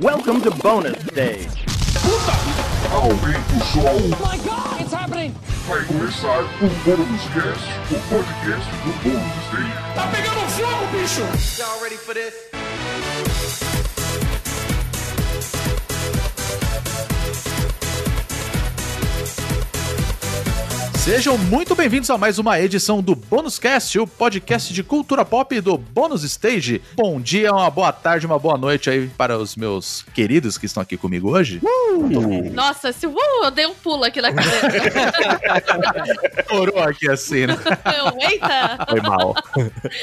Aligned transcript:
Welcome 0.00 0.40
to 0.40 0.50
bonus 0.50 1.00
stage. 1.06 1.64
Aumenta 2.90 3.54
o 3.54 3.60
som. 3.64 4.10
my 4.18 4.36
god, 4.38 4.80
it's 4.80 4.92
happening! 4.92 5.32
Vai 5.68 5.84
começar 5.84 6.42
o 6.42 6.68
Bônus 6.84 7.22
Cast, 7.32 7.64
o 7.92 8.00
podcast 8.08 8.70
do 8.82 8.92
Bônus 9.04 9.46
Stage. 9.46 9.94
Tá 9.94 10.08
pegando 10.08 10.40
fogo, 10.50 10.86
bicho! 10.90 11.62
Y'all 11.62 11.80
ready 11.80 11.96
for 11.96 12.12
this? 12.12 12.34
Sejam 21.04 21.36
muito 21.36 21.74
bem-vindos 21.74 22.08
a 22.08 22.16
mais 22.16 22.38
uma 22.38 22.58
edição 22.58 23.02
do 23.02 23.14
Bônus 23.14 23.58
Cast, 23.58 23.98
o 23.98 24.06
podcast 24.06 24.72
de 24.72 24.82
cultura 24.82 25.22
pop 25.22 25.60
do 25.60 25.76
Bônus 25.76 26.24
Stage. 26.24 26.80
Bom 26.94 27.20
dia, 27.20 27.52
uma 27.52 27.68
boa 27.68 27.92
tarde, 27.92 28.24
uma 28.24 28.38
boa 28.38 28.56
noite 28.56 28.88
aí 28.88 29.06
para 29.08 29.36
os 29.36 29.54
meus 29.54 30.02
queridos 30.14 30.56
que 30.56 30.64
estão 30.64 30.82
aqui 30.82 30.96
comigo 30.96 31.30
hoje. 31.30 31.60
Nossa, 32.54 32.90
se 32.90 33.06
uh, 33.06 33.14
eu 33.42 33.50
dei 33.50 33.66
um 33.66 33.74
pulo 33.74 34.02
aqui 34.04 34.22
na 34.22 34.32
cadeira. 34.32 34.62
Corou 36.48 36.82
aqui 36.82 37.10
assim, 37.10 37.48
né? 37.48 37.58
Eu, 37.98 38.30
Eita! 38.30 38.86
Foi 38.88 39.02
mal. 39.02 39.34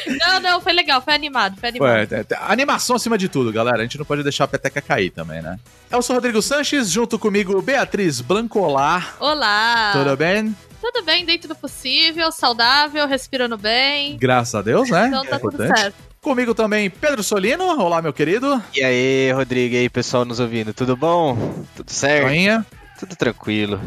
Não, 0.05 0.39
não, 0.39 0.61
foi 0.61 0.73
legal, 0.73 1.01
foi 1.01 1.15
animado, 1.15 1.59
foi 1.59 1.69
animado. 1.69 2.09
Foi, 2.09 2.17
é, 2.19 2.21
é, 2.21 2.37
animação 2.41 2.95
acima 2.95 3.17
de 3.17 3.27
tudo, 3.27 3.51
galera. 3.51 3.79
A 3.79 3.81
gente 3.81 3.97
não 3.97 4.05
pode 4.05 4.21
deixar 4.21 4.43
a 4.43 4.47
peteca 4.47 4.79
cair 4.79 5.09
também, 5.09 5.41
né? 5.41 5.57
Eu 5.89 5.99
sou 6.03 6.15
o 6.15 6.17
Rodrigo 6.17 6.43
Sanches, 6.43 6.91
junto 6.91 7.17
comigo 7.17 7.59
Beatriz 7.59 8.21
Blancolar. 8.21 9.15
Olá! 9.19 9.93
Tudo 9.93 10.15
bem? 10.15 10.55
Tudo 10.81 11.03
bem, 11.05 11.23
dentro 11.23 11.47
do 11.47 11.55
possível, 11.55 12.31
saudável, 12.31 13.07
respirando 13.07 13.55
bem. 13.57 14.17
Graças 14.17 14.55
a 14.55 14.61
Deus, 14.63 14.89
né? 14.89 15.07
Então 15.07 15.23
tá 15.23 15.35
É 15.35 15.39
tudo 15.39 15.53
importante. 15.53 15.79
certo. 15.79 15.95
Comigo 16.19 16.53
também 16.55 16.89
Pedro 16.89 17.23
Solino. 17.23 17.63
Olá, 17.79 18.01
meu 18.01 18.11
querido. 18.11 18.61
E 18.73 18.83
aí, 18.83 19.31
Rodrigo, 19.31 19.75
e 19.75 19.77
aí, 19.79 19.89
pessoal 19.89 20.25
nos 20.25 20.39
ouvindo, 20.39 20.73
tudo 20.73 20.95
bom? 20.95 21.63
Tudo 21.75 21.91
certo? 21.91 22.23
Joinha. 22.27 22.65
Tudo 22.99 23.15
tranquilo. 23.15 23.79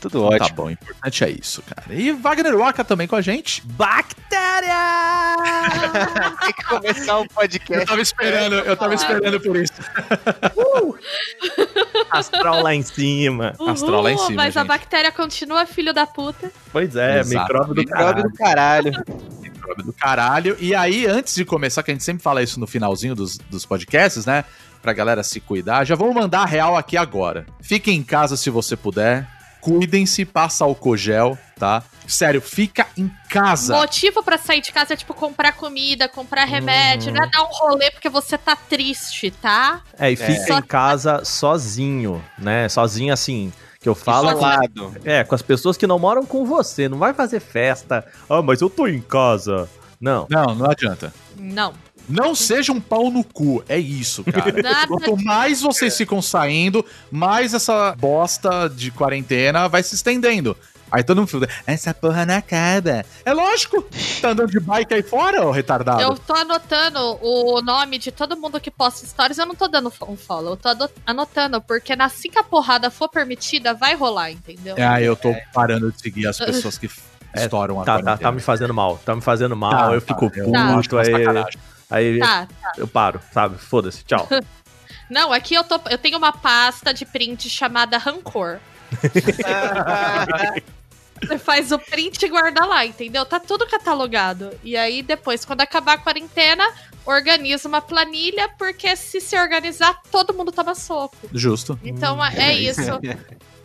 Tudo 0.00 0.28
Tá 0.30 0.36
ótimo. 0.44 0.56
bom, 0.56 0.64
o 0.66 0.70
importante 0.70 1.24
é 1.24 1.30
isso, 1.30 1.62
cara. 1.62 1.92
E 1.94 2.10
Wagner 2.12 2.56
Waka 2.56 2.82
também 2.84 3.06
com 3.06 3.16
a 3.16 3.20
gente. 3.20 3.62
Bactéria! 3.66 4.70
Tem 6.40 6.52
que 6.52 6.64
começar 6.64 7.18
um 7.18 7.22
Eu 7.24 7.28
podcast. 7.28 7.86
tava 7.86 8.00
esperando, 8.00 8.54
eu 8.54 8.76
tava 8.76 8.94
esperando 8.94 9.40
por 9.40 9.56
isso. 9.56 9.72
Astral 12.10 12.62
lá 12.62 12.74
em 12.74 12.82
cima. 12.82 13.54
Uhul, 13.58 13.70
Astral 13.70 14.02
lá 14.02 14.12
em 14.12 14.18
cima, 14.18 14.36
mas 14.42 14.56
a 14.56 14.60
gente. 14.60 14.68
bactéria 14.68 15.12
continua 15.12 15.66
filho 15.66 15.92
da 15.92 16.06
puta. 16.06 16.50
Pois 16.72 16.96
é, 16.96 17.20
Exato. 17.20 17.40
micróbio 17.42 17.74
do 17.74 17.80
Micróbio 17.80 18.22
do 18.24 18.32
caralho. 18.34 18.92
caralho. 18.92 19.40
Micróbio 19.40 19.84
do 19.84 19.92
caralho. 19.92 20.56
E 20.60 20.74
aí, 20.74 21.06
antes 21.06 21.34
de 21.34 21.44
começar, 21.44 21.82
que 21.82 21.90
a 21.90 21.94
gente 21.94 22.04
sempre 22.04 22.22
fala 22.22 22.42
isso 22.42 22.58
no 22.58 22.66
finalzinho 22.66 23.14
dos, 23.14 23.36
dos 23.38 23.64
podcasts, 23.66 24.24
né? 24.26 24.44
Pra 24.82 24.92
galera 24.94 25.22
se 25.22 25.40
cuidar, 25.40 25.84
já 25.84 25.94
vamos 25.94 26.14
mandar 26.14 26.40
a 26.40 26.46
real 26.46 26.74
aqui 26.76 26.96
agora. 26.96 27.44
Fiquem 27.60 27.98
em 27.98 28.02
casa 28.02 28.36
se 28.36 28.48
você 28.48 28.76
puder. 28.76 29.28
Cuidem-se, 29.60 30.24
passa 30.24 30.64
álcool 30.64 30.96
gel, 30.96 31.38
tá? 31.58 31.82
Sério, 32.06 32.40
fica 32.40 32.86
em 32.96 33.10
casa. 33.28 33.76
Motivo 33.76 34.22
pra 34.22 34.36
sair 34.38 34.60
de 34.60 34.72
casa 34.72 34.94
é 34.94 34.96
tipo 34.96 35.14
comprar 35.14 35.52
comida, 35.52 36.08
comprar 36.08 36.44
remédio, 36.44 37.12
não 37.12 37.22
é 37.22 37.28
dar 37.30 37.42
um 37.42 37.48
rolê 37.52 37.90
porque 37.90 38.08
você 38.08 38.36
tá 38.36 38.56
triste, 38.56 39.30
tá? 39.30 39.80
É, 39.98 40.10
e 40.10 40.16
fica 40.16 40.46
Só- 40.46 40.58
em 40.58 40.62
casa 40.62 41.24
sozinho, 41.24 42.24
né? 42.38 42.68
Sozinho 42.68 43.12
assim. 43.12 43.52
Que 43.80 43.88
eu 43.88 43.94
falo. 43.94 44.28
com- 44.32 44.36
Isolado. 44.36 44.94
É, 45.04 45.24
com 45.24 45.34
as 45.34 45.40
pessoas 45.40 45.76
que 45.76 45.86
não 45.86 45.98
moram 45.98 46.26
com 46.26 46.44
você. 46.44 46.86
Não 46.88 46.98
vai 46.98 47.14
fazer 47.14 47.40
festa. 47.40 48.04
Ah, 48.28 48.42
mas 48.42 48.60
eu 48.60 48.68
tô 48.68 48.86
em 48.86 49.00
casa. 49.00 49.68
Não. 49.98 50.26
Não, 50.28 50.54
não 50.54 50.70
adianta. 50.70 51.12
Não. 51.36 51.72
Não 52.10 52.34
seja 52.34 52.72
um 52.72 52.80
pau 52.80 53.10
no 53.10 53.22
cu, 53.24 53.62
é 53.68 53.78
isso, 53.78 54.24
cara. 54.24 54.52
Nada 54.62 54.86
Quanto 54.86 55.16
mais 55.24 55.60
vocês 55.60 55.96
ficam 55.96 56.20
saindo, 56.20 56.84
mais 57.10 57.54
essa 57.54 57.94
bosta 57.98 58.68
de 58.68 58.90
quarentena 58.90 59.68
vai 59.68 59.82
se 59.82 59.94
estendendo. 59.94 60.56
Aí 60.90 61.04
todo 61.04 61.18
mundo 61.18 61.28
fica, 61.28 61.48
essa 61.66 61.94
porra 61.94 62.26
não 62.26 62.34
acaba. 62.34 63.04
É 63.24 63.32
lógico, 63.32 63.86
tá 64.20 64.30
andando 64.30 64.50
de 64.50 64.58
bike 64.58 64.92
aí 64.92 65.02
fora, 65.02 65.46
ô 65.46 65.52
retardado. 65.52 66.02
Eu 66.02 66.16
tô 66.16 66.34
anotando 66.34 66.98
o 67.22 67.62
nome 67.62 67.96
de 67.96 68.10
todo 68.10 68.36
mundo 68.36 68.60
que 68.60 68.72
posta 68.72 69.06
stories, 69.06 69.38
eu 69.38 69.46
não 69.46 69.54
tô 69.54 69.68
dando 69.68 69.92
um 70.08 70.16
follow, 70.16 70.54
eu 70.54 70.56
tô 70.56 70.68
anotando, 71.06 71.60
porque 71.60 71.92
assim 71.92 72.28
que 72.28 72.38
a 72.38 72.42
porrada 72.42 72.90
for 72.90 73.08
permitida, 73.08 73.72
vai 73.72 73.94
rolar, 73.94 74.32
entendeu? 74.32 74.74
É, 74.76 75.00
eu 75.04 75.14
tô 75.14 75.32
parando 75.54 75.92
de 75.92 76.00
seguir 76.00 76.26
as 76.26 76.38
pessoas 76.38 76.76
que 76.76 76.90
É, 77.32 77.44
estouram 77.44 77.80
a 77.80 77.84
Tá, 77.84 77.96
tá, 77.96 78.02
quarentena. 78.02 78.18
tá 78.18 78.32
me 78.32 78.40
fazendo 78.40 78.74
mal. 78.74 78.98
Tá 79.04 79.14
me 79.14 79.20
fazendo 79.20 79.56
mal. 79.56 79.70
Tá, 79.70 79.94
eu 79.94 80.00
tá, 80.00 80.06
fico 80.14 80.30
puto. 80.30 80.98
aí 80.98 81.12
sacanagem. 81.12 81.60
Aí 81.90 82.18
Tá, 82.18 82.46
eu 82.76 82.86
paro, 82.86 83.20
sabe? 83.32 83.58
Foda-se. 83.58 84.04
Tchau. 84.04 84.28
Não, 85.10 85.32
aqui 85.32 85.54
eu, 85.54 85.64
tô, 85.64 85.80
eu 85.90 85.98
tenho 85.98 86.16
uma 86.16 86.32
pasta 86.32 86.94
de 86.94 87.04
print 87.04 87.50
chamada 87.50 87.98
Rancor. 87.98 88.60
Você 91.20 91.38
faz 91.38 91.70
o 91.70 91.78
print 91.78 92.24
e 92.24 92.28
guarda 92.28 92.64
lá, 92.64 92.86
entendeu? 92.86 93.26
Tá 93.26 93.38
tudo 93.38 93.66
catalogado. 93.66 94.52
E 94.64 94.76
aí, 94.76 95.02
depois, 95.02 95.44
quando 95.44 95.60
acabar 95.60 95.94
a 95.94 95.98
quarentena, 95.98 96.64
organiza 97.04 97.68
uma 97.68 97.80
planilha, 97.80 98.48
porque 98.56 98.96
se 98.96 99.20
se 99.20 99.38
organizar, 99.38 100.00
todo 100.10 100.32
mundo 100.32 100.50
toma 100.50 100.74
soco. 100.74 101.16
Justo. 101.32 101.78
Então 101.84 102.24
é 102.24 102.54
isso. 102.54 103.00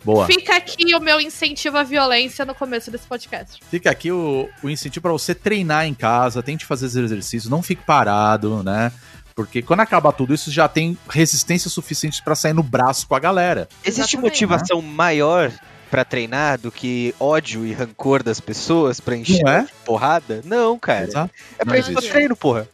Boa. 0.06 0.24
Fica 0.26 0.54
aqui 0.56 0.94
o 0.94 1.00
meu 1.00 1.20
incentivo 1.20 1.76
à 1.76 1.82
violência 1.82 2.44
no 2.44 2.54
começo 2.54 2.92
desse 2.92 3.06
podcast. 3.08 3.58
Fica 3.68 3.90
aqui 3.90 4.12
o, 4.12 4.48
o 4.62 4.70
incentivo 4.70 5.02
pra 5.02 5.10
você 5.12 5.34
treinar 5.34 5.84
em 5.84 5.92
casa, 5.94 6.42
tente 6.44 6.64
fazer 6.64 6.86
exercícios, 6.86 7.50
não 7.50 7.60
fique 7.60 7.82
parado, 7.84 8.62
né? 8.62 8.92
Porque 9.34 9.60
quando 9.60 9.80
acabar 9.80 10.12
tudo 10.12 10.32
isso, 10.32 10.50
já 10.50 10.68
tem 10.68 10.96
resistência 11.10 11.68
suficiente 11.68 12.22
pra 12.22 12.36
sair 12.36 12.52
no 12.52 12.62
braço 12.62 13.06
com 13.08 13.16
a 13.16 13.18
galera. 13.18 13.68
Existe 13.84 14.14
Exatamente. 14.16 14.22
motivação 14.46 14.80
maior 14.80 15.50
pra 15.90 16.04
treinar 16.04 16.58
do 16.58 16.70
que 16.72 17.14
ódio 17.20 17.66
e 17.66 17.72
rancor 17.72 18.22
das 18.22 18.40
pessoas 18.40 18.98
pra 19.00 19.16
encher 19.16 19.42
Não 19.44 19.52
é? 19.52 19.66
porrada? 19.84 20.40
Não, 20.44 20.78
cara. 20.78 21.04
Exato. 21.04 21.30
É 21.58 21.64
Não 21.64 21.70
pra 21.70 21.78
isso 21.78 21.90
que 21.92 21.98
eu 21.98 22.10
treino, 22.10 22.36
porra. 22.36 22.68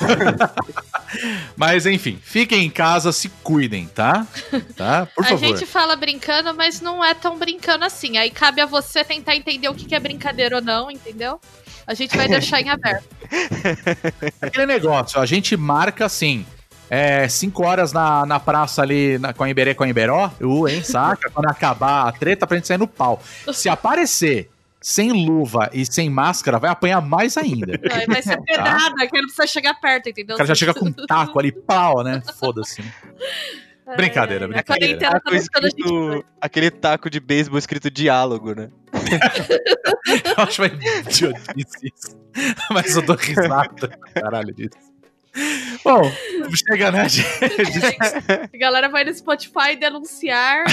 Mas 1.56 1.86
enfim, 1.86 2.18
fiquem 2.22 2.64
em 2.64 2.70
casa, 2.70 3.12
se 3.12 3.28
cuidem, 3.42 3.86
tá? 3.86 4.26
Tá? 4.76 5.06
Por 5.14 5.24
a 5.24 5.28
favor. 5.28 5.38
gente 5.38 5.66
fala 5.66 5.94
brincando, 5.94 6.52
mas 6.54 6.80
não 6.80 7.04
é 7.04 7.14
tão 7.14 7.38
brincando 7.38 7.84
assim. 7.84 8.16
Aí 8.16 8.30
cabe 8.30 8.60
a 8.60 8.66
você 8.66 9.04
tentar 9.04 9.36
entender 9.36 9.68
o 9.68 9.74
que 9.74 9.84
que 9.84 9.94
é 9.94 10.00
brincadeira 10.00 10.56
ou 10.56 10.62
não, 10.62 10.90
entendeu? 10.90 11.40
A 11.86 11.94
gente 11.94 12.16
vai 12.16 12.26
deixar 12.26 12.60
em 12.60 12.70
aberto. 12.70 13.04
Aquele 14.40 14.66
negócio, 14.66 15.20
a 15.20 15.26
gente 15.26 15.56
marca 15.56 16.06
assim. 16.06 16.44
É, 16.90 17.26
cinco 17.28 17.64
horas 17.64 17.92
na, 17.92 18.26
na 18.26 18.38
praça 18.38 18.82
ali 18.82 19.18
na, 19.18 19.32
com 19.32 19.42
a 19.42 19.48
Iberê 19.48 19.74
com 19.74 19.84
a 19.84 19.88
Iberó, 19.88 20.30
uh, 20.40 20.68
hein, 20.68 20.82
saca? 20.82 21.30
Quando 21.30 21.46
acabar 21.46 22.06
a 22.06 22.12
treta 22.12 22.46
pra 22.46 22.56
gente 22.56 22.68
sair 22.68 22.78
no 22.78 22.86
pau. 22.86 23.22
Se 23.52 23.68
aparecer 23.70 24.50
sem 24.84 25.10
luva 25.26 25.70
e 25.72 25.86
sem 25.86 26.10
máscara, 26.10 26.58
vai 26.58 26.68
apanhar 26.68 27.00
mais 27.00 27.38
ainda. 27.38 27.80
Vai 28.06 28.20
ser 28.20 28.38
pedrada, 28.42 29.06
que 29.06 29.16
não 29.16 29.22
precisa 29.22 29.46
chegar 29.46 29.80
perto, 29.80 30.10
entendeu? 30.10 30.34
O 30.34 30.36
cara 30.36 30.46
já 30.48 30.54
chega 30.54 30.74
com 30.74 30.84
um 30.84 30.92
taco 31.08 31.38
ali, 31.38 31.50
pau, 31.50 32.04
né? 32.04 32.20
Foda-se. 32.38 32.82
né? 32.82 32.92
Brincadeira, 33.96 34.44
A 34.44 34.48
brincadeira. 34.48 34.98
tá 34.98 35.20
a 35.24 35.30
gente 35.30 35.40
escrito, 35.40 36.24
aquele 36.38 36.70
taco 36.70 37.08
de 37.08 37.18
beisebol 37.18 37.58
escrito 37.58 37.90
diálogo, 37.90 38.54
né? 38.54 38.68
Eu 40.36 40.44
acho 40.44 40.60
uma 40.60 40.66
idiotice 40.68 41.92
isso. 41.96 42.20
Mas 42.70 42.94
eu 42.94 43.02
dou 43.02 43.16
risada, 43.16 43.88
caralho, 44.14 44.52
disso. 44.54 44.93
Bom, 45.82 46.02
chega, 46.54 46.92
né? 46.92 47.06
A 48.52 48.56
galera 48.56 48.88
vai 48.88 49.04
no 49.04 49.12
Spotify 49.12 49.74
denunciar. 49.78 50.64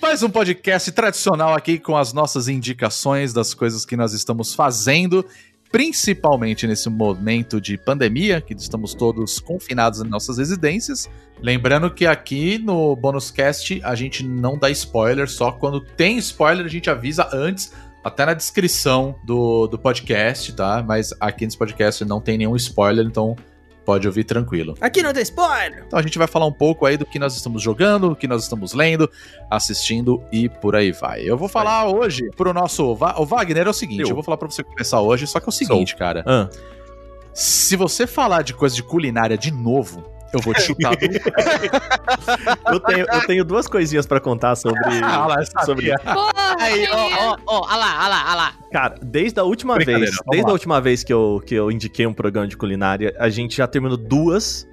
Mais 0.00 0.22
um 0.22 0.30
podcast 0.30 0.90
tradicional 0.92 1.54
aqui 1.54 1.78
com 1.78 1.94
as 1.96 2.12
nossas 2.12 2.46
indicações 2.48 3.34
das 3.34 3.52
coisas 3.52 3.84
que 3.84 3.96
nós 3.96 4.14
estamos 4.14 4.54
fazendo, 4.54 5.26
principalmente 5.70 6.66
nesse 6.66 6.88
momento 6.88 7.60
de 7.60 7.76
pandemia, 7.76 8.40
que 8.40 8.54
estamos 8.54 8.94
todos 8.94 9.38
confinados 9.38 10.00
em 10.00 10.08
nossas 10.08 10.38
residências. 10.38 11.06
Lembrando 11.40 11.90
que 11.90 12.06
aqui 12.06 12.56
no 12.58 12.96
Bonus 12.96 13.30
Cast 13.30 13.80
a 13.84 13.94
gente 13.94 14.24
não 14.24 14.58
dá 14.58 14.70
spoiler, 14.70 15.28
só 15.28 15.52
quando 15.52 15.80
tem 15.80 16.16
spoiler 16.18 16.64
a 16.64 16.70
gente 16.70 16.88
avisa 16.88 17.28
antes, 17.32 17.72
até 18.02 18.24
na 18.26 18.34
descrição 18.34 19.14
do, 19.24 19.66
do 19.66 19.78
podcast, 19.78 20.52
tá? 20.54 20.82
Mas 20.86 21.12
aqui 21.20 21.44
nesse 21.44 21.58
podcast 21.58 22.04
não 22.04 22.20
tem 22.20 22.38
nenhum 22.38 22.56
spoiler, 22.56 23.04
então 23.04 23.36
pode 23.84 24.06
ouvir 24.06 24.24
tranquilo. 24.24 24.74
Aqui 24.80 25.02
não 25.02 25.12
tem 25.12 25.22
spoiler! 25.22 25.84
Então 25.86 25.98
a 25.98 26.02
gente 26.02 26.18
vai 26.18 26.26
falar 26.26 26.44
um 26.46 26.52
pouco 26.52 26.84
aí 26.84 26.96
do 26.96 27.06
que 27.06 27.18
nós 27.18 27.34
estamos 27.34 27.62
jogando, 27.62 28.10
do 28.10 28.16
que 28.16 28.28
nós 28.28 28.42
estamos 28.42 28.74
lendo, 28.74 29.10
assistindo 29.50 30.22
e 30.30 30.48
por 30.48 30.76
aí 30.76 30.92
vai. 30.92 31.22
Eu 31.22 31.38
vou 31.38 31.48
falar 31.48 31.86
hoje 31.86 32.28
pro 32.36 32.52
nosso. 32.52 32.94
Va 32.94 33.14
o 33.18 33.24
Wagner 33.24 33.66
é 33.66 33.70
o 33.70 33.72
seguinte: 33.72 34.02
Eu. 34.02 34.08
eu 34.10 34.14
vou 34.14 34.22
falar 34.22 34.36
pra 34.36 34.48
você 34.48 34.62
começar 34.62 35.00
hoje, 35.00 35.26
só 35.26 35.40
que 35.40 35.46
é 35.46 35.48
o 35.48 35.52
seguinte, 35.52 35.96
cara. 35.96 36.22
Ah, 36.26 36.48
Se 37.32 37.76
você 37.76 38.06
falar 38.06 38.42
de 38.42 38.52
coisa 38.52 38.74
de 38.76 38.82
culinária 38.82 39.38
de 39.38 39.50
novo, 39.50 40.04
eu 40.32 40.40
vou 40.40 40.54
te 40.54 40.62
chutar 40.62 40.96
do. 40.96 41.06
eu, 42.72 42.80
tenho, 42.80 43.06
eu 43.12 43.26
tenho 43.26 43.44
duas 43.44 43.66
coisinhas 43.66 44.06
pra 44.06 44.20
contar 44.20 44.56
sobre. 44.56 44.80
Ah, 45.02 45.26
lá, 45.26 45.36
sobre 45.64 45.92
Porra, 45.98 46.56
Aí, 46.58 46.86
ó, 46.90 46.96
ó, 46.96 47.36
ó, 47.46 47.66
olha 47.66 47.76
lá, 47.76 47.98
olha 47.98 48.08
lá, 48.08 48.24
olha 48.26 48.34
lá. 48.34 48.52
Cara, 48.72 48.94
desde 49.02 49.40
a 49.40 49.44
última 49.44 49.76
vez, 49.78 50.10
desde 50.30 50.42
lá. 50.44 50.50
a 50.50 50.52
última 50.52 50.80
vez 50.80 51.02
que 51.02 51.12
eu, 51.12 51.42
que 51.46 51.54
eu 51.54 51.70
indiquei 51.70 52.06
um 52.06 52.14
programa 52.14 52.46
de 52.46 52.56
culinária, 52.56 53.14
a 53.18 53.28
gente 53.28 53.56
já 53.56 53.66
terminou 53.66 53.96
duas 53.96 54.68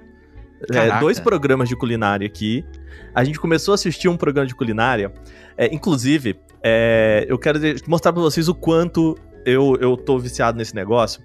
é, 0.72 0.98
dois 1.00 1.20
programas 1.20 1.68
de 1.68 1.76
culinária 1.76 2.26
aqui. 2.26 2.64
A 3.14 3.24
gente 3.24 3.38
começou 3.38 3.72
a 3.72 3.74
assistir 3.76 4.08
um 4.08 4.16
programa 4.16 4.46
de 4.46 4.54
culinária. 4.54 5.12
É, 5.56 5.72
inclusive, 5.72 6.38
é, 6.62 7.24
eu 7.28 7.38
quero 7.38 7.58
mostrar 7.86 8.12
pra 8.12 8.22
vocês 8.22 8.48
o 8.48 8.54
quanto 8.54 9.16
eu, 9.44 9.76
eu 9.80 9.96
tô 9.96 10.18
viciado 10.18 10.58
nesse 10.58 10.74
negócio. 10.74 11.22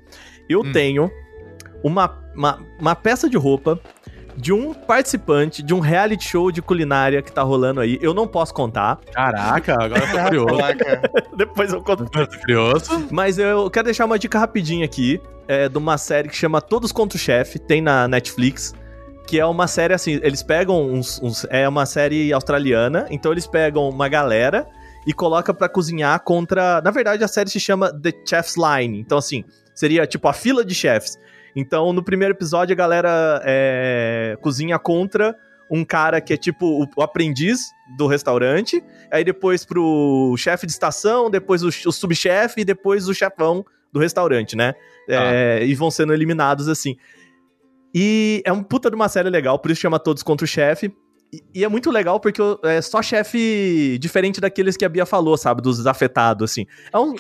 Eu 0.50 0.62
Hum. 0.62 0.72
tenho 0.72 1.12
uma, 1.84 2.20
uma, 2.36 2.60
uma 2.80 2.96
peça 2.96 3.30
de 3.30 3.38
roupa 3.38 3.80
de 4.38 4.52
um 4.54 4.74
participante 4.74 5.62
de 5.62 5.74
um 5.74 5.80
reality 5.80 6.28
show 6.28 6.52
de 6.52 6.62
culinária 6.62 7.22
que 7.22 7.32
tá 7.32 7.42
rolando 7.44 7.80
aí. 7.82 7.98
Eu 8.02 8.14
não 8.14 8.28
posso 8.28 8.54
contar. 8.54 9.00
Caraca, 9.14 9.74
agora 9.74 10.04
eu 10.04 10.12
tô 10.12 10.24
curioso. 10.24 10.58
Depois 11.38 11.74
eu 11.74 11.82
conto 11.82 12.04
Eu 12.16 12.28
tô 12.28 12.40
curioso. 12.40 13.08
Mas 13.12 13.38
eu 13.38 13.70
quero 13.70 13.86
deixar 13.86 14.06
uma 14.06 14.18
dica 14.18 14.40
rapidinha 14.40 14.86
aqui, 14.86 15.22
é, 15.48 15.68
de 15.70 15.78
uma 15.78 15.98
série 15.98 16.30
que 16.30 16.36
chama 16.36 16.62
Todos 16.62 16.92
contra 16.92 17.18
o 17.18 17.20
Chefe, 17.20 17.60
tem 17.60 17.82
na 17.82 18.08
Netflix, 18.08 18.74
que 19.28 19.40
é 19.40 19.46
uma 19.46 19.68
série 19.68 19.94
assim, 19.94 20.20
eles 20.24 20.42
pegam 20.44 20.82
uns, 20.92 21.22
uns- 21.22 21.46
é 21.50 21.68
uma 21.68 21.86
série 21.86 22.34
australiana, 22.34 23.06
então 23.10 23.32
eles 23.32 23.48
pegam 23.48 23.88
uma 23.90 24.08
galera 24.10 24.68
e 25.08 25.14
coloca 25.14 25.54
pra 25.54 25.68
cozinhar 25.70 26.20
contra, 26.24 26.82
na 26.82 26.92
verdade 26.92 27.24
a 27.24 27.28
série 27.28 27.50
se 27.50 27.60
chama 27.60 27.92
The 27.92 28.12
Chef's 28.28 28.56
Line, 28.56 29.00
então 29.00 29.18
assim, 29.18 29.44
seria 29.74 30.06
tipo 30.06 30.28
a 30.28 30.34
fila 30.34 30.64
de 30.66 30.76
chefs. 30.76 31.18
Então 31.56 31.92
no 31.94 32.04
primeiro 32.04 32.34
episódio 32.34 32.74
a 32.74 32.76
galera 32.76 33.42
é, 33.46 34.38
cozinha 34.42 34.78
contra 34.80 35.36
um 35.70 35.86
cara 35.86 36.20
que 36.20 36.34
é 36.34 36.38
tipo 36.38 36.86
o, 36.98 37.02
aprendiz 37.02 37.72
do 37.98 38.06
restaurante, 38.06 38.84
aí 39.10 39.24
depois 39.24 39.64
pro 39.64 40.36
chefe 40.38 40.66
de 40.66 40.74
estação, 40.74 41.30
depois 41.30 41.64
o, 41.64 41.68
o 41.68 41.92
subchefe 41.92 42.62
e 42.62 42.66
depois 42.66 43.08
o 43.08 43.14
chefão 43.14 43.66
do 43.92 44.00
restaurante, 44.00 44.56
né? 44.56 44.74
É, 45.08 45.66
e 45.66 45.74
vão 45.74 45.90
sendo 45.90 46.14
eliminados 46.14 46.68
assim. 46.68 46.98
E 47.94 48.42
é 48.46 48.52
um 48.52 48.64
puta 48.64 48.90
de 48.90 48.96
uma 48.96 49.10
série 49.10 49.30
legal, 49.30 49.60
por 49.60 49.72
isso 49.72 49.82
chama 49.82 50.00
Todos 50.00 50.24
contra 50.24 50.46
o 50.46 50.48
Chefe. 50.48 50.94
E, 51.34 51.42
e 51.56 51.64
é 51.64 51.68
muito 51.70 51.90
legal 51.90 52.20
porque 52.20 52.42
é 52.64 52.82
só 52.82 53.02
chefe 53.02 53.98
diferente 54.02 54.42
daqueles 54.42 54.76
que 54.76 54.84
a 54.84 54.90
Bia 54.90 55.06
falou, 55.06 55.38
sabe? 55.38 55.62
Dos 55.62 55.86
afetados, 55.88 56.52
assim. 56.52 56.66
É 56.92 57.00
um- 57.00 57.14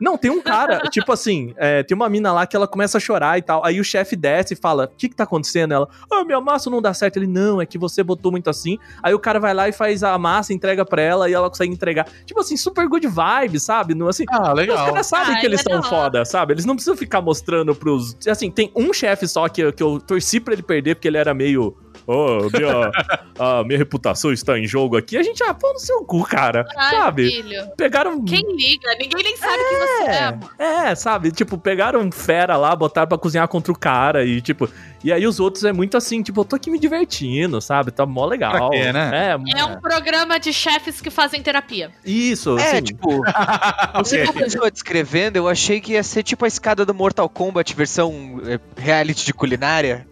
não, 0.00 0.18
tem 0.18 0.28
um 0.30 0.40
cara, 0.42 0.78
tipo 0.90 1.12
assim, 1.12 1.54
é, 1.56 1.82
tem 1.84 1.94
uma 1.94 2.08
mina 2.08 2.32
lá 2.32 2.46
que 2.46 2.56
ela 2.56 2.66
começa 2.66 2.98
a 2.98 3.00
chorar 3.00 3.38
e 3.38 3.42
tal. 3.42 3.64
Aí 3.64 3.78
o 3.78 3.84
chefe 3.84 4.16
desce 4.16 4.54
e 4.54 4.56
fala: 4.56 4.86
O 4.92 4.96
que 4.96 5.08
que 5.08 5.14
tá 5.14 5.22
acontecendo? 5.22 5.72
Ela, 5.72 5.88
ah, 6.12 6.24
minha 6.24 6.40
massa 6.40 6.68
não 6.68 6.82
dá 6.82 6.92
certo. 6.92 7.16
Ele, 7.16 7.28
não, 7.28 7.60
é 7.60 7.66
que 7.66 7.78
você 7.78 8.02
botou 8.02 8.32
muito 8.32 8.50
assim. 8.50 8.76
Aí 9.02 9.14
o 9.14 9.18
cara 9.20 9.38
vai 9.38 9.54
lá 9.54 9.68
e 9.68 9.72
faz 9.72 10.02
a 10.02 10.18
massa, 10.18 10.52
entrega 10.52 10.84
pra 10.84 11.00
ela 11.00 11.30
e 11.30 11.32
ela 11.32 11.48
consegue 11.48 11.72
entregar. 11.72 12.08
Tipo 12.26 12.40
assim, 12.40 12.56
super 12.56 12.88
good 12.88 13.06
vibe, 13.06 13.60
sabe? 13.60 13.94
Não, 13.94 14.08
assim, 14.08 14.24
Ah, 14.30 14.50
os 14.52 14.58
legal. 14.58 14.84
caras 14.86 15.06
sabem 15.06 15.36
Ah, 15.36 15.40
que 15.40 15.46
eles 15.46 15.60
é 15.60 15.62
são 15.72 15.82
foda, 15.82 16.24
sabe? 16.24 16.54
Eles 16.54 16.64
não 16.64 16.74
precisam 16.74 16.96
ficar 16.96 17.20
mostrando 17.20 17.72
pros. 17.74 18.16
Assim, 18.28 18.50
tem 18.50 18.72
um 18.74 18.92
chefe 18.92 19.28
só 19.28 19.48
que, 19.48 19.62
eu- 19.62 19.72
que 19.72 19.82
eu 19.82 20.00
torci 20.00 20.40
pra 20.40 20.54
ele 20.54 20.62
perder, 20.62 20.96
porque 20.96 21.06
ele 21.06 21.18
era 21.18 21.32
meio. 21.32 21.76
Oh, 22.06 22.48
minha, 22.52 22.90
a 23.38 23.64
minha 23.64 23.78
reputação 23.78 24.32
está 24.32 24.58
em 24.58 24.66
jogo 24.66 24.96
aqui. 24.96 25.16
A 25.16 25.22
gente, 25.22 25.42
ah, 25.42 25.54
pô 25.54 25.72
no 25.72 25.78
seu 25.78 26.04
cu, 26.04 26.22
cara. 26.24 26.66
Ai, 26.76 26.90
sabe? 26.96 27.30
filho. 27.30 27.66
Pegaram. 27.76 28.22
Quem 28.24 28.42
liga? 28.56 28.90
Ninguém 28.98 29.24
nem 29.24 29.36
sabe 29.36 29.58
que 29.58 29.76
você 29.76 30.02
é. 30.10 30.24
amor. 30.24 30.50
É, 30.58 30.94
sabe? 30.94 31.32
Tipo, 31.32 31.56
pegaram 31.56 32.00
um 32.00 32.12
fera 32.12 32.56
lá, 32.56 32.74
botaram 32.76 33.08
pra 33.08 33.16
cozinhar 33.18 33.48
contra 33.48 33.72
o 33.72 33.78
cara 33.78 34.24
e, 34.24 34.40
tipo. 34.40 34.68
E 35.02 35.12
aí 35.12 35.26
os 35.26 35.38
outros 35.38 35.64
é 35.64 35.72
muito 35.72 35.98
assim, 35.98 36.22
tipo, 36.22 36.40
eu 36.40 36.44
tô 36.46 36.56
aqui 36.56 36.70
me 36.70 36.78
divertindo, 36.78 37.60
sabe? 37.60 37.90
Tá 37.90 38.06
mó 38.06 38.24
legal. 38.24 38.52
Pra 38.52 38.70
quê, 38.70 38.90
né? 38.92 39.10
É, 39.54 39.58
É 39.60 39.64
um 39.64 39.78
programa 39.78 40.38
de 40.40 40.50
chefes 40.52 41.00
que 41.00 41.10
fazem 41.10 41.42
terapia. 41.42 41.90
Isso, 42.04 42.58
É, 42.58 42.72
assim. 42.72 42.82
tipo, 42.84 43.08
você 43.96 44.26
começou 44.26 44.70
descrevendo, 44.70 45.36
eu 45.36 45.46
achei 45.48 45.80
que 45.80 45.92
ia 45.92 46.02
ser 46.02 46.22
tipo 46.22 46.44
a 46.44 46.48
escada 46.48 46.86
do 46.86 46.94
Mortal 46.94 47.28
Kombat 47.28 47.74
versão 47.74 48.40
é, 48.46 48.58
reality 48.80 49.26
de 49.26 49.34
culinária. 49.34 50.06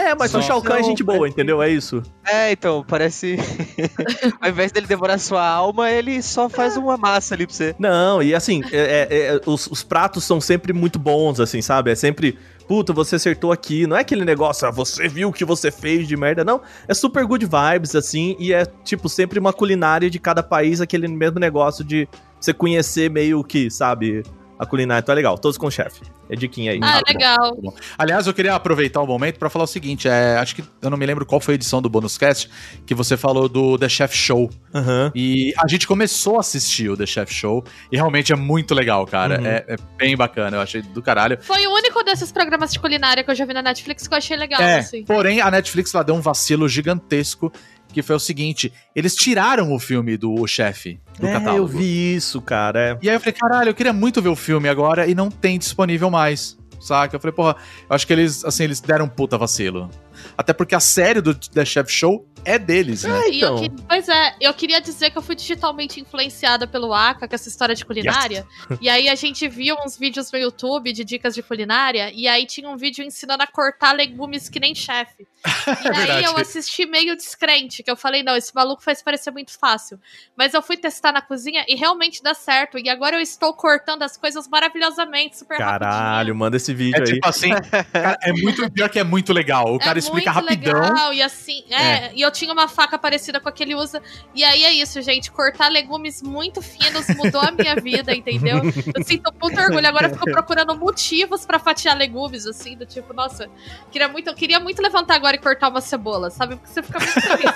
É, 0.00 0.14
mas 0.14 0.32
o 0.32 0.38
Nossa. 0.38 0.48
Shao 0.48 0.62
Kahn 0.62 0.78
é 0.78 0.82
gente 0.82 1.02
boa, 1.04 1.28
entendeu? 1.28 1.62
É 1.62 1.68
isso. 1.68 2.02
É, 2.26 2.50
então, 2.52 2.82
parece. 2.86 3.36
Ao 4.40 4.48
invés 4.48 4.72
dele 4.72 4.86
devorar 4.86 5.18
sua 5.18 5.46
alma, 5.46 5.90
ele 5.90 6.22
só 6.22 6.48
faz 6.48 6.76
uma 6.76 6.96
massa 6.96 7.34
ali 7.34 7.46
pra 7.46 7.54
você. 7.54 7.74
Não, 7.78 8.22
e 8.22 8.34
assim, 8.34 8.62
é- 8.72 9.06
é- 9.10 9.26
é- 9.36 9.40
os, 9.44 9.66
os 9.66 9.82
pratos 9.82 10.24
são 10.24 10.40
sempre 10.40 10.72
muito 10.72 10.98
bons, 10.98 11.38
assim, 11.38 11.60
sabe? 11.60 11.90
É 11.90 11.94
sempre, 11.94 12.38
puta, 12.66 12.92
você 12.94 13.16
acertou 13.16 13.52
aqui. 13.52 13.86
Não 13.86 13.94
é 13.96 14.00
aquele 14.00 14.24
negócio, 14.24 14.66
ah, 14.66 14.70
você 14.70 15.06
viu 15.06 15.28
o 15.28 15.32
que 15.32 15.44
você 15.44 15.70
fez 15.70 16.08
de 16.08 16.16
merda, 16.16 16.42
não. 16.42 16.62
É 16.88 16.94
super 16.94 17.26
good 17.26 17.44
vibes, 17.46 17.94
assim, 17.94 18.36
e 18.38 18.54
é, 18.54 18.64
tipo, 18.82 19.06
sempre 19.08 19.38
uma 19.38 19.52
culinária 19.52 20.08
de 20.08 20.18
cada 20.18 20.42
país, 20.42 20.80
aquele 20.80 21.08
mesmo 21.08 21.38
negócio 21.38 21.84
de 21.84 22.08
você 22.40 22.54
conhecer 22.54 23.10
meio 23.10 23.44
que, 23.44 23.70
sabe, 23.70 24.22
a 24.60 24.66
culinária. 24.66 25.04
É 25.06 25.14
legal, 25.14 25.36
todos 25.38 25.56
com 25.58 25.66
o 25.66 25.70
chefe. 25.70 26.02
É 26.28 26.36
diquinha 26.36 26.72
aí. 26.72 26.80
Ah, 26.82 27.00
Tá 27.00 27.12
bom. 27.12 27.12
legal. 27.12 27.74
Aliás, 27.98 28.26
eu 28.26 28.34
queria 28.34 28.54
aproveitar 28.54 29.00
o 29.00 29.06
momento 29.06 29.38
pra 29.38 29.48
falar 29.50 29.64
o 29.64 29.66
seguinte: 29.66 30.06
é, 30.08 30.36
acho 30.38 30.54
que 30.54 30.62
eu 30.82 30.90
não 30.90 30.96
me 30.98 31.04
lembro 31.06 31.24
qual 31.26 31.40
foi 31.40 31.54
a 31.54 31.56
edição 31.56 31.80
do 31.82 31.88
Bonus 31.88 32.16
Cast 32.18 32.48
que 32.86 32.94
você 32.94 33.16
falou 33.16 33.48
do 33.48 33.78
The 33.78 33.88
Chef 33.88 34.14
Show. 34.16 34.50
Aham. 34.74 35.10
E 35.14 35.52
a 35.58 35.66
gente 35.66 35.86
começou 35.86 36.36
a 36.36 36.40
assistir 36.40 36.88
o 36.90 36.96
The 36.96 37.06
Chef 37.06 37.32
Show 37.32 37.64
e 37.90 37.96
realmente 37.96 38.32
é 38.32 38.36
muito 38.36 38.74
legal, 38.74 39.06
cara. 39.06 39.40
Uhum. 39.40 39.46
É, 39.46 39.64
é 39.68 39.76
bem 39.96 40.16
bacana, 40.16 40.56
eu 40.56 40.60
achei 40.60 40.82
do 40.82 41.02
caralho. 41.02 41.38
Foi 41.40 41.66
o 41.66 41.70
único 41.74 42.02
desses 42.04 42.30
programas 42.30 42.72
de 42.72 42.78
culinária 42.78 43.24
que 43.24 43.30
eu 43.30 43.34
já 43.34 43.44
vi 43.44 43.54
na 43.54 43.62
Netflix 43.62 44.06
que 44.06 44.14
eu 44.14 44.18
achei 44.18 44.36
legal, 44.36 44.60
É, 44.60 44.78
assim. 44.80 45.04
porém, 45.04 45.40
a 45.40 45.50
Netflix 45.50 45.92
lá 45.92 46.02
deu 46.02 46.14
um 46.14 46.20
vacilo 46.20 46.68
gigantesco, 46.68 47.52
que 47.92 48.02
foi 48.02 48.16
o 48.16 48.20
seguinte: 48.20 48.72
eles 48.94 49.14
tiraram 49.14 49.72
o 49.72 49.78
filme 49.78 50.16
do 50.16 50.46
chefe 50.46 51.00
do 51.18 51.26
É, 51.26 51.32
catálogo. 51.32 51.58
eu 51.58 51.66
vi 51.66 52.14
isso, 52.14 52.40
cara. 52.40 52.90
É. 52.92 52.98
E 53.02 53.08
aí 53.10 53.16
eu 53.16 53.20
falei, 53.20 53.32
caralho, 53.34 53.70
eu 53.70 53.74
queria 53.74 53.92
muito 53.92 54.20
ver 54.22 54.28
o 54.30 54.36
filme 54.36 54.68
agora 54.68 55.06
e 55.06 55.14
não 55.14 55.30
tem 55.30 55.58
disponível 55.58 56.10
mais. 56.10 56.58
Saca? 56.80 57.14
Eu 57.16 57.20
falei, 57.20 57.34
porra, 57.34 57.56
eu 57.90 57.94
acho 57.94 58.06
que 58.06 58.12
eles, 58.14 58.42
assim, 58.42 58.64
eles 58.64 58.80
deram 58.80 59.04
um 59.04 59.08
puta 59.08 59.36
vacilo. 59.36 59.90
Até 60.36 60.54
porque 60.54 60.74
a 60.74 60.80
série 60.80 61.20
do 61.20 61.34
The 61.34 61.62
Chef 61.62 61.92
Show 61.92 62.26
é 62.42 62.58
deles, 62.58 63.02
né? 63.04 63.20
Eu 63.28 63.32
então. 63.34 63.56
que- 63.58 63.70
pois 63.86 64.08
é, 64.08 64.34
eu 64.40 64.54
queria 64.54 64.80
dizer 64.80 65.10
que 65.10 65.18
eu 65.18 65.22
fui 65.22 65.34
digitalmente 65.34 66.00
influenciada 66.00 66.66
pelo 66.66 66.94
Aka, 66.94 67.28
com 67.28 67.34
essa 67.34 67.50
história 67.50 67.74
de 67.74 67.84
culinária. 67.84 68.46
E 68.80 68.88
aí 68.88 69.10
a 69.10 69.14
gente 69.14 69.46
viu 69.46 69.76
uns 69.84 69.98
vídeos 69.98 70.32
no 70.32 70.38
YouTube 70.38 70.90
de 70.94 71.04
dicas 71.04 71.34
de 71.34 71.42
culinária, 71.42 72.10
e 72.14 72.26
aí 72.26 72.46
tinha 72.46 72.68
um 72.70 72.78
vídeo 72.78 73.04
ensinando 73.04 73.42
a 73.42 73.46
cortar 73.46 73.92
legumes 73.92 74.48
que 74.48 74.58
nem 74.58 74.74
chefe. 74.74 75.26
E 75.84 75.88
aí 75.88 75.94
verdade. 75.94 76.24
eu 76.24 76.36
assisti 76.36 76.84
meio 76.86 77.16
descrente, 77.16 77.82
que 77.82 77.90
eu 77.90 77.96
falei, 77.96 78.22
não, 78.22 78.36
esse 78.36 78.54
maluco 78.54 78.82
faz 78.82 79.02
parecer 79.02 79.30
muito 79.30 79.56
fácil. 79.58 79.98
Mas 80.36 80.52
eu 80.54 80.62
fui 80.62 80.76
testar 80.76 81.12
na 81.12 81.22
cozinha 81.22 81.64
e 81.68 81.74
realmente 81.74 82.22
dá 82.22 82.34
certo. 82.34 82.78
E 82.78 82.88
agora 82.88 83.16
eu 83.16 83.20
estou 83.20 83.54
cortando 83.54 84.02
as 84.02 84.16
coisas 84.16 84.48
maravilhosamente, 84.48 85.38
super 85.38 85.58
Caralho, 85.58 86.08
rapidinho. 86.14 86.34
manda 86.36 86.56
esse 86.56 86.74
vídeo 86.74 86.96
É 86.96 87.00
aí. 87.00 87.14
tipo 87.14 87.28
assim, 87.28 87.50
cara, 87.92 88.18
é 88.22 88.32
muito 88.32 88.70
pior 88.70 88.88
que 88.88 88.98
é 88.98 89.04
muito 89.04 89.32
legal. 89.32 89.74
O 89.74 89.78
cara 89.78 89.98
é 89.98 90.00
explica 90.00 90.32
muito 90.32 90.46
rapidão. 90.46 90.80
Legal, 90.80 91.12
e 91.14 91.22
assim, 91.22 91.64
é, 91.70 92.12
e 92.14 92.20
eu 92.20 92.30
tinha 92.30 92.52
uma 92.52 92.68
faca 92.68 92.98
parecida 92.98 93.40
com 93.40 93.48
a 93.48 93.52
que 93.52 93.62
ele 93.62 93.74
usa. 93.74 94.02
E 94.34 94.42
aí 94.44 94.64
é 94.64 94.72
isso, 94.72 95.00
gente. 95.02 95.30
Cortar 95.30 95.68
legumes 95.68 96.22
muito 96.22 96.60
finos 96.62 97.06
mudou 97.16 97.40
a 97.40 97.50
minha 97.50 97.76
vida, 97.76 98.14
entendeu? 98.14 98.60
Eu 98.94 99.04
sinto 99.04 99.32
muito 99.40 99.60
orgulho. 99.60 99.86
Agora 99.86 100.08
eu 100.08 100.12
fico 100.14 100.24
procurando 100.26 100.76
motivos 100.76 101.46
pra 101.46 101.58
fatiar 101.58 101.96
legumes, 101.96 102.46
assim, 102.46 102.76
do 102.76 102.84
tipo, 102.84 103.12
nossa, 103.12 103.48
queria 103.90 104.08
muito, 104.08 104.28
eu 104.28 104.34
queria 104.34 104.60
muito 104.60 104.82
levantar 104.82 105.14
agora 105.14 105.29
e 105.36 105.38
cortar 105.38 105.68
uma 105.68 105.80
cebola, 105.80 106.30
sabe? 106.30 106.56
Porque 106.56 106.72
você 106.72 106.82
fica 106.82 106.98
muito 106.98 107.20
feliz. 107.20 107.52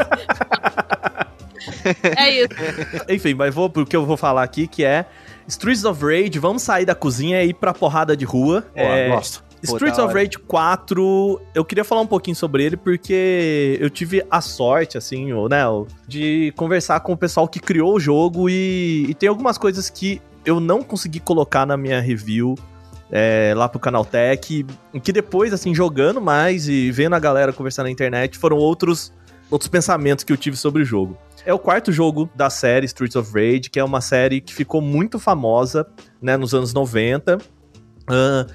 é 2.16 2.30
isso. 2.30 2.48
Enfim, 3.08 3.34
mas 3.34 3.54
vou 3.54 3.68
pro 3.70 3.86
que 3.86 3.96
eu 3.96 4.04
vou 4.04 4.16
falar 4.16 4.42
aqui, 4.42 4.66
que 4.66 4.84
é 4.84 5.06
Streets 5.46 5.84
of 5.84 6.02
Rage, 6.02 6.38
vamos 6.38 6.62
sair 6.62 6.84
da 6.84 6.94
cozinha 6.94 7.42
e 7.42 7.50
ir 7.50 7.54
pra 7.54 7.72
porrada 7.74 8.16
de 8.16 8.24
rua. 8.24 8.64
É, 8.74 9.08
gosto. 9.08 9.42
Streets 9.62 9.98
of. 9.98 10.12
Rage 10.12 10.36
4, 10.46 11.40
eu 11.54 11.64
queria 11.64 11.84
falar 11.84 12.02
um 12.02 12.06
pouquinho 12.06 12.36
sobre 12.36 12.64
ele 12.64 12.76
porque 12.76 13.78
eu 13.80 13.88
tive 13.88 14.22
a 14.30 14.42
sorte, 14.42 14.98
assim, 14.98 15.32
ou, 15.32 15.48
né, 15.48 15.66
o- 15.66 15.86
de 16.06 16.52
conversar 16.54 17.00
com 17.00 17.12
o 17.14 17.16
pessoal 17.16 17.48
que 17.48 17.58
criou 17.58 17.94
o 17.94 18.00
jogo 18.00 18.48
e, 18.50 19.06
e 19.08 19.14
tem 19.14 19.26
algumas 19.28 19.56
coisas 19.56 19.88
que 19.88 20.20
eu 20.44 20.60
não 20.60 20.82
consegui 20.82 21.18
colocar 21.18 21.64
na 21.64 21.78
minha 21.78 21.98
review 21.98 22.56
é, 23.10 23.52
lá 23.56 23.68
pro 23.68 23.78
Canaltech, 23.78 24.64
que 25.02 25.12
depois, 25.12 25.52
assim, 25.52 25.74
jogando 25.74 26.20
mais 26.20 26.68
e 26.68 26.90
vendo 26.90 27.14
a 27.14 27.18
galera 27.18 27.52
conversar 27.52 27.82
na 27.84 27.90
internet, 27.90 28.38
foram 28.38 28.56
outros, 28.56 29.12
outros 29.50 29.68
pensamentos 29.68 30.24
que 30.24 30.32
eu 30.32 30.36
tive 30.36 30.56
sobre 30.56 30.82
o 30.82 30.84
jogo. 30.84 31.16
É 31.46 31.52
o 31.52 31.58
quarto 31.58 31.92
jogo 31.92 32.28
da 32.34 32.48
série 32.48 32.86
Streets 32.86 33.16
of 33.16 33.30
Rage, 33.32 33.68
que 33.70 33.78
é 33.78 33.84
uma 33.84 34.00
série 34.00 34.40
que 34.40 34.54
ficou 34.54 34.80
muito 34.80 35.18
famosa, 35.18 35.86
né, 36.20 36.36
nos 36.36 36.54
anos 36.54 36.72
90. 36.72 37.38
Ah, 38.08 38.46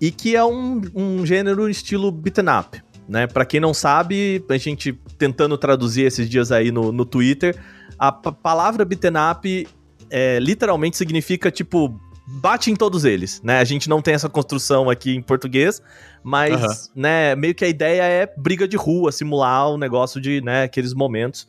e 0.00 0.10
que 0.10 0.34
é 0.34 0.42
um, 0.42 0.80
um 0.94 1.26
gênero 1.26 1.68
estilo 1.68 2.10
beaten 2.10 2.46
up, 2.58 2.82
né? 3.06 3.26
Pra 3.26 3.44
quem 3.44 3.60
não 3.60 3.74
sabe, 3.74 4.42
a 4.48 4.56
gente 4.56 4.98
tentando 5.18 5.58
traduzir 5.58 6.04
esses 6.06 6.28
dias 6.28 6.50
aí 6.50 6.72
no, 6.72 6.90
no 6.90 7.04
Twitter, 7.04 7.54
a 7.98 8.10
pa- 8.10 8.32
palavra 8.32 8.82
beaten 8.84 9.12
up 9.30 9.68
é, 10.08 10.38
literalmente 10.38 10.96
significa, 10.96 11.50
tipo, 11.50 12.00
bate 12.30 12.70
em 12.70 12.76
todos 12.76 13.04
eles, 13.04 13.40
né? 13.42 13.58
A 13.58 13.64
gente 13.64 13.88
não 13.88 14.00
tem 14.00 14.14
essa 14.14 14.28
construção 14.28 14.88
aqui 14.88 15.14
em 15.14 15.22
português, 15.22 15.82
mas, 16.22 16.52
Aham. 16.52 16.74
né, 16.94 17.34
meio 17.34 17.54
que 17.54 17.64
a 17.64 17.68
ideia 17.68 18.02
é 18.02 18.32
briga 18.36 18.68
de 18.68 18.76
rua, 18.76 19.10
simular 19.10 19.68
o 19.70 19.78
negócio 19.78 20.20
de, 20.20 20.40
né, 20.40 20.64
aqueles 20.64 20.94
momentos. 20.94 21.48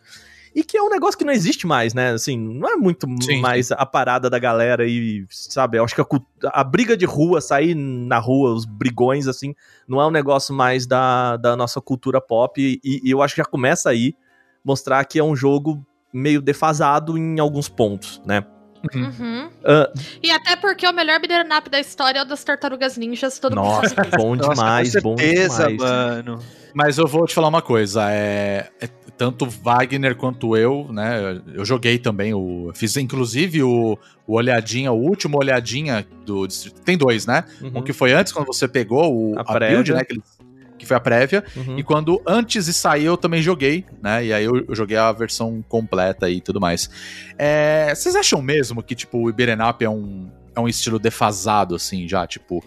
E 0.53 0.63
que 0.63 0.75
é 0.75 0.81
um 0.81 0.89
negócio 0.89 1.17
que 1.17 1.23
não 1.23 1.31
existe 1.31 1.65
mais, 1.65 1.93
né? 1.93 2.11
Assim, 2.11 2.37
não 2.37 2.67
é 2.67 2.75
muito 2.75 3.07
Sim, 3.21 3.39
mais 3.39 3.71
a 3.71 3.85
parada 3.85 4.29
da 4.29 4.37
galera 4.37 4.85
e, 4.85 5.25
sabe, 5.29 5.77
eu 5.77 5.83
acho 5.85 5.95
que 5.95 6.01
a, 6.01 6.05
a 6.59 6.63
briga 6.63 6.97
de 6.97 7.05
rua, 7.05 7.39
sair 7.39 7.73
na 7.73 8.19
rua, 8.19 8.53
os 8.53 8.65
brigões, 8.65 9.27
assim, 9.27 9.55
não 9.87 10.01
é 10.01 10.05
um 10.05 10.11
negócio 10.11 10.53
mais 10.53 10.85
da, 10.85 11.37
da 11.37 11.55
nossa 11.55 11.79
cultura 11.79 12.19
pop. 12.19 12.61
E, 12.61 12.81
e 12.83 13.09
eu 13.09 13.21
acho 13.21 13.35
que 13.35 13.41
já 13.41 13.45
começa 13.45 13.89
aí 13.89 14.13
mostrar 14.63 15.05
que 15.05 15.17
é 15.17 15.23
um 15.23 15.35
jogo 15.35 15.85
meio 16.13 16.41
defasado 16.41 17.17
em 17.17 17.39
alguns 17.39 17.69
pontos, 17.69 18.21
né? 18.25 18.45
Uhum. 18.93 19.49
Ah, 19.63 19.91
E 20.23 20.31
até 20.31 20.55
porque 20.55 20.87
o 20.87 20.93
melhor 20.93 21.19
beat'em 21.19 21.57
up 21.57 21.69
da 21.69 21.79
história 21.79 22.19
é 22.19 22.21
o 22.21 22.25
das 22.25 22.43
Tartarugas 22.43 22.97
Ninjas, 22.97 23.37
todo 23.39 23.55
mundo 23.55 23.65
nossa, 23.65 23.89
sabe 23.89 24.05
disso. 24.05 24.17
bom 24.17 24.35
Nossa, 24.35 24.49
demais, 24.53 24.93
com 24.95 25.01
bom 25.01 25.17
certeza, 25.17 25.67
demais. 25.69 25.77
mano. 25.77 26.39
Mas 26.73 26.97
eu 26.97 27.05
vou 27.05 27.25
te 27.27 27.33
falar 27.35 27.49
uma 27.49 27.61
coisa, 27.61 28.09
é, 28.11 28.69
é 28.79 28.87
tanto 29.17 29.45
Wagner 29.45 30.15
quanto 30.15 30.55
eu, 30.55 30.87
né? 30.91 31.41
Eu 31.53 31.65
joguei 31.65 31.99
também 31.99 32.33
o 32.33 32.71
fiz 32.73 32.95
inclusive 32.95 33.61
o, 33.61 33.99
o 34.25 34.33
olhadinha, 34.33 34.91
o 34.91 34.95
último 34.97 35.37
olhadinha 35.37 36.07
do 36.25 36.47
distrito. 36.47 36.79
Tem 36.81 36.97
dois, 36.97 37.25
né? 37.25 37.43
Uhum, 37.61 37.71
Um 37.75 37.81
que 37.83 37.91
foi 37.91 38.13
antes 38.13 38.31
quando 38.31 38.47
você 38.47 38.67
pegou 38.69 39.13
o 39.13 39.37
A 39.37 39.41
a, 39.41 39.59
build, 39.59 39.93
né, 39.93 40.03
que, 40.05 40.13
eles- 40.13 40.23
foi 40.91 40.97
a 40.97 40.99
prévia, 40.99 41.43
uhum. 41.55 41.77
e 41.77 41.83
quando 41.83 42.21
antes 42.27 42.65
de 42.65 42.73
sair 42.73 43.05
eu 43.05 43.15
também 43.15 43.41
joguei, 43.41 43.85
né? 44.01 44.25
E 44.25 44.33
aí 44.33 44.43
eu, 44.43 44.65
eu 44.67 44.75
joguei 44.75 44.97
a 44.97 45.11
versão 45.11 45.63
completa 45.67 46.29
e 46.29 46.41
tudo 46.41 46.59
mais. 46.59 46.89
É, 47.37 47.93
vocês 47.95 48.15
acham 48.15 48.41
mesmo 48.41 48.83
que 48.83 48.93
tipo 48.93 49.17
o 49.17 49.29
Up 49.29 49.83
é 49.83 49.89
um 49.89 50.29
é 50.55 50.59
um 50.59 50.67
estilo 50.67 50.99
defasado 50.99 51.75
assim, 51.75 52.07
já, 52.07 52.25
tipo, 52.27 52.63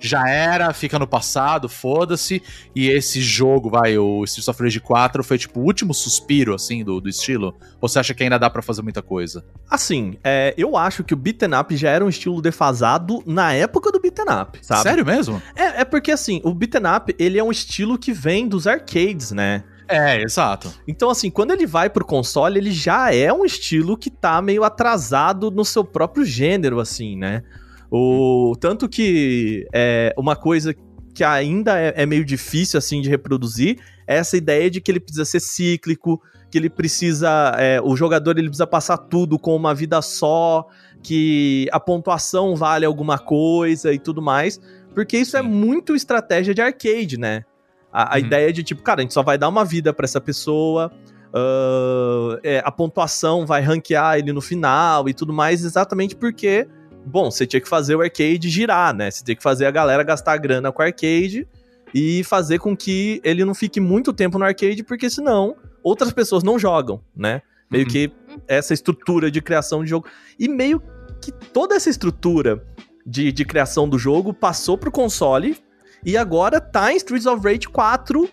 já 0.00 0.28
era, 0.28 0.72
fica 0.72 0.98
no 0.98 1.06
passado, 1.06 1.68
foda-se, 1.68 2.42
e 2.74 2.88
esse 2.88 3.20
jogo, 3.20 3.70
vai, 3.70 3.98
o 3.98 4.24
Streets 4.24 4.48
of 4.48 4.62
Rage 4.62 4.80
4 4.80 5.24
foi 5.24 5.38
tipo 5.38 5.60
o 5.60 5.64
último 5.64 5.92
suspiro 5.92 6.54
assim 6.54 6.84
do, 6.84 7.00
do 7.00 7.08
estilo? 7.08 7.56
Ou 7.80 7.88
você 7.88 7.98
acha 7.98 8.14
que 8.14 8.22
ainda 8.22 8.38
dá 8.38 8.48
pra 8.48 8.62
fazer 8.62 8.82
muita 8.82 9.02
coisa? 9.02 9.44
Assim, 9.68 10.16
é, 10.22 10.54
eu 10.56 10.76
acho 10.76 11.02
que 11.02 11.14
o 11.14 11.16
beaten 11.16 11.58
up 11.58 11.76
já 11.76 11.90
era 11.90 12.04
um 12.04 12.08
estilo 12.08 12.40
defasado 12.40 13.22
na 13.26 13.52
época 13.52 13.90
do 13.90 14.00
beaten 14.00 14.26
up, 14.42 14.58
sabe? 14.62 14.82
Sério 14.82 15.04
mesmo? 15.04 15.42
É, 15.54 15.80
é 15.80 15.84
porque 15.84 16.10
assim, 16.10 16.40
o 16.44 16.54
beaten 16.54 16.82
up, 16.96 17.14
ele 17.18 17.38
é 17.38 17.44
um 17.44 17.50
estilo 17.50 17.98
que 17.98 18.12
vem 18.12 18.48
dos 18.48 18.66
arcades, 18.66 19.32
né? 19.32 19.64
É, 19.88 20.20
exato. 20.22 20.72
Então, 20.86 21.08
assim, 21.08 21.30
quando 21.30 21.50
ele 21.52 21.66
vai 21.66 21.88
pro 21.88 22.04
console, 22.04 22.58
ele 22.58 22.70
já 22.72 23.14
é 23.14 23.32
um 23.32 23.44
estilo 23.44 23.96
que 23.96 24.10
tá 24.10 24.40
meio 24.42 24.62
atrasado 24.62 25.50
no 25.50 25.64
seu 25.64 25.82
próprio 25.84 26.24
gênero, 26.24 26.78
assim, 26.78 27.16
né? 27.16 27.42
O, 27.90 28.54
tanto 28.60 28.88
que 28.88 29.66
é 29.72 30.14
uma 30.16 30.36
coisa 30.36 30.74
que 31.14 31.24
ainda 31.24 31.80
é, 31.80 31.94
é 31.96 32.06
meio 32.06 32.24
difícil, 32.24 32.78
assim, 32.78 33.00
de 33.00 33.08
reproduzir 33.08 33.78
é 34.08 34.16
essa 34.16 34.38
ideia 34.38 34.70
de 34.70 34.80
que 34.80 34.90
ele 34.90 34.98
precisa 34.98 35.26
ser 35.26 35.38
cíclico, 35.38 36.20
que 36.50 36.56
ele 36.56 36.70
precisa. 36.70 37.54
é, 37.58 37.78
o 37.82 37.94
jogador 37.94 38.38
ele 38.38 38.48
precisa 38.48 38.66
passar 38.66 38.96
tudo 38.96 39.38
com 39.38 39.54
uma 39.54 39.74
vida 39.74 40.00
só, 40.00 40.66
que 41.02 41.68
a 41.70 41.78
pontuação 41.78 42.56
vale 42.56 42.86
alguma 42.86 43.18
coisa 43.18 43.92
e 43.92 43.98
tudo 43.98 44.22
mais. 44.22 44.58
Porque 44.94 45.18
isso 45.18 45.36
é 45.36 45.42
Sim. 45.42 45.48
muito 45.48 45.94
estratégia 45.94 46.54
de 46.54 46.62
arcade, 46.62 47.18
né? 47.18 47.44
A, 47.92 48.14
a 48.14 48.18
Uhum. 48.18 48.26
ideia 48.26 48.52
de 48.52 48.62
tipo, 48.62 48.82
cara, 48.82 49.00
a 49.00 49.02
gente 49.02 49.14
só 49.14 49.22
vai 49.22 49.38
dar 49.38 49.48
uma 49.48 49.64
vida 49.64 49.92
pra 49.92 50.04
essa 50.04 50.20
pessoa, 50.20 50.90
ah, 51.32 52.38
é, 52.42 52.62
a 52.64 52.70
pontuação 52.70 53.46
vai 53.46 53.62
ranquear 53.62 54.18
ele 54.18 54.32
no 54.32 54.40
final 54.40 55.08
e 55.08 55.14
tudo 55.14 55.32
mais, 55.32 55.64
exatamente 55.64 56.14
porque, 56.16 56.66
bom, 57.06 57.30
você 57.30 57.46
tinha 57.46 57.60
que 57.60 57.68
fazer 57.68 57.94
o 57.96 58.00
arcade 58.00 58.48
girar, 58.48 58.94
né? 58.94 59.10
Você 59.10 59.24
tinha 59.24 59.36
que 59.36 59.42
fazer 59.42 59.66
a 59.66 59.70
galera 59.70 60.02
gastar 60.02 60.36
grana 60.38 60.70
com 60.72 60.82
o 60.82 60.84
arcade 60.84 61.46
e 61.94 62.22
fazer 62.24 62.58
com 62.58 62.76
que 62.76 63.20
ele 63.24 63.44
não 63.44 63.54
fique 63.54 63.80
muito 63.80 64.12
tempo 64.12 64.38
no 64.38 64.44
arcade, 64.44 64.82
porque 64.82 65.08
senão 65.08 65.56
outras 65.82 66.12
pessoas 66.12 66.42
não 66.42 66.58
jogam, 66.58 67.00
né? 67.16 67.40
Meio 67.70 67.84
Uhum. 67.84 67.90
que 67.90 68.12
essa 68.46 68.72
estrutura 68.74 69.30
de 69.30 69.40
criação 69.42 69.82
de 69.84 69.90
jogo. 69.90 70.06
E 70.38 70.48
meio 70.48 70.82
que 71.20 71.30
toda 71.32 71.74
essa 71.74 71.88
estrutura 71.90 72.62
de, 73.06 73.32
de 73.32 73.44
criação 73.44 73.88
do 73.88 73.98
jogo 73.98 74.32
passou 74.34 74.76
pro 74.78 74.90
console 74.90 75.56
e 76.04 76.16
agora 76.16 76.60
tá 76.60 76.92
em 76.92 76.96
Streets 76.96 77.26
of 77.26 77.42
Rage 77.44 77.68
4 77.68 78.28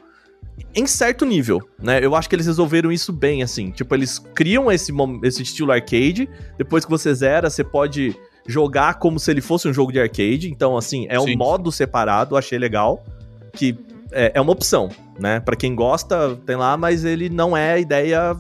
em 0.74 0.88
certo 0.88 1.26
nível, 1.26 1.62
né? 1.82 2.00
Eu 2.04 2.16
acho 2.16 2.30
que 2.30 2.36
eles 2.36 2.46
resolveram 2.46 2.92
isso 2.92 3.12
bem, 3.12 3.44
assim. 3.44 3.72
Tipo, 3.72 3.96
eles 3.96 4.20
criam 4.34 4.72
esse, 4.72 4.92
esse 5.24 5.44
estilo 5.44 5.72
arcade, 5.72 6.30
depois 6.58 6.86
que 6.86 6.92
você 6.92 7.14
zera, 7.14 7.50
você 7.50 7.64
pode 7.64 8.16
jogar 8.48 8.96
como 8.96 9.20
se 9.20 9.32
ele 9.32 9.42
fosse 9.42 9.68
um 9.68 9.74
jogo 9.74 9.92
de 9.92 10.00
arcade. 10.00 10.50
Então, 10.50 10.78
assim, 10.78 11.08
é 11.10 11.20
um 11.20 11.26
Sim. 11.26 11.36
modo 11.36 11.72
separado, 11.72 12.38
achei 12.38 12.58
legal. 12.58 13.04
Que 13.52 13.78
é, 14.12 14.34
é 14.36 14.42
uma 14.42 14.52
opção, 14.52 14.90
né? 15.20 15.40
Pra 15.40 15.56
quem 15.56 15.76
gosta, 15.76 16.36
tem 16.46 16.56
lá, 16.56 16.78
mas 16.78 17.04
ele 17.04 17.30
não 17.30 17.56
é 17.56 17.74
a 17.74 17.80
ideia 17.80 18.36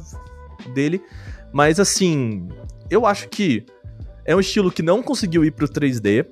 dele. 0.74 1.02
Mas, 1.52 1.80
assim, 1.80 2.48
eu 2.90 3.06
acho 3.06 3.30
que 3.30 3.66
é 4.26 4.36
um 4.36 4.40
estilo 4.40 4.72
que 4.72 4.82
não 4.82 5.02
conseguiu 5.02 5.44
ir 5.46 5.52
pro 5.52 5.68
3D, 5.68 6.26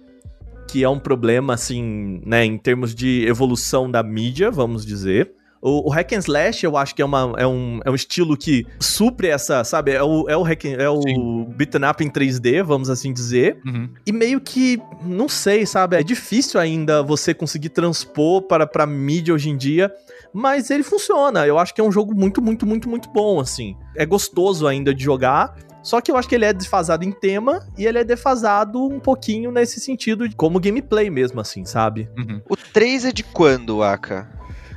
que 0.73 0.83
é 0.83 0.89
um 0.89 0.97
problema, 0.97 1.53
assim, 1.53 2.19
né, 2.25 2.43
em 2.43 2.57
termos 2.57 2.95
de 2.95 3.27
evolução 3.27 3.91
da 3.91 4.01
mídia, 4.01 4.49
vamos 4.49 4.83
dizer. 4.83 5.31
O, 5.61 5.87
o 5.87 5.89
hack 5.91 6.13
and 6.13 6.17
slash, 6.17 6.65
eu 6.65 6.75
acho 6.75 6.95
que 6.95 7.01
é, 7.03 7.05
uma, 7.05 7.35
é, 7.37 7.45
um, 7.45 7.79
é 7.85 7.91
um 7.91 7.93
estilo 7.93 8.35
que 8.35 8.65
supre 8.79 9.27
essa, 9.27 9.63
sabe, 9.63 9.91
é 9.91 10.01
o, 10.01 10.27
é 10.27 10.35
o, 10.35 10.41
hack, 10.41 10.65
é 10.65 10.89
o 10.89 11.45
beaten 11.45 11.87
up 11.87 12.03
em 12.03 12.09
3D, 12.09 12.63
vamos 12.63 12.89
assim 12.89 13.13
dizer. 13.13 13.59
Uhum. 13.63 13.87
E 14.03 14.11
meio 14.11 14.41
que, 14.41 14.81
não 15.05 15.29
sei, 15.29 15.63
sabe, 15.67 15.95
é 15.95 16.01
difícil 16.01 16.59
ainda 16.59 17.03
você 17.03 17.35
conseguir 17.35 17.69
transpor 17.69 18.41
para 18.41 18.65
pra 18.65 18.87
mídia 18.87 19.31
hoje 19.31 19.51
em 19.51 19.55
dia, 19.55 19.93
mas 20.33 20.71
ele 20.71 20.81
funciona. 20.81 21.45
Eu 21.45 21.59
acho 21.59 21.71
que 21.75 21.81
é 21.81 21.83
um 21.83 21.91
jogo 21.91 22.15
muito, 22.15 22.41
muito, 22.41 22.65
muito, 22.65 22.89
muito 22.89 23.11
bom, 23.11 23.39
assim. 23.39 23.75
É 23.95 24.07
gostoso 24.07 24.65
ainda 24.65 24.91
de 24.91 25.03
jogar, 25.03 25.55
só 25.83 26.01
que 26.01 26.09
eu 26.09 26.17
acho 26.17 26.27
que 26.27 26.35
ele 26.35 26.45
é 26.45 26.53
desfasado 26.53 27.03
em 27.03 27.11
tema 27.11 27.67
e 27.77 27.85
ele 27.85 27.99
é 27.99 28.03
defasado 28.03 28.83
um 28.83 28.99
pouquinho 28.99 29.51
nesse 29.51 29.79
sentido, 29.79 30.27
de 30.27 30.35
como 30.35 30.59
gameplay 30.59 31.09
mesmo, 31.09 31.41
assim, 31.41 31.65
sabe? 31.65 32.09
Uhum. 32.17 32.41
O 32.49 32.55
3 32.55 33.05
é 33.05 33.11
de 33.11 33.23
quando, 33.23 33.83
Aka? 33.83 34.27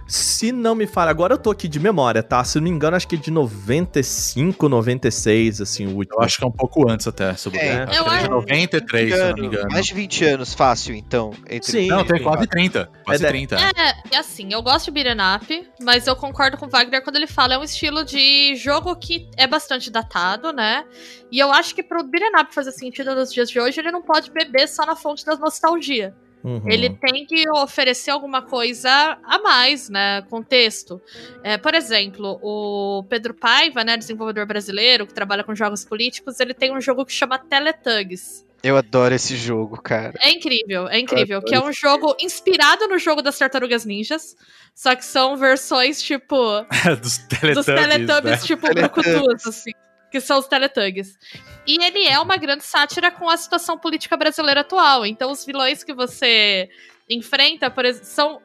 Se 0.08 0.52
não 0.52 0.74
me 0.76 0.86
falha, 0.86 1.10
agora 1.10 1.34
eu 1.34 1.38
tô 1.38 1.50
aqui 1.50 1.66
de 1.66 1.80
memória, 1.80 2.22
tá? 2.22 2.42
Se 2.44 2.58
eu 2.58 2.62
não 2.62 2.68
me 2.70 2.76
engano, 2.76 2.96
acho 2.96 3.08
que 3.08 3.16
é 3.16 3.18
de 3.18 3.30
95, 3.30 4.68
96, 4.68 5.60
assim, 5.60 5.86
o 5.86 5.96
último. 5.96 6.18
Eu 6.20 6.24
acho 6.24 6.38
que 6.38 6.44
é 6.44 6.46
um 6.46 6.52
pouco 6.52 6.88
antes 6.88 7.08
até, 7.08 7.34
se 7.34 7.48
eu 7.48 7.52
É, 7.56 7.82
Acho 7.82 7.90
que 7.90 7.96
é 7.96 8.02
de 8.02 8.14
acho- 8.16 8.30
93, 8.30 9.12
se 9.12 9.18
eu 9.20 9.26
não 9.28 9.34
me 9.34 9.46
engano. 9.46 9.68
Mais 9.72 9.86
de 9.86 9.94
20 9.94 10.24
anos, 10.24 10.54
fácil, 10.54 10.94
então. 10.94 11.32
Entre 11.50 11.72
Sim. 11.72 11.88
Não, 11.88 12.04
tem 12.04 12.22
quase 12.22 12.46
30. 12.46 12.88
Quase 13.04 13.24
É 13.24 13.26
de- 13.26 13.32
30. 13.32 13.56
É, 13.56 13.94
e 14.12 14.16
assim, 14.16 14.52
eu 14.52 14.62
gosto 14.62 14.84
de 14.86 14.90
beat'em 14.92 15.16
up, 15.36 15.68
mas 15.82 16.06
eu 16.06 16.14
concordo 16.14 16.56
com 16.56 16.66
o 16.66 16.70
Wagner 16.70 17.02
quando 17.02 17.16
ele 17.16 17.26
fala 17.26 17.54
é 17.54 17.58
um 17.58 17.64
estilo 17.64 18.04
de 18.04 18.54
jogo 18.54 18.94
que 18.94 19.28
é 19.36 19.46
bastante 19.46 19.90
datado, 19.90 20.52
né? 20.52 20.84
E 21.32 21.38
eu 21.40 21.50
acho 21.52 21.74
que 21.74 21.82
pro 21.82 22.04
beat'em 22.04 22.40
up 22.40 22.54
fazer 22.54 22.70
sentido 22.70 23.12
nos 23.14 23.32
dias 23.32 23.50
de 23.50 23.58
hoje, 23.58 23.80
ele 23.80 23.90
não 23.90 24.02
pode 24.02 24.30
beber 24.30 24.68
só 24.68 24.86
na 24.86 24.94
fonte 24.94 25.24
da 25.26 25.34
nostalgia. 25.36 26.14
Uhum. 26.46 26.62
Ele 26.70 26.90
tem 26.90 27.26
que 27.26 27.44
oferecer 27.50 28.12
alguma 28.12 28.40
coisa 28.40 29.18
a 29.24 29.38
mais, 29.40 29.88
né? 29.88 30.22
Contexto. 30.30 31.02
É, 31.42 31.58
por 31.58 31.74
exemplo, 31.74 32.38
o 32.40 33.02
Pedro 33.08 33.34
Paiva, 33.34 33.82
né, 33.82 33.96
desenvolvedor 33.96 34.46
brasileiro 34.46 35.08
que 35.08 35.12
trabalha 35.12 35.42
com 35.42 35.56
jogos 35.56 35.84
políticos, 35.84 36.38
ele 36.38 36.54
tem 36.54 36.72
um 36.72 36.80
jogo 36.80 37.04
que 37.04 37.12
chama 37.12 37.36
Teletugs. 37.36 38.46
Eu 38.62 38.76
adoro 38.76 39.12
esse 39.12 39.36
jogo, 39.36 39.80
cara. 39.82 40.14
É 40.20 40.30
incrível, 40.30 40.88
é 40.88 41.00
incrível. 41.00 41.42
Que 41.42 41.54
é 41.54 41.60
um 41.60 41.72
jogo 41.72 42.14
inspirado 42.20 42.86
no 42.86 42.98
jogo 42.98 43.22
das 43.22 43.36
Tartarugas 43.36 43.84
Ninjas. 43.84 44.36
Só 44.72 44.94
que 44.94 45.04
são 45.04 45.36
versões, 45.36 46.00
tipo, 46.00 46.36
dos 47.02 47.18
Teletubbies, 47.18 47.54
dos 47.56 47.66
Teletubbies, 47.66 48.40
né? 48.40 48.46
tipo, 48.46 48.68
Teletubbies. 48.68 49.12
brucutus, 49.12 49.46
assim. 49.46 49.72
Que 50.10 50.20
são 50.20 50.38
os 50.38 50.46
Teletubbies. 50.46 51.18
E 51.66 51.82
ele 51.82 52.06
é 52.06 52.18
uma 52.18 52.36
grande 52.36 52.64
sátira 52.64 53.10
com 53.10 53.28
a 53.28 53.36
situação 53.36 53.78
política 53.78 54.16
brasileira 54.16 54.60
atual. 54.60 55.04
Então, 55.04 55.30
os 55.30 55.44
vilões 55.44 55.82
que 55.82 55.92
você 55.92 56.68
enfrenta, 57.08 57.70
por 57.70 57.84
exemplo, 57.84 58.06
são, 58.06 58.40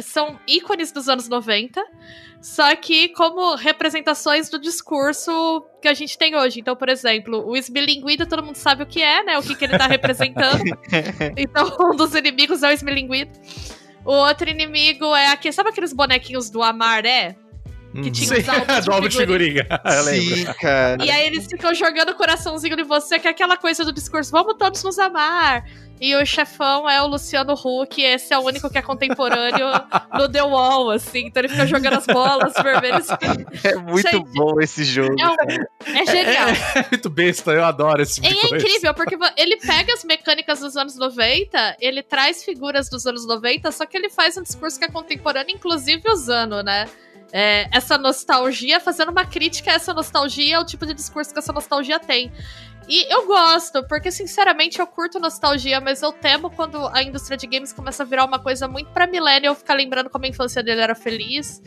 são 0.00 0.40
ícones 0.46 0.92
dos 0.92 1.08
anos 1.08 1.28
90, 1.28 1.82
só 2.40 2.74
que 2.74 3.08
como 3.10 3.54
representações 3.54 4.48
do 4.48 4.58
discurso 4.58 5.64
que 5.82 5.88
a 5.88 5.94
gente 5.94 6.16
tem 6.16 6.34
hoje. 6.34 6.60
Então, 6.60 6.74
por 6.74 6.88
exemplo, 6.88 7.46
o 7.46 7.56
esmilinguido, 7.56 8.26
todo 8.26 8.42
mundo 8.42 8.56
sabe 8.56 8.82
o 8.82 8.86
que 8.86 9.02
é, 9.02 9.22
né? 9.22 9.38
O 9.38 9.42
que, 9.42 9.54
que 9.54 9.64
ele 9.64 9.76
tá 9.76 9.86
representando. 9.86 10.62
então, 11.36 11.76
um 11.80 11.96
dos 11.96 12.14
inimigos 12.14 12.62
é 12.62 12.68
o 12.68 12.72
esmilinguido. 12.72 13.32
O 14.04 14.12
outro 14.12 14.48
inimigo 14.48 15.14
é 15.14 15.28
aquele. 15.28 15.52
Sabe 15.52 15.68
aqueles 15.68 15.92
bonequinhos 15.92 16.48
do 16.48 16.62
Amaré? 16.62 17.36
Uhum. 17.94 18.02
Que 18.02 18.10
tinha 18.10 18.28
Sim, 18.28 18.40
os 18.42 18.48
álbuns 18.48 18.84
do 18.84 18.92
álbum 18.92 19.08
de 19.08 19.16
figurinha. 19.16 19.66
Eu 19.84 20.02
lembro. 20.04 20.36
Sim, 20.36 20.44
cara. 20.60 21.04
E 21.04 21.10
aí 21.10 21.26
eles 21.26 21.46
ficam 21.46 21.74
jogando 21.74 22.14
coraçãozinho 22.14 22.78
em 22.78 22.84
você, 22.84 23.18
que 23.18 23.26
é 23.26 23.30
aquela 23.30 23.56
coisa 23.56 23.84
do 23.84 23.92
discurso, 23.92 24.30
vamos 24.30 24.54
todos 24.56 24.82
nos 24.84 24.98
amar. 24.98 25.64
E 26.00 26.14
o 26.16 26.24
chefão 26.24 26.88
é 26.88 27.02
o 27.02 27.06
Luciano 27.06 27.52
Huck, 27.52 28.00
esse 28.02 28.32
é 28.32 28.38
o 28.38 28.42
único 28.42 28.70
que 28.70 28.78
é 28.78 28.80
contemporâneo 28.82 29.66
no 30.16 30.28
The 30.30 30.42
Wall, 30.42 30.92
assim. 30.92 31.26
Então 31.26 31.42
ele 31.42 31.50
fica 31.50 31.66
jogando 31.66 31.94
as 31.98 32.06
bolas 32.06 32.54
vermelhas. 32.54 33.08
É 33.62 33.74
muito 33.74 34.08
Gente, 34.08 34.32
bom 34.34 34.58
esse 34.60 34.82
jogo. 34.84 35.14
É, 35.20 35.28
um- 35.28 35.96
é 35.98 36.06
genial. 36.06 36.48
É 36.76 36.86
muito 36.90 37.10
besta, 37.10 37.50
eu 37.52 37.64
adoro 37.64 38.00
esse 38.00 38.14
tipo 38.20 38.26
E 38.28 38.30
de 38.30 38.54
é 38.54 38.56
incrível, 38.58 38.94
porque 38.94 39.18
ele 39.36 39.56
pega 39.58 39.92
as 39.92 40.02
mecânicas 40.04 40.60
dos 40.60 40.76
anos 40.76 40.96
90, 40.96 41.76
ele 41.80 42.02
traz 42.02 42.42
figuras 42.44 42.88
dos 42.88 43.06
anos 43.06 43.26
90, 43.26 43.70
só 43.70 43.84
que 43.84 43.96
ele 43.96 44.08
faz 44.08 44.38
um 44.38 44.42
discurso 44.42 44.78
que 44.78 44.86
é 44.86 44.88
contemporâneo, 44.88 45.54
inclusive 45.54 46.02
usando, 46.10 46.62
né? 46.62 46.86
É, 47.32 47.68
essa 47.76 47.96
nostalgia, 47.96 48.80
fazendo 48.80 49.10
uma 49.10 49.24
crítica 49.24 49.70
a 49.70 49.74
essa 49.74 49.94
nostalgia, 49.94 50.60
o 50.60 50.64
tipo 50.64 50.84
de 50.86 50.94
discurso 50.94 51.32
que 51.32 51.38
essa 51.38 51.52
nostalgia 51.52 51.98
tem. 51.98 52.32
E 52.88 53.12
eu 53.12 53.26
gosto, 53.26 53.84
porque 53.86 54.10
sinceramente 54.10 54.80
eu 54.80 54.86
curto 54.86 55.20
nostalgia, 55.20 55.80
mas 55.80 56.02
eu 56.02 56.12
temo 56.12 56.50
quando 56.50 56.88
a 56.88 57.02
indústria 57.02 57.36
de 57.36 57.46
games 57.46 57.72
começa 57.72 58.02
a 58.02 58.06
virar 58.06 58.24
uma 58.24 58.38
coisa 58.38 58.66
muito 58.66 58.90
pra 58.90 59.06
millennial 59.06 59.54
ficar 59.54 59.74
lembrando 59.74 60.10
como 60.10 60.24
a 60.24 60.28
infância 60.28 60.62
dele 60.62 60.80
era 60.80 60.94
feliz. 60.94 61.62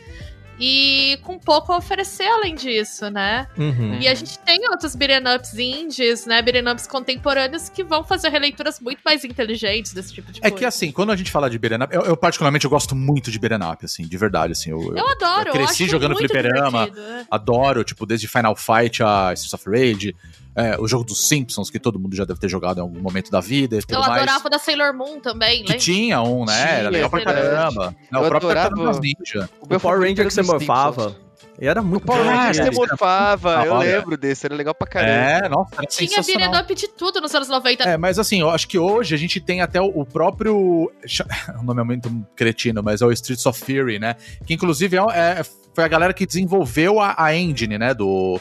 E 0.58 1.18
com 1.22 1.38
pouco 1.38 1.72
a 1.72 1.76
oferecer 1.78 2.24
além 2.28 2.54
disso, 2.54 3.10
né? 3.10 3.48
Uhum. 3.58 3.98
E 4.00 4.06
a 4.06 4.14
gente 4.14 4.38
tem 4.40 4.68
outros 4.70 4.94
beat'em 4.94 5.34
ups 5.34 5.54
indies, 5.58 6.26
né? 6.26 6.40
Beat'em 6.42 6.66
ups 6.72 6.86
contemporâneos 6.86 7.68
que 7.68 7.82
vão 7.82 8.04
fazer 8.04 8.28
releituras 8.28 8.78
muito 8.78 9.00
mais 9.04 9.24
inteligentes 9.24 9.92
desse 9.92 10.12
tipo 10.14 10.30
de 10.30 10.38
É 10.38 10.42
coisa. 10.42 10.56
que 10.56 10.64
assim, 10.64 10.92
quando 10.92 11.10
a 11.10 11.16
gente 11.16 11.30
fala 11.30 11.50
de 11.50 11.58
beat'em 11.58 11.82
up, 11.82 11.94
eu, 11.94 12.02
eu 12.02 12.16
particularmente 12.16 12.64
eu 12.64 12.70
gosto 12.70 12.94
muito 12.94 13.30
de 13.30 13.38
beat'em 13.38 13.68
up, 13.68 13.84
assim, 13.84 14.06
de 14.06 14.16
verdade, 14.16 14.52
assim. 14.52 14.70
Eu, 14.70 14.96
Eu 14.96 15.08
adoro, 15.08 15.48
eu 15.48 15.52
cresci 15.52 15.88
jogando 15.88 16.16
fliperama, 16.16 16.84
é. 16.96 17.24
adoro, 17.30 17.82
tipo, 17.82 18.06
desde 18.06 18.28
Final 18.28 18.54
Fight 18.54 19.02
a 19.02 19.32
Streets 19.34 19.54
of 19.54 19.68
Rage, 19.68 20.14
é, 20.56 20.76
o 20.80 20.86
jogo 20.86 21.04
dos 21.04 21.26
Simpsons, 21.28 21.68
que 21.70 21.78
todo 21.78 21.98
mundo 21.98 22.14
já 22.16 22.24
deve 22.24 22.38
ter 22.40 22.48
jogado 22.48 22.78
em 22.78 22.80
algum 22.80 23.00
momento 23.00 23.30
da 23.30 23.40
vida 23.40 23.76
e 23.76 23.80
tudo 23.80 23.94
Eu 23.94 24.00
mais. 24.00 24.12
adorava 24.22 24.46
o 24.46 24.50
da 24.50 24.58
Sailor 24.58 24.94
Moon 24.94 25.20
também, 25.20 25.58
Que 25.62 25.68
lembra? 25.68 25.78
tinha 25.78 26.22
um, 26.22 26.44
né? 26.44 26.60
Era 26.62 26.78
Tinha, 26.78 26.90
legal 26.90 27.10
pra 27.10 27.20
é 27.20 27.24
verdade. 27.24 27.50
caramba. 27.50 27.96
Não, 28.10 28.20
Eu 28.20 28.26
o 28.26 28.28
próprio 28.28 28.50
adorava- 28.50 28.68
Tartarugas 28.76 29.00
Ninja. 29.00 29.50
O, 29.60 29.74
O 29.74 29.80
Power 29.80 29.98
Ranger 30.00 30.20
era 30.20 30.28
que 30.28 30.34
você 30.34 30.42
morfava. 30.42 31.16
E 31.60 31.68
era 31.68 31.80
muito 31.82 32.04
bom. 32.04 32.14
Ranger 32.14 32.34
Ranger, 32.36 32.64
você 32.64 32.70
morfava, 32.72 33.60
Ah, 33.60 33.66
eu 33.66 33.76
lembro 33.78 34.16
desse, 34.16 34.44
era 34.44 34.56
legal 34.56 34.74
pra 34.74 34.88
caramba. 34.88 35.46
É, 35.46 35.48
nossa, 35.48 35.70
era 35.76 35.86
Tinha 35.86 36.20
beat'em 36.22 36.60
up 36.60 36.74
de 36.74 36.88
tudo 36.88 37.20
nos 37.20 37.32
anos 37.32 37.48
90. 37.48 37.84
É, 37.84 37.96
mas 37.96 38.18
assim, 38.18 38.40
eu 38.40 38.50
acho 38.50 38.66
que 38.66 38.76
hoje 38.76 39.14
a 39.14 39.18
gente 39.18 39.40
tem 39.40 39.60
até 39.60 39.80
o, 39.80 39.86
o 39.86 40.04
próprio. 40.04 40.90
O 41.60 41.62
nome 41.62 41.80
é 41.80 41.84
muito 41.84 42.26
cretino, 42.34 42.82
mas 42.82 43.02
é 43.02 43.06
o 43.06 43.12
Streets 43.12 43.46
of 43.46 43.60
Fury, 43.60 43.98
né? 44.00 44.16
Que 44.46 44.54
inclusive 44.54 44.96
é, 44.96 45.00
é- 45.40 45.44
foi 45.74 45.84
a 45.84 45.88
galera 45.88 46.12
que 46.12 46.26
desenvolveu 46.26 47.00
a, 47.00 47.14
a 47.16 47.34
engine, 47.36 47.78
né? 47.78 47.94
Do 47.94 48.40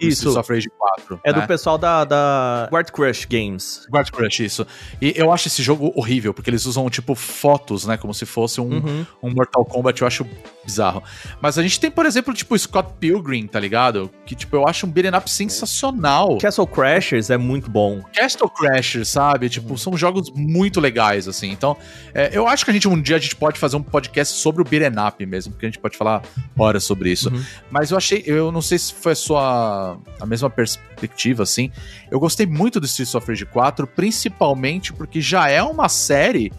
Isso. 0.00 0.28
Streets 0.28 0.36
of 0.36 0.52
Rage 0.52 0.70
4. 0.78 1.20
É 1.24 1.32
né? 1.32 1.40
do 1.40 1.46
pessoal 1.46 1.78
da, 1.78 2.04
da 2.04 2.68
Guard 2.70 2.90
Crush 2.90 3.26
Games. 3.26 3.86
Guard 3.90 4.10
Crush, 4.10 4.40
isso. 4.40 4.66
E 5.00 5.12
eu 5.16 5.32
acho 5.32 5.48
esse 5.48 5.62
jogo 5.62 5.92
horrível, 5.94 6.32
porque 6.34 6.50
eles 6.50 6.66
usam, 6.66 6.88
tipo, 6.90 7.14
fotos, 7.14 7.86
né? 7.86 7.96
Como 7.96 8.12
se 8.14 8.26
fosse 8.26 8.60
um, 8.60 8.68
Uhum. 8.68 9.06
um 9.22 9.30
Mortal 9.30 9.64
Kombat, 9.64 10.00
eu 10.00 10.06
acho 10.06 10.26
bizarro. 10.64 11.02
Mas 11.40 11.58
a 11.58 11.62
gente 11.62 11.80
tem, 11.80 11.90
por 11.90 12.04
exemplo, 12.06 12.32
tipo, 12.34 12.58
Scott 12.58 12.92
Pilgrim, 13.00 13.46
tá 13.46 13.58
ligado? 13.58 14.10
Que, 14.26 14.34
tipo, 14.34 14.54
eu 14.54 14.66
acho 14.68 14.86
um 14.86 14.90
beat'em 14.90 15.16
up 15.16 15.28
sensacional. 15.30 16.38
Castle 16.38 16.66
Crashers 16.66 17.30
é 17.30 17.36
muito 17.36 17.70
bom. 17.70 18.02
Castle 18.14 18.48
Crasher, 18.50 19.04
sabe? 19.06 19.48
Tipo, 19.48 19.76
são 19.78 19.96
jogos 19.96 20.30
muito 20.30 20.80
legais, 20.80 21.26
assim. 21.26 21.50
Então, 21.50 21.76
é, 22.14 22.30
eu 22.32 22.46
acho 22.46 22.64
que 22.64 22.70
a 22.70 22.74
gente 22.74 22.86
um 22.88 23.00
dia 23.00 23.16
a 23.16 23.18
gente 23.18 23.36
pode 23.36 23.58
fazer 23.58 23.76
um 23.76 23.82
podcast 23.82 24.38
sobre 24.38 24.62
o 24.62 24.64
beat'em 24.64 24.92
up 25.06 25.24
mesmo, 25.26 25.52
porque 25.52 25.66
a 25.66 25.68
gente 25.68 25.78
pode 25.78 25.96
falar 25.96 26.22
horas 26.58 26.84
sobre 26.84 27.10
isso. 27.10 27.30
Uhum. 27.30 27.42
Mas 27.70 27.90
eu 27.90 27.96
achei, 27.96 28.22
eu 28.26 28.52
não 28.52 28.60
sei 28.62 28.78
se 28.78 28.92
foi 28.94 29.12
a 29.12 29.16
sua 29.16 29.87
a 30.20 30.26
mesma 30.26 30.50
perspectiva, 30.50 31.42
assim. 31.42 31.70
Eu 32.10 32.18
gostei 32.18 32.46
muito 32.46 32.80
do 32.80 32.86
Streets 32.86 33.14
of 33.14 33.26
Rage 33.26 33.46
4, 33.46 33.86
principalmente 33.86 34.92
porque 34.92 35.20
já 35.20 35.48
é 35.48 35.62
uma 35.62 35.88
série 35.88 36.52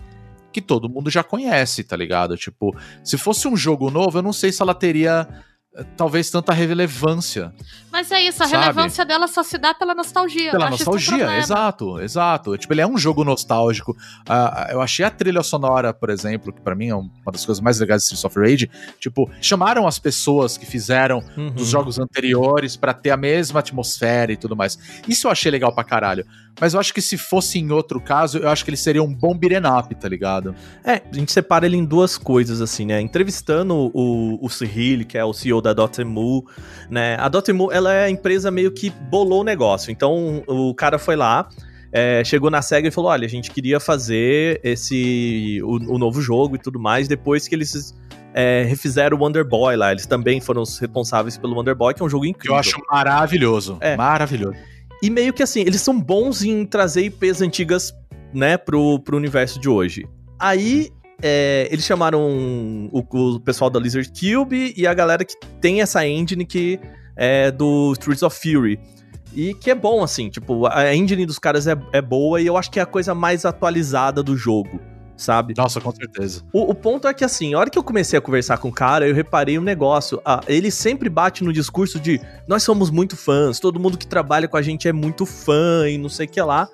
que 0.51 0.61
todo 0.61 0.89
mundo 0.89 1.09
já 1.09 1.23
conhece, 1.23 1.83
tá 1.83 1.95
ligado? 1.95 2.35
Tipo, 2.37 2.75
se 3.03 3.17
fosse 3.17 3.47
um 3.47 3.55
jogo 3.55 3.91
novo, 3.91 4.17
eu 4.17 4.21
não 4.23 4.33
sei 4.33 4.51
se 4.51 4.61
ela 4.61 4.73
teria 4.73 5.27
talvez 5.95 6.29
tanta 6.29 6.51
relevância. 6.51 7.53
Mas 7.91 8.11
é 8.11 8.21
isso, 8.21 8.43
a 8.43 8.47
Sabe? 8.47 8.61
relevância 8.61 9.05
dela 9.05 9.27
só 9.27 9.43
se 9.43 9.57
dá 9.57 9.73
pela 9.73 9.95
nostalgia. 9.95 10.51
Pela 10.51 10.67
um 10.67 10.69
nostalgia, 10.71 11.17
problema. 11.17 11.37
exato, 11.39 11.99
exato. 12.01 12.57
Tipo, 12.57 12.73
ele 12.73 12.81
é 12.81 12.87
um 12.87 12.97
jogo 12.97 13.23
nostálgico. 13.23 13.95
Ah, 14.27 14.67
eu 14.71 14.81
achei 14.81 15.05
a 15.05 15.09
trilha 15.09 15.41
sonora, 15.43 15.93
por 15.93 16.09
exemplo, 16.09 16.51
que 16.51 16.61
pra 16.61 16.75
mim 16.75 16.89
é 16.89 16.95
uma 16.95 17.09
das 17.31 17.45
coisas 17.45 17.61
mais 17.61 17.79
legais 17.79 18.01
de 18.01 18.13
Streets 18.13 18.25
of 18.25 18.39
Rage. 18.39 18.69
Tipo, 18.99 19.29
chamaram 19.41 19.87
as 19.87 19.97
pessoas 19.99 20.57
que 20.57 20.65
fizeram 20.65 21.23
Uhum. 21.37 21.51
dos 21.51 21.67
jogos 21.67 21.99
anteriores 21.99 22.75
pra 22.75 22.93
ter 22.93 23.11
a 23.11 23.17
mesma 23.17 23.59
atmosfera 23.59 24.31
e 24.31 24.37
tudo 24.37 24.55
mais. 24.55 24.77
Isso 25.07 25.27
eu 25.27 25.31
achei 25.31 25.51
legal 25.51 25.73
pra 25.73 25.83
caralho. 25.83 26.25
Mas 26.59 26.73
eu 26.73 26.79
acho 26.79 26.93
que 26.93 27.01
se 27.01 27.17
fosse 27.17 27.59
em 27.59 27.71
outro 27.71 28.01
caso, 28.01 28.37
eu 28.39 28.49
acho 28.49 28.63
que 28.63 28.69
ele 28.69 28.77
seria 28.77 29.01
um 29.01 29.13
bom 29.13 29.37
up, 29.79 29.95
tá 29.95 30.09
ligado? 30.09 30.53
É, 30.83 31.01
a 31.09 31.15
gente 31.15 31.31
separa 31.31 31.65
ele 31.65 31.77
em 31.77 31.85
duas 31.85 32.17
coisas, 32.17 32.61
assim, 32.61 32.85
né? 32.85 32.99
Entrevistando 32.99 33.91
o, 33.93 34.37
o 34.43 34.49
Cyril, 34.49 35.05
que 35.05 35.17
é 35.17 35.23
o 35.23 35.33
CEO 35.33 35.61
da 35.61 35.73
Dotemu, 35.73 36.45
né? 36.89 37.15
A 37.19 37.29
Dotemu, 37.29 37.71
ela 37.71 37.93
é 37.93 38.05
a 38.05 38.09
empresa 38.09 38.51
meio 38.51 38.71
que 38.71 38.89
bolou 38.89 39.41
o 39.41 39.43
negócio. 39.43 39.91
Então, 39.91 40.43
o 40.47 40.73
cara 40.73 40.99
foi 40.99 41.15
lá, 41.15 41.47
é, 41.91 42.23
chegou 42.23 42.51
na 42.51 42.61
SEGA 42.61 42.89
e 42.89 42.91
falou, 42.91 43.09
olha, 43.11 43.25
a 43.25 43.29
gente 43.29 43.51
queria 43.51 43.79
fazer 43.79 44.59
esse... 44.63 45.61
o, 45.63 45.95
o 45.95 45.97
novo 45.97 46.21
jogo 46.21 46.55
e 46.55 46.59
tudo 46.59 46.79
mais, 46.79 47.07
depois 47.07 47.47
que 47.47 47.55
eles... 47.55 47.95
é, 48.33 48.63
refizeram 48.63 49.17
o 49.17 49.21
Wonder 49.21 49.45
Boy 49.45 49.75
lá, 49.75 49.91
eles 49.91 50.05
também 50.05 50.39
foram 50.41 50.61
os 50.61 50.77
responsáveis 50.77 51.37
pelo 51.37 51.55
Wonder 51.55 51.75
Boy, 51.75 51.93
que 51.93 52.01
é 52.01 52.05
um 52.05 52.09
jogo 52.09 52.25
incrível. 52.25 52.55
eu 52.55 52.59
acho 52.59 52.77
maravilhoso. 52.91 53.77
É. 53.79 53.95
Maravilhoso. 53.95 54.57
E 55.01 55.09
meio 55.09 55.33
que 55.33 55.41
assim, 55.41 55.61
eles 55.61 55.81
são 55.81 55.99
bons 55.99 56.43
em 56.43 56.65
trazer 56.65 57.03
IPs 57.03 57.41
antigas, 57.41 57.93
né, 58.33 58.57
pro, 58.57 58.99
pro 58.99 59.17
universo 59.17 59.59
de 59.59 59.69
hoje. 59.69 60.07
Aí, 60.37 60.89
é, 61.21 61.67
eles 61.71 61.85
chamaram 61.85 62.89
o, 62.91 62.99
o 62.99 63.39
pessoal 63.39 63.69
da 63.69 63.79
Lizard 63.79 64.09
Cube 64.09 64.73
e 64.75 64.87
a 64.87 64.93
galera 64.93 65.23
que 65.25 65.35
tem 65.61 65.81
essa 65.81 66.05
engine 66.07 66.45
que 66.45 66.79
é 67.15 67.51
do 67.51 67.91
Streets 67.93 68.23
of 68.23 68.37
Fury. 68.39 68.79
E 69.33 69.53
que 69.53 69.69
é 69.69 69.75
bom, 69.75 70.03
assim, 70.03 70.29
tipo, 70.29 70.65
a 70.65 70.95
engine 70.95 71.25
dos 71.25 71.37
caras 71.37 71.67
é, 71.67 71.75
é 71.93 72.01
boa 72.01 72.41
e 72.41 72.47
eu 72.47 72.57
acho 72.57 72.71
que 72.71 72.79
é 72.79 72.83
a 72.83 72.85
coisa 72.85 73.13
mais 73.13 73.45
atualizada 73.45 74.23
do 74.23 74.35
jogo, 74.35 74.79
sabe? 75.19 75.53
Nossa, 75.55 75.81
com 75.81 75.91
certeza. 75.91 76.41
O, 76.53 76.71
o 76.71 76.73
ponto 76.73 77.07
é 77.07 77.13
que, 77.13 77.23
assim, 77.23 77.53
a 77.53 77.59
hora 77.59 77.69
que 77.69 77.77
eu 77.77 77.83
comecei 77.83 78.17
a 78.17 78.21
conversar 78.21 78.57
com 78.57 78.69
o 78.69 78.73
cara, 78.73 79.07
eu 79.07 79.13
reparei 79.13 79.59
um 79.59 79.61
negócio. 79.61 80.21
Ah, 80.25 80.41
ele 80.47 80.71
sempre 80.71 81.09
bate 81.09 81.43
no 81.43 81.51
discurso 81.51 81.99
de 81.99 82.19
nós 82.47 82.63
somos 82.63 82.89
muito 82.89 83.17
fãs, 83.17 83.59
todo 83.59 83.79
mundo 83.79 83.97
que 83.97 84.07
trabalha 84.07 84.47
com 84.47 84.57
a 84.57 84.61
gente 84.61 84.87
é 84.87 84.93
muito 84.93 85.25
fã 85.25 85.87
e 85.87 85.97
não 85.97 86.09
sei 86.09 86.25
o 86.25 86.29
que 86.29 86.41
lá. 86.41 86.67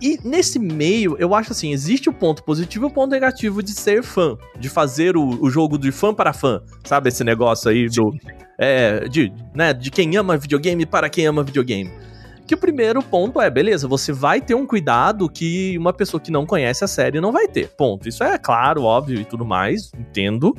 E 0.00 0.18
nesse 0.22 0.58
meio, 0.58 1.16
eu 1.18 1.34
acho 1.34 1.52
assim, 1.52 1.72
existe 1.72 2.08
o 2.08 2.12
ponto 2.12 2.44
positivo 2.44 2.86
e 2.86 2.88
o 2.88 2.90
ponto 2.90 3.10
negativo 3.10 3.62
de 3.62 3.72
ser 3.72 4.02
fã, 4.02 4.36
de 4.58 4.68
fazer 4.68 5.16
o, 5.16 5.42
o 5.42 5.50
jogo 5.50 5.76
de 5.76 5.90
fã 5.90 6.14
para 6.14 6.32
fã, 6.32 6.62
sabe 6.84 7.08
esse 7.08 7.24
negócio 7.24 7.68
aí 7.68 7.88
do 7.88 8.12
é, 8.56 9.08
de, 9.08 9.32
né, 9.54 9.72
de 9.72 9.90
quem 9.90 10.16
ama 10.16 10.36
videogame 10.36 10.86
para 10.86 11.08
quem 11.08 11.26
ama 11.26 11.42
videogame. 11.42 11.90
Que 12.48 12.54
o 12.54 12.58
primeiro 12.58 13.02
ponto 13.02 13.38
é, 13.40 13.50
beleza, 13.50 13.86
você 13.86 14.10
vai 14.10 14.40
ter 14.40 14.54
um 14.54 14.66
cuidado 14.66 15.28
que 15.28 15.76
uma 15.78 15.92
pessoa 15.92 16.18
que 16.18 16.30
não 16.30 16.46
conhece 16.46 16.82
a 16.82 16.88
série 16.88 17.20
não 17.20 17.30
vai 17.30 17.46
ter. 17.46 17.68
Ponto. 17.76 18.08
Isso 18.08 18.24
é 18.24 18.38
claro, 18.38 18.82
óbvio 18.84 19.20
e 19.20 19.24
tudo 19.26 19.44
mais, 19.44 19.92
entendo. 19.98 20.56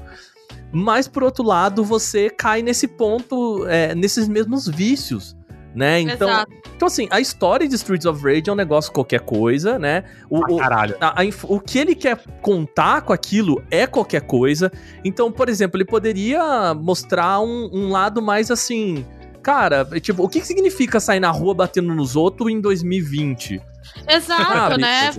Mas, 0.71 1.07
por 1.07 1.23
outro 1.23 1.43
lado, 1.43 1.83
você 1.83 2.29
cai 2.29 2.61
nesse 2.61 2.87
ponto, 2.87 3.65
é, 3.67 3.95
nesses 3.95 4.27
mesmos 4.27 4.67
vícios, 4.67 5.35
né? 5.73 5.99
Então, 6.01 6.29
Exato. 6.29 6.51
então, 6.75 6.87
assim, 6.87 7.07
a 7.09 7.19
história 7.19 7.67
de 7.67 7.73
Streets 7.73 8.05
of 8.05 8.23
Rage 8.23 8.43
é 8.47 8.51
um 8.51 8.55
negócio 8.55 8.91
qualquer 8.91 9.21
coisa, 9.21 9.79
né? 9.79 10.03
O, 10.29 10.37
o- 10.53 10.57
caralho. 10.57 10.95
a- 11.01 11.21
a 11.21 11.25
o 11.47 11.59
que 11.59 11.79
ele 11.79 11.95
quer 11.95 12.21
contar 12.41 13.01
com 13.01 13.13
aquilo 13.13 13.63
é 13.71 13.87
qualquer 13.87 14.21
coisa. 14.21 14.71
Então, 15.03 15.31
por 15.31 15.49
exemplo, 15.49 15.77
ele 15.77 15.85
poderia 15.85 16.73
mostrar 16.75 17.39
um, 17.39 17.67
um 17.73 17.89
lado 17.89 18.21
mais 18.21 18.51
assim. 18.51 19.03
Cara, 19.41 19.85
tipo, 20.01 20.23
o 20.23 20.29
que, 20.29 20.41
que 20.41 20.47
significa 20.47 20.99
sair 20.99 21.19
na 21.19 21.31
rua 21.31 21.53
batendo 21.53 21.93
nos 21.95 22.15
outros 22.15 22.51
em 22.51 22.59
2020? 22.59 23.61
Exato, 24.07 24.43
Sabe? 24.53 24.81
né? 24.81 25.09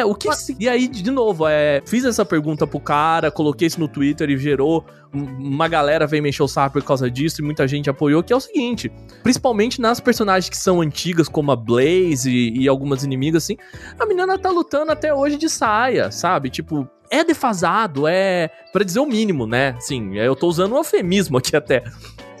É, 0.00 0.04
o 0.04 0.14
que. 0.14 0.28
E 0.58 0.68
aí, 0.68 0.86
de 0.88 1.10
novo, 1.10 1.46
é, 1.48 1.80
fiz 1.86 2.04
essa 2.04 2.24
pergunta 2.24 2.66
pro 2.66 2.78
cara, 2.80 3.30
coloquei 3.30 3.66
isso 3.68 3.80
no 3.80 3.88
Twitter 3.88 4.28
e 4.30 4.36
gerou. 4.36 4.84
um- 5.14 5.24
Uma 5.48 5.66
galera 5.68 6.06
veio 6.06 6.22
me 6.22 6.28
encher 6.28 6.42
o 6.42 6.48
saco 6.48 6.74
por 6.74 6.82
causa 6.84 7.10
disso 7.10 7.40
e 7.40 7.44
muita 7.44 7.66
gente 7.66 7.88
apoiou, 7.88 8.22
que 8.22 8.32
é 8.32 8.36
o 8.36 8.40
seguinte: 8.40 8.92
principalmente 9.22 9.80
nas 9.80 10.00
personagens 10.00 10.50
que 10.50 10.56
são 10.56 10.80
antigas, 10.82 11.28
como 11.28 11.50
a 11.50 11.56
Blaze 11.56 12.30
e, 12.30 12.62
e 12.64 12.68
algumas 12.68 13.02
inimigas, 13.04 13.44
assim, 13.44 13.56
a 13.98 14.04
menina 14.04 14.38
tá 14.38 14.50
lutando 14.50 14.92
até 14.92 15.14
hoje 15.14 15.36
de 15.38 15.48
saia, 15.48 16.10
sabe? 16.10 16.50
Tipo. 16.50 16.86
É 17.10 17.24
defasado, 17.24 18.06
é. 18.06 18.50
Pra 18.70 18.84
dizer 18.84 19.00
o 19.00 19.06
mínimo, 19.06 19.46
né? 19.46 19.74
Sim, 19.80 20.14
eu 20.18 20.36
tô 20.36 20.46
usando 20.46 20.74
um 20.74 20.76
eufemismo 20.76 21.38
aqui 21.38 21.56
até. 21.56 21.82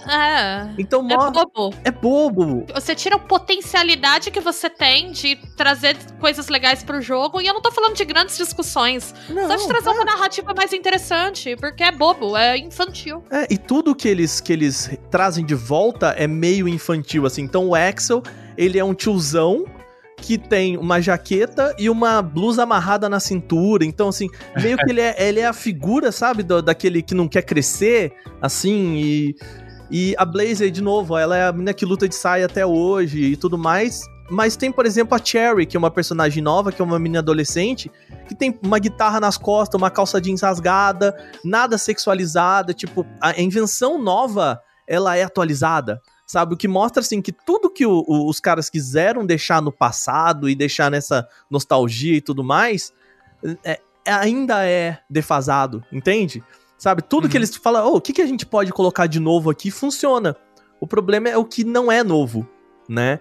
É. 0.06 0.70
Então, 0.78 1.06
É 1.10 1.16
bobo. 1.16 1.74
é 1.84 1.90
bobo. 1.90 2.66
Você 2.74 2.94
tira 2.94 3.16
a 3.16 3.18
potencialidade 3.18 4.30
que 4.30 4.40
você 4.40 4.68
tem 4.70 5.10
de 5.12 5.36
trazer 5.56 5.96
coisas 6.20 6.48
legais 6.48 6.82
pro 6.82 7.00
jogo. 7.00 7.40
E 7.40 7.46
eu 7.46 7.54
não 7.54 7.60
tô 7.62 7.70
falando 7.72 7.94
de 7.94 8.04
grandes 8.04 8.36
discussões. 8.36 9.14
Não, 9.28 9.48
Só 9.48 9.56
de 9.56 9.66
trazer 9.68 9.90
uma 9.90 10.04
narrativa 10.04 10.52
mais 10.54 10.72
interessante. 10.72 11.56
Porque 11.56 11.82
é 11.82 11.90
bobo, 11.92 12.36
é 12.36 12.56
infantil. 12.58 13.24
É, 13.30 13.46
e 13.50 13.58
tudo 13.58 13.94
que 13.94 14.08
eles, 14.08 14.40
que 14.40 14.52
eles 14.52 14.90
trazem 15.10 15.44
de 15.44 15.54
volta 15.54 16.08
é 16.16 16.26
meio 16.26 16.68
infantil, 16.68 17.26
assim. 17.26 17.42
Então 17.42 17.68
o 17.68 17.74
Axel, 17.74 18.22
ele 18.56 18.78
é 18.78 18.84
um 18.84 18.94
tiozão 18.94 19.64
que 20.20 20.36
tem 20.36 20.76
uma 20.76 21.00
jaqueta 21.00 21.74
e 21.78 21.88
uma 21.88 22.20
blusa 22.20 22.64
amarrada 22.64 23.08
na 23.08 23.20
cintura. 23.20 23.84
Então, 23.84 24.08
assim, 24.08 24.26
meio 24.60 24.76
que 24.76 24.90
ele 24.90 25.00
é, 25.00 25.14
ele 25.28 25.38
é 25.38 25.46
a 25.46 25.52
figura, 25.52 26.10
sabe, 26.10 26.42
do- 26.42 26.60
daquele 26.60 27.02
que 27.02 27.14
não 27.14 27.28
quer 27.28 27.42
crescer, 27.42 28.12
assim, 28.42 28.96
e... 28.96 29.36
E 29.90 30.14
a 30.18 30.24
Blazer, 30.24 30.70
de 30.70 30.82
novo, 30.82 31.16
ela 31.16 31.36
é 31.36 31.46
a 31.46 31.52
menina 31.52 31.72
que 31.72 31.86
luta 31.86 32.08
de 32.08 32.14
saia 32.14 32.46
até 32.46 32.64
hoje 32.64 33.20
e 33.20 33.36
tudo 33.36 33.56
mais. 33.56 34.02
Mas 34.30 34.56
tem, 34.56 34.70
por 34.70 34.84
exemplo, 34.84 35.14
a 35.14 35.24
Cherry, 35.24 35.64
que 35.64 35.76
é 35.76 35.78
uma 35.78 35.90
personagem 35.90 36.42
nova, 36.42 36.70
que 36.70 36.82
é 36.82 36.84
uma 36.84 36.98
menina 36.98 37.20
adolescente, 37.20 37.90
que 38.26 38.34
tem 38.34 38.58
uma 38.62 38.78
guitarra 38.78 39.18
nas 39.18 39.38
costas, 39.38 39.80
uma 39.80 39.90
calça 39.90 40.20
jeans 40.20 40.42
rasgada, 40.42 41.16
nada 41.42 41.78
sexualizada, 41.78 42.74
tipo, 42.74 43.06
a 43.22 43.40
invenção 43.40 44.00
nova, 44.00 44.60
ela 44.86 45.16
é 45.16 45.22
atualizada. 45.22 46.02
Sabe, 46.26 46.52
o 46.52 46.56
que 46.58 46.68
mostra 46.68 47.00
assim 47.00 47.22
que 47.22 47.32
tudo 47.32 47.70
que 47.70 47.86
o, 47.86 48.04
o, 48.06 48.28
os 48.28 48.38
caras 48.38 48.68
quiseram 48.68 49.24
deixar 49.24 49.62
no 49.62 49.72
passado 49.72 50.46
e 50.46 50.54
deixar 50.54 50.90
nessa 50.90 51.26
nostalgia 51.50 52.18
e 52.18 52.20
tudo 52.20 52.44
mais, 52.44 52.92
é, 53.64 53.80
ainda 54.04 54.62
é 54.66 54.98
defasado, 55.08 55.82
entende? 55.90 56.44
Sabe, 56.78 57.02
tudo 57.02 57.24
uhum. 57.24 57.30
que 57.30 57.36
eles 57.36 57.54
falam, 57.56 57.86
oh, 57.86 57.96
o 57.96 58.00
que, 58.00 58.12
que 58.12 58.22
a 58.22 58.26
gente 58.26 58.46
pode 58.46 58.72
colocar 58.72 59.06
de 59.06 59.18
novo 59.18 59.50
aqui 59.50 59.70
funciona. 59.70 60.36
O 60.80 60.86
problema 60.86 61.28
é 61.28 61.36
o 61.36 61.44
que 61.44 61.64
não 61.64 61.90
é 61.90 62.04
novo, 62.04 62.48
né? 62.88 63.18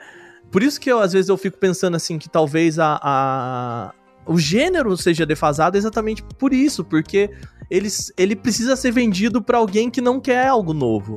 Por 0.51 0.61
isso 0.61 0.79
que 0.79 0.91
eu, 0.91 0.99
às 0.99 1.13
vezes 1.13 1.27
eu 1.27 1.37
fico 1.37 1.57
pensando 1.57 1.95
assim 1.95 2.19
que 2.19 2.29
talvez 2.29 2.77
a, 2.77 2.99
a 3.01 3.93
o 4.27 4.37
gênero 4.37 4.95
seja 4.95 5.25
defasado 5.25 5.75
exatamente 5.75 6.21
por 6.37 6.53
isso, 6.53 6.83
porque 6.83 7.31
eles, 7.69 8.13
ele 8.15 8.35
precisa 8.35 8.75
ser 8.75 8.91
vendido 8.91 9.41
para 9.41 9.57
alguém 9.57 9.89
que 9.89 10.01
não 10.01 10.19
quer 10.19 10.47
algo 10.47 10.73
novo 10.73 11.15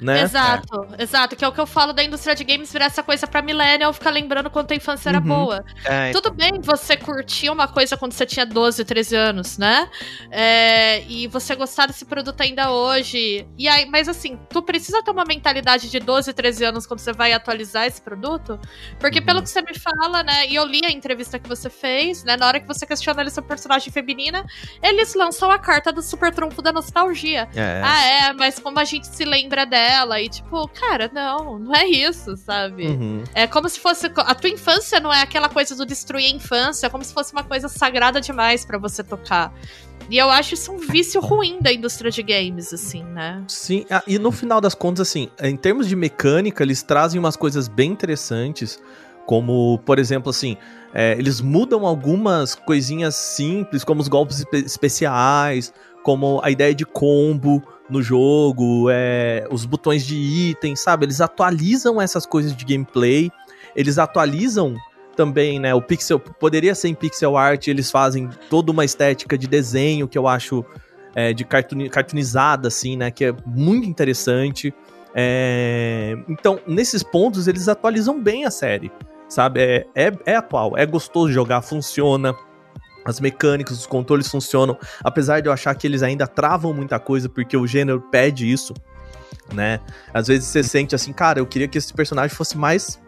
né? 0.00 0.22
Exato, 0.22 0.86
é. 0.98 1.02
exato. 1.02 1.36
Que 1.36 1.44
é 1.44 1.48
o 1.48 1.52
que 1.52 1.60
eu 1.60 1.66
falo 1.66 1.92
da 1.92 2.02
indústria 2.02 2.34
de 2.34 2.44
games 2.44 2.72
virar 2.72 2.86
essa 2.86 3.02
coisa 3.02 3.26
pra 3.26 3.42
millennial 3.42 3.92
ficar 3.92 4.10
lembrando 4.10 4.50
quanto 4.50 4.72
a 4.72 4.76
infância 4.76 5.08
era 5.08 5.18
uhum. 5.18 5.24
boa. 5.24 5.64
É, 5.84 6.10
Tudo 6.12 6.30
bem 6.30 6.60
você 6.62 6.96
curtir 6.96 7.50
uma 7.50 7.68
coisa 7.68 7.96
quando 7.96 8.12
você 8.12 8.26
tinha 8.26 8.46
12, 8.46 8.84
13 8.84 9.16
anos, 9.16 9.58
né? 9.58 9.88
É, 10.30 11.02
e 11.04 11.26
você 11.26 11.54
gostar 11.54 11.86
desse 11.86 12.04
produto 12.04 12.40
ainda 12.40 12.70
hoje. 12.70 13.46
E 13.58 13.68
aí, 13.68 13.86
mas 13.86 14.08
assim, 14.08 14.38
tu 14.48 14.62
precisa 14.62 15.02
ter 15.02 15.10
uma 15.10 15.24
mentalidade 15.24 15.90
de 15.90 15.98
12, 15.98 16.32
13 16.32 16.64
anos 16.64 16.86
quando 16.86 17.00
você 17.00 17.12
vai 17.12 17.32
atualizar 17.32 17.86
esse 17.86 18.00
produto? 18.00 18.58
Porque 18.98 19.18
uhum. 19.18 19.24
pelo 19.24 19.42
que 19.42 19.48
você 19.48 19.62
me 19.62 19.78
fala, 19.78 20.22
né? 20.22 20.46
E 20.48 20.54
eu 20.54 20.64
li 20.64 20.80
a 20.84 20.90
entrevista 20.90 21.38
que 21.38 21.48
você 21.48 21.68
fez, 21.68 22.24
né? 22.24 22.36
Na 22.36 22.46
hora 22.46 22.60
que 22.60 22.66
você 22.66 22.86
questiona 22.86 23.20
ele 23.20 23.30
sobre 23.30 23.48
personagem 23.48 23.92
feminina, 23.92 24.44
eles 24.82 25.14
lançam 25.14 25.50
a 25.50 25.58
carta 25.58 25.92
do 25.92 26.02
super 26.02 26.32
trunfo 26.32 26.62
da 26.62 26.72
nostalgia. 26.72 27.48
É. 27.54 27.80
Ah, 27.84 28.06
é, 28.06 28.32
mas 28.32 28.58
como 28.58 28.78
a 28.78 28.84
gente 28.84 29.06
se 29.06 29.24
lembra 29.24 29.64
dela. 29.66 29.79
E, 30.20 30.28
tipo, 30.28 30.68
cara, 30.68 31.10
não, 31.12 31.58
não 31.58 31.74
é 31.74 31.86
isso, 31.86 32.36
sabe? 32.36 32.86
Uhum. 32.86 33.24
É 33.34 33.46
como 33.46 33.68
se 33.68 33.80
fosse. 33.80 34.10
A 34.16 34.34
tua 34.34 34.50
infância 34.50 35.00
não 35.00 35.12
é 35.12 35.22
aquela 35.22 35.48
coisa 35.48 35.74
do 35.74 35.86
destruir 35.86 36.26
a 36.26 36.36
infância, 36.36 36.86
é 36.86 36.90
como 36.90 37.04
se 37.04 37.12
fosse 37.12 37.32
uma 37.32 37.44
coisa 37.44 37.68
sagrada 37.68 38.20
demais 38.20 38.64
para 38.64 38.78
você 38.78 39.02
tocar. 39.02 39.52
E 40.08 40.18
eu 40.18 40.28
acho 40.28 40.54
isso 40.54 40.72
um 40.72 40.78
vício 40.78 41.20
ruim 41.20 41.58
da 41.60 41.72
indústria 41.72 42.10
de 42.10 42.22
games, 42.22 42.72
assim, 42.72 43.04
né? 43.04 43.44
Sim, 43.46 43.86
ah, 43.90 44.02
e 44.06 44.18
no 44.18 44.32
final 44.32 44.60
das 44.60 44.74
contas, 44.74 45.08
assim, 45.08 45.30
em 45.40 45.56
termos 45.56 45.86
de 45.88 45.94
mecânica, 45.94 46.64
eles 46.64 46.82
trazem 46.82 47.18
umas 47.18 47.36
coisas 47.36 47.68
bem 47.68 47.92
interessantes, 47.92 48.82
como, 49.24 49.78
por 49.86 50.00
exemplo, 50.00 50.30
assim, 50.30 50.56
é, 50.92 51.12
eles 51.12 51.40
mudam 51.40 51.86
algumas 51.86 52.56
coisinhas 52.56 53.14
simples, 53.14 53.84
como 53.84 54.00
os 54.00 54.08
golpes 54.08 54.44
especiais, 54.52 55.72
como 56.02 56.40
a 56.42 56.50
ideia 56.50 56.74
de 56.74 56.84
combo, 56.84 57.62
no 57.90 58.02
jogo, 58.02 58.88
é, 58.90 59.46
os 59.50 59.64
botões 59.64 60.06
de 60.06 60.14
item, 60.14 60.76
sabe? 60.76 61.06
Eles 61.06 61.20
atualizam 61.20 62.00
essas 62.00 62.24
coisas 62.24 62.56
de 62.56 62.64
gameplay, 62.64 63.30
eles 63.74 63.98
atualizam 63.98 64.76
também, 65.16 65.58
né? 65.58 65.74
O 65.74 65.82
pixel 65.82 66.18
poderia 66.18 66.74
ser 66.74 66.88
em 66.88 66.94
pixel 66.94 67.36
art, 67.36 67.68
eles 67.68 67.90
fazem 67.90 68.28
toda 68.48 68.72
uma 68.72 68.84
estética 68.84 69.36
de 69.36 69.46
desenho 69.46 70.08
que 70.08 70.16
eu 70.16 70.26
acho 70.26 70.64
é, 71.14 71.32
de 71.32 71.44
cartoon, 71.44 71.88
cartoonizada, 71.88 72.68
assim, 72.68 72.96
né? 72.96 73.10
Que 73.10 73.26
é 73.26 73.34
muito 73.44 73.88
interessante. 73.88 74.72
É, 75.14 76.16
então, 76.28 76.60
nesses 76.66 77.02
pontos, 77.02 77.48
eles 77.48 77.68
atualizam 77.68 78.22
bem 78.22 78.44
a 78.44 78.50
série, 78.50 78.90
sabe? 79.28 79.60
É, 79.60 79.86
é, 79.94 80.12
é 80.24 80.36
atual, 80.36 80.76
é 80.76 80.86
gostoso 80.86 81.32
jogar, 81.32 81.62
funciona 81.62 82.34
as 83.04 83.20
mecânicas, 83.20 83.78
os 83.78 83.86
controles 83.86 84.28
funcionam, 84.28 84.76
apesar 85.02 85.40
de 85.40 85.48
eu 85.48 85.52
achar 85.52 85.74
que 85.74 85.86
eles 85.86 86.02
ainda 86.02 86.26
travam 86.26 86.72
muita 86.72 86.98
coisa 86.98 87.28
porque 87.28 87.56
o 87.56 87.66
gênero 87.66 88.00
pede 88.00 88.50
isso, 88.50 88.74
né? 89.52 89.80
Às 90.12 90.28
vezes 90.28 90.48
você 90.48 90.62
sente 90.62 90.94
assim, 90.94 91.12
cara, 91.12 91.38
eu 91.38 91.46
queria 91.46 91.68
que 91.68 91.78
esse 91.78 91.92
personagem 91.92 92.34
fosse 92.34 92.56
mais 92.56 93.00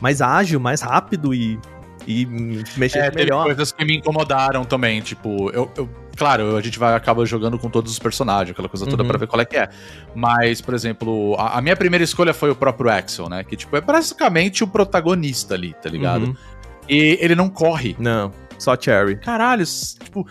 mais 0.00 0.22
ágil, 0.22 0.60
mais 0.60 0.80
rápido 0.80 1.34
e 1.34 1.58
e 2.06 2.26
mexer 2.76 2.98
é, 2.98 3.10
melhor. 3.10 3.44
coisas 3.44 3.72
que 3.72 3.84
me 3.84 3.96
incomodaram 3.96 4.64
também, 4.64 5.00
tipo, 5.00 5.50
eu, 5.50 5.70
eu 5.76 5.88
claro, 6.16 6.56
a 6.56 6.60
gente 6.60 6.78
vai 6.78 6.94
acaba 6.94 7.24
jogando 7.26 7.58
com 7.58 7.68
todos 7.68 7.92
os 7.92 7.98
personagens, 7.98 8.50
aquela 8.50 8.68
coisa 8.68 8.86
toda 8.86 9.02
uhum. 9.02 9.08
para 9.08 9.18
ver 9.18 9.26
qual 9.26 9.40
é 9.40 9.44
que 9.44 9.56
é. 9.56 9.68
Mas, 10.14 10.60
por 10.60 10.74
exemplo, 10.74 11.34
a, 11.38 11.58
a, 11.58 11.60
minha 11.60 11.76
primeira 11.76 12.02
escolha 12.02 12.32
foi 12.32 12.50
o 12.50 12.54
próprio 12.54 12.90
Axel, 12.90 13.28
né? 13.28 13.44
Que 13.44 13.56
tipo 13.56 13.76
é 13.76 13.80
basicamente 13.80 14.64
o 14.64 14.66
protagonista 14.66 15.54
ali, 15.54 15.74
tá 15.74 15.88
ligado? 15.88 16.26
Uhum. 16.26 16.36
E 16.88 17.18
ele 17.20 17.34
não 17.34 17.48
corre. 17.48 17.94
Não. 17.98 18.32
Só 18.60 18.76
Cherry. 18.78 19.16
Caralho, 19.16 19.64
tipo. 19.64 20.26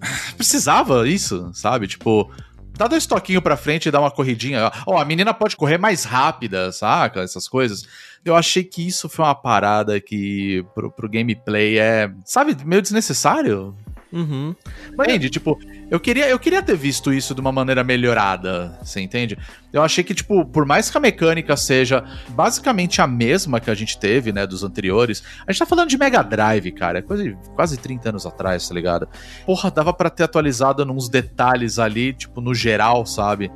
Precisava 0.36 1.06
isso, 1.06 1.50
sabe? 1.52 1.86
Tipo, 1.86 2.30
dá 2.76 2.86
dois 2.86 3.06
toquinhos 3.06 3.42
pra 3.42 3.56
frente 3.56 3.86
e 3.86 3.90
dá 3.90 4.00
uma 4.00 4.10
corridinha. 4.10 4.72
Ó, 4.86 4.94
oh, 4.94 4.98
a 4.98 5.04
menina 5.04 5.34
pode 5.34 5.56
correr 5.56 5.78
mais 5.78 6.04
rápida, 6.04 6.72
saca? 6.72 7.20
Essas 7.20 7.46
coisas. 7.46 7.86
Eu 8.24 8.34
achei 8.34 8.64
que 8.64 8.86
isso 8.86 9.08
foi 9.08 9.24
uma 9.24 9.34
parada 9.34 10.00
que 10.00 10.64
pro, 10.74 10.90
pro 10.90 11.08
gameplay 11.08 11.78
é, 11.78 12.10
sabe, 12.24 12.56
meio 12.64 12.82
desnecessário. 12.82 13.76
Uhum. 14.12 14.54
Mas... 14.96 15.08
Entende? 15.08 15.30
Tipo, 15.30 15.58
eu 15.90 15.98
queria, 15.98 16.28
eu 16.28 16.38
queria 16.38 16.62
ter 16.62 16.76
visto 16.76 17.12
isso 17.12 17.34
de 17.34 17.40
uma 17.40 17.50
maneira 17.50 17.82
melhorada, 17.82 18.78
você 18.80 19.00
entende? 19.00 19.36
Eu 19.72 19.82
achei 19.82 20.04
que, 20.04 20.14
tipo, 20.14 20.44
por 20.44 20.64
mais 20.64 20.88
que 20.88 20.96
a 20.96 21.00
mecânica 21.00 21.56
seja 21.56 22.04
basicamente 22.28 23.02
a 23.02 23.06
mesma 23.06 23.58
que 23.58 23.70
a 23.70 23.74
gente 23.74 23.98
teve, 23.98 24.32
né, 24.32 24.46
dos 24.46 24.62
anteriores, 24.62 25.22
a 25.46 25.50
gente 25.50 25.58
tá 25.58 25.66
falando 25.66 25.88
de 25.88 25.98
Mega 25.98 26.22
Drive, 26.22 26.70
cara, 26.72 27.00
é 27.00 27.02
de 27.02 27.36
quase 27.56 27.76
30 27.76 28.10
anos 28.10 28.24
atrás, 28.24 28.68
tá 28.68 28.74
ligado? 28.74 29.08
Porra, 29.44 29.70
dava 29.70 29.92
para 29.92 30.08
ter 30.08 30.22
atualizado 30.22 30.84
nos 30.84 31.08
detalhes 31.08 31.78
ali, 31.78 32.12
tipo, 32.12 32.40
no 32.40 32.54
geral, 32.54 33.04
sabe? 33.04 33.50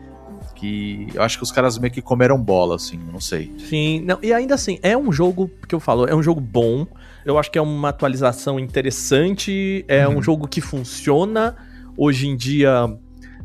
que 0.55 1.09
eu 1.12 1.23
acho 1.23 1.37
que 1.37 1.42
os 1.42 1.53
caras 1.53 1.77
meio 1.79 1.92
que 1.92 2.01
comeram 2.01 2.40
bola, 2.40 2.77
assim, 2.77 2.99
não 3.12 3.20
sei. 3.20 3.53
Sim, 3.68 4.01
não, 4.01 4.18
e 4.23 4.33
ainda 4.33 4.55
assim, 4.55 4.79
é 4.83 4.97
um 4.97 5.12
jogo 5.12 5.51
que 5.68 5.75
eu 5.75 5.81
falo, 5.81 6.07
é 6.07 6.14
um 6.14 6.23
jogo 6.23 6.40
bom, 6.40 6.87
eu 7.25 7.38
acho 7.38 7.51
que 7.51 7.59
é 7.59 7.62
uma 7.62 7.88
atualização 7.88 8.59
interessante, 8.59 9.85
é 9.88 10.07
uhum. 10.07 10.18
um 10.18 10.23
jogo 10.23 10.47
que 10.47 10.61
funciona 10.61 11.57
hoje 11.96 12.28
em 12.28 12.37
dia 12.37 12.96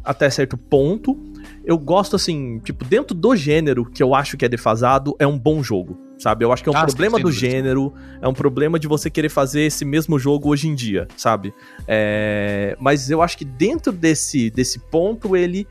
até 0.03 0.29
certo 0.29 0.57
ponto. 0.57 1.17
Eu 1.63 1.77
gosto, 1.77 2.15
assim, 2.15 2.59
tipo, 2.59 2.83
dentro 2.83 3.15
do 3.15 3.35
gênero 3.35 3.85
que 3.85 4.01
eu 4.01 4.15
acho 4.15 4.37
que 4.37 4.45
é 4.45 4.49
defasado, 4.49 5.15
é 5.19 5.27
um 5.27 5.37
bom 5.37 5.61
jogo, 5.61 5.99
sabe? 6.17 6.43
Eu 6.43 6.51
acho 6.51 6.63
que 6.63 6.69
é 6.69 6.71
um 6.71 6.77
ah, 6.77 6.85
problema 6.85 7.17
sim, 7.17 7.23
do 7.23 7.31
gênero, 7.31 7.93
é 8.21 8.27
um 8.27 8.33
problema 8.33 8.79
de 8.79 8.87
você 8.87 9.09
querer 9.09 9.29
fazer 9.29 9.61
esse 9.61 9.85
mesmo 9.85 10.17
jogo 10.17 10.49
hoje 10.49 10.67
em 10.67 10.73
dia, 10.73 11.07
sabe? 11.15 11.53
É... 11.87 12.75
Mas 12.79 13.09
eu 13.09 13.21
acho 13.21 13.37
que 13.37 13.45
dentro 13.45 13.91
desse, 13.91 14.49
desse 14.49 14.79
ponto 14.79 15.35
ele 15.35 15.67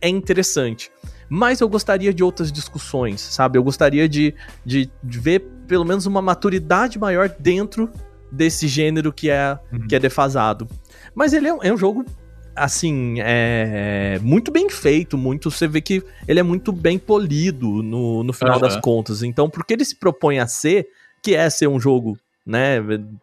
é 0.00 0.08
interessante. 0.08 0.90
Mas 1.28 1.60
eu 1.60 1.68
gostaria 1.68 2.12
de 2.12 2.22
outras 2.22 2.52
discussões, 2.52 3.20
sabe? 3.20 3.58
Eu 3.58 3.64
gostaria 3.64 4.06
de, 4.08 4.34
de, 4.64 4.90
de 5.02 5.18
ver 5.18 5.40
pelo 5.66 5.84
menos 5.84 6.04
uma 6.04 6.20
maturidade 6.20 6.98
maior 6.98 7.34
dentro 7.38 7.90
desse 8.32 8.66
gênero 8.66 9.12
que 9.12 9.28
é, 9.28 9.58
uhum. 9.70 9.86
que 9.86 9.94
é 9.94 9.98
defasado. 9.98 10.66
Mas 11.14 11.34
ele 11.34 11.48
é, 11.48 11.56
é 11.62 11.72
um 11.72 11.76
jogo, 11.76 12.04
assim, 12.56 13.16
é 13.18 14.18
muito 14.22 14.50
bem 14.50 14.70
feito, 14.70 15.18
muito. 15.18 15.50
Você 15.50 15.68
vê 15.68 15.82
que 15.82 16.02
ele 16.26 16.40
é 16.40 16.42
muito 16.42 16.72
bem 16.72 16.98
polido 16.98 17.82
no, 17.82 18.24
no 18.24 18.32
final 18.32 18.54
uhum. 18.54 18.60
das 18.60 18.76
contas. 18.76 19.22
Então, 19.22 19.50
porque 19.50 19.74
ele 19.74 19.84
se 19.84 19.96
propõe 19.96 20.38
a 20.38 20.46
ser, 20.46 20.88
que 21.22 21.34
é 21.34 21.48
ser 21.50 21.68
um 21.68 21.78
jogo, 21.78 22.18
né, 22.44 22.78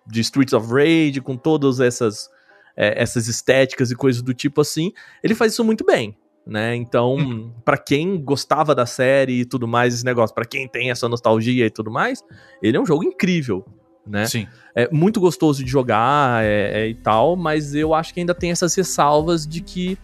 de 0.08 0.22
Streets 0.22 0.54
of 0.54 0.72
Rage, 0.72 1.19
com 1.22 1.36
todas 1.36 1.80
essas, 1.80 2.30
é, 2.78 3.02
essas 3.02 3.28
estéticas 3.28 3.89
e 3.89 3.95
coisas 3.95 4.22
do 4.22 4.34
tipo 4.34 4.62
assim, 4.62 4.93
ele 5.24 5.34
faz 5.34 5.54
isso 5.54 5.63
muito 5.65 5.84
bem 5.84 6.15
né? 6.50 6.76
Então, 6.76 7.13
uhum. 7.15 7.54
para 7.63 7.78
quem 7.78 8.19
gostava 8.19 8.74
da 8.74 8.86
série 8.86 9.41
e 9.41 9.45
tudo 9.45 9.67
mais, 9.67 9.93
esse 9.93 10.04
negócio, 10.04 10.34
para 10.34 10.45
quem 10.45 10.67
tem 10.67 10.89
essa 10.89 11.08
nostalgia 11.08 11.67
e 11.67 11.69
tudo 11.69 11.91
mais, 11.91 12.24
ele 12.62 12.76
é 12.76 12.80
um 12.80 12.86
jogo 12.86 13.04
incrível, 13.04 13.63
né? 14.10 14.26
Sim. 14.26 14.48
É 14.76 14.89
muito 14.91 15.19
gostoso 15.19 15.63
de 15.63 15.69
jogar 15.69 16.43
é, 16.43 16.82
é, 16.82 16.88
e 16.89 16.95
tal, 16.95 17.36
mas 17.36 17.76
eu 17.76 17.93
acho 17.93 18.13
que 18.13 18.19
ainda 18.19 18.34
tem 18.34 18.52
essas 18.52 18.74
ressalvas 18.76 19.48
de 19.48 19.62
que 19.62 19.98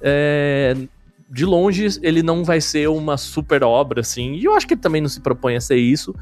é, 0.00 0.76
de 1.30 1.44
longe 1.44 1.86
ele 2.02 2.22
não 2.22 2.44
vai 2.44 2.60
ser 2.60 2.88
uma 2.88 3.16
super 3.16 3.62
obra, 3.62 4.00
assim, 4.00 4.34
e 4.34 4.44
eu 4.44 4.54
acho 4.54 4.66
que 4.66 4.74
ele 4.74 4.80
também 4.80 5.00
não 5.00 5.08
se 5.08 5.20
propõe 5.20 5.56
a 5.56 5.60
ser 5.60 5.76
isso, 5.76 6.14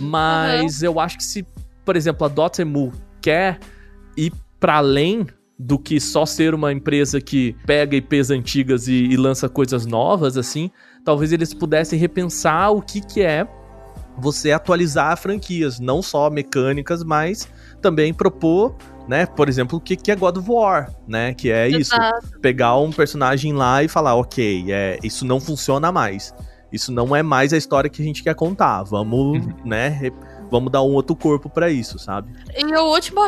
mas 0.00 0.80
uhum. 0.80 0.86
eu 0.86 1.00
acho 1.00 1.18
que 1.18 1.24
se, 1.24 1.46
por 1.84 1.96
exemplo, 1.96 2.24
a 2.24 2.28
Dotemu 2.28 2.92
quer 3.20 3.58
ir 4.16 4.32
para 4.58 4.76
além 4.76 5.26
do 5.58 5.78
que 5.78 6.00
só 6.00 6.24
ser 6.24 6.54
uma 6.54 6.72
empresa 6.72 7.20
que 7.20 7.54
pega 7.66 7.94
IPs 7.94 8.30
antigas 8.30 8.88
e, 8.88 8.94
e 8.94 9.16
lança 9.16 9.48
coisas 9.48 9.84
novas, 9.84 10.38
assim, 10.38 10.70
talvez 11.04 11.32
eles 11.32 11.52
pudessem 11.52 11.98
repensar 11.98 12.70
o 12.70 12.80
que, 12.80 13.00
que 13.00 13.20
é 13.20 13.46
você 14.16 14.52
atualizar 14.52 15.16
franquias, 15.16 15.80
não 15.80 16.02
só 16.02 16.30
mecânicas, 16.30 17.02
mas 17.02 17.48
também 17.80 18.12
propor, 18.12 18.76
né, 19.08 19.26
por 19.26 19.48
exemplo, 19.48 19.78
o 19.78 19.80
que, 19.80 19.96
que 19.96 20.10
é 20.10 20.16
God 20.16 20.36
of 20.36 20.50
War, 20.50 20.92
né, 21.06 21.34
que 21.34 21.50
é 21.50 21.68
isso, 21.68 21.94
pegar 22.40 22.76
um 22.76 22.92
personagem 22.92 23.52
lá 23.52 23.82
e 23.82 23.88
falar, 23.88 24.14
ok, 24.14 24.66
é, 24.68 24.98
isso 25.02 25.24
não 25.24 25.40
funciona 25.40 25.90
mais, 25.90 26.34
isso 26.72 26.92
não 26.92 27.16
é 27.16 27.22
mais 27.22 27.52
a 27.52 27.56
história 27.56 27.90
que 27.90 28.02
a 28.02 28.04
gente 28.04 28.22
quer 28.22 28.34
contar, 28.34 28.82
vamos, 28.82 29.44
uhum. 29.44 29.54
né, 29.64 30.10
vamos 30.50 30.70
dar 30.72 30.82
um 30.82 30.92
outro 30.92 31.14
corpo 31.16 31.48
pra 31.48 31.70
isso, 31.70 31.98
sabe? 31.98 32.32
E 32.56 32.64
o 32.74 32.84
último 32.92 33.20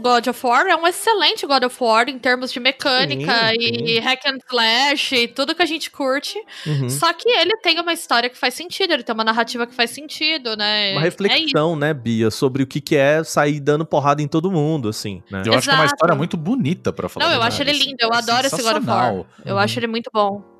God 0.00 0.26
of 0.28 0.46
War 0.46 0.66
é 0.66 0.76
um 0.76 0.86
excelente 0.86 1.46
God 1.46 1.64
of 1.64 1.76
War 1.82 2.08
em 2.08 2.18
termos 2.18 2.52
de 2.52 2.58
mecânica 2.60 3.32
Sim, 3.50 3.56
e 3.58 3.98
hack 4.00 4.26
and 4.26 4.38
slash 4.48 5.14
e 5.14 5.28
tudo 5.28 5.54
que 5.54 5.62
a 5.62 5.66
gente 5.66 5.90
curte. 5.90 6.38
Uhum. 6.66 6.88
Só 6.88 7.12
que 7.12 7.28
ele 7.28 7.56
tem 7.62 7.78
uma 7.80 7.92
história 7.92 8.28
que 8.30 8.36
faz 8.38 8.54
sentido, 8.54 8.92
ele 8.92 9.02
tem 9.02 9.14
uma 9.14 9.24
narrativa 9.24 9.66
que 9.66 9.74
faz 9.74 9.90
sentido, 9.90 10.56
né? 10.56 10.92
Uma 10.92 11.00
É 11.00 11.04
reflexão, 11.04 11.76
né, 11.76 11.92
Bia, 11.92 12.30
sobre 12.30 12.62
o 12.62 12.66
que, 12.66 12.80
que 12.80 12.96
é 12.96 13.22
sair 13.24 13.60
dando 13.60 13.84
porrada 13.84 14.22
em 14.22 14.28
todo 14.28 14.50
mundo, 14.50 14.88
assim, 14.88 15.22
né? 15.30 15.42
Eu 15.46 15.54
acho 15.54 15.62
que 15.68 15.70
é 15.70 15.74
uma 15.74 15.84
Exato. 15.84 15.94
história 15.96 16.14
muito 16.14 16.36
bonita 16.36 16.92
pra 16.92 17.08
falar. 17.08 17.26
Não, 17.26 17.34
eu 17.34 17.42
acho 17.42 17.62
ele 17.62 17.70
assim. 17.72 17.80
lindo, 17.90 17.96
eu 18.00 18.10
É 18.12 18.16
adoro 18.16 18.46
esse 18.46 18.62
God 18.62 18.76
of 18.76 18.86
War. 18.86 19.14
Eu 19.44 19.54
Uhum. 19.54 19.58
acho 19.58 19.78
ele 19.78 19.86
muito 19.86 20.10
bom. 20.12 20.51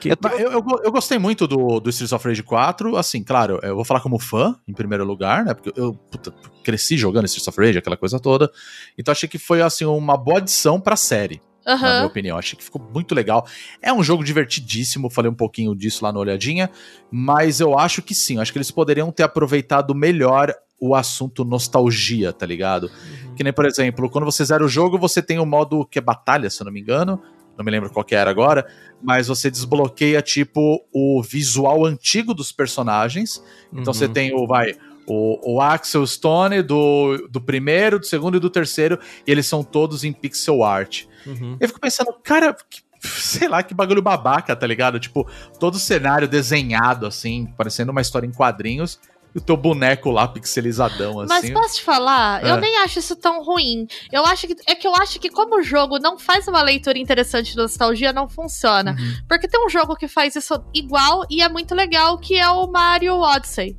Que- 0.00 0.10
Eu, 0.10 0.16
eu, 0.38 0.52
eu 0.52 0.62
go- 0.62 0.80
eu 0.84 0.92
gostei 0.92 1.18
muito 1.18 1.46
do, 1.46 1.80
do 1.80 1.90
Streets 1.90 2.12
of 2.12 2.26
Rage 2.26 2.42
4. 2.42 2.96
Assim, 2.96 3.22
claro, 3.22 3.58
eu 3.62 3.74
vou 3.74 3.84
falar 3.84 4.00
como 4.00 4.18
fã, 4.18 4.54
em 4.66 4.72
primeiro 4.72 5.04
lugar, 5.04 5.44
né? 5.44 5.54
Porque 5.54 5.72
eu 5.80 5.94
puta, 5.94 6.32
cresci 6.62 6.96
jogando 6.96 7.24
Streets 7.26 7.48
of 7.48 7.60
Rage, 7.60 7.78
aquela 7.78 7.96
coisa 7.96 8.20
toda. 8.20 8.50
Então 8.96 9.12
achei 9.12 9.28
que 9.28 9.38
foi, 9.38 9.60
assim, 9.62 9.84
uma 9.84 10.16
boa 10.16 10.38
adição 10.38 10.80
pra 10.80 10.94
série, 10.96 11.40
na 11.66 11.76
minha 11.94 12.06
opinião. 12.06 12.38
Achei 12.38 12.56
que 12.56 12.62
ficou 12.64 12.80
muito 12.94 13.14
legal. 13.14 13.44
É 13.82 13.92
um 13.92 14.02
jogo 14.02 14.22
divertidíssimo, 14.22 15.10
falei 15.10 15.30
um 15.30 15.34
pouquinho 15.34 15.74
disso 15.74 16.04
lá 16.04 16.12
na 16.12 16.20
olhadinha. 16.20 16.70
Mas 17.10 17.58
eu 17.60 17.78
acho 17.78 18.02
que 18.02 18.14
sim, 18.14 18.38
acho 18.38 18.52
que 18.52 18.58
eles 18.58 18.70
poderiam 18.70 19.10
ter 19.10 19.24
aproveitado 19.24 19.94
melhor 19.94 20.54
o 20.78 20.94
assunto 20.94 21.42
nostalgia, 21.44 22.32
tá 22.34 22.44
ligado? 22.46 22.90
Que 23.34 23.42
nem, 23.42 23.52
por 23.52 23.64
exemplo, 23.64 24.08
quando 24.10 24.24
você 24.26 24.44
zera 24.44 24.62
o 24.64 24.68
jogo, 24.68 24.98
você 24.98 25.22
tem 25.22 25.38
o 25.38 25.46
modo 25.46 25.84
que 25.86 25.98
é 25.98 26.02
batalha, 26.02 26.50
se 26.50 26.60
eu 26.60 26.66
não 26.66 26.72
me 26.72 26.80
engano. 26.80 27.20
Não 27.56 27.64
me 27.64 27.70
lembro 27.70 27.90
qual 27.90 28.04
que 28.04 28.14
era 28.14 28.30
agora. 28.30 28.66
Mas 29.02 29.28
você 29.28 29.50
desbloqueia, 29.50 30.20
tipo, 30.22 30.84
o 30.92 31.22
visual 31.22 31.84
antigo 31.84 32.34
dos 32.34 32.52
personagens. 32.52 33.42
Então 33.72 33.78
Uhum. 33.78 33.84
você 33.94 34.08
tem 34.08 34.34
o, 34.34 34.46
vai, 34.46 34.74
o, 35.06 35.54
o 35.56 35.60
Axel 35.60 36.06
Stone 36.06 36.62
do, 36.62 37.28
do 37.30 37.40
primeiro, 37.40 37.98
do 37.98 38.06
segundo 38.06 38.36
e 38.36 38.40
do 38.40 38.50
terceiro. 38.50 38.98
E 39.26 39.30
eles 39.30 39.46
são 39.46 39.62
todos 39.64 40.04
em 40.04 40.12
pixel 40.12 40.62
art. 40.64 41.04
Uhum. 41.26 41.56
Eu 41.60 41.68
fico 41.68 41.80
pensando, 41.80 42.12
cara, 42.22 42.54
que- 42.68 42.84
sei 43.02 43.46
lá, 43.48 43.62
que 43.62 43.74
bagulho 43.74 44.02
babaca, 44.02 44.56
tá 44.56 44.66
ligado? 44.66 44.98
Tipo, 44.98 45.28
todo 45.60 45.74
o 45.74 45.78
cenário 45.78 46.26
desenhado, 46.26 47.06
assim, 47.06 47.46
parecendo 47.56 47.92
uma 47.92 48.00
história 48.00 48.26
em 48.26 48.32
quadrinhos. 48.32 48.98
O 49.36 49.40
teu 49.40 49.56
boneco 49.56 50.10
lá 50.10 50.26
pixelizadão, 50.26 51.16
Mas 51.28 51.44
assim. 51.44 51.52
posso 51.52 51.74
te 51.76 51.82
falar, 51.82 52.42
eu 52.42 52.54
É. 52.56 52.60
nem 52.60 52.78
acho 52.78 52.98
isso 52.98 53.14
tão 53.14 53.44
ruim. 53.44 53.86
Eu 54.10 54.24
acho 54.24 54.46
que 54.46 54.56
é 54.66 54.74
que 54.74 54.86
eu 54.88 54.94
acho 54.96 55.20
que 55.20 55.28
como 55.28 55.56
o 55.58 55.62
jogo 55.62 55.98
não 55.98 56.18
faz 56.18 56.48
uma 56.48 56.62
leitura 56.62 56.98
interessante 56.98 57.50
de 57.50 57.56
nostalgia, 57.56 58.12
não 58.14 58.28
funciona. 58.28 58.92
Uhum. 58.98 59.14
Porque 59.28 59.46
tem 59.46 59.64
um 59.64 59.68
jogo 59.68 59.94
que 59.94 60.08
faz 60.08 60.34
isso 60.36 60.54
igual 60.74 61.24
e 61.30 61.42
é 61.42 61.48
muito 61.50 61.74
legal, 61.74 62.16
que 62.18 62.34
é 62.38 62.48
o 62.48 62.66
Mario 62.66 63.16
Odyssey. 63.20 63.76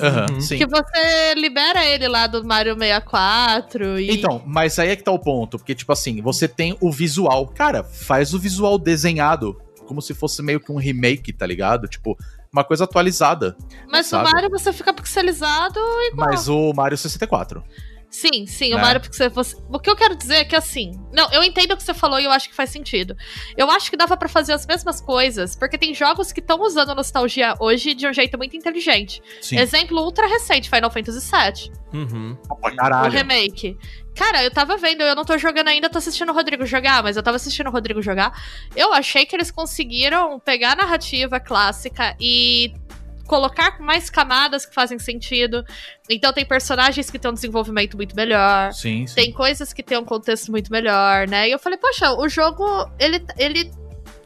Aham, 0.00 0.26
Uhum. 0.32 0.40
sim. 0.40 0.58
Que 0.58 0.66
você 0.66 1.34
libera 1.36 1.84
ele 1.84 2.06
lá 2.08 2.26
do 2.26 2.44
Mario 2.44 2.76
64 2.78 3.98
e 4.00 4.10
Então, 4.10 4.42
mas 4.46 4.78
aí 4.78 4.90
é 4.90 4.96
que 4.96 5.02
tá 5.02 5.10
o 5.12 5.18
ponto, 5.18 5.58
porque, 5.58 5.74
tipo 5.74 5.92
assim, 5.92 6.20
você 6.20 6.46
tem 6.48 6.76
o 6.80 6.90
visual. 6.92 7.46
Cara, 7.48 7.82
faz 7.84 8.32
o 8.34 8.38
visual 8.38 8.78
desenhado, 8.78 9.60
como 9.86 10.00
se 10.02 10.14
fosse 10.14 10.42
meio 10.42 10.60
que 10.60 10.70
um 10.70 10.76
remake, 10.76 11.32
tá 11.32 11.46
ligado? 11.46 11.88
Tipo, 11.88 12.16
uma 12.52 12.64
coisa 12.64 12.84
atualizada. 12.84 13.56
Mas 13.90 14.06
sabe? 14.06 14.28
o 14.28 14.32
Mario 14.32 14.50
você 14.50 14.72
fica 14.72 14.92
pixelizado 14.92 15.78
igual. 16.12 16.28
Mas 16.30 16.48
o 16.48 16.72
Mario 16.72 16.96
64. 16.96 17.62
Sim, 18.10 18.46
sim, 18.46 18.72
o 18.72 18.76
Né? 18.76 18.82
Mario 18.82 19.00
Pixel. 19.02 19.30
Você... 19.30 19.54
O 19.68 19.78
que 19.78 19.90
eu 19.90 19.94
quero 19.96 20.16
dizer 20.16 20.36
é 20.36 20.44
que 20.44 20.56
assim. 20.56 20.92
Não, 21.12 21.30
eu 21.30 21.42
entendo 21.42 21.72
o 21.72 21.76
que 21.76 21.82
você 21.82 21.92
falou 21.92 22.18
e 22.18 22.24
eu 22.24 22.30
acho 22.30 22.48
que 22.48 22.54
faz 22.54 22.70
sentido. 22.70 23.14
Eu 23.56 23.70
acho 23.70 23.90
que 23.90 23.96
dava 23.96 24.16
pra 24.16 24.28
fazer 24.28 24.52
as 24.54 24.66
mesmas 24.66 25.00
coisas, 25.00 25.54
porque 25.54 25.76
tem 25.76 25.94
jogos 25.94 26.32
que 26.32 26.40
estão 26.40 26.60
usando 26.62 26.94
nostalgia 26.94 27.54
hoje 27.60 27.94
de 27.94 28.06
um 28.08 28.12
jeito 28.12 28.38
muito 28.38 28.56
inteligente. 28.56 29.20
Sim. 29.42 29.58
Exemplo 29.58 30.00
ultra 30.00 30.26
recente, 30.26 30.70
Final 30.70 30.90
Fantasy 30.90 31.20
VII, 31.20 31.72
Uhum. 31.92 32.36
Pra 32.46 32.70
o 32.70 32.76
caralho. 32.76 33.10
remake. 33.12 33.76
Cara, 34.14 34.42
eu 34.42 34.50
tava 34.50 34.76
vendo, 34.76 35.02
eu 35.02 35.14
não 35.14 35.24
tô 35.24 35.38
jogando 35.38 35.68
ainda, 35.68 35.88
tô 35.88 35.96
assistindo 35.98 36.30
o 36.30 36.34
Rodrigo 36.34 36.66
jogar, 36.66 37.02
mas 37.02 37.16
eu 37.16 37.22
tava 37.22 37.36
assistindo 37.36 37.68
o 37.68 37.70
Rodrigo 37.70 38.02
jogar. 38.02 38.32
Eu 38.74 38.92
achei 38.92 39.24
que 39.24 39.34
eles 39.36 39.50
conseguiram 39.50 40.40
pegar 40.40 40.72
a 40.72 40.76
narrativa 40.76 41.38
clássica 41.38 42.16
e 42.20 42.72
colocar 43.28 43.78
mais 43.78 44.08
camadas 44.08 44.64
que 44.66 44.74
fazem 44.74 44.98
sentido. 44.98 45.64
Então 46.10 46.32
tem 46.32 46.44
personagens 46.44 47.10
que 47.10 47.18
têm 47.18 47.30
um 47.30 47.34
desenvolvimento 47.34 47.96
muito 47.96 48.16
melhor. 48.16 48.72
Sim, 48.72 49.06
sim. 49.06 49.14
Tem 49.14 49.30
coisas 49.30 49.72
que 49.72 49.82
têm 49.82 49.98
um 49.98 50.04
contexto 50.04 50.50
muito 50.50 50.72
melhor, 50.72 51.28
né? 51.28 51.46
E 51.46 51.52
eu 51.52 51.58
falei, 51.58 51.78
poxa, 51.78 52.10
o 52.14 52.28
jogo, 52.28 52.64
ele, 52.98 53.24
ele 53.36 53.70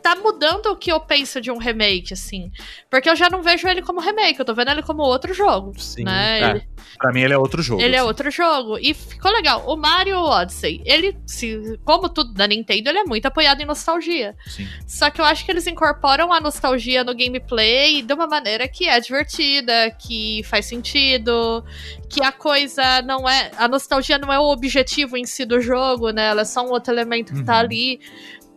tá 0.03 0.17
mudando 0.17 0.67
o 0.67 0.77
que 0.77 0.91
eu 0.91 0.99
penso 1.01 1.41
de 1.41 1.51
um 1.51 1.59
remake, 1.59 2.13
assim. 2.13 2.51
Porque 2.91 3.09
eu 3.09 3.17
já 3.17 3.31
não 3.31 3.43
vejo 3.43 3.67
ele 3.69 3.83
como 3.83 4.01
remake, 4.01 4.39
eu 4.39 4.45
tô 4.45 4.55
vendo 4.55 4.71
ele 4.71 4.83
como 4.83 5.03
outro 5.03 5.33
jogo, 5.33 5.73
Sim. 5.79 6.05
né? 6.05 6.41
É, 6.41 6.51
Ele, 6.51 6.69
Pra 6.99 7.13
mim 7.13 7.21
ele 7.23 7.33
é 7.33 7.39
outro 7.39 7.63
jogo. 7.63 7.81
ele 7.81 7.95
é 7.95 7.99
assim. 7.99 8.07
outro 8.09 8.31
jogo. 8.31 8.79
E 8.79 8.93
ficou 8.95 9.31
legal. 9.33 9.65
O 9.67 9.77
Mario 9.77 10.19
Odyssey, 10.19 10.83
ele, 10.85 11.17
se, 11.27 11.79
como 11.85 12.09
tudo 12.09 12.33
da 12.35 12.47
Nintendo, 12.47 12.89
ele 12.91 12.99
é 12.99 13.05
muito 13.05 13.27
apoiado 13.27 13.61
em 13.61 13.65
nostalgia. 13.67 14.37
Sim. 14.47 14.69
Só 14.87 15.09
que 15.11 15.21
eu 15.21 15.25
acho 15.25 15.45
que 15.45 15.51
eles 15.51 15.67
incorporam 15.67 16.33
a 16.33 16.41
nostalgia 16.41 17.03
no 17.05 17.15
gameplay 17.15 18.03
de 18.03 18.13
uma 18.13 18.27
maneira 18.27 18.67
que 18.69 18.89
é 18.89 18.99
divertida, 19.01 19.91
que 19.93 20.43
faz 20.45 20.67
sentido, 20.67 21.65
que 22.09 22.23
a 22.23 22.33
coisa 22.33 23.03
não 23.03 23.29
é. 23.29 23.51
A 23.57 23.67
nostalgia 23.69 24.19
não 24.19 24.33
é 24.33 24.39
o 24.39 24.51
objetivo 24.51 25.17
em 25.17 25.25
si 25.25 25.45
do 25.45 25.61
jogo, 25.61 26.11
né? 26.11 26.27
Ela 26.27 26.43
é 26.43 26.45
só 26.45 26.65
um 26.67 26.71
outro 26.71 26.93
elemento 26.93 27.33
que 27.33 27.43
tá 27.45 27.55
Uhum. 27.55 27.59
ali. 27.61 28.01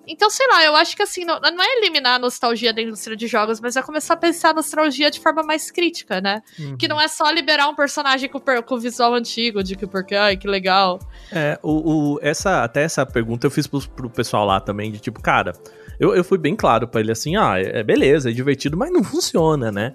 Então, 0.07 0.29
sei 0.29 0.47
lá, 0.47 0.63
eu 0.63 0.75
acho 0.75 0.95
que 0.95 1.01
assim, 1.03 1.25
não, 1.25 1.39
não 1.39 1.63
é 1.63 1.77
eliminar 1.77 2.15
a 2.15 2.19
nostalgia 2.19 2.73
da 2.73 2.81
indústria 2.81 3.15
de 3.15 3.27
jogos, 3.27 3.59
mas 3.59 3.75
é 3.75 3.81
começar 3.81 4.13
a 4.13 4.17
pensar 4.17 4.49
a 4.49 4.53
nostalgia 4.53 5.09
de 5.11 5.19
forma 5.19 5.43
mais 5.43 5.71
crítica, 5.71 6.19
né? 6.21 6.41
Uhum. 6.59 6.77
Que 6.77 6.87
não 6.87 6.99
é 6.99 7.07
só 7.07 7.29
liberar 7.29 7.67
um 7.69 7.75
personagem 7.75 8.29
com, 8.29 8.39
com 8.39 8.77
visual 8.77 9.13
antigo, 9.13 9.63
de 9.63 9.75
que 9.75 9.87
porque, 9.87 10.15
ai, 10.15 10.37
que 10.37 10.47
legal. 10.47 10.99
É, 11.31 11.59
o, 11.63 12.13
o- 12.15 12.19
essa, 12.21 12.63
até 12.63 12.83
essa 12.83 13.05
pergunta 13.05 13.47
eu 13.47 13.51
fiz 13.51 13.67
pro, 13.67 13.81
pro 13.89 14.09
pessoal 14.09 14.45
lá 14.45 14.59
também, 14.59 14.91
de 14.91 14.99
tipo, 14.99 15.21
cara, 15.21 15.53
eu, 15.99 16.15
eu 16.15 16.23
fui 16.23 16.37
bem 16.37 16.55
claro 16.55 16.87
pra 16.87 17.01
ele 17.01 17.11
assim, 17.11 17.35
ah, 17.35 17.59
é, 17.59 17.79
é 17.79 17.83
beleza, 17.83 18.29
é 18.29 18.33
divertido, 18.33 18.77
mas 18.77 18.91
não 18.91 19.03
funciona, 19.03 19.71
né? 19.71 19.93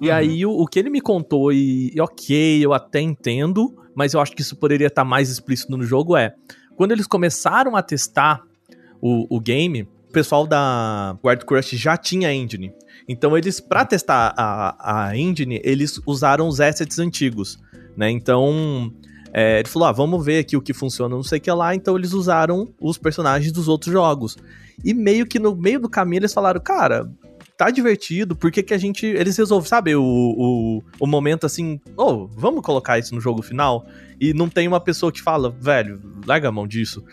E 0.00 0.08
Uhum. 0.10 0.14
aí 0.14 0.46
o, 0.46 0.50
o 0.52 0.66
que 0.66 0.78
ele 0.78 0.90
me 0.90 1.00
contou, 1.00 1.52
e, 1.52 1.90
e 1.94 2.00
ok, 2.00 2.64
eu 2.64 2.72
até 2.72 3.00
entendo, 3.00 3.74
mas 3.96 4.14
eu 4.14 4.20
acho 4.20 4.32
que 4.32 4.42
isso 4.42 4.56
poderia 4.56 4.86
estar 4.86 5.04
mais 5.04 5.28
explícito 5.28 5.76
no 5.76 5.82
jogo, 5.82 6.16
é 6.16 6.34
quando 6.76 6.92
eles 6.92 7.06
começaram 7.08 7.74
a 7.74 7.82
testar 7.82 8.40
o, 9.00 9.36
o 9.36 9.40
game, 9.40 9.82
o 9.82 10.12
pessoal 10.12 10.46
da 10.46 11.16
Guard 11.22 11.44
Crush 11.44 11.76
já 11.76 11.96
tinha 11.96 12.32
engine. 12.32 12.72
Então 13.08 13.36
eles, 13.36 13.60
pra 13.60 13.84
testar 13.84 14.34
a, 14.36 15.08
a 15.08 15.16
engine, 15.16 15.60
eles 15.64 16.00
usaram 16.06 16.46
os 16.48 16.60
assets 16.60 16.98
antigos, 16.98 17.58
né? 17.96 18.10
Então 18.10 18.92
é, 19.32 19.60
ele 19.60 19.68
falou: 19.68 19.88
ah, 19.88 19.92
vamos 19.92 20.24
ver 20.24 20.40
aqui 20.40 20.56
o 20.56 20.62
que 20.62 20.72
funciona, 20.72 21.14
não 21.14 21.22
sei 21.22 21.38
o 21.38 21.40
que 21.40 21.50
lá. 21.50 21.74
Então 21.74 21.96
eles 21.96 22.12
usaram 22.12 22.68
os 22.80 22.98
personagens 22.98 23.52
dos 23.52 23.68
outros 23.68 23.92
jogos. 23.92 24.36
E 24.84 24.94
meio 24.94 25.26
que 25.26 25.38
no 25.38 25.54
meio 25.56 25.80
do 25.80 25.88
caminho 25.88 26.20
eles 26.20 26.32
falaram: 26.32 26.60
cara, 26.60 27.10
tá 27.56 27.70
divertido, 27.70 28.36
por 28.36 28.50
que, 28.50 28.62
que 28.62 28.72
a 28.72 28.78
gente. 28.78 29.04
Eles 29.04 29.36
resolveram, 29.36 29.68
sabe, 29.68 29.96
o, 29.96 30.02
o, 30.02 30.82
o 31.00 31.06
momento 31.06 31.44
assim: 31.44 31.80
oh, 31.96 32.26
vamos 32.26 32.62
colocar 32.62 32.98
isso 32.98 33.14
no 33.14 33.20
jogo 33.20 33.42
final? 33.42 33.86
E 34.20 34.32
não 34.32 34.48
tem 34.48 34.68
uma 34.68 34.80
pessoa 34.80 35.12
que 35.12 35.20
fala: 35.20 35.50
velho, 35.50 36.00
larga 36.26 36.48
a 36.48 36.52
mão 36.52 36.66
disso. 36.66 37.04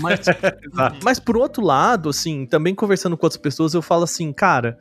Mas, 0.00 0.20
mas 1.02 1.20
por 1.20 1.36
outro 1.36 1.62
lado, 1.64 2.08
assim, 2.08 2.46
também 2.46 2.74
conversando 2.74 3.16
com 3.16 3.26
outras 3.26 3.40
pessoas, 3.40 3.74
eu 3.74 3.82
falo 3.82 4.04
assim, 4.04 4.32
cara. 4.32 4.78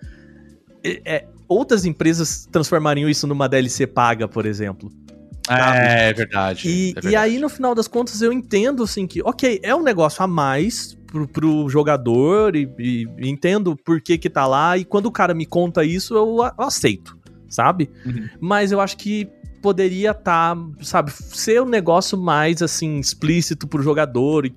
é- 0.84 1.02
é, 1.06 1.28
outras 1.48 1.86
empresas 1.86 2.48
transformariam 2.52 3.10
isso 3.10 3.26
numa 3.26 3.48
DLC 3.48 3.88
paga, 3.88 4.28
por 4.28 4.46
exemplo. 4.46 4.92
É, 5.50 6.10
é 6.10 6.14
verdade. 6.14 6.68
E, 6.68 6.90
é 6.90 6.94
verdade. 6.94 7.10
e 7.10 7.16
aí, 7.16 7.40
no 7.40 7.48
final 7.50 7.74
das 7.74 7.88
contas, 7.88 8.22
eu 8.22 8.34
entendo, 8.34 8.84
assim, 8.84 9.08
que, 9.08 9.22
ok, 9.22 9.60
é 9.64 9.74
um 9.74 9.82
negócio 9.82 10.22
a 10.24 10.28
mais 10.28 10.98
pro, 11.08 11.28
pro 11.28 11.70
jogador 11.70 12.56
e, 12.56 12.70
e 12.78 13.08
entendo 13.30 13.76
por 13.76 14.02
que 14.02 14.18
que 14.18 14.30
tá 14.30 14.46
lá. 14.46 14.78
E 14.78 14.84
quando 14.84 15.06
o 15.06 15.12
cara 15.12 15.34
me 15.34 15.46
conta 15.46 15.84
isso, 15.86 16.16
eu, 16.16 16.38
eu 16.58 16.64
aceito, 16.66 17.18
sabe? 17.50 17.90
Uhum. 18.06 18.28
Mas 18.40 18.72
eu 18.72 18.82
acho 18.82 18.98
que 18.98 19.30
poderia 19.62 20.14
tá, 20.14 20.56
sabe, 20.82 21.12
ser 21.12 21.62
um 21.62 21.66
negócio 21.66 22.18
mais, 22.18 22.62
assim, 22.62 23.00
explícito 23.00 23.68
pro 23.68 23.82
jogador 23.82 24.46
e, 24.46 24.56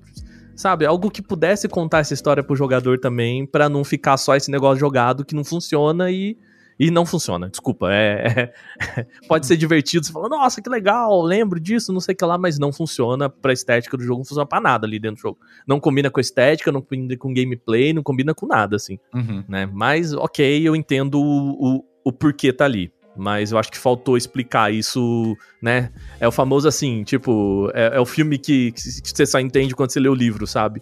Sabe, 0.55 0.85
algo 0.85 1.09
que 1.09 1.21
pudesse 1.21 1.67
contar 1.67 1.99
essa 1.99 2.13
história 2.13 2.43
pro 2.43 2.55
jogador 2.55 2.99
também, 2.99 3.45
pra 3.45 3.67
não 3.69 3.83
ficar 3.83 4.17
só 4.17 4.35
esse 4.35 4.51
negócio 4.51 4.79
jogado 4.79 5.25
que 5.25 5.33
não 5.33 5.43
funciona 5.43 6.11
e, 6.11 6.37
e 6.79 6.91
não 6.91 7.05
funciona. 7.05 7.49
Desculpa, 7.49 7.87
é, 7.91 8.51
é- 8.97 9.05
pode 9.27 9.47
ser 9.47 9.57
divertido, 9.57 10.05
você 10.05 10.11
fala, 10.11 10.29
nossa, 10.29 10.61
que 10.61 10.69
legal, 10.69 11.21
lembro 11.23 11.59
disso, 11.59 11.91
não 11.91 11.99
sei 11.99 12.13
o 12.13 12.17
que 12.17 12.25
lá, 12.25 12.37
mas 12.37 12.59
não 12.59 12.71
funciona 12.71 13.27
pra 13.29 13.53
estética 13.53 13.97
do 13.97 14.03
jogo, 14.03 14.19
não 14.19 14.25
funciona 14.25 14.45
pra 14.45 14.61
nada 14.61 14.85
ali 14.85 14.99
dentro 14.99 15.15
do 15.17 15.21
jogo. 15.21 15.39
Não 15.65 15.79
combina 15.79 16.11
com 16.11 16.19
a 16.19 16.21
estética, 16.21 16.71
não 16.71 16.81
combina 16.81 17.17
com 17.17 17.33
gameplay, 17.33 17.91
não 17.93 18.03
combina 18.03 18.33
com 18.35 18.45
nada, 18.45 18.75
assim, 18.75 18.99
Uhum. 19.15 19.43
né? 19.47 19.67
Mas, 19.71 20.13
ok, 20.13 20.61
eu 20.67 20.75
entendo 20.75 21.19
o, 21.19 21.77
o, 21.77 21.85
o 22.05 22.11
porquê 22.13 22.53
tá 22.53 22.65
ali. 22.65 22.91
Mas 23.15 23.51
eu 23.51 23.57
acho 23.57 23.69
que 23.71 23.77
faltou 23.77 24.15
explicar 24.15 24.73
isso, 24.73 25.35
né? 25.61 25.89
É 26.19 26.27
o 26.27 26.31
famoso 26.31 26.67
assim, 26.67 27.03
tipo, 27.03 27.69
é, 27.73 27.97
é 27.97 27.99
o 27.99 28.05
filme 28.05 28.37
que, 28.37 28.71
que 28.71 28.81
você 29.03 29.25
só 29.25 29.39
entende 29.39 29.75
quando 29.75 29.91
você 29.91 29.99
lê 29.99 30.07
o 30.07 30.13
livro, 30.15 30.47
sabe? 30.47 30.81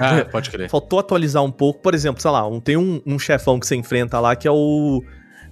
Ah, 0.00 0.24
pode 0.30 0.50
crer. 0.50 0.68
Faltou 0.68 0.98
atualizar 0.98 1.42
um 1.42 1.52
pouco, 1.52 1.80
por 1.80 1.94
exemplo, 1.94 2.20
sei 2.20 2.30
lá, 2.30 2.46
um- 2.48 2.60
tem 2.60 2.76
um, 2.76 3.00
um 3.06 3.18
chefão 3.18 3.60
que 3.60 3.66
você 3.66 3.76
enfrenta 3.76 4.18
lá 4.18 4.34
que 4.34 4.48
é 4.48 4.50
o. 4.50 5.02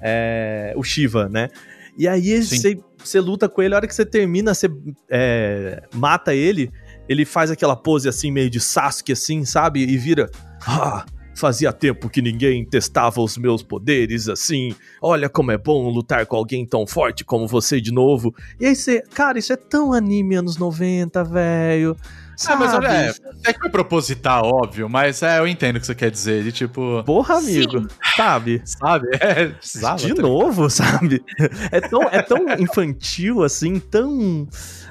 É, 0.03 0.75
o 0.77 0.83
Shiva, 0.83 1.29
né? 1.29 1.49
E 1.97 2.07
aí 2.07 2.43
você, 2.43 2.79
você 2.99 3.21
luta 3.21 3.49
com 3.49 3.63
ele, 3.63 3.73
a 3.75 3.79
hora 3.79 3.87
que 3.87 3.95
você 3.95 4.05
termina, 4.05 4.53
você 4.53 4.69
é, 5.09 5.83
mata 5.95 6.35
ele, 6.35 6.71
ele 7.09 7.25
faz 7.25 7.51
aquela 7.51 7.75
pose 7.75 8.09
assim, 8.09 8.31
meio 8.31 8.51
de 8.51 8.61
Sasuke, 8.61 9.13
assim, 9.13 9.45
sabe? 9.45 9.81
E 9.83 9.97
vira. 9.97 10.29
Ah, 10.67 11.07
fazia 11.37 11.73
tempo 11.73 12.09
que 12.09 12.23
ninguém 12.23 12.65
testava 12.65 13.21
os 13.21 13.37
meus 13.37 13.63
poderes 13.63 14.29
assim. 14.29 14.75
Olha 15.01 15.29
como 15.29 15.53
é 15.53 15.59
bom 15.59 15.89
lutar 15.89 16.27
com 16.27 16.37
alguém 16.37 16.67
tão 16.67 16.87
forte 16.87 17.25
como 17.25 17.47
você 17.47 17.81
de 17.81 17.93
novo. 17.93 18.35
E 18.59 18.67
aí 18.67 18.75
você. 18.75 19.03
Cara, 19.15 19.39
isso 19.39 19.53
é 19.53 19.57
tão 19.57 19.93
anime 19.93 20.37
anos 20.37 20.57
90, 20.57 21.23
velho. 21.25 21.97
Ah, 22.45 22.57
mas 22.57 22.75
olha, 22.75 22.89
é, 22.89 23.15
é 23.47 23.53
que 23.53 23.61
foi 23.61 23.71
proposital, 23.71 24.45
óbvio, 24.45 24.91
mas 24.91 25.23
é, 25.23 25.39
eu 25.39 25.49
entendo 25.49 25.77
o 25.77 25.81
que 25.81 25.87
você 25.87 25.95
quer 25.95 26.11
dizer, 26.11 26.45
de 26.45 26.53
tipo, 26.53 27.03
Porra, 27.05 27.37
amigo. 27.37 27.87
Sabe? 28.15 28.61
sabe? 28.67 29.09
É, 29.19 29.47
precisava, 29.47 29.97
de 29.97 30.13
novo, 30.13 30.69
sabe? 30.71 31.25
É 31.73 31.81
tão, 31.81 32.03
é 32.03 32.21
tão 32.21 32.39
infantil, 32.59 33.43
assim, 33.43 33.79
tão. 33.79 34.47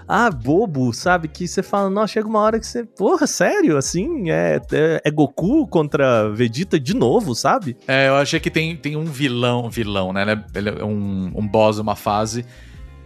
Ah, 0.08 0.30
bobo, 0.30 0.94
sabe? 0.94 1.28
Que 1.28 1.48
você 1.48 1.64
fala, 1.64 1.90
nossa, 1.90 2.14
chega 2.14 2.28
uma 2.28 2.40
hora 2.40 2.60
que 2.60 2.68
você. 2.68 2.84
Porra, 2.84 3.26
sério? 3.26 3.76
Assim? 3.78 4.30
É, 4.30 4.62
é, 4.72 5.02
é 5.04 5.12
Goku 5.12 5.68
contra 5.68 6.30
Vegeta 6.30 6.80
de 6.80 6.94
novo, 6.96 7.34
sabe? 7.34 7.76
É, 7.88 8.08
eu 8.08 8.16
achei 8.16 8.40
que 8.40 8.52
tem, 8.52 8.76
tem 8.76 8.96
um 8.96 9.06
vilão, 9.06 9.70
vilão, 9.70 10.14
né? 10.14 10.44
Ele 10.54 10.70
é- 10.70 10.80
é 10.82 10.86
um, 10.86 11.32
um 11.36 11.48
boss, 11.48 11.80
uma 11.80 11.96
fase, 11.96 12.46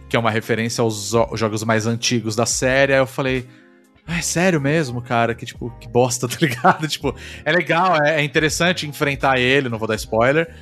que 0.08 0.16
é 0.16 0.18
uma 0.18 0.30
referência 0.30 0.82
aos 0.82 1.12
jogos 1.34 1.64
mais 1.64 1.86
antigos 1.86 2.36
da 2.36 2.44
série. 2.44 2.92
Aí 2.92 2.98
eu 2.98 3.06
falei, 3.06 3.46
ah, 4.06 4.18
é 4.18 4.22
sério 4.22 4.60
mesmo, 4.60 5.00
cara? 5.00 5.34
Que 5.34 5.46
tipo, 5.46 5.70
que 5.80 5.88
bosta, 5.88 6.28
tá 6.28 6.36
ligado? 6.38 6.86
tipo, 6.86 7.14
é 7.46 7.50
legal, 7.52 7.96
é, 8.04 8.20
é 8.20 8.22
interessante 8.24 8.86
enfrentar 8.86 9.38
ele, 9.38 9.70
não 9.70 9.78
vou 9.78 9.88
dar 9.88 9.94
spoiler. 9.94 10.54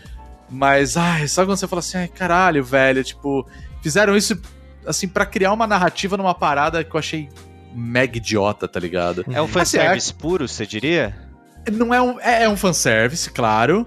Mas, 0.49 0.97
ai, 0.97 1.27
sabe 1.27 1.49
quando 1.49 1.59
você 1.59 1.67
fala 1.67 1.81
assim, 1.81 1.99
ai, 1.99 2.09
caralho, 2.09 2.63
velho, 2.63 3.03
tipo, 3.03 3.45
fizeram 3.83 4.17
isso, 4.17 4.41
assim, 4.89 5.07
pra 5.07 5.27
criar 5.27 5.53
uma 5.53 5.67
narrativa 5.67 6.17
numa 6.17 6.35
parada 6.35 6.83
que 6.83 6.95
eu 6.95 6.99
achei 6.99 7.29
mega 7.75 8.17
idiota, 8.17 8.67
tá 8.67 8.81
ligado? 8.81 9.25
É 9.31 9.41
um 9.41 9.49
fanservice 9.49 10.13
puro, 10.13 10.49
você 10.49 10.67
diria? 10.67 11.15
Não 11.71 11.93
é 11.93 12.01
um, 12.01 12.19
é, 12.21 12.45
é 12.45 12.49
um 12.49 12.57
fanservice, 12.57 13.31
claro. 13.31 13.87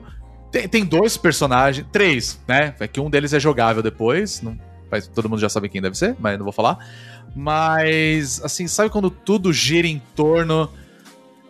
Tem, 0.52 0.68
tem 0.68 0.86
dois 0.86 1.18
personagens, 1.18 1.86
três, 1.92 2.40
né? 2.48 2.76
É 2.80 2.88
que 2.88 3.00
um 3.00 3.10
deles 3.10 3.34
é 3.34 3.40
jogável 3.40 3.82
depois. 3.82 4.42
Não, 4.42 4.58
mas 4.90 5.08
todo 5.08 5.30
mundo 5.30 5.40
já 5.40 5.50
sabe 5.50 5.70
quem 5.70 5.82
deve 5.82 5.98
ser, 5.98 6.16
mas 6.20 6.38
não 6.38 6.44
vou 6.44 6.54
falar. 6.54 6.78
Mas, 7.36 8.42
assim, 8.44 8.68
sabe 8.68 8.90
quando 8.90 9.10
tudo 9.10 9.54
gira 9.54 9.88
em 9.88 10.02
torno 10.16 10.70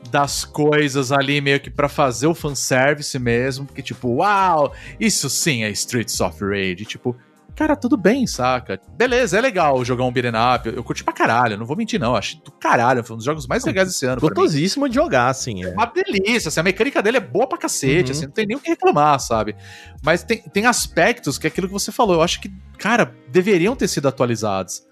das 0.09 0.45
coisas 0.45 1.11
ali, 1.11 1.41
meio 1.41 1.59
que 1.59 1.69
pra 1.69 1.89
fazer 1.89 2.27
o 2.27 2.35
fanservice 2.35 3.17
mesmo? 3.17 3.65
Porque, 3.65 3.81
tipo, 3.81 4.15
uau, 4.15 4.73
isso 4.99 5.29
sim 5.29 5.63
é 5.63 5.69
Streets 5.71 6.19
of 6.21 6.43
Rage. 6.43 6.85
Tipo, 6.85 7.15
cara, 7.55 7.75
tudo 7.75 7.95
bem, 7.97 8.25
saca? 8.27 8.79
Beleza, 8.97 9.37
é 9.37 9.41
legal 9.41 9.83
jogar 9.85 10.03
um 10.05 10.11
beat'em 10.11 10.31
up. 10.55 10.67
Eu, 10.67 10.75
eu 10.75 10.83
curti 10.83 11.03
pra 11.03 11.13
caralho, 11.13 11.57
não 11.57 11.65
vou 11.65 11.75
mentir, 11.77 11.99
não. 11.99 12.15
Achei 12.15 12.39
do 12.43 12.51
caralho, 12.51 13.03
foi 13.03 13.13
um 13.13 13.17
dos 13.17 13.25
jogos 13.25 13.47
mais 13.47 13.63
legais 13.65 13.87
desse 13.87 14.05
ano. 14.05 14.19
Gostosíssimo 14.21 14.87
de 14.89 14.95
jogar, 14.95 15.27
assim. 15.29 15.63
É. 15.63 15.69
Uma 15.73 15.85
delícia, 15.85 16.49
assim, 16.49 16.59
a 16.59 16.63
mecânica 16.63 17.01
dele 17.01 17.17
é 17.17 17.21
boa 17.21 17.47
pra 17.47 17.57
cacete, 17.57 18.11
Uhum. 18.11 18.17
assim, 18.17 18.25
não 18.25 18.31
tem 18.33 18.45
nem 18.47 18.57
o 18.57 18.59
que 18.59 18.69
reclamar, 18.69 19.19
sabe? 19.19 19.55
Mas 20.03 20.23
tem, 20.23 20.41
tem 20.41 20.65
aspectos 20.65 21.37
que 21.37 21.47
é 21.47 21.49
aquilo 21.49 21.67
que 21.67 21.73
você 21.73 21.91
falou, 21.91 22.15
eu 22.15 22.21
acho 22.21 22.39
que, 22.41 22.51
cara, 22.77 23.13
deveriam 23.29 23.75
ter 23.75 23.87
sido 23.87 24.07
atualizados. 24.07 24.83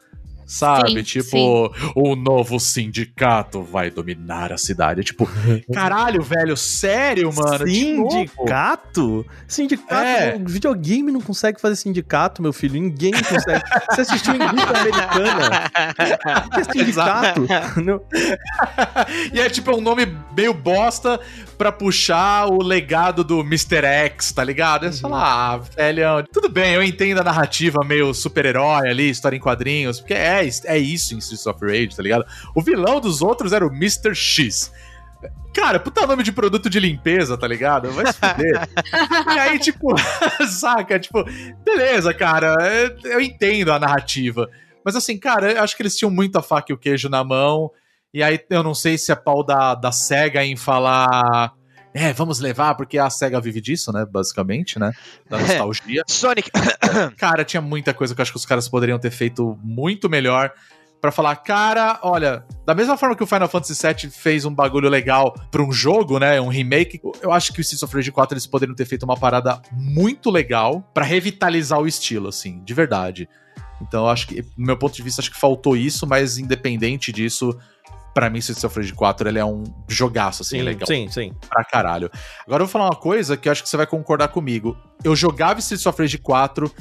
Sabe? 0.49 0.89
Sim, 0.89 1.03
tipo, 1.03 1.71
o 1.95 2.15
novo 2.15 2.59
sindicato 2.59 3.61
vai 3.61 3.91
dominar 3.91 4.51
a 4.51 4.57
cidade. 4.57 5.03
Tipo, 5.03 5.29
caralho, 5.71 6.23
velho, 6.23 6.57
sério, 6.57 7.31
mano? 7.31 7.67
Sindicato? 7.67 9.23
Sindicato? 9.47 9.93
É. 9.93 10.35
O 10.35 10.49
videogame 10.49 11.11
não 11.11 11.21
consegue 11.21 11.61
fazer 11.61 11.75
sindicato, 11.75 12.41
meu 12.41 12.51
filho. 12.51 12.81
Ninguém 12.81 13.11
consegue. 13.11 13.63
Você 13.91 14.01
assistiu 14.01 14.33
indústria 14.33 14.79
americana? 14.79 15.69
Que 16.49 16.59
é 16.61 16.63
sindicato? 16.63 17.45
E 19.31 19.39
é 19.39 19.49
tipo 19.49 19.75
um 19.75 19.81
nome 19.81 20.07
meio 20.35 20.53
bosta 20.53 21.19
pra 21.59 21.73
puxar 21.73 22.45
o 22.47 22.63
legado 22.63 23.21
do 23.21 23.41
Mr. 23.41 23.85
X, 23.85 24.31
tá 24.31 24.41
ligado? 24.45 24.85
Aí 24.85 24.93
você 24.93 25.01
fala, 25.01 25.53
ah, 25.53 25.57
velhão, 25.57 26.23
tudo 26.31 26.47
bem, 26.47 26.73
eu 26.73 26.81
entendo 26.81 27.19
a 27.19 27.23
narrativa 27.23 27.79
meio 27.85 28.13
super-herói 28.13 28.87
ali, 28.89 29.09
história 29.09 29.35
em 29.35 29.41
quadrinhos, 29.41 29.99
porque 29.99 30.13
é, 30.13 30.47
é 30.65 30.77
isso 30.77 31.13
em 31.13 31.17
Streets 31.17 31.45
of 31.45 31.59
Rage, 31.61 31.97
tá 31.97 32.01
ligado? 32.01 32.25
O 32.55 32.61
vilão 32.61 33.01
dos 33.01 33.21
outros 33.21 33.51
era 33.51 33.67
o 33.67 33.69
Mr. 33.69 34.15
X. 34.15 34.71
Cara, 35.53 35.81
puta 35.81 36.07
nome 36.07 36.23
de 36.23 36.31
produto 36.31 36.69
de 36.69 36.79
limpeza, 36.79 37.37
tá 37.37 37.45
ligado? 37.45 37.91
Vai 37.91 38.05
se 38.05 38.13
fuder. 38.13 38.69
e 39.35 39.39
aí, 39.39 39.59
tipo, 39.59 39.93
saca? 40.47 40.97
Tipo, 40.97 41.25
beleza, 41.65 42.13
cara, 42.13 42.55
eu- 43.03 43.11
eu 43.11 43.19
entendo 43.21 43.73
a 43.73 43.79
narrativa. 43.79 44.47
Mas 44.85 44.95
assim, 44.95 45.17
cara, 45.17 45.51
eu 45.51 45.61
acho 45.61 45.75
que 45.75 45.81
eles 45.83 45.97
tinham 45.97 46.09
muito 46.09 46.37
a 46.37 46.41
faca 46.41 46.71
e 46.71 46.73
o 46.73 46.77
queijo 46.77 47.09
na 47.09 47.21
mão. 47.21 47.69
E 48.13 48.23
aí 48.23 48.39
eu 48.49 48.63
não 48.63 48.73
sei 48.73 48.97
se 48.97 49.11
é 49.11 49.15
pau 49.15 49.43
da, 49.43 49.75
da 49.75 49.91
SEGA 49.91 50.43
em 50.43 50.55
falar. 50.55 51.53
É, 51.93 52.13
vamos 52.13 52.39
levar, 52.39 52.75
porque 52.75 52.97
a 52.97 53.09
SEGA 53.09 53.39
vive 53.39 53.61
disso, 53.61 53.91
né? 53.91 54.05
Basicamente, 54.05 54.79
né? 54.79 54.91
Da 55.29 55.37
nostalgia. 55.37 56.03
Sonic. 56.07 56.49
Cara, 57.17 57.43
tinha 57.43 57.61
muita 57.61 57.93
coisa 57.93 58.13
que 58.15 58.21
eu 58.21 58.23
acho 58.23 58.31
que 58.31 58.37
os 58.37 58.45
caras 58.45 58.67
poderiam 58.67 58.99
ter 58.99 59.11
feito 59.11 59.57
muito 59.63 60.09
melhor 60.09 60.51
pra 60.99 61.11
falar, 61.11 61.35
cara, 61.37 61.97
olha, 62.03 62.43
da 62.65 62.75
mesma 62.75 62.97
forma 62.97 63.15
que 63.15 63.23
o 63.23 63.27
Final 63.27 63.47
Fantasy 63.47 63.87
VII 63.87 64.11
fez 64.11 64.43
um 64.43 64.53
bagulho 64.53 64.89
legal 64.89 65.33
pra 65.49 65.63
um 65.63 65.71
jogo, 65.71 66.19
né, 66.19 66.41
um 66.41 66.49
remake, 66.49 66.99
eu 67.21 67.31
acho 67.31 67.53
que 67.53 67.59
o 67.59 67.61
Streets 67.61 67.83
of 67.83 67.95
Rage 67.95 68.11
4 68.11 68.33
eles 68.33 68.45
poderiam 68.45 68.75
ter 68.75 68.85
feito 68.85 69.03
uma 69.03 69.15
parada 69.15 69.61
muito 69.71 70.29
legal 70.29 70.81
pra 70.93 71.05
revitalizar 71.05 71.79
o 71.79 71.87
estilo, 71.87 72.27
assim, 72.27 72.61
de 72.65 72.73
verdade. 72.73 73.29
Então 73.81 74.03
eu 74.03 74.09
acho 74.09 74.27
que, 74.27 74.41
do 74.41 74.49
meu 74.57 74.77
ponto 74.77 74.93
de 74.93 75.01
vista, 75.01 75.21
acho 75.21 75.31
que 75.31 75.39
faltou 75.39 75.77
isso, 75.77 76.05
mas 76.05 76.37
independente 76.37 77.11
disso, 77.11 77.57
pra 78.13 78.29
mim, 78.29 78.39
Streets 78.39 78.63
of 78.63 78.75
Rage 78.75 78.93
4 78.93 79.29
ele 79.29 79.39
é 79.39 79.45
um 79.45 79.63
jogaço, 79.87 80.41
assim, 80.41 80.57
Sim, 80.57 80.63
legal 80.63 80.87
sim, 80.87 81.07
sim. 81.09 81.33
pra 81.49 81.63
caralho. 81.63 82.09
Agora 82.45 82.63
eu 82.63 82.67
vou 82.67 82.71
falar 82.71 82.85
uma 82.85 82.95
coisa 82.95 83.37
que 83.37 83.47
eu 83.47 83.51
acho 83.51 83.63
que 83.63 83.69
você 83.69 83.77
vai 83.77 83.87
concordar 83.87 84.29
comigo. 84.29 84.77
Eu 85.03 85.15
jogava 85.15 85.59
Streets 85.59 85.85
of 85.85 86.01
Rage 86.01 86.17
4 86.17 86.71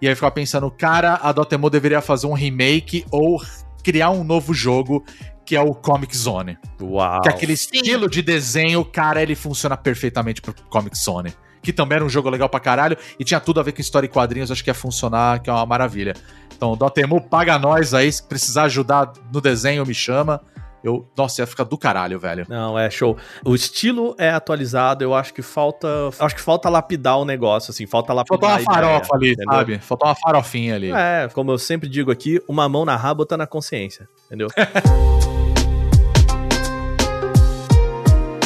e 0.00 0.06
aí 0.06 0.12
eu 0.12 0.16
ficava 0.16 0.32
pensando, 0.32 0.70
cara, 0.70 1.20
a 1.22 1.32
Dotemu 1.32 1.70
deveria 1.70 2.00
fazer 2.00 2.26
um 2.26 2.32
remake 2.32 3.04
ou 3.10 3.40
criar 3.82 4.10
um 4.10 4.24
novo 4.24 4.52
jogo 4.52 5.04
que 5.44 5.56
é 5.56 5.60
o 5.60 5.74
Comic 5.74 6.16
Zone. 6.16 6.56
Uau. 6.80 7.20
Que 7.22 7.28
é 7.28 7.32
aquele 7.32 7.54
estilo 7.54 8.08
de 8.08 8.22
desenho, 8.22 8.84
cara, 8.84 9.20
ele 9.20 9.34
funciona 9.34 9.76
perfeitamente 9.76 10.40
pro 10.40 10.54
Comic 10.68 10.96
Zone. 10.96 11.34
Que 11.60 11.72
também 11.72 11.96
era 11.96 12.04
um 12.04 12.08
jogo 12.08 12.30
legal 12.30 12.48
pra 12.48 12.60
caralho 12.60 12.96
e 13.18 13.24
tinha 13.24 13.40
tudo 13.40 13.58
a 13.60 13.62
ver 13.62 13.72
com 13.72 13.80
história 13.80 14.06
e 14.06 14.08
quadrinhos, 14.08 14.50
acho 14.50 14.62
que 14.62 14.70
ia 14.70 14.74
funcionar, 14.74 15.40
que 15.40 15.50
é 15.50 15.52
uma 15.52 15.66
maravilha. 15.66 16.14
Então, 16.56 16.76
Dotemu, 16.76 17.20
paga 17.20 17.58
nós 17.58 17.92
aí, 17.92 18.12
se 18.12 18.22
precisar 18.22 18.62
ajudar 18.64 19.12
no 19.32 19.40
desenho, 19.40 19.84
me 19.84 19.92
chama. 19.92 20.40
Eu, 20.82 21.06
nossa, 21.16 21.42
ia 21.42 21.46
ficar 21.46 21.64
do 21.64 21.76
caralho, 21.76 22.18
velho. 22.18 22.46
Não, 22.48 22.78
é 22.78 22.88
show. 22.90 23.16
O 23.44 23.54
estilo 23.54 24.14
é 24.18 24.30
atualizado, 24.30 25.04
eu 25.04 25.14
acho 25.14 25.32
que 25.34 25.42
falta. 25.42 25.88
Acho 26.18 26.34
que 26.34 26.40
falta 26.40 26.68
lapidar 26.68 27.18
o 27.18 27.24
negócio, 27.24 27.70
assim, 27.70 27.86
falta 27.86 28.12
lapidar. 28.12 28.40
Faltou 28.40 28.48
uma 28.48 28.74
farofa 28.74 29.16
ali, 29.16 29.32
entendeu? 29.32 29.52
sabe? 29.52 29.78
Faltou 29.78 30.08
uma 30.08 30.14
farofinha 30.14 30.74
ali. 30.74 30.90
É, 30.90 31.28
como 31.32 31.50
eu 31.50 31.58
sempre 31.58 31.88
digo 31.88 32.10
aqui, 32.10 32.42
uma 32.48 32.68
mão 32.68 32.84
na 32.84 32.96
raba, 32.96 33.22
outra 33.22 33.36
na 33.36 33.46
consciência, 33.46 34.08
entendeu? 34.26 34.48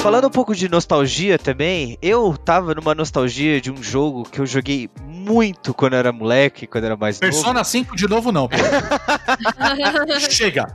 Falando 0.04 0.26
um 0.26 0.30
pouco 0.30 0.54
de 0.54 0.68
nostalgia 0.68 1.38
também, 1.38 1.96
eu 2.02 2.36
tava 2.36 2.74
numa 2.74 2.94
nostalgia 2.94 3.58
de 3.58 3.70
um 3.72 3.82
jogo 3.82 4.22
que 4.24 4.38
eu 4.38 4.44
joguei 4.44 4.90
muito 5.08 5.72
quando 5.72 5.94
eu 5.94 5.98
era 5.98 6.12
moleque, 6.12 6.66
quando 6.66 6.84
eu 6.84 6.88
era 6.88 6.96
mais 6.96 7.18
novo. 7.18 7.32
Persona 7.32 7.64
5 7.64 7.96
de 7.96 8.06
novo 8.06 8.30
não. 8.30 8.46
Chega. 10.28 10.66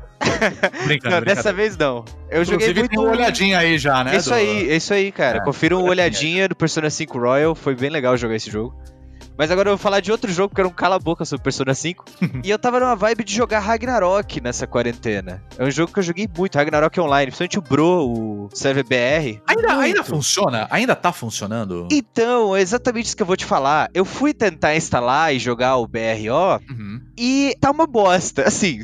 Brincando, 0.84 1.16
Não, 1.18 1.22
dessa 1.22 1.54
vez 1.54 1.78
não. 1.78 2.04
Eu 2.30 2.44
joguei 2.44 2.70
Inclusive 2.70 2.80
muito. 2.80 2.90
tem 2.90 3.00
uma 3.00 3.12
olhadinha 3.12 3.60
aí 3.60 3.78
já, 3.78 4.04
né? 4.04 4.16
Isso 4.18 4.30
do- 4.30 4.36
aí, 4.36 4.76
isso 4.76 4.94
aí, 4.96 5.12
cara. 5.12 5.38
É, 5.38 5.42
Confira 5.44 5.76
uma 5.78 5.84
olhadinha. 5.88 6.32
olhadinha 6.32 6.48
do 6.50 6.56
Persona 6.56 6.90
5 6.90 7.20
Royal, 7.20 7.54
foi 7.54 7.76
bem 7.76 7.92
legal 7.92 8.18
jogar 8.18 8.36
esse 8.36 8.50
jogo. 8.50 8.74
Mas 9.40 9.50
agora 9.52 9.70
eu 9.70 9.78
vou 9.78 9.82
falar 9.82 10.02
de 10.02 10.12
outro 10.12 10.30
jogo 10.30 10.54
que 10.54 10.60
era 10.60 10.68
um 10.68 10.72
cala-boca 10.72 11.24
sobre 11.24 11.42
Persona 11.46 11.74
5. 11.74 12.04
e 12.44 12.50
eu 12.50 12.60
tava 12.60 12.78
numa 12.78 12.94
vibe 12.94 13.24
de 13.24 13.34
jogar 13.34 13.60
Ragnarok 13.60 14.42
nessa 14.42 14.68
quarentena. 14.68 15.42
É 15.58 15.64
um 15.64 15.72
jogo 15.72 15.94
que 15.94 16.00
eu 16.00 16.04
joguei 16.04 16.28
muito, 16.38 16.56
Ragnarok 16.56 17.00
Online, 17.00 17.32
principalmente 17.32 17.58
o 17.58 17.62
Bro, 17.62 18.10
o 18.12 18.50
server 18.54 18.84
BR. 18.84 19.40
Ainda, 19.48 19.62
Muito. 19.62 19.80
ainda 19.80 20.04
funciona? 20.04 20.68
Ainda 20.70 20.94
tá 20.94 21.14
funcionando? 21.14 21.88
Então, 21.90 22.54
é 22.54 22.60
exatamente 22.60 23.06
isso 23.06 23.16
que 23.16 23.24
eu 23.24 23.28
vou 23.28 23.38
te 23.38 23.46
falar. 23.46 23.90
Eu 23.94 24.04
fui 24.04 24.34
tentar 24.34 24.76
instalar 24.76 25.34
e 25.34 25.40
jogar 25.40 25.78
o 25.78 25.88
BRO 25.88 26.60
Uhum. 26.70 27.00
e 27.18 27.56
tá 27.62 27.72
uma 27.72 27.88
bosta. 27.88 28.44
Assim, 28.50 28.82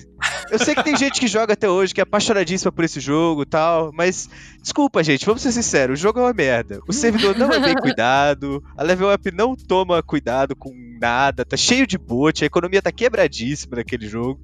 eu 0.56 0.60
sei 0.60 0.74
que 0.74 0.84
tem 0.84 0.96
gente 0.98 1.20
que 1.20 1.28
joga 1.28 1.54
até 1.54 1.70
hoje, 1.70 1.94
que 1.94 2.02
é 2.02 2.04
apaixonadíssima 2.04 2.72
por 2.72 2.84
esse 2.84 3.00
jogo 3.00 3.44
e 3.44 3.46
tal, 3.46 3.92
mas 3.94 4.30
desculpa, 4.62 5.04
gente, 5.04 5.26
vamos 5.26 5.42
ser 5.42 5.52
sinceros, 5.52 6.00
o 6.00 6.02
jogo 6.02 6.20
é 6.20 6.24
uma 6.24 6.34
merda. 6.34 6.80
O 6.88 6.94
servidor 6.94 7.38
não 7.38 7.52
é 7.52 7.60
bem 7.60 7.76
cuidado, 7.80 8.64
a 8.78 8.84
level 8.84 9.14
up 9.14 9.32
não 9.32 9.56
toma 9.56 10.02
cuidado 10.02 10.56
com 10.56 10.74
nada, 11.00 11.46
tá 11.46 11.58
cheio 11.58 11.86
de 11.86 11.98
bot, 11.98 12.44
a 12.44 12.48
economia 12.48 12.82
tá 12.82 12.92
quebradíssima 12.92 13.78
naquele 13.78 14.08
jogo. 14.08 14.40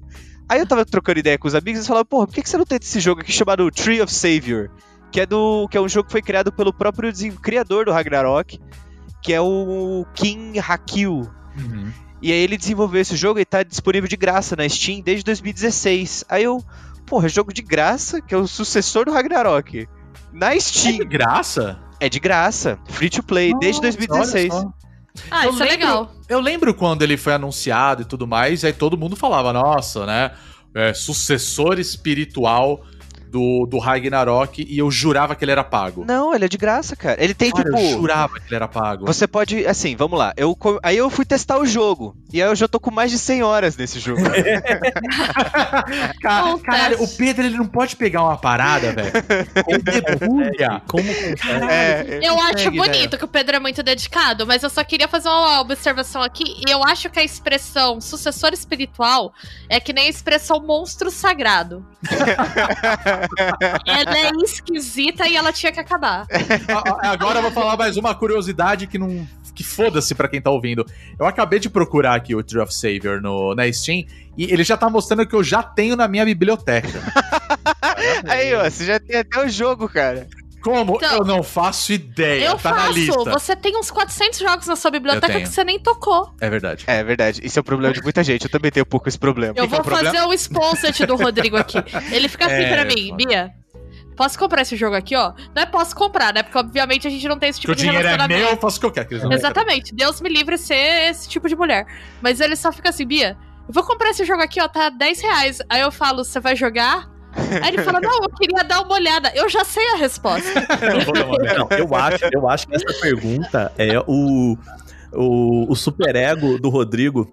Aí 0.48 0.60
eu 0.60 0.66
tava 0.66 0.84
trocando 0.84 1.20
ideia 1.20 1.38
com 1.38 1.48
os 1.48 1.54
amigos 1.54 1.78
e 1.78 1.80
eles 1.80 1.86
falaram, 1.86 2.06
porra, 2.06 2.26
por 2.26 2.34
que, 2.34 2.42
que 2.42 2.48
você 2.48 2.58
não 2.58 2.66
tenta 2.66 2.84
esse 2.84 3.00
jogo 3.00 3.20
aqui 3.20 3.32
chamado 3.32 3.70
Tree 3.70 4.02
of 4.02 4.12
Savior? 4.12 4.70
Que 5.10 5.20
é, 5.20 5.26
do, 5.26 5.66
que 5.68 5.76
é 5.76 5.80
um 5.80 5.88
jogo 5.88 6.06
que 6.06 6.12
foi 6.12 6.22
criado 6.22 6.52
pelo 6.52 6.72
próprio 6.72 7.12
criador 7.40 7.84
do 7.84 7.92
Ragnarok, 7.92 8.60
que 9.22 9.32
é 9.32 9.40
o 9.40 10.06
Kim 10.14 10.58
Hakil. 10.58 11.30
Uhum. 11.56 11.92
E 12.22 12.30
aí 12.32 12.38
ele 12.38 12.56
desenvolveu 12.56 13.00
esse 13.00 13.16
jogo 13.16 13.40
e 13.40 13.44
tá 13.44 13.62
disponível 13.64 14.08
de 14.08 14.16
graça 14.16 14.54
na 14.54 14.68
Steam 14.68 15.00
desde 15.00 15.24
2016. 15.24 16.24
Aí 16.28 16.44
eu, 16.44 16.64
porra, 17.04 17.28
jogo 17.28 17.52
de 17.52 17.62
graça, 17.62 18.20
que 18.22 18.32
é 18.34 18.38
o 18.38 18.46
sucessor 18.46 19.04
do 19.06 19.12
Ragnarok. 19.12 19.88
Na 20.32 20.54
É 20.54 20.60
Steam. 20.60 20.98
de 20.98 21.04
graça? 21.04 21.78
É 21.98 22.08
de 22.08 22.20
graça. 22.20 22.78
Free 22.88 23.10
to 23.10 23.22
play, 23.22 23.52
desde 23.58 23.82
Nossa, 23.82 23.96
2016. 23.98 24.52
olha 24.54 24.62
só. 24.62 24.72
Ah, 25.30 25.44
Eu 25.46 25.50
isso 25.52 25.62
é 25.62 25.66
lembro- 25.66 25.86
legal. 25.86 26.12
Eu 26.28 26.40
lembro 26.40 26.74
quando 26.74 27.02
ele 27.02 27.16
foi 27.16 27.34
anunciado 27.34 28.02
e 28.02 28.04
tudo 28.04 28.26
mais, 28.26 28.62
e 28.62 28.66
aí 28.68 28.72
todo 28.72 28.96
mundo 28.96 29.14
falava, 29.16 29.52
nossa, 29.52 30.06
né? 30.06 30.30
É, 30.74 30.94
sucessor 30.94 31.78
espiritual 31.78 32.82
do, 33.32 33.64
do 33.66 33.78
Ragnarok, 33.78 34.62
e 34.68 34.78
eu 34.78 34.90
jurava 34.90 35.34
que 35.34 35.42
ele 35.42 35.52
era 35.52 35.64
pago. 35.64 36.04
Não, 36.06 36.34
ele 36.34 36.44
é 36.44 36.48
de 36.48 36.58
graça, 36.58 36.94
cara. 36.94 37.16
Ele 37.22 37.32
tem 37.32 37.50
Cara, 37.50 37.64
tipo. 37.64 37.78
eu 37.78 37.90
jurava 37.98 38.38
que 38.38 38.46
ele 38.46 38.54
era 38.56 38.68
pago. 38.68 39.06
Você 39.06 39.26
pode, 39.26 39.66
assim, 39.66 39.96
vamos 39.96 40.18
lá. 40.18 40.34
Eu, 40.36 40.54
aí 40.82 40.98
eu 40.98 41.08
fui 41.08 41.24
testar 41.24 41.58
o 41.58 41.64
jogo. 41.64 42.14
E 42.30 42.42
aí 42.42 42.48
eu 42.48 42.54
já 42.54 42.68
tô 42.68 42.78
com 42.78 42.90
mais 42.90 43.10
de 43.10 43.18
100 43.18 43.42
horas 43.42 43.74
nesse 43.76 43.98
jogo. 43.98 44.20
Ca- 46.20 46.38
Acontece. 46.40 46.62
Caralho, 46.64 47.02
o 47.02 47.08
Pedro 47.08 47.44
ele 47.46 47.56
não 47.56 47.66
pode 47.66 47.96
pegar 47.96 48.22
uma 48.22 48.36
parada, 48.36 48.92
velho. 48.92 49.12
Ele 49.66 49.78
debulha. 50.18 50.82
Como 50.86 51.08
consegue? 51.08 51.66
é, 51.70 52.20
Eu 52.22 52.34
acho 52.38 52.52
consegue, 52.70 52.76
bonito 52.78 53.16
que 53.18 53.24
o 53.24 53.28
Pedro 53.28 53.56
é 53.56 53.60
muito 53.60 53.82
dedicado, 53.82 54.46
mas 54.46 54.62
eu 54.62 54.68
só 54.70 54.84
queria 54.84 55.08
fazer 55.08 55.28
uma 55.30 55.60
observação 55.60 56.22
aqui. 56.22 56.44
E 56.66 56.70
eu 56.70 56.84
acho 56.84 57.08
que 57.10 57.18
a 57.18 57.24
expressão 57.24 58.00
sucessor 58.00 58.52
espiritual 58.52 59.32
é 59.68 59.80
que 59.80 59.92
nem 59.92 60.06
a 60.06 60.10
expressão 60.10 60.60
monstro 60.60 61.10
sagrado. 61.10 61.84
ela 63.86 64.18
é 64.18 64.30
esquisita 64.42 65.26
e 65.26 65.36
ela 65.36 65.52
tinha 65.52 65.72
que 65.72 65.80
acabar. 65.80 66.26
Agora 67.02 67.38
eu 67.38 67.42
vou 67.42 67.50
falar 67.50 67.76
mais 67.76 67.96
uma 67.96 68.14
curiosidade 68.14 68.86
que 68.86 68.98
não. 68.98 69.26
Que 69.54 69.62
foda-se 69.62 70.14
pra 70.14 70.28
quem 70.28 70.40
tá 70.40 70.50
ouvindo. 70.50 70.86
Eu 71.18 71.26
acabei 71.26 71.58
de 71.58 71.68
procurar 71.68 72.14
aqui 72.14 72.34
o 72.34 72.42
Tree 72.42 72.62
of 72.62 72.74
Savior 72.74 73.20
no, 73.20 73.54
na 73.54 73.70
Steam 73.70 74.06
e 74.36 74.44
ele 74.44 74.64
já 74.64 74.78
tá 74.78 74.88
mostrando 74.88 75.26
que 75.26 75.34
eu 75.34 75.44
já 75.44 75.62
tenho 75.62 75.94
na 75.94 76.08
minha 76.08 76.24
biblioteca. 76.24 76.88
aí, 78.26 78.54
ó, 78.54 78.64
você 78.64 78.86
já 78.86 78.98
tem 78.98 79.16
até 79.16 79.44
o 79.44 79.48
jogo, 79.48 79.88
cara. 79.90 80.26
Como? 80.62 80.96
Então, 80.96 81.18
eu 81.18 81.24
não 81.24 81.42
faço 81.42 81.92
ideia. 81.92 82.46
eu 82.46 82.56
tá 82.56 82.70
na 82.70 82.76
faço. 82.82 82.92
lista. 82.92 83.30
Você 83.32 83.56
tem 83.56 83.76
uns 83.76 83.90
400 83.90 84.38
jogos 84.38 84.66
na 84.66 84.76
sua 84.76 84.90
biblioteca 84.90 85.40
que 85.40 85.46
você 85.48 85.64
nem 85.64 85.78
tocou. 85.78 86.32
É 86.40 86.48
verdade. 86.48 86.84
É 86.86 87.02
verdade. 87.02 87.40
Isso 87.44 87.58
é 87.58 87.60
o 87.60 87.64
problema 87.64 87.92
de 87.92 88.02
muita 88.02 88.22
gente. 88.22 88.44
Eu 88.44 88.50
também 88.50 88.70
tenho 88.70 88.84
um 88.84 88.88
pouco 88.88 89.08
esse 89.08 89.18
problema. 89.18 89.52
Eu 89.52 89.54
que 89.54 89.60
é 89.60 89.66
vou 89.66 89.80
o 89.80 89.82
problema? 89.82 90.12
fazer 90.14 90.26
o 90.26 90.32
sponsored 90.32 91.06
do 91.06 91.16
Rodrigo 91.16 91.56
aqui. 91.56 91.78
Ele 92.12 92.28
fica 92.28 92.46
assim 92.46 92.54
É, 92.62 92.72
pra 92.74 92.84
mim, 92.84 93.08
foda. 93.10 93.16
Bia. 93.26 93.50
Posso 94.16 94.38
comprar 94.38 94.62
esse 94.62 94.76
jogo 94.76 94.94
aqui, 94.94 95.16
ó? 95.16 95.32
Não 95.54 95.62
é 95.62 95.66
posso 95.66 95.96
comprar, 95.96 96.34
né? 96.34 96.42
Porque 96.42 96.58
obviamente 96.58 97.06
a 97.08 97.10
gente 97.10 97.26
não 97.26 97.38
tem 97.38 97.48
esse 97.48 97.58
tipo 97.60 97.72
o 97.72 97.74
de 97.74 97.80
dinheiro 97.82 97.98
é 98.06 98.10
relacionamento. 98.10 98.40
meu, 98.44 98.50
eu 98.50 98.60
faço 98.60 98.76
o 98.76 98.80
que 98.80 98.86
eu 98.86 98.90
quero. 98.92 99.08
que 99.08 99.14
eles 99.14 99.24
não 99.24 99.32
Exatamente. 99.32 99.94
Deus 99.94 100.20
me 100.20 100.28
livre 100.28 100.58
ser 100.58 101.10
esse 101.10 101.28
tipo 101.28 101.48
de 101.48 101.56
mulher. 101.56 101.86
Mas 102.20 102.38
ele 102.40 102.54
só 102.54 102.70
fica 102.70 102.90
assim, 102.90 103.06
Bia, 103.06 103.36
eu 103.66 103.72
vou 103.72 103.82
comprar 103.84 104.10
esse 104.10 104.24
jogo 104.24 104.42
aqui, 104.42 104.60
ó, 104.60 104.68
tá 104.68 104.90
10 104.90 105.20
reais. 105.22 105.58
Aí 105.68 105.80
eu 105.80 105.90
falo, 105.90 106.24
você 106.24 106.38
vai 106.40 106.54
jogar? 106.54 107.08
Aí 107.62 107.68
ele 107.74 107.82
fala, 107.82 108.00
não, 108.00 108.22
eu 108.22 108.28
queria 108.30 108.62
dar 108.64 108.80
uma 108.82 108.94
olhada. 108.94 109.32
Eu 109.34 109.48
já 109.48 109.64
sei 109.64 109.86
a 109.90 109.96
resposta. 109.96 110.48
Não, 111.58 111.78
eu 111.78 111.94
acho, 111.94 112.24
eu 112.32 112.48
acho 112.48 112.66
que 112.68 112.74
essa 112.76 113.00
pergunta 113.00 113.72
é 113.76 113.98
o, 114.06 114.56
o, 115.12 115.70
o 115.72 115.74
superego 115.76 116.58
do 116.58 116.68
Rodrigo 116.68 117.32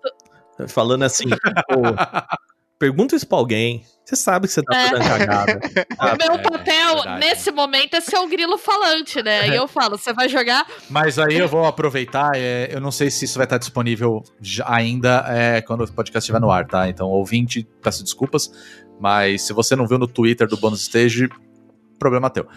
falando 0.67 1.03
assim, 1.03 1.25
pergunta 2.77 3.15
isso 3.15 3.27
pra 3.27 3.37
alguém. 3.37 3.83
Você 4.05 4.15
sabe 4.15 4.47
que 4.47 4.53
você 4.53 4.63
tá 4.63 4.75
É. 4.75 4.89
fazendo 4.89 5.07
cagada. 5.07 5.59
o 5.99 6.17
meu 6.17 6.33
é, 6.33 6.37
papel, 6.41 6.95
verdade. 6.95 7.19
nesse 7.19 7.51
momento, 7.51 7.93
é 7.93 8.01
ser 8.01 8.17
o 8.17 8.27
grilo 8.27 8.57
falante, 8.57 9.21
né? 9.21 9.41
Aí 9.41 9.55
eu 9.55 9.67
falo, 9.67 9.97
você 9.99 10.11
vai 10.11 10.27
jogar? 10.27 10.65
Mas 10.89 11.19
aí 11.19 11.37
eu 11.37 11.47
vou 11.47 11.63
aproveitar. 11.65 12.31
é, 12.35 12.69
eu 12.71 12.81
não 12.81 12.91
sei 12.91 13.11
se 13.11 13.25
isso 13.25 13.37
vai 13.37 13.45
estar 13.45 13.59
disponível 13.59 14.23
ainda 14.65 15.25
é, 15.27 15.61
quando 15.61 15.83
o 15.83 15.91
podcast 15.93 16.19
estiver 16.25 16.39
no 16.39 16.49
ar, 16.49 16.65
tá? 16.65 16.89
Então, 16.89 17.07
ouvinte, 17.07 17.67
peço 17.83 18.03
desculpas. 18.03 18.51
Mas 18.99 19.43
se 19.43 19.53
você 19.53 19.75
não 19.75 19.87
viu 19.87 19.97
no 19.97 20.07
Twitter 20.07 20.47
do 20.47 20.57
Bônus 20.57 20.81
Stage, 20.81 21.29
problema 21.99 22.29
teu. 22.29 22.47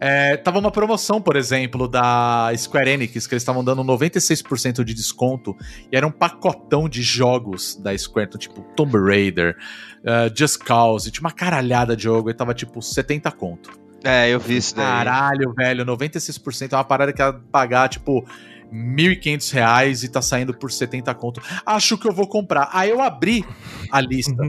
É, 0.00 0.36
tava 0.36 0.58
uma 0.58 0.70
promoção, 0.70 1.20
por 1.20 1.34
exemplo, 1.36 1.88
da 1.88 2.52
Square 2.56 2.90
Enix, 2.90 3.26
que 3.26 3.34
eles 3.34 3.42
estavam 3.42 3.64
dando 3.64 3.82
96% 3.82 4.84
de 4.84 4.94
desconto. 4.94 5.56
E 5.90 5.96
era 5.96 6.06
um 6.06 6.10
pacotão 6.10 6.88
de 6.88 7.02
jogos 7.02 7.76
da 7.76 7.96
Square, 7.96 8.28
então, 8.28 8.38
tipo 8.38 8.62
Tomb 8.76 8.96
Raider, 8.98 9.56
eh, 10.04 10.32
Just 10.34 10.58
Cause, 10.58 11.10
tinha 11.10 11.22
uma 11.22 11.32
caralhada 11.32 11.96
de 11.96 12.04
jogo. 12.04 12.30
E 12.30 12.34
tava 12.34 12.54
tipo 12.54 12.80
70 12.80 13.30
conto. 13.32 13.70
É, 14.04 14.28
eu 14.28 14.38
vi 14.38 14.56
isso 14.58 14.76
daí. 14.76 14.84
Caralho, 14.84 15.52
velho, 15.52 15.84
96% 15.84 16.72
é 16.72 16.76
uma 16.76 16.84
parada 16.84 17.12
que 17.12 17.20
ia 17.20 17.32
pagar, 17.32 17.88
tipo, 17.88 18.24
1.500 18.72 19.52
reais 19.52 20.02
e 20.04 20.08
tá 20.08 20.22
saindo 20.22 20.54
por 20.54 20.70
70 20.70 21.12
conto. 21.14 21.42
Acho 21.66 21.98
que 21.98 22.06
eu 22.06 22.12
vou 22.12 22.28
comprar. 22.28 22.68
Aí 22.72 22.90
eu 22.90 23.00
abri 23.00 23.44
a 23.90 24.00
lista. 24.00 24.48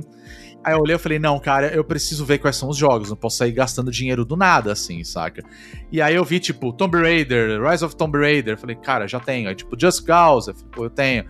Aí 0.63 0.73
eu 0.73 0.79
olhei 0.79 0.95
e 0.95 0.99
falei, 0.99 1.17
não, 1.19 1.39
cara, 1.39 1.67
eu 1.73 1.83
preciso 1.85 2.25
ver 2.25 2.37
quais 2.37 2.55
são 2.57 2.67
os 2.69 2.75
jogos. 2.77 3.09
Não 3.09 3.15
posso 3.15 3.37
sair 3.37 3.51
gastando 3.53 3.89
dinheiro 3.89 4.25
do 4.25 4.35
nada, 4.35 4.71
assim, 4.73 5.03
saca? 5.05 5.41
E 5.91 6.01
aí 6.01 6.13
eu 6.15 6.23
vi, 6.25 6.39
tipo, 6.39 6.73
Tomb 6.73 6.97
Raider, 7.01 7.61
Rise 7.63 7.83
of 7.85 7.95
Tomb 7.95 8.17
Raider. 8.19 8.57
Falei, 8.57 8.75
cara, 8.75 9.07
já 9.07 9.19
tenho. 9.21 9.47
Aí, 9.47 9.55
tipo, 9.55 9.79
Just 9.79 10.05
Cause. 10.05 10.49
Eu 10.49 10.55
falei, 10.55 10.69
pô, 10.71 10.83
eu 10.85 10.89
tenho. 10.89 11.23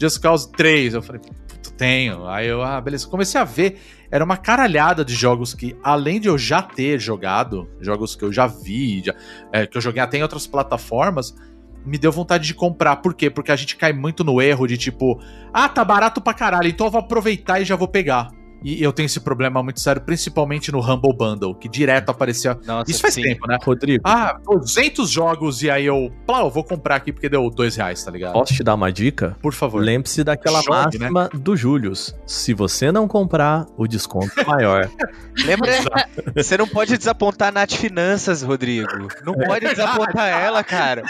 Just 0.00 0.20
Cause 0.20 0.50
3. 0.52 0.94
Eu 0.94 1.02
falei, 1.02 1.20
puta, 1.20 1.70
tenho. 1.76 2.26
Aí 2.28 2.46
eu, 2.46 2.62
ah, 2.62 2.80
beleza. 2.80 3.08
Comecei 3.08 3.40
a 3.40 3.44
ver. 3.44 3.76
Era 4.08 4.24
uma 4.24 4.36
caralhada 4.36 5.04
de 5.04 5.14
jogos 5.16 5.52
que, 5.52 5.76
além 5.82 6.20
de 6.20 6.28
eu 6.28 6.38
já 6.38 6.62
ter 6.62 7.00
jogado, 7.00 7.68
jogos 7.80 8.14
que 8.14 8.22
eu 8.24 8.32
já 8.32 8.46
vi, 8.46 9.02
já- 9.04 9.14
é, 9.52 9.66
que 9.66 9.76
eu 9.76 9.80
joguei 9.80 10.00
até 10.00 10.18
em 10.18 10.22
outras 10.22 10.46
plataformas, 10.46 11.34
me 11.84 11.98
deu 11.98 12.12
vontade 12.12 12.46
de 12.46 12.54
comprar. 12.54 12.96
Por 12.96 13.14
quê? 13.14 13.28
Porque 13.28 13.50
a 13.50 13.56
gente 13.56 13.74
cai 13.76 13.92
muito 13.92 14.22
no 14.22 14.40
erro 14.40 14.64
de 14.68 14.76
tipo, 14.76 15.20
ah, 15.52 15.68
tá 15.68 15.84
barato 15.84 16.20
pra 16.20 16.32
caralho, 16.32 16.68
então 16.68 16.86
eu 16.86 16.90
vou 16.90 17.00
aproveitar 17.00 17.60
e 17.60 17.64
já 17.64 17.74
vou 17.74 17.88
pegar. 17.88 18.28
E 18.62 18.82
eu 18.82 18.92
tenho 18.92 19.06
esse 19.06 19.20
problema 19.20 19.62
muito 19.62 19.80
sério, 19.80 20.02
principalmente 20.02 20.72
no 20.72 20.80
Humble 20.80 21.14
Bundle, 21.14 21.54
que 21.54 21.68
direto 21.68 22.10
aparecia. 22.10 22.58
Nossa, 22.66 22.90
Isso 22.90 23.00
faz 23.00 23.14
sim. 23.14 23.22
tempo, 23.22 23.46
né? 23.46 23.58
Rodrigo, 23.62 24.02
Ah, 24.04 24.38
200 24.44 25.08
jogos 25.10 25.62
e 25.62 25.70
aí 25.70 25.86
eu, 25.86 26.10
plau, 26.26 26.50
vou 26.50 26.64
comprar 26.64 26.96
aqui 26.96 27.12
porque 27.12 27.28
deu 27.28 27.48
dois 27.50 27.76
reais, 27.76 28.02
tá 28.02 28.10
ligado? 28.10 28.32
posso 28.32 28.54
te 28.54 28.62
dar 28.62 28.74
uma 28.74 28.92
dica? 28.92 29.36
Por 29.40 29.52
favor. 29.52 29.82
Lembre-se 29.82 30.24
daquela 30.24 30.60
Jogue, 30.62 30.70
máxima 30.70 31.28
do 31.32 31.56
Julius. 31.56 32.14
Se 32.26 32.52
você 32.54 32.90
não 32.90 33.06
comprar, 33.06 33.66
o 33.76 33.86
desconto 33.86 34.32
é 34.38 34.44
maior. 34.44 34.90
Lembra? 35.44 35.72
Você 36.34 36.56
não 36.56 36.66
pode 36.66 36.96
desapontar 36.96 37.48
a 37.48 37.52
Nath 37.52 37.72
Finanças, 37.72 38.42
Rodrigo. 38.42 39.08
Não 39.24 39.34
pode 39.34 39.66
desapontar 39.68 40.28
ela, 40.28 40.64
cara. 40.64 41.02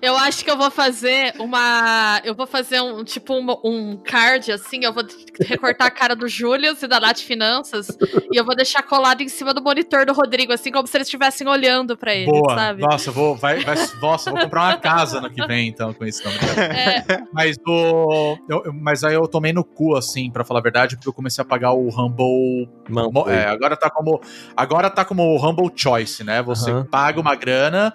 Eu 0.00 0.16
acho 0.16 0.44
que 0.44 0.50
eu 0.50 0.56
vou 0.56 0.70
fazer 0.70 1.34
uma. 1.38 2.20
Eu 2.24 2.34
vou 2.34 2.46
fazer 2.46 2.80
um 2.80 3.02
tipo 3.04 3.34
um, 3.34 3.46
um 3.64 3.96
card 3.96 4.52
assim. 4.52 4.84
Eu 4.84 4.92
vou 4.92 5.04
recortar 5.46 5.88
a 5.88 5.90
cara 5.90 6.14
do 6.14 6.28
Julius 6.42 6.82
e 6.82 6.88
da 6.88 6.98
Nath 6.98 7.20
Finanças 7.20 7.86
e 8.32 8.36
eu 8.36 8.44
vou 8.44 8.56
deixar 8.56 8.82
colado 8.82 9.20
em 9.22 9.28
cima 9.28 9.54
do 9.54 9.62
monitor 9.62 10.04
do 10.04 10.12
Rodrigo, 10.12 10.52
assim 10.52 10.72
como 10.72 10.86
se 10.88 10.96
eles 10.96 11.06
estivessem 11.06 11.46
olhando 11.46 11.96
pra 11.96 12.12
ele, 12.12 12.26
Boa. 12.30 12.54
sabe? 12.56 12.82
Nossa, 12.82 13.10
vou, 13.12 13.36
vai, 13.36 13.60
vai, 13.64 13.76
nossa, 14.00 14.30
vou 14.30 14.40
comprar 14.40 14.64
uma 14.64 14.76
casa 14.78 15.20
no 15.20 15.30
que 15.30 15.46
vem, 15.46 15.68
então, 15.68 15.94
com 15.94 16.04
isso. 16.04 16.22
Não. 16.24 16.32
É, 16.62 17.04
Mas 17.32 17.56
o. 17.66 18.36
eu- 18.48 18.72
mas 18.74 19.04
aí 19.04 19.14
eu 19.14 19.28
tomei 19.28 19.52
no 19.52 19.62
cu, 19.64 19.94
assim, 19.96 20.30
pra 20.30 20.42
falar 20.44 20.58
a 20.58 20.62
verdade, 20.62 20.96
porque 20.96 21.08
eu 21.08 21.12
comecei 21.12 21.40
a 21.40 21.44
pagar 21.44 21.72
o 21.72 21.88
Humble. 21.88 22.68
Mano, 22.88 23.28
é, 23.28 23.46
agora 23.46 23.76
tá 23.76 23.88
como. 23.88 24.20
Agora 24.56 24.90
tá 24.90 25.04
como 25.04 25.22
o 25.22 25.36
Humble 25.48 25.70
Choice, 25.76 26.24
né? 26.24 26.42
Você 26.42 26.70
Aham. 26.70 26.84
paga 26.90 27.20
uma 27.20 27.34
grana. 27.36 27.92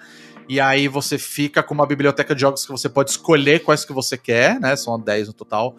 E 0.49 0.61
aí 0.61 0.87
você 0.87 1.17
fica 1.17 1.61
com 1.61 1.73
uma 1.73 1.85
biblioteca 1.85 2.33
de 2.33 2.39
jogos 2.39 2.65
que 2.65 2.71
você 2.71 2.87
pode 2.87 3.09
escolher 3.09 3.59
quais 3.63 3.83
que 3.83 3.91
você 3.91 4.17
quer, 4.17 4.57
né? 4.61 4.77
São 4.77 4.97
10 4.97 5.27
no 5.27 5.33
total. 5.33 5.75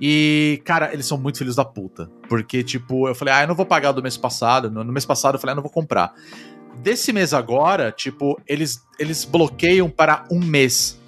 E, 0.00 0.60
cara, 0.64 0.92
eles 0.92 1.06
são 1.06 1.16
muito 1.16 1.38
filhos 1.38 1.56
da 1.56 1.64
puta. 1.64 2.10
Porque, 2.28 2.62
tipo, 2.62 3.08
eu 3.08 3.14
falei, 3.14 3.32
ah, 3.34 3.42
eu 3.42 3.48
não 3.48 3.54
vou 3.54 3.64
pagar 3.66 3.92
do 3.92 4.02
mês 4.02 4.16
passado. 4.16 4.70
No, 4.70 4.84
mês 4.84 5.06
passado 5.06 5.36
eu 5.36 5.38
falei, 5.40 5.52
ah, 5.52 5.56
não 5.56 5.62
vou 5.62 5.70
comprar. 5.72 6.12
Desse 6.82 7.12
mês 7.12 7.32
agora, 7.32 7.90
tipo, 7.90 8.38
eles, 8.46 8.82
eles 8.98 9.24
bloqueiam 9.24 9.88
para 9.88 10.24
um 10.30 10.38
mês. 10.38 11.00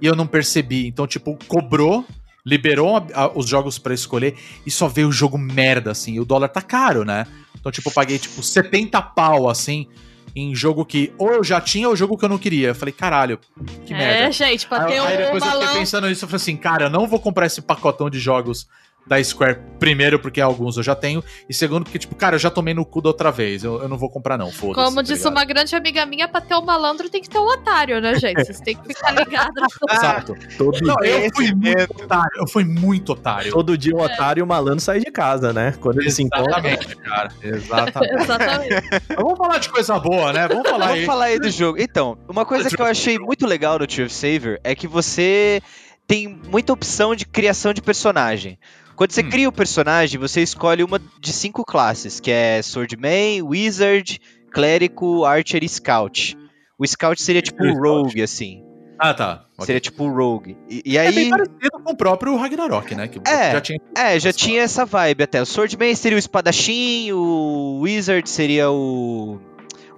E 0.00 0.06
eu 0.06 0.14
não 0.14 0.26
percebi. 0.26 0.86
Então, 0.86 1.06
tipo, 1.06 1.36
cobrou, 1.48 2.04
liberou 2.46 2.96
a- 2.96 3.06
a- 3.14 3.32
os 3.38 3.48
jogos 3.48 3.78
pra 3.78 3.92
escolher 3.94 4.36
e 4.64 4.70
só 4.70 4.86
veio 4.88 5.08
o 5.08 5.12
jogo 5.12 5.36
merda, 5.36 5.90
assim. 5.90 6.14
E 6.14 6.20
o 6.20 6.24
dólar 6.24 6.48
tá 6.48 6.62
caro, 6.62 7.04
né? 7.04 7.26
Então, 7.58 7.70
tipo, 7.72 7.88
eu 7.88 7.92
paguei, 7.92 8.18
tipo, 8.18 8.42
70 8.42 9.00
pau, 9.02 9.48
assim, 9.48 9.86
em 10.34 10.54
jogo 10.54 10.84
que 10.84 11.12
ou 11.18 11.30
eu 11.32 11.44
já 11.44 11.60
tinha 11.60 11.88
ou 11.88 11.94
jogo 11.96 12.16
que 12.16 12.24
eu 12.24 12.28
não 12.28 12.38
queria. 12.38 12.68
Eu 12.68 12.74
falei, 12.74 12.92
caralho, 12.92 13.38
que 13.86 13.92
merda. 13.92 14.24
é 14.28 14.32
gente, 14.32 14.66
pra 14.66 14.84
Aí, 14.84 14.92
ter 14.92 14.98
aí 14.98 15.14
um 15.14 15.16
depois 15.18 15.42
eu 15.44 15.48
balão. 15.50 15.62
fiquei 15.66 15.80
pensando 15.80 16.08
nisso, 16.08 16.24
eu 16.24 16.28
falei 16.28 16.42
assim, 16.42 16.56
cara, 16.56 16.84
eu 16.86 16.90
não 16.90 17.06
vou 17.06 17.20
comprar 17.20 17.46
esse 17.46 17.60
pacotão 17.60 18.08
de 18.08 18.18
jogos 18.18 18.66
da 19.06 19.22
Square, 19.22 19.58
primeiro, 19.78 20.18
porque 20.18 20.40
alguns 20.40 20.76
eu 20.76 20.82
já 20.82 20.94
tenho, 20.94 21.22
e 21.48 21.54
segundo, 21.54 21.84
porque, 21.84 21.98
tipo, 21.98 22.14
cara, 22.14 22.36
eu 22.36 22.38
já 22.38 22.50
tomei 22.50 22.72
no 22.72 22.84
cu 22.84 23.00
da 23.02 23.08
outra 23.08 23.30
vez, 23.30 23.64
eu, 23.64 23.82
eu 23.82 23.88
não 23.88 23.98
vou 23.98 24.08
comprar 24.08 24.38
não, 24.38 24.50
foda-se. 24.52 24.84
Como 24.84 24.96
tá 24.96 25.02
disse 25.02 25.14
ligado? 25.18 25.32
uma 25.32 25.44
grande 25.44 25.74
amiga 25.74 26.06
minha, 26.06 26.28
pra 26.28 26.40
ter 26.40 26.54
o 26.54 26.62
malandro 26.62 27.08
tem 27.10 27.20
que 27.20 27.28
ter 27.28 27.38
o 27.38 27.46
otário, 27.46 28.00
né, 28.00 28.14
gente? 28.18 28.44
Vocês 28.44 28.60
têm 28.60 28.76
que 28.76 28.94
ficar 28.94 29.10
ligados. 29.18 29.54
Exato. 29.90 30.36
todo, 30.56 30.78
Não, 30.82 30.96
eu 31.04 31.28
fui 31.34 31.52
muito 31.52 32.02
otário, 32.02 32.30
eu 32.36 32.48
fui 32.48 32.64
muito 32.64 33.12
otário. 33.12 33.52
todo 33.52 33.76
dia 33.76 33.94
um 33.94 34.00
otário 34.00 34.40
e 34.40 34.42
um 34.42 34.46
malandro 34.46 34.80
sai 34.80 35.00
de 35.00 35.10
casa, 35.10 35.52
né? 35.52 35.74
Quando 35.80 36.00
eles 36.00 36.14
se 36.14 36.22
encontram. 36.22 36.46
Exatamente, 36.46 36.96
cara. 36.96 37.32
Exatamente. 37.42 38.14
Exatamente. 38.22 38.88
Mas 39.08 39.16
vamos 39.16 39.36
falar 39.38 39.58
de 39.58 39.68
coisa 39.68 39.98
boa, 39.98 40.32
né? 40.32 40.48
Vamos 40.48 40.68
falar 40.68 40.86
Vamos 40.86 41.00
aí. 41.00 41.06
falar 41.06 41.24
aí 41.26 41.38
do 41.38 41.50
jogo. 41.50 41.78
Então, 41.80 42.16
uma 42.28 42.44
coisa 42.44 42.68
que 42.68 42.80
eu 42.80 42.86
achei 42.86 43.18
muito 43.18 43.46
legal 43.46 43.78
no 43.78 43.86
Tree 43.86 44.04
of 44.06 44.14
Savior 44.14 44.58
é 44.62 44.74
que 44.74 44.86
você 44.86 45.60
tem 46.06 46.28
muita 46.28 46.72
opção 46.72 47.14
de 47.14 47.24
criação 47.24 47.72
de 47.72 47.80
personagem. 47.80 48.58
Quando 48.96 49.12
você 49.12 49.22
Hum. 49.22 49.30
cria 49.30 49.48
o 49.48 49.52
personagem, 49.52 50.18
você 50.20 50.42
escolhe 50.42 50.82
uma 50.84 51.00
de 51.20 51.32
cinco 51.32 51.64
classes, 51.64 52.20
que 52.20 52.30
é 52.30 52.60
Swordman, 52.62 53.42
Wizard, 53.42 54.20
Clérigo, 54.52 55.24
Archer 55.24 55.62
e 55.64 55.68
Scout. 55.68 56.36
O 56.78 56.86
Scout 56.86 57.20
seria 57.20 57.42
tipo 57.42 57.64
o. 57.64 57.74
Rogue, 57.80 58.22
assim. 58.22 58.62
Ah, 58.98 59.12
tá. 59.14 59.46
Ok. 59.54 59.66
Seria 59.66 59.80
tipo 59.80 60.04
o 60.04 60.12
Rogue. 60.14 60.56
E, 60.68 60.82
e 60.84 60.96
É 60.98 61.10
bem 61.10 61.24
aí. 61.24 61.30
parecido 61.30 61.70
com 61.84 61.92
o 61.92 61.96
próprio 61.96 62.36
Ragnarok, 62.36 62.94
né? 62.94 63.08
Que 63.08 63.18
É. 63.28 63.52
já 63.52 63.60
tinha. 63.60 63.78
É, 63.96 64.20
já 64.20 64.32
tinha 64.32 64.62
essa 64.62 64.84
vibe 64.84 65.24
até. 65.24 65.40
O 65.42 65.46
Swordman 65.46 65.94
seria 65.96 66.16
o 66.16 66.18
espadachim, 66.18 67.10
o 67.12 67.80
Wizard 67.80 68.28
seria 68.28 68.70
o. 68.70 69.40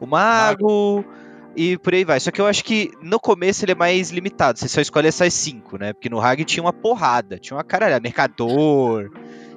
o 0.01 0.07
mago. 0.07 1.05
E 1.57 1.78
por 1.78 1.94
aí 1.94 2.05
vai. 2.05 2.18
Só 2.18 2.30
que 2.30 2.40
eu 2.40 2.46
acho 2.46 2.64
que 2.64 2.90
no 3.00 3.20
começo 3.20 3.64
ele 3.64 3.72
é 3.72 3.76
mais 3.76 4.11
limitado. 4.11 4.59
Você 4.59 4.68
só 4.68 4.80
escolhe 4.80 5.09
essas 5.09 5.32
cinco, 5.32 5.78
né? 5.78 5.92
Porque 5.92 6.09
no 6.09 6.20
Hag 6.20 6.44
tinha 6.44 6.62
uma 6.62 6.72
porrada. 6.72 7.38
Tinha 7.38 7.57
uma 7.57 7.64
caralho, 7.64 8.02
mercador. 8.02 9.11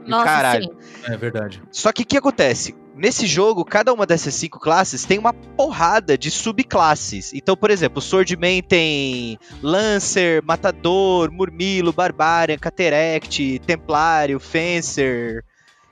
Nossa, 0.06 0.26
caralho. 0.26 0.64
sim. 0.64 1.12
É 1.12 1.18
verdade. 1.18 1.62
Só 1.72 1.92
que 1.92 2.04
o 2.04 2.06
que 2.06 2.18
acontece? 2.18 2.76
Nesse 2.96 3.28
jogo, 3.28 3.64
cada 3.64 3.94
uma 3.94 4.08
dessas 4.08 4.34
cinco 4.34 4.60
classes 4.60 5.06
tem 5.06 5.20
uma 5.20 5.34
porrada 5.34 6.18
de 6.18 6.32
subclasses. 6.32 7.32
Então, 7.34 7.56
por 7.56 7.70
exemplo, 7.70 8.00
o 8.00 8.02
Swordman 8.02 8.64
tem 8.64 9.38
Lancer, 9.62 10.42
Matador, 10.44 11.32
Murmilo, 11.32 11.94
Barbarian, 11.94 12.58
Cateract, 12.58 13.60
Templário, 13.60 14.40
Fencer. 14.40 15.44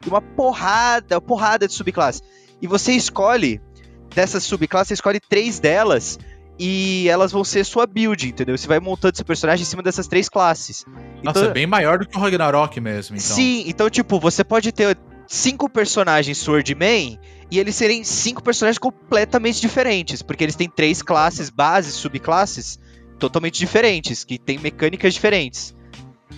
Uma 0.07 0.21
porrada, 0.21 1.15
uma 1.15 1.21
porrada 1.21 1.67
de 1.67 1.73
subclasses. 1.73 2.23
E 2.61 2.67
você 2.67 2.93
escolhe, 2.93 3.61
dessas 4.16 4.43
subclasses, 4.43 4.88
você 4.89 4.93
escolhe 4.95 5.20
três 5.20 5.59
delas. 5.59 6.18
E 6.57 7.09
elas 7.09 7.34
vão 7.34 7.43
ser 7.43 7.66
sua 7.66 7.86
build, 7.86 8.30
entendeu? 8.30 8.57
Você 8.57 8.66
vai 8.66 8.80
montando 8.80 9.18
seu 9.18 9.26
personagem 9.26 9.63
em 9.63 9.66
cima 9.66 9.84
dessas 9.84 10.07
três 10.07 10.30
classes. 10.30 10.86
Nossa, 11.22 11.39
Então- 11.39 11.51
é 11.51 11.53
bem 11.53 11.68
maior 11.68 11.99
do 11.99 12.07
que 12.07 12.18
o 12.18 12.20
Ragnarok 12.22 12.80
mesmo, 12.80 13.18
então. 13.18 13.36
Sim, 13.36 13.66
então, 13.68 13.89
tipo, 13.89 14.22
você 14.22 14.41
pode 14.41 14.72
ter 14.72 14.97
cinco 15.28 15.70
personagens 15.70 16.38
Swordman 16.38 17.20
e 17.51 17.59
eles 17.59 17.76
serem 17.76 18.05
cinco 18.05 18.41
personagens 18.41 18.78
completamente 18.78 19.59
diferentes, 19.59 20.22
porque 20.22 20.45
eles 20.45 20.55
têm 20.55 20.70
três 20.70 21.01
classes, 21.01 21.49
bases, 21.49 21.93
subclasses 21.95 22.80
totalmente 23.20 23.59
diferentes, 23.59 24.24
que 24.24 24.38
têm 24.39 24.57
mecânicas 24.57 25.13
diferentes. 25.13 25.76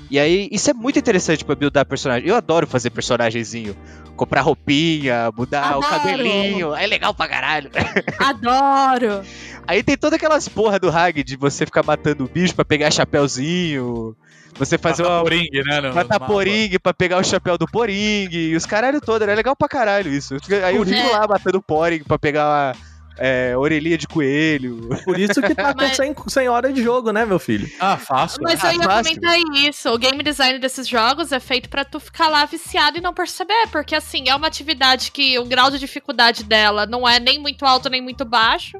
E 0.09 0.19
aí, 0.19 0.47
isso 0.51 0.69
é 0.69 0.73
muito 0.73 0.97
interessante 0.99 1.43
pra 1.43 1.55
buildar 1.55 1.85
personagem. 1.85 2.27
Eu 2.27 2.35
adoro 2.35 2.65
fazer 2.67 2.89
personagemzinho. 2.89 3.75
Comprar 4.15 4.41
roupinha, 4.41 5.29
mudar 5.37 5.77
o 5.77 5.83
Adoro. 5.83 5.87
cabelinho. 5.89 6.73
É 6.75 6.87
legal 6.87 7.13
pra 7.13 7.27
caralho. 7.27 7.69
Adoro! 8.17 9.21
Aí 9.67 9.83
tem 9.83 9.97
todas 9.97 10.17
aquelas 10.17 10.47
porra 10.47 10.79
do 10.79 10.89
Hag 10.89 11.23
de 11.23 11.35
você 11.35 11.65
ficar 11.65 11.83
matando 11.83 12.23
o 12.23 12.27
bicho 12.27 12.55
pra 12.55 12.65
pegar 12.65 12.89
chapéuzinho. 12.91 14.15
Você 14.57 14.77
fazer 14.77 15.03
Matar 15.03 15.15
uma, 15.15 15.23
Poring, 15.23 15.49
né? 15.65 15.81
no- 15.81 15.93
Matar 15.93 16.19
poringue 16.21 16.79
pra 16.79 16.91
pegar 16.93 17.17
o 17.19 17.23
chapéu 17.23 17.57
do 17.59 17.67
poringue 17.67 18.49
e 18.49 18.55
os 18.55 18.65
caralho 18.65 18.99
todo, 18.99 19.21
era 19.21 19.35
legal 19.35 19.55
pra 19.55 19.67
caralho 19.67 20.11
isso. 20.11 20.33
Aí 20.63 20.75
eu 20.75 20.83
Poringue. 20.83 20.97
fico 21.03 21.11
lá 21.13 21.27
matando 21.27 21.61
poringue 21.61 22.03
pra 22.05 22.17
pegar 22.17 22.71
a 22.71 22.75
é, 23.17 23.55
orelhinha 23.57 23.97
de 23.97 24.07
coelho. 24.07 24.89
Por 25.03 25.19
isso 25.19 25.41
que 25.41 25.53
tá 25.55 25.73
com 25.73 25.81
Mas- 25.81 25.95
100, 25.95 26.15
100 26.27 26.49
horas 26.49 26.73
de 26.73 26.81
jogo, 26.83 27.11
né, 27.11 27.25
meu 27.25 27.39
filho? 27.39 27.69
Ah, 27.79 27.97
fácil. 27.97 28.39
Mas 28.43 28.63
Ah, 28.63 28.73
eu 28.73 28.79
ia 28.79 28.83
fácil. 28.85 29.15
comentar 29.15 29.39
isso. 29.67 29.89
O 29.89 29.97
game 29.97 30.21
design 30.23 30.59
desses 30.59 30.87
jogos 30.87 31.31
é 31.31 31.39
feito 31.39 31.69
pra 31.69 31.83
tu 31.85 31.99
ficar 31.99 32.27
lá 32.27 32.45
viciado 32.45 32.97
e 32.97 33.01
não 33.01 33.13
perceber. 33.13 33.67
Porque, 33.71 33.95
assim, 33.95 34.29
é 34.29 34.35
uma 34.35 34.47
atividade 34.47 35.11
que 35.11 35.37
o 35.39 35.45
grau 35.45 35.69
de 35.71 35.79
dificuldade 35.79 36.43
dela 36.43 36.85
não 36.85 37.07
é 37.07 37.19
nem 37.19 37.39
muito 37.39 37.65
alto 37.65 37.89
nem 37.89 38.01
muito 38.01 38.23
baixo. 38.25 38.77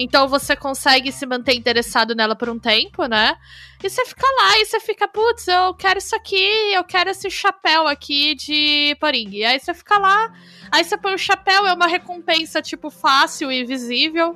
Então 0.00 0.28
você 0.28 0.54
consegue 0.54 1.10
se 1.10 1.26
manter 1.26 1.54
interessado 1.54 2.14
nela 2.14 2.36
por 2.36 2.48
um 2.48 2.56
tempo, 2.58 3.06
né? 3.06 3.34
E 3.82 3.90
você 3.90 4.04
fica 4.06 4.26
lá 4.40 4.58
e 4.60 4.64
você 4.64 4.78
fica, 4.78 5.08
putz, 5.08 5.48
eu 5.48 5.74
quero 5.74 5.98
isso 5.98 6.14
aqui, 6.14 6.72
eu 6.72 6.84
quero 6.84 7.10
esse 7.10 7.28
chapéu 7.30 7.86
aqui 7.88 8.34
de 8.36 8.96
poringue. 9.00 9.44
Aí 9.44 9.58
você 9.58 9.74
fica 9.74 9.98
lá, 9.98 10.32
aí 10.70 10.84
você 10.84 10.96
põe 10.96 11.14
o 11.14 11.18
chapéu, 11.18 11.66
é 11.66 11.72
uma 11.72 11.88
recompensa, 11.88 12.62
tipo, 12.62 12.90
fácil 12.90 13.50
e 13.50 13.64
visível. 13.68 14.34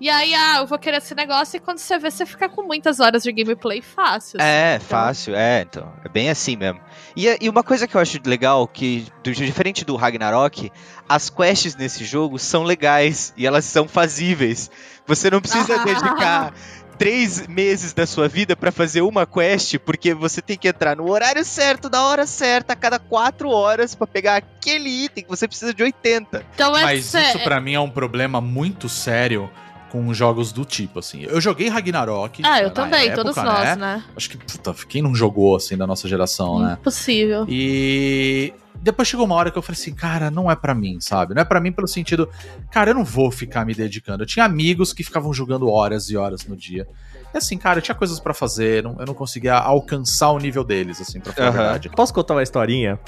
E 0.00 0.10
aí, 0.10 0.34
ah, 0.34 0.56
eu 0.58 0.66
vou 0.66 0.80
querer 0.80 0.96
esse 0.96 1.14
negócio, 1.14 1.56
e 1.56 1.60
quando 1.60 1.78
você 1.78 1.96
vê, 1.96 2.10
você 2.10 2.26
fica 2.26 2.48
com 2.48 2.64
muitas 2.64 2.98
horas 2.98 3.22
de 3.22 3.30
gameplay 3.30 3.80
fácil. 3.80 4.40
É, 4.40 4.74
assim. 4.74 4.86
fácil, 4.86 5.36
é, 5.36 5.62
então. 5.62 5.92
É 6.04 6.08
bem 6.08 6.28
assim 6.28 6.56
mesmo. 6.56 6.80
E, 7.16 7.38
e 7.40 7.48
uma 7.48 7.62
coisa 7.62 7.86
que 7.86 7.94
eu 7.96 8.00
acho 8.00 8.18
legal, 8.26 8.66
que 8.66 9.06
do- 9.22 9.32
diferente 9.32 9.84
do 9.84 9.94
Ragnarok, 9.94 10.72
as 11.08 11.30
quests 11.30 11.76
nesse 11.76 12.04
jogo 12.04 12.36
são 12.36 12.64
legais 12.64 13.32
e 13.36 13.46
elas 13.46 13.64
são 13.64 13.86
fazíveis. 13.86 14.68
Você 15.06 15.30
não 15.30 15.40
precisa 15.40 15.78
dedicar 15.86 16.52
três 16.98 17.46
meses 17.46 17.92
da 17.92 18.06
sua 18.06 18.28
vida 18.28 18.54
pra 18.54 18.70
fazer 18.70 19.02
uma 19.02 19.26
quest, 19.26 19.78
porque 19.78 20.14
você 20.14 20.40
tem 20.40 20.56
que 20.56 20.68
entrar 20.68 20.96
no 20.96 21.10
horário 21.10 21.44
certo, 21.44 21.90
na 21.90 22.04
hora 22.04 22.26
certa, 22.26 22.72
a 22.72 22.76
cada 22.76 22.98
quatro 22.98 23.50
horas 23.50 23.94
pra 23.94 24.06
pegar 24.06 24.36
aquele 24.36 24.88
item 24.88 25.24
que 25.24 25.30
você 25.30 25.48
precisa 25.48 25.74
de 25.74 25.82
80. 25.82 26.44
Então 26.54 26.76
é 26.76 26.82
Mas 26.82 27.12
isso 27.12 27.38
pra 27.40 27.60
mim 27.60 27.74
é 27.74 27.80
um 27.80 27.90
problema 27.90 28.40
muito 28.40 28.88
sério 28.88 29.50
com 29.90 30.12
jogos 30.14 30.52
do 30.52 30.64
tipo, 30.64 31.00
assim. 31.00 31.22
Eu 31.24 31.38
joguei 31.38 31.68
Ragnarok. 31.68 32.40
Ah, 32.46 32.62
eu 32.62 32.70
também, 32.70 33.08
época, 33.08 33.16
todos 33.24 33.36
nós, 33.36 33.76
né? 33.76 33.76
né? 33.76 34.04
Acho 34.16 34.30
que, 34.30 34.38
puta, 34.38 34.74
quem 34.88 35.02
não 35.02 35.14
jogou, 35.14 35.54
assim, 35.54 35.76
da 35.76 35.86
nossa 35.86 36.08
geração, 36.08 36.60
né? 36.60 36.78
Impossível. 36.80 37.44
E 37.46 38.54
depois 38.82 39.06
chegou 39.08 39.24
uma 39.24 39.34
hora 39.34 39.50
que 39.50 39.56
eu 39.56 39.62
falei 39.62 39.80
assim, 39.80 39.94
cara, 39.94 40.30
não 40.30 40.50
é 40.50 40.56
pra 40.56 40.74
mim, 40.74 40.98
sabe? 41.00 41.34
Não 41.34 41.42
é 41.42 41.44
pra 41.44 41.60
mim 41.60 41.70
pelo 41.72 41.86
sentido, 41.88 42.28
cara, 42.70 42.90
eu 42.90 42.94
não 42.94 43.04
vou 43.04 43.30
ficar 43.30 43.64
me 43.64 43.74
dedicando. 43.74 44.22
Eu 44.22 44.26
tinha 44.26 44.44
amigos 44.44 44.92
que 44.92 45.02
ficavam 45.04 45.32
jogando 45.32 45.68
horas 45.70 46.10
e 46.10 46.16
horas 46.16 46.46
no 46.46 46.56
dia. 46.56 46.86
E 47.34 47.38
assim, 47.38 47.56
cara, 47.56 47.78
eu 47.78 47.82
tinha 47.82 47.94
coisas 47.94 48.20
pra 48.20 48.34
fazer, 48.34 48.82
não- 48.82 48.96
eu 48.98 49.06
não 49.06 49.14
conseguia 49.14 49.54
alcançar 49.54 50.30
o 50.32 50.38
nível 50.38 50.62
deles, 50.62 51.00
assim, 51.00 51.18
pra 51.20 51.32
falar 51.32 51.48
Aham. 51.48 51.58
a 51.58 51.62
verdade. 51.62 51.88
Posso 51.96 52.12
contar 52.12 52.34
uma 52.34 52.42
historinha? 52.42 52.98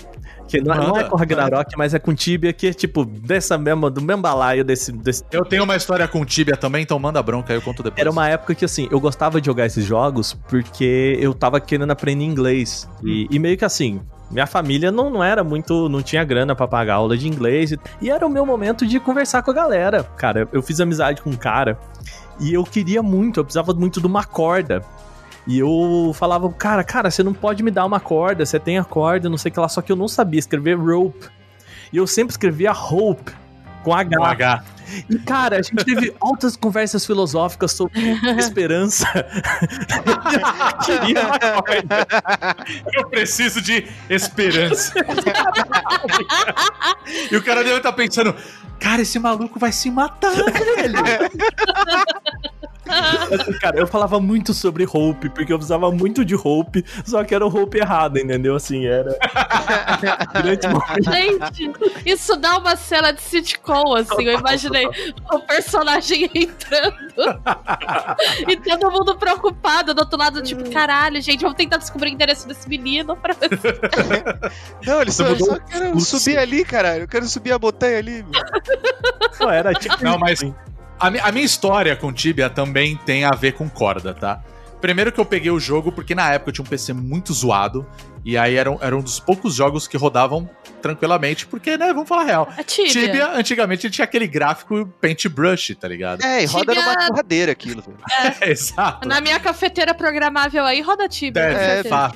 Que 0.48 0.60
não, 0.60 0.74
não 0.74 0.96
é 0.98 1.04
com 1.04 1.16
Ragnarok, 1.16 1.74
mas 1.76 1.92
é 1.94 1.98
com 1.98 2.14
Tibia, 2.14 2.52
que 2.52 2.68
é 2.68 2.72
tipo, 2.72 3.04
dessa 3.04 3.56
mesma, 3.58 3.90
do 3.90 4.00
mesmo 4.00 4.22
balaio 4.22 4.64
desse, 4.64 4.92
desse 4.92 5.22
Eu 5.30 5.44
tenho 5.44 5.64
uma 5.64 5.74
história 5.76 6.06
com 6.08 6.24
Tibia 6.24 6.56
também, 6.56 6.82
então 6.82 6.98
manda 6.98 7.22
bronca 7.22 7.52
aí, 7.52 7.58
eu 7.58 7.62
conto 7.62 7.82
depois. 7.82 7.98
Era 8.00 8.10
uma 8.10 8.28
época 8.28 8.54
que, 8.54 8.64
assim, 8.64 8.86
eu 8.90 9.00
gostava 9.00 9.40
de 9.40 9.46
jogar 9.46 9.66
esses 9.66 9.84
jogos 9.84 10.34
porque 10.48 11.18
eu 11.20 11.34
tava 11.34 11.60
querendo 11.60 11.90
aprender 11.90 12.24
inglês. 12.24 12.88
E, 13.02 13.26
e 13.30 13.38
meio 13.38 13.56
que 13.58 13.64
assim, 13.64 14.00
minha 14.30 14.46
família 14.46 14.90
não, 14.90 15.10
não 15.10 15.22
era 15.22 15.44
muito. 15.44 15.88
não 15.88 16.02
tinha 16.02 16.24
grana 16.24 16.54
pra 16.54 16.66
pagar 16.66 16.94
aula 16.94 17.16
de 17.16 17.28
inglês. 17.28 17.72
E, 17.72 17.80
e 18.00 18.10
era 18.10 18.26
o 18.26 18.30
meu 18.30 18.44
momento 18.44 18.86
de 18.86 18.98
conversar 18.98 19.42
com 19.42 19.50
a 19.50 19.54
galera. 19.54 20.04
Cara, 20.16 20.48
eu 20.52 20.62
fiz 20.62 20.80
amizade 20.80 21.22
com 21.22 21.30
um 21.30 21.36
cara 21.36 21.78
e 22.40 22.52
eu 22.52 22.64
queria 22.64 23.02
muito, 23.02 23.40
eu 23.40 23.44
precisava 23.44 23.72
muito 23.72 24.00
de 24.00 24.06
uma 24.06 24.24
corda. 24.24 24.82
E 25.46 25.58
eu 25.58 26.12
falava, 26.14 26.50
cara, 26.52 26.82
cara, 26.82 27.10
você 27.10 27.22
não 27.22 27.34
pode 27.34 27.62
me 27.62 27.70
dar 27.70 27.84
uma 27.84 28.00
corda, 28.00 28.46
você 28.46 28.58
tem 28.58 28.78
a 28.78 28.84
corda, 28.84 29.28
não 29.28 29.36
sei 29.36 29.50
o 29.50 29.52
que 29.52 29.60
lá, 29.60 29.68
só 29.68 29.82
que 29.82 29.92
eu 29.92 29.96
não 29.96 30.08
sabia 30.08 30.38
escrever 30.38 30.74
rope. 30.74 31.28
E 31.92 31.96
eu 31.96 32.06
sempre 32.06 32.32
escrevia 32.32 32.72
hope 32.72 33.32
com 33.84 33.94
H. 33.94 34.16
Com 34.16 34.24
H. 34.24 34.64
E, 35.08 35.18
cara, 35.18 35.58
a 35.58 35.62
gente 35.62 35.84
teve 35.84 36.14
altas 36.20 36.56
conversas 36.56 37.04
filosóficas 37.06 37.72
sobre 37.72 38.00
esperança. 38.38 39.06
Queria 40.84 41.26
uma 41.26 41.38
corda. 41.62 42.06
Eu 42.92 43.08
preciso 43.08 43.60
de 43.60 43.86
esperança. 44.08 44.92
e 47.30 47.36
o 47.36 47.42
cara 47.42 47.62
deve 47.62 47.76
estar 47.76 47.92
pensando, 47.92 48.34
cara, 48.80 49.02
esse 49.02 49.18
maluco 49.18 49.58
vai 49.58 49.72
se 49.72 49.90
matar, 49.90 50.32
velho. 50.34 51.30
Assim, 52.86 53.52
cara, 53.58 53.78
eu 53.78 53.86
falava 53.86 54.20
muito 54.20 54.52
sobre 54.52 54.86
hope, 54.90 55.28
porque 55.30 55.52
eu 55.52 55.56
precisava 55.56 55.90
muito 55.90 56.24
de 56.24 56.34
hope, 56.34 56.84
só 57.04 57.24
que 57.24 57.34
era 57.34 57.46
o 57.46 57.54
hope 57.54 57.78
errado, 57.78 58.18
entendeu? 58.18 58.54
Assim, 58.54 58.86
era. 58.86 59.16
Gente, 61.02 61.72
isso 62.04 62.36
dá 62.36 62.58
uma 62.58 62.76
cena 62.76 63.12
de 63.12 63.22
sitcom, 63.22 63.94
assim. 63.94 64.24
Eu 64.24 64.38
imaginei 64.38 64.86
o 65.32 65.38
personagem 65.40 66.30
entrando 66.34 66.94
e 68.48 68.56
todo 68.56 68.90
mundo 68.90 69.16
preocupado 69.16 69.94
do 69.94 70.00
outro 70.00 70.18
lado, 70.18 70.42
tipo, 70.42 70.68
caralho, 70.70 71.20
gente, 71.20 71.42
vamos 71.42 71.56
tentar 71.56 71.78
descobrir 71.78 72.10
o 72.10 72.14
endereço 72.14 72.46
desse 72.46 72.68
menino 72.68 73.16
pra 73.16 73.34
ver 73.34 73.50
se 73.58 74.84
Não, 74.86 75.00
eles 75.00 75.14
só, 75.14 75.24
só 75.36 76.18
subir 76.18 76.38
ali, 76.38 76.64
caralho. 76.64 77.02
Eu 77.02 77.08
quero 77.08 77.26
subir 77.26 77.52
a 77.52 77.58
montanha 77.58 77.98
ali. 77.98 78.22
meu. 78.22 78.42
Não, 79.40 79.50
era 79.50 79.72
tipo. 79.74 80.02
Não, 80.02 80.18
mas 80.18 80.40
a, 80.98 81.10
mi- 81.10 81.20
a 81.20 81.32
minha 81.32 81.44
história 81.44 81.94
com 81.96 82.12
Tibia 82.12 82.48
também 82.50 82.96
tem 83.04 83.24
a 83.24 83.32
ver 83.32 83.52
com 83.52 83.68
corda, 83.68 84.14
tá? 84.14 84.42
Primeiro 84.80 85.10
que 85.10 85.18
eu 85.20 85.24
peguei 85.24 85.50
o 85.50 85.58
jogo 85.58 85.90
porque 85.90 86.14
na 86.14 86.32
época 86.32 86.50
eu 86.50 86.52
tinha 86.54 86.64
um 86.64 86.68
PC 86.68 86.92
muito 86.92 87.32
zoado. 87.32 87.86
E 88.26 88.38
aí 88.38 88.54
era, 88.56 88.70
um- 88.70 88.78
era 88.80 88.96
um 88.96 89.02
dos 89.02 89.20
poucos 89.20 89.54
jogos 89.54 89.86
que 89.86 89.96
rodavam 89.98 90.48
tranquilamente, 90.80 91.46
porque, 91.46 91.76
né, 91.76 91.92
vamos 91.92 92.08
falar 92.08 92.22
a 92.22 92.24
real. 92.24 92.52
É 92.56 92.62
Tibia. 92.62 92.90
Tibia, 92.92 93.30
antigamente, 93.32 93.90
tinha 93.90 94.04
aquele 94.04 94.26
gráfico 94.26 94.86
paintbrush, 95.00 95.74
tá 95.74 95.86
ligado? 95.88 96.22
É, 96.24 96.42
e 96.42 96.46
roda 96.46 96.72
Tibia- 96.74 96.86
numa 96.94 97.06
torradeira 97.08 97.52
aquilo. 97.52 97.82
velho. 97.82 97.98
exato. 98.50 99.06
Na 99.06 99.20
minha 99.20 99.38
cafeteira 99.40 99.92
programável 99.94 100.64
aí, 100.64 100.80
roda 100.80 101.06
Tibia. 101.08 101.42
É, 101.42 101.82
certeza. 101.82 102.12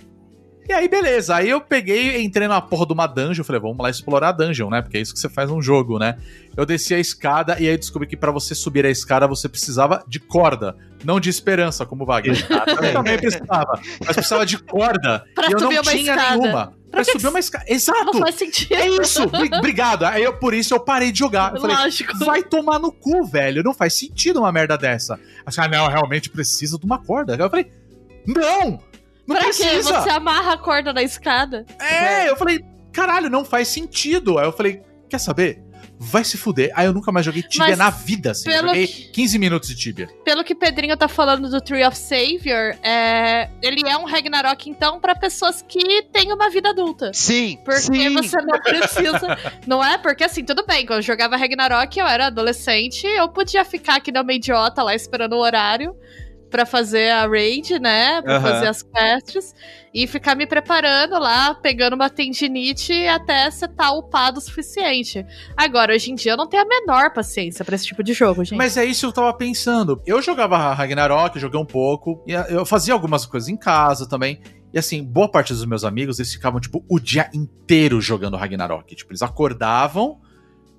E 0.69 0.73
aí, 0.73 0.87
beleza. 0.87 1.35
Aí 1.37 1.49
eu 1.49 1.61
peguei, 1.63 2.23
entrei 2.23 2.47
na 2.47 2.61
porra 2.61 2.85
de 2.87 2.93
uma 2.93 3.07
dungeon. 3.07 3.43
Falei, 3.43 3.61
vamos 3.61 3.79
lá 3.79 3.89
explorar 3.89 4.29
a 4.29 4.33
dungeon, 4.33 4.69
né? 4.69 4.83
Porque 4.83 4.99
é 4.99 5.01
isso 5.01 5.15
que 5.15 5.19
você 5.19 5.29
faz 5.29 5.49
num 5.49 5.63
jogo, 5.63 5.99
né? 5.99 6.19
Eu 6.57 6.67
desci 6.67 6.95
a 6.95 6.99
escada 6.99 7.57
e 7.59 7.67
aí 7.69 7.77
descobri 7.79 8.07
que 8.07 8.17
pra 8.17 8.31
você 8.31 8.55
subir 8.55 8.85
a 8.85 8.91
escada 8.91 9.27
você 9.27 9.49
precisava 9.49 10.05
de 10.07 10.21
corda, 10.21 10.77
não 11.05 11.19
de 11.19 11.31
esperança, 11.31 11.87
como 11.87 12.03
o 12.03 12.07
Wagner. 12.07 12.37
Eu 12.83 12.93
também 12.93 13.17
precisava. 13.17 13.81
Mas 14.05 14.15
precisava 14.17 14.45
de 14.45 14.59
corda. 14.59 15.25
Pra 15.35 15.49
e 15.49 15.53
eu 15.53 15.61
não 15.61 15.71
uma 15.71 15.83
tinha 15.83 16.13
escada. 16.13 16.37
nenhuma. 16.37 16.75
Pra, 16.91 17.05
que 17.05 17.13
subir 17.13 17.29
uma 17.29 17.39
escada. 17.39 17.65
Não 17.69 17.75
Exato! 17.77 18.19
faz 18.19 18.35
sentido. 18.35 18.75
É 18.75 18.89
isso! 18.89 19.27
Bri- 19.29 19.51
Obrigado. 19.57 20.05
Aí 20.05 20.23
eu, 20.23 20.35
por 20.35 20.53
isso 20.53 20.75
eu 20.75 20.81
parei 20.81 21.13
de 21.13 21.19
jogar. 21.19 21.55
Eu 21.55 21.61
falei, 21.63 21.77
Lógico. 21.77 22.19
vai 22.25 22.43
tomar 22.43 22.79
no 22.79 22.91
cu, 22.93 23.25
velho. 23.27 23.63
Não 23.63 23.73
faz 23.73 23.95
sentido 23.99 24.41
uma 24.41 24.51
merda 24.53 24.77
dessa. 24.77 25.19
Assim, 25.47 25.61
ah, 25.63 25.69
não, 25.69 25.87
realmente 25.89 26.29
precisa 26.29 26.79
de 26.79 26.85
uma 26.85 26.99
corda. 26.99 27.35
Eu 27.37 27.49
falei, 27.51 27.71
não! 28.27 28.81
Não 29.29 29.37
pra 29.37 29.45
quê? 29.45 29.63
precisa! 29.63 30.01
Você 30.01 30.11
amarra 30.11 30.55
a 30.55 30.59
corda 30.59 30.93
na 30.93 31.03
escada? 31.03 31.67
É, 31.79 32.31
eu 32.31 32.37
falei, 32.37 32.65
caralho, 32.93 33.29
não 33.29 33.45
faz 33.45 33.69
sentido. 33.69 34.39
Aí 34.39 34.47
eu 34.47 34.53
falei, 34.53 34.83
quer 35.09 35.19
saber? 35.19 35.63
Vai 36.01 36.23
se 36.23 36.37
fuder. 36.37 36.71
Aí 36.77 36.87
eu 36.87 36.93
nunca 36.93 37.11
mais 37.11 37.27
joguei 37.27 37.43
Tibia 37.43 37.71
Mas 37.71 37.79
na 37.79 37.91
vida, 37.91 38.31
assim. 38.31 38.49
pelo 38.49 38.69
Joguei 38.69 38.87
que- 38.87 39.11
15 39.11 39.37
minutos 39.39 39.69
de 39.69 39.75
Tibia. 39.75 40.07
Pelo 40.25 40.45
que 40.45 40.55
Pedrinho 40.55 40.97
tá 40.97 41.09
falando 41.09 41.51
do 41.51 41.61
Tree 41.61 41.85
of 41.85 41.99
Savior, 41.99 42.77
é... 42.85 43.51
ele 43.61 43.83
é 43.85 43.97
um 43.97 44.05
Ragnarok, 44.05 44.71
então, 44.71 45.01
pra 45.01 45.17
pessoas 45.17 45.61
que 45.61 46.03
têm 46.13 46.33
uma 46.33 46.51
vida 46.51 46.71
adulta. 46.71 47.11
Sim, 47.13 47.59
Porque 47.65 47.81
sim. 47.81 48.15
você 48.15 48.37
não 48.41 48.61
precisa. 48.61 49.39
não 49.67 49.85
é? 49.85 49.99
Porque 49.99 50.23
assim, 50.23 50.45
tudo 50.45 50.65
bem, 50.65 50.87
quando 50.87 50.99
eu 51.01 51.03
jogava 51.03 51.37
Ragnarok, 51.37 51.99
eu 51.99 52.07
era 52.07 52.27
adolescente, 52.29 53.05
eu 53.05 53.29
podia 53.29 53.65
ficar 53.65 53.97
aqui 53.97 54.13
na 54.13 54.21
uma 54.23 54.33
idiota 54.33 54.85
lá 54.85 54.95
esperando 54.95 55.33
o 55.33 55.39
horário 55.41 55.97
pra 56.51 56.67
fazer 56.67 57.11
a 57.11 57.27
raid, 57.27 57.79
né? 57.79 58.23
Pra 58.23 58.37
Aham. 58.37 58.51
fazer 58.51 58.67
as 58.67 58.83
quests. 58.83 59.55
E 59.93 60.07
ficar 60.07 60.35
me 60.35 60.47
preparando 60.47 61.19
lá, 61.19 61.55
pegando 61.55 61.95
uma 61.95 62.11
tendinite 62.11 62.93
até 63.07 63.51
você 63.51 63.67
tá 63.67 63.91
upado 63.91 64.39
o 64.39 64.41
suficiente. 64.41 65.25
Agora, 65.57 65.95
hoje 65.95 66.13
em 66.13 66.15
dia, 66.15 66.33
eu 66.33 66.37
não 66.37 66.47
tenho 66.47 66.63
a 66.63 66.67
menor 66.67 67.13
paciência 67.13 67.65
pra 67.65 67.75
esse 67.75 67.87
tipo 67.87 68.03
de 68.03 68.13
jogo, 68.13 68.45
gente. 68.45 68.59
Mas 68.59 68.77
é 68.77 68.85
isso 68.85 69.01
que 69.01 69.07
eu 69.07 69.13
tava 69.13 69.33
pensando. 69.33 70.01
Eu 70.07 70.21
jogava 70.21 70.73
Ragnarok, 70.75 71.39
joguei 71.39 71.59
um 71.59 71.65
pouco. 71.65 72.23
E 72.27 72.33
eu 72.33 72.67
fazia 72.67 72.93
algumas 72.93 73.25
coisas 73.25 73.49
em 73.49 73.57
casa 73.57 74.09
também. 74.09 74.41
E 74.73 74.79
assim, 74.79 75.03
boa 75.03 75.29
parte 75.31 75.53
dos 75.53 75.65
meus 75.65 75.83
amigos, 75.83 76.19
eles 76.19 76.33
ficavam, 76.33 76.61
tipo, 76.61 76.85
o 76.89 77.01
dia 77.01 77.31
inteiro 77.33 78.01
jogando 78.01 78.37
Ragnarok. 78.37 78.95
Tipo, 78.95 79.13
eles 79.13 79.23
acordavam, 79.23 80.21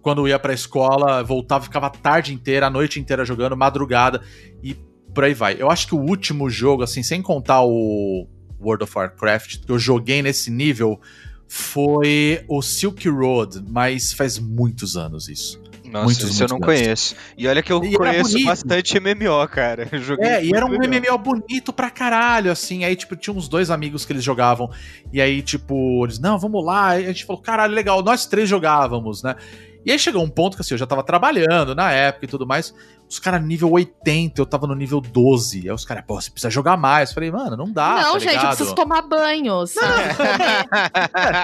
quando 0.01 0.27
ia 0.27 0.37
pra 0.37 0.53
escola, 0.53 1.23
voltava, 1.23 1.63
ficava 1.63 1.87
a 1.87 1.89
tarde 1.89 2.33
inteira, 2.33 2.67
a 2.67 2.69
noite 2.69 2.99
inteira 2.99 3.25
jogando, 3.25 3.57
madrugada, 3.57 4.21
e 4.63 4.77
por 5.13 5.23
aí 5.23 5.33
vai. 5.33 5.55
Eu 5.59 5.69
acho 5.69 5.87
que 5.87 5.95
o 5.95 5.99
último 5.99 6.49
jogo, 6.49 6.83
assim, 6.83 7.03
sem 7.03 7.21
contar 7.21 7.61
o 7.63 8.27
World 8.61 8.83
of 8.83 8.93
Warcraft, 8.97 9.59
que 9.65 9.71
eu 9.71 9.79
joguei 9.79 10.21
nesse 10.21 10.49
nível, 10.51 10.99
foi 11.47 12.43
o 12.47 12.61
Silk 12.61 13.07
Road, 13.09 13.63
mas 13.67 14.13
faz 14.13 14.37
muitos 14.37 14.95
anos 14.95 15.27
isso. 15.27 15.59
Nossa, 15.85 16.05
Muitos, 16.05 16.29
isso 16.29 16.43
eu 16.43 16.47
não 16.49 16.57
muitos 16.59 16.69
anos. 16.69 16.83
conheço. 16.83 17.15
E 17.35 17.47
olha 17.47 17.63
que 17.63 17.71
eu 17.73 17.83
E 17.83 17.95
conheço 17.95 18.43
bastante 18.45 18.99
MMO, 18.99 19.47
cara. 19.49 19.87
Eu 19.91 19.99
joguei 19.99 20.27
É, 20.27 20.45
e 20.45 20.53
era 20.53 20.63
um 20.63 20.69
MMO 20.69 21.17
bonito 21.17 21.73
pra 21.73 21.89
caralho, 21.89 22.51
assim. 22.51 22.83
Aí, 22.83 22.95
tipo, 22.95 23.15
tinha 23.15 23.35
uns 23.35 23.47
dois 23.47 23.71
amigos 23.71 24.05
que 24.05 24.13
eles 24.13 24.23
jogavam. 24.23 24.69
E 25.11 25.19
aí, 25.19 25.41
tipo, 25.41 26.05
eles, 26.05 26.19
não, 26.19 26.37
vamos 26.37 26.63
lá. 26.63 26.89
Aí 26.89 27.05
a 27.05 27.07
gente 27.07 27.25
falou, 27.25 27.41
caralho, 27.41 27.73
legal. 27.73 28.03
Nós 28.03 28.27
três 28.27 28.47
jogávamos, 28.47 29.23
né? 29.23 29.35
E 29.83 29.91
aí 29.91 29.97
chegou 29.97 30.23
um 30.23 30.29
ponto 30.29 30.55
que, 30.55 30.61
assim, 30.61 30.75
eu 30.75 30.77
já 30.77 30.85
tava 30.85 31.01
trabalhando 31.01 31.73
na 31.73 31.91
época 31.91 32.25
e 32.25 32.27
tudo 32.27 32.45
mais. 32.45 32.71
Os 33.09 33.17
caras 33.17 33.43
nível 33.43 33.71
80, 33.71 34.39
eu 34.39 34.45
tava 34.45 34.67
no 34.67 34.75
nível 34.75 35.01
12. 35.01 35.67
Aí 35.67 35.71
os 35.71 35.83
caras, 35.83 36.03
pô, 36.05 36.21
você 36.21 36.29
precisa 36.29 36.51
jogar 36.51 36.77
mais. 36.77 37.09
Eu 37.09 37.15
falei, 37.15 37.31
mano, 37.31 37.57
não 37.57 37.71
dá, 37.71 37.95
não, 38.03 38.13
tá 38.13 38.19
gente, 38.19 38.27
eu 38.27 38.33
ligado? 38.33 38.47
preciso 38.49 38.75
tomar 38.75 39.01
banho. 39.01 39.63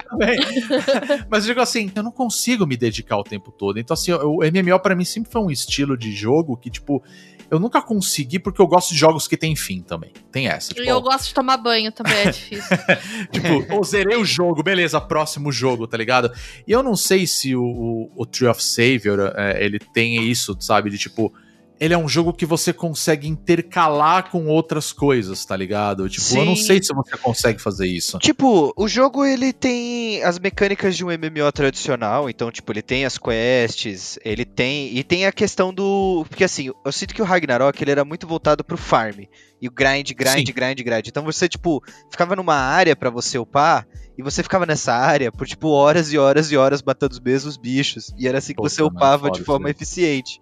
também. 0.07 0.39
Mas 1.27 1.43
eu 1.43 1.47
digo 1.47 1.61
assim, 1.61 1.91
eu 1.95 2.03
não 2.03 2.11
consigo 2.11 2.67
me 2.67 2.77
dedicar 2.77 3.17
o 3.17 3.23
tempo 3.23 3.51
todo. 3.51 3.79
Então, 3.79 3.95
assim, 3.95 4.11
o 4.13 4.41
MMO 4.41 4.79
pra 4.79 4.95
mim 4.95 5.05
sempre 5.05 5.31
foi 5.31 5.41
um 5.41 5.49
estilo 5.49 5.97
de 5.97 6.11
jogo 6.11 6.55
que, 6.55 6.69
tipo, 6.69 7.03
eu 7.49 7.59
nunca 7.59 7.81
consegui 7.81 8.39
porque 8.39 8.61
eu 8.61 8.67
gosto 8.67 8.91
de 8.91 8.99
jogos 8.99 9.27
que 9.27 9.37
tem 9.37 9.55
fim 9.55 9.81
também. 9.81 10.11
Tem 10.31 10.47
essa. 10.47 10.71
E 10.71 10.75
Tipo, 10.75 10.87
eu 10.87 11.01
gosto 11.01 11.27
de 11.27 11.33
tomar 11.33 11.57
banho 11.57 11.91
também, 11.91 12.15
é 12.15 12.31
difícil. 12.31 12.77
tipo, 13.31 13.73
eu 13.73 13.83
zerei 13.83 14.17
o 14.17 14.25
jogo, 14.25 14.63
beleza, 14.63 14.99
próximo 15.01 15.51
jogo, 15.51 15.87
tá 15.87 15.97
ligado? 15.97 16.31
E 16.67 16.71
eu 16.71 16.81
não 16.81 16.95
sei 16.95 17.25
se 17.27 17.55
o, 17.55 17.63
o, 17.63 18.11
o 18.15 18.25
Tree 18.25 18.47
of 18.47 18.63
Savior, 18.63 19.33
é, 19.35 19.63
ele 19.63 19.79
tem 19.79 20.23
isso, 20.23 20.55
sabe? 20.59 20.89
De 20.89 20.97
tipo, 20.97 21.33
ele 21.79 21.93
é 21.93 21.97
um 21.97 22.07
jogo 22.07 22.33
que 22.33 22.45
você 22.45 22.71
consegue 22.71 23.27
intercalar 23.27 24.29
com 24.29 24.45
outras 24.47 24.93
coisas, 24.93 25.43
tá 25.45 25.55
ligado? 25.55 26.07
Tipo, 26.07 26.37
eu 26.37 26.45
não 26.45 26.55
Sim. 26.55 26.63
sei 26.63 26.83
se 26.83 26.93
você 26.93 27.17
consegue 27.17 27.61
fazer 27.61 27.87
isso. 27.87 28.17
Tipo, 28.19 28.73
o 28.75 28.87
jogo 28.87 29.25
ele 29.25 29.51
tem 29.51 30.23
as 30.23 30.39
mecânicas 30.39 30.95
de 30.95 31.03
um 31.03 31.09
MMO 31.09 31.51
tradicional, 31.53 32.29
então 32.29 32.51
tipo, 32.51 32.71
ele 32.71 32.81
tem 32.81 33.05
as 33.05 33.17
quests, 33.17 34.17
ele 34.23 34.45
tem 34.45 34.95
e 34.95 35.03
tem 35.03 35.25
a 35.25 35.31
questão 35.31 35.73
do, 35.73 36.25
porque 36.29 36.43
assim, 36.43 36.71
eu 36.83 36.91
sinto 36.91 37.13
que 37.13 37.21
o 37.21 37.25
Ragnarok 37.25 37.81
ele 37.81 37.91
era 37.91 38.05
muito 38.05 38.27
voltado 38.27 38.63
pro 38.63 38.77
farm 38.77 39.23
e 39.61 39.67
o 39.67 39.71
grind, 39.71 40.11
grind, 40.11 40.47
Sim. 40.47 40.53
grind, 40.53 40.79
grind. 40.81 41.07
Então 41.07 41.23
você 41.23 41.47
tipo, 41.47 41.83
ficava 42.09 42.35
numa 42.35 42.55
área 42.55 42.95
pra 42.95 43.09
você 43.09 43.37
upar 43.37 43.87
e 44.17 44.23
você 44.23 44.41
ficava 44.41 44.65
nessa 44.65 44.93
área 44.93 45.31
por 45.31 45.45
tipo 45.45 45.69
horas 45.69 46.13
e 46.13 46.17
horas 46.17 46.51
e 46.51 46.57
horas 46.57 46.81
matando 46.81 47.13
os 47.13 47.19
mesmos 47.19 47.57
bichos 47.57 48.13
e 48.17 48.27
era 48.27 48.37
assim 48.37 48.53
que 48.53 48.61
você 48.61 48.81
upava 48.81 49.29
de 49.29 49.43
forma 49.43 49.69
eficiente. 49.69 50.39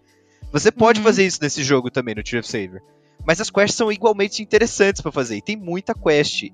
Você 0.51 0.71
pode 0.71 0.99
Uhum. 0.99 1.05
fazer 1.05 1.25
isso 1.25 1.39
nesse 1.41 1.63
jogo 1.63 1.89
também 1.89 2.13
no 2.15 2.23
Tree 2.23 2.39
of 2.39 2.47
Savior. 2.47 2.81
Mas 3.25 3.39
as 3.39 3.49
quests 3.49 3.75
são 3.77 3.91
igualmente 3.91 4.41
interessantes 4.43 5.01
pra 5.01 5.11
fazer. 5.11 5.37
E 5.37 5.41
tem 5.41 5.55
muita 5.55 5.93
quest. 5.93 6.49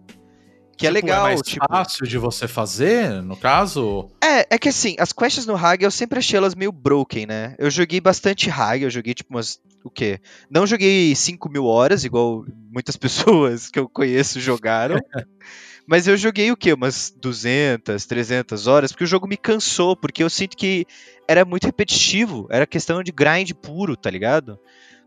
Que 0.77 0.87
é 0.87 0.91
Tipo, 0.91 1.05
legal, 1.05 1.23
mais 1.23 1.41
tipo. 1.41 1.65
fácil 1.67 2.07
de 2.07 2.17
você 2.17 2.47
fazer, 2.47 3.21
no 3.21 3.35
caso. 3.35 4.09
É, 4.23 4.47
é 4.55 4.57
que 4.57 4.69
assim, 4.69 4.95
as 4.97 5.11
quests 5.11 5.45
no 5.45 5.57
Hag 5.57 5.83
eu 5.83 5.91
sempre 5.91 6.19
achei 6.19 6.37
elas 6.37 6.55
meio 6.55 6.71
broken, 6.71 7.25
né? 7.25 7.53
Eu 7.59 7.69
joguei 7.69 7.99
bastante 7.99 8.49
Hag, 8.49 8.81
eu 8.83 8.89
joguei 8.89 9.13
tipo 9.13 9.33
umas. 9.33 9.59
O 9.83 9.89
quê? 9.89 10.19
Não 10.49 10.65
joguei 10.65 11.13
5 11.15 11.49
mil 11.49 11.65
horas, 11.65 12.05
igual 12.05 12.45
muitas 12.71 12.95
pessoas 12.97 13.67
que 13.69 13.77
eu 13.79 13.89
conheço 13.89 14.39
jogaram. 14.39 14.95
Mas 15.89 16.07
eu 16.07 16.15
joguei 16.15 16.51
o 16.51 16.55
quê? 16.55 16.71
Umas 16.71 17.11
200, 17.19 18.05
300 18.05 18.67
horas, 18.67 18.91
porque 18.91 19.05
o 19.05 19.07
jogo 19.07 19.27
me 19.27 19.35
cansou, 19.35 19.95
porque 19.95 20.21
eu 20.21 20.29
sinto 20.29 20.55
que 20.55 20.85
era 21.27 21.43
muito 21.43 21.65
repetitivo, 21.65 22.47
era 22.51 22.67
questão 22.67 23.01
de 23.01 23.11
grind 23.11 23.53
puro, 23.53 23.97
tá 23.97 24.11
ligado? 24.11 24.59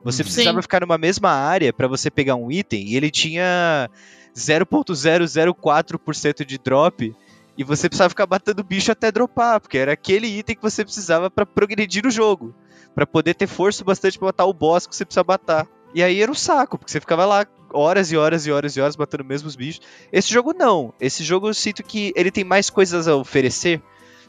Você 0.03 0.23
Uhum. 0.23 0.25
precisava 0.25 0.59
Sim. 0.59 0.63
ficar 0.63 0.81
numa 0.81 0.99
mesma 0.99 1.31
área 1.31 1.73
pra 1.73 1.87
você 1.87 2.11
pegar 2.11 2.35
um 2.35 2.51
item 2.51 2.89
e 2.89 2.97
ele 2.97 3.13
tinha 3.13 3.89
0.004% 4.35 6.45
de 6.45 6.59
drop 6.59 7.15
e 7.57 7.63
você 7.63 7.89
precisava 7.89 8.11
ficar 8.11 8.27
matando 8.27 8.65
bicho 8.65 8.91
até 8.91 9.13
dropar, 9.13 9.61
porque 9.61 9.79
era 9.79 9.93
aquele 9.93 10.27
item 10.27 10.57
que 10.57 10.63
você 10.63 10.85
precisava 10.85 11.31
pra 11.31 11.47
progredir 11.47 12.03
no 12.03 12.11
jogo, 12.11 12.53
Pra 12.93 13.07
poder 13.07 13.35
ter 13.35 13.47
força 13.47 13.85
bastante 13.85 14.19
pra 14.19 14.27
matar 14.27 14.45
o 14.45 14.53
boss 14.53 14.87
que 14.87 14.95
você 14.95 15.05
precisa 15.05 15.25
matar. 15.27 15.67
E 15.95 16.03
aí 16.03 16.21
era 16.21 16.31
um 16.31 16.35
saco, 16.35 16.77
porque 16.77 16.91
você 16.91 17.01
ficava 17.01 17.25
lá 17.25 17.47
horas 17.75 18.11
e 18.13 18.17
horas 18.17 18.47
e 18.47 18.53
horas 18.53 18.77
e 18.77 18.81
horas 18.81 18.97
matando 18.97 19.23
os 19.23 19.29
mesmos 19.29 19.57
bichos. 19.57 19.81
Esse 20.13 20.33
jogo 20.33 20.53
não. 20.53 20.93
Esse 21.01 21.23
jogo 21.25 21.49
eu 21.49 21.55
sinto 21.55 21.83
que 21.83 22.13
ele 22.17 22.31
tem 22.31 22.45
mais 22.45 22.71
coisas 22.71 23.07
a 23.09 23.17
oferecer. 23.17 23.81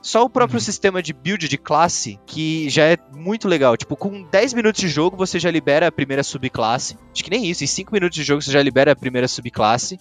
Só 0.01 0.25
o 0.25 0.29
próprio 0.29 0.57
Uhum. 0.57 0.63
sistema 0.65 1.01
de 1.01 1.13
build 1.13 1.47
de 1.47 1.57
classe, 1.57 2.19
que 2.25 2.69
já 2.69 2.83
é 2.83 2.97
muito 3.13 3.47
legal. 3.47 3.77
Tipo, 3.77 3.95
com 3.95 4.23
10 4.23 4.53
minutos 4.53 4.81
de 4.81 4.89
jogo 4.89 5.15
você 5.15 5.39
já 5.39 5.49
libera 5.49 5.87
a 5.87 5.91
primeira 5.91 6.23
subclasse. 6.23 6.97
Acho 7.13 7.23
que 7.23 7.29
nem 7.29 7.45
isso, 7.49 7.63
em 7.63 7.67
5 7.67 7.93
minutos 7.93 8.15
de 8.15 8.23
jogo 8.23 8.41
você 8.41 8.51
já 8.51 8.61
libera 8.61 8.91
a 8.91 8.95
primeira 8.97 9.27
subclasse. 9.29 9.97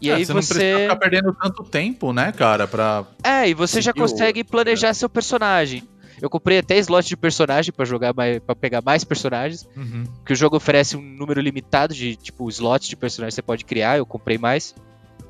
E 0.00 0.10
É, 0.10 0.14
aí 0.14 0.24
você 0.26 0.32
não 0.32 0.38
precisa 0.40 0.60
você. 0.60 0.82
ficar 0.82 0.96
perdendo 0.96 1.32
tanto 1.40 1.62
tempo, 1.64 2.12
né, 2.12 2.32
cara, 2.32 2.66
pra. 2.68 3.04
É, 3.22 3.48
e 3.48 3.54
você 3.54 3.80
já 3.80 3.92
consegue 3.92 4.42
planejar 4.44 4.92
seu 4.94 5.08
personagem. 5.08 5.82
Eu 6.20 6.28
comprei 6.30 6.58
até 6.58 6.76
slot 6.78 7.08
de 7.08 7.16
personagem 7.16 7.72
pra 7.72 7.84
jogar 7.84 8.12
mais, 8.14 8.38
para 8.40 8.54
pegar 8.54 8.82
mais 8.84 9.04
personagens, 9.04 9.68
Uhum. 9.76 10.04
que 10.24 10.32
o 10.32 10.36
jogo 10.36 10.56
oferece 10.56 10.96
um 10.96 11.02
número 11.02 11.40
limitado 11.40 11.94
de 11.94 12.16
tipo 12.16 12.48
slots 12.48 12.88
de 12.88 12.96
personagens 12.96 13.34
que 13.34 13.36
você 13.36 13.42
pode 13.42 13.64
criar. 13.64 13.98
Eu 13.98 14.06
comprei 14.06 14.38
mais. 14.38 14.74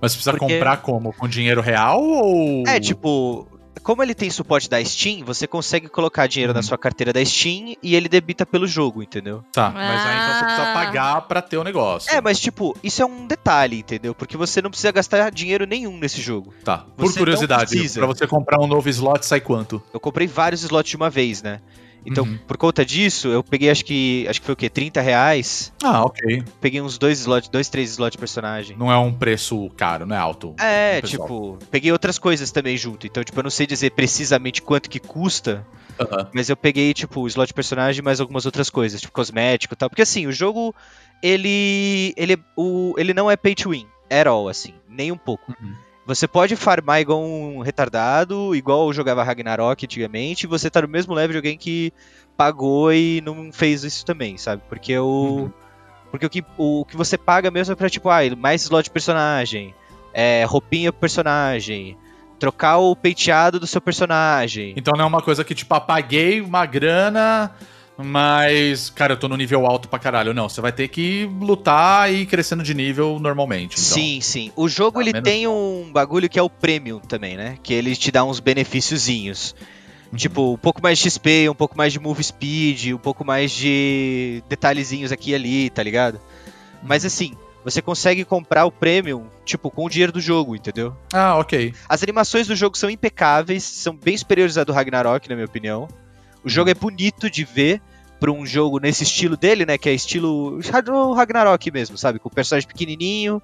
Mas 0.00 0.12
precisa 0.14 0.32
Porque- 0.32 0.54
comprar 0.54 0.76
como? 0.78 1.12
Com 1.12 1.26
dinheiro 1.28 1.60
real 1.60 2.00
ou. 2.02 2.62
É, 2.66 2.78
tipo, 2.78 3.46
como 3.78 4.02
ele 4.02 4.14
tem 4.14 4.30
suporte 4.30 4.68
da 4.68 4.82
Steam, 4.84 5.24
você 5.24 5.46
consegue 5.46 5.88
colocar 5.88 6.26
dinheiro 6.26 6.52
na 6.52 6.58
Uhum. 6.60 6.62
sua 6.62 6.78
carteira 6.78 7.12
da 7.12 7.24
Steam 7.24 7.74
e 7.82 7.94
ele 7.94 8.08
debita 8.08 8.44
pelo 8.46 8.66
jogo, 8.66 9.02
entendeu? 9.02 9.42
Tá, 9.52 9.70
mas 9.70 10.06
aí 10.06 10.16
então 10.16 10.34
você 10.38 10.44
precisa 10.44 10.70
Ah. 10.70 10.72
pagar 10.74 11.20
pra 11.22 11.42
ter 11.42 11.56
o 11.56 11.64
negócio. 11.64 12.12
É, 12.12 12.20
mas 12.20 12.38
tipo, 12.40 12.76
isso 12.82 13.02
é 13.02 13.06
um 13.06 13.26
detalhe, 13.26 13.78
entendeu? 13.80 14.14
Porque 14.14 14.36
você 14.36 14.60
não 14.62 14.70
precisa 14.70 14.90
gastar 14.92 15.30
dinheiro 15.30 15.66
nenhum 15.66 15.96
nesse 15.98 16.20
jogo. 16.20 16.52
Tá. 16.64 16.78
Por 16.96 17.06
Você 17.06 17.18
curiosidade, 17.18 17.88
pra 17.94 18.06
você 18.06 18.26
comprar 18.26 18.60
um 18.60 18.66
novo 18.66 18.88
slot 18.88 19.24
sai 19.26 19.40
quanto? 19.40 19.82
Eu 19.92 20.00
comprei 20.00 20.26
vários 20.26 20.62
slots 20.62 20.90
de 20.90 20.96
uma 20.96 21.10
vez, 21.10 21.42
né? 21.42 21.60
Então, 22.10 22.24
Uhum. 22.24 22.38
por 22.46 22.56
conta 22.56 22.84
disso, 22.84 23.28
eu 23.28 23.42
peguei 23.44 23.70
acho 23.70 23.84
que. 23.84 24.26
Acho 24.28 24.40
que 24.40 24.46
foi 24.46 24.52
o 24.54 24.56
quê? 24.56 24.68
30 24.70 25.00
reais. 25.00 25.72
Ah, 25.82 26.04
ok. 26.04 26.42
Peguei 26.60 26.80
uns 26.80 26.96
dois 26.98 27.20
slots, 27.20 27.48
dois, 27.48 27.68
três 27.68 27.90
slots 27.90 28.12
de 28.12 28.18
personagem. 28.18 28.76
Não 28.76 28.90
é 28.90 28.96
um 28.98 29.12
preço 29.12 29.68
caro, 29.76 30.06
não 30.06 30.16
é 30.16 30.18
alto. 30.18 30.54
É, 30.58 31.00
pessoal. 31.00 31.22
tipo, 31.28 31.58
peguei 31.70 31.92
outras 31.92 32.18
coisas 32.18 32.50
também 32.50 32.76
junto. 32.76 33.06
Então, 33.06 33.22
tipo, 33.22 33.38
eu 33.38 33.42
não 33.44 33.50
sei 33.50 33.66
dizer 33.66 33.90
precisamente 33.90 34.62
quanto 34.62 34.88
que 34.90 34.98
custa, 34.98 35.66
Aham. 36.00 36.28
mas 36.34 36.48
eu 36.48 36.56
peguei, 36.56 36.92
tipo, 36.94 37.20
o 37.20 37.26
slot 37.26 37.48
de 37.48 37.54
personagem 37.54 38.00
e 38.00 38.04
mais 38.04 38.20
algumas 38.20 38.46
outras 38.46 38.70
coisas, 38.70 39.00
tipo 39.00 39.12
cosmético 39.12 39.74
e 39.74 39.76
tal. 39.76 39.88
Porque 39.90 40.02
assim, 40.02 40.26
o 40.26 40.32
jogo, 40.32 40.74
ele. 41.22 42.14
Ele, 42.16 42.38
o, 42.56 42.94
ele 42.96 43.12
não 43.14 43.30
é 43.30 43.36
pay 43.36 43.54
to 43.54 43.70
win, 43.70 43.86
at 44.10 44.26
all, 44.26 44.48
assim, 44.48 44.74
nem 44.88 45.12
um 45.12 45.16
pouco. 45.18 45.54
Uhum. 45.60 45.74
Você 46.08 46.26
pode 46.26 46.56
farmar 46.56 47.02
igual 47.02 47.22
um 47.22 47.60
retardado, 47.60 48.54
igual 48.56 48.86
eu 48.86 48.94
jogava 48.94 49.22
Ragnarok 49.22 49.84
antigamente, 49.84 50.44
e 50.44 50.48
você 50.48 50.70
tá 50.70 50.80
no 50.80 50.88
mesmo 50.88 51.12
level 51.12 51.32
de 51.32 51.36
alguém 51.36 51.58
que 51.58 51.92
pagou 52.34 52.90
e 52.90 53.20
não 53.20 53.52
fez 53.52 53.84
isso 53.84 54.06
também, 54.06 54.38
sabe? 54.38 54.62
Porque 54.70 54.98
o. 54.98 55.04
Uhum. 55.04 55.52
Porque 56.10 56.24
o 56.24 56.30
que, 56.30 56.42
o 56.56 56.86
que 56.86 56.96
você 56.96 57.18
paga 57.18 57.50
mesmo 57.50 57.74
é 57.74 57.76
pra, 57.76 57.90
tipo, 57.90 58.08
ah, 58.08 58.20
mais 58.38 58.62
slot 58.62 58.84
de 58.84 58.90
personagem, 58.90 59.74
é, 60.14 60.46
roupinha 60.46 60.90
pro 60.90 61.02
personagem, 61.02 61.94
trocar 62.38 62.78
o 62.78 62.96
penteado 62.96 63.60
do 63.60 63.66
seu 63.66 63.78
personagem. 63.78 64.72
Então 64.78 64.94
não 64.96 65.04
é 65.04 65.06
uma 65.08 65.20
coisa 65.20 65.44
que, 65.44 65.54
tipo, 65.54 65.74
apaguei 65.74 66.40
uma 66.40 66.64
grana, 66.64 67.54
mas, 68.04 68.90
cara, 68.90 69.14
eu 69.14 69.16
tô 69.16 69.28
no 69.28 69.36
nível 69.36 69.66
alto 69.66 69.88
pra 69.88 69.98
caralho. 69.98 70.32
Não, 70.32 70.48
você 70.48 70.60
vai 70.60 70.72
ter 70.72 70.88
que 70.88 71.28
lutar 71.40 72.12
e 72.12 72.22
ir 72.22 72.26
crescendo 72.26 72.62
de 72.62 72.72
nível 72.74 73.18
normalmente. 73.20 73.72
Então. 73.74 73.84
Sim, 73.84 74.20
sim. 74.20 74.52
O 74.56 74.68
jogo 74.68 74.94
Tá, 74.98 75.00
ele 75.02 75.12
menos- 75.12 75.28
tem 75.28 75.46
um 75.48 75.90
bagulho 75.92 76.28
que 76.28 76.38
é 76.38 76.42
o 76.42 76.48
Premium 76.50 77.00
também, 77.00 77.36
né? 77.36 77.58
Que 77.62 77.74
ele 77.74 77.94
te 77.96 78.10
dá 78.10 78.24
uns 78.24 78.40
benefíciozinhos. 78.40 79.54
Uhum. 80.12 80.16
Tipo, 80.16 80.52
um 80.54 80.56
pouco 80.56 80.80
mais 80.82 80.98
de 80.98 81.04
XP, 81.10 81.48
um 81.50 81.54
pouco 81.54 81.76
mais 81.76 81.92
de 81.92 81.98
move 82.00 82.22
speed, 82.22 82.92
um 82.94 82.98
pouco 82.98 83.24
mais 83.24 83.50
de 83.52 84.42
detalhezinhos 84.48 85.12
aqui 85.12 85.32
e 85.32 85.34
ali, 85.34 85.70
tá 85.70 85.82
ligado? 85.82 86.18
Mas 86.82 87.02
Uhum. 87.02 87.06
assim, 87.08 87.32
você 87.64 87.82
consegue 87.82 88.24
comprar 88.24 88.64
o 88.64 88.70
Premium, 88.72 89.24
tipo, 89.44 89.70
com 89.70 89.84
o 89.84 89.90
dinheiro 89.90 90.12
do 90.12 90.20
jogo, 90.20 90.56
entendeu? 90.56 90.96
Ah, 91.12 91.36
ok. 91.36 91.74
As 91.88 92.02
animações 92.02 92.46
do 92.46 92.56
jogo 92.56 92.78
são 92.78 92.88
impecáveis, 92.88 93.64
são 93.64 93.94
bem 93.94 94.16
superiores 94.16 94.56
à 94.56 94.64
do 94.64 94.72
Ragnarok, 94.72 95.28
na 95.28 95.34
minha 95.34 95.44
opinião. 95.46 95.86
O 96.48 96.50
jogo 96.50 96.70
é 96.70 96.74
bonito 96.74 97.28
de 97.28 97.44
ver 97.44 97.78
pra 98.18 98.32
um 98.32 98.46
jogo 98.46 98.78
nesse 98.78 99.02
estilo 99.02 99.36
dele, 99.36 99.66
né? 99.66 99.76
Que 99.76 99.90
é 99.90 99.92
estilo 99.92 100.58
Ragnarok 101.14 101.70
mesmo, 101.70 101.98
sabe? 101.98 102.18
Com 102.18 102.30
o 102.30 102.34
personagem 102.34 102.66
pequenininho. 102.66 103.42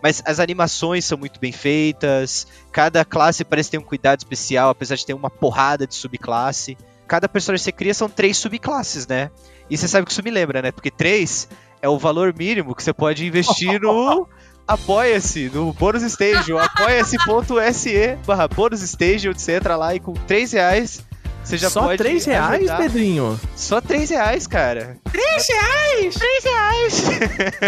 Mas 0.00 0.22
as 0.24 0.38
animações 0.38 1.04
são 1.04 1.18
muito 1.18 1.40
bem 1.40 1.50
feitas. 1.50 2.46
Cada 2.70 3.04
classe 3.04 3.44
parece 3.44 3.72
ter 3.72 3.78
um 3.78 3.82
cuidado 3.82 4.20
especial, 4.20 4.70
apesar 4.70 4.94
de 4.94 5.04
ter 5.04 5.14
uma 5.14 5.28
porrada 5.28 5.84
de 5.84 5.96
subclasse. 5.96 6.78
Cada 7.08 7.28
personagem 7.28 7.60
que 7.60 7.64
você 7.64 7.72
cria 7.72 7.92
são 7.92 8.08
três 8.08 8.36
subclasses, 8.36 9.04
né? 9.08 9.32
E 9.68 9.76
você 9.76 9.88
sabe 9.88 10.06
que 10.06 10.12
isso 10.12 10.22
me 10.22 10.30
lembra, 10.30 10.62
né? 10.62 10.70
Porque 10.70 10.92
três 10.92 11.48
é 11.82 11.88
o 11.88 11.98
valor 11.98 12.32
mínimo 12.32 12.72
que 12.72 12.84
você 12.84 12.92
pode 12.92 13.26
investir 13.26 13.80
no 13.80 14.28
Apoia-se, 14.64 15.50
no 15.52 15.72
bônus 15.72 16.04
stage, 16.04 16.52
apoia-se.se 16.56 18.16
barra 18.24 18.46
bônus 18.46 18.82
stage, 18.82 19.28
onde 19.28 19.42
você 19.42 19.56
entra 19.56 19.74
lá 19.74 19.92
e 19.92 19.98
com 19.98 20.12
3 20.12 20.52
reais 20.52 21.02
você 21.48 21.56
já 21.56 21.70
Só 21.70 21.82
pode 21.82 21.96
3 21.98 22.24
reais, 22.26 22.54
ajudar. 22.68 22.76
Pedrinho? 22.76 23.40
Só 23.56 23.80
3 23.80 24.10
reais, 24.10 24.46
cara. 24.46 24.98
3 25.10 25.46
reais? 25.48 26.14
3 26.14 26.44
reais. 26.44 27.02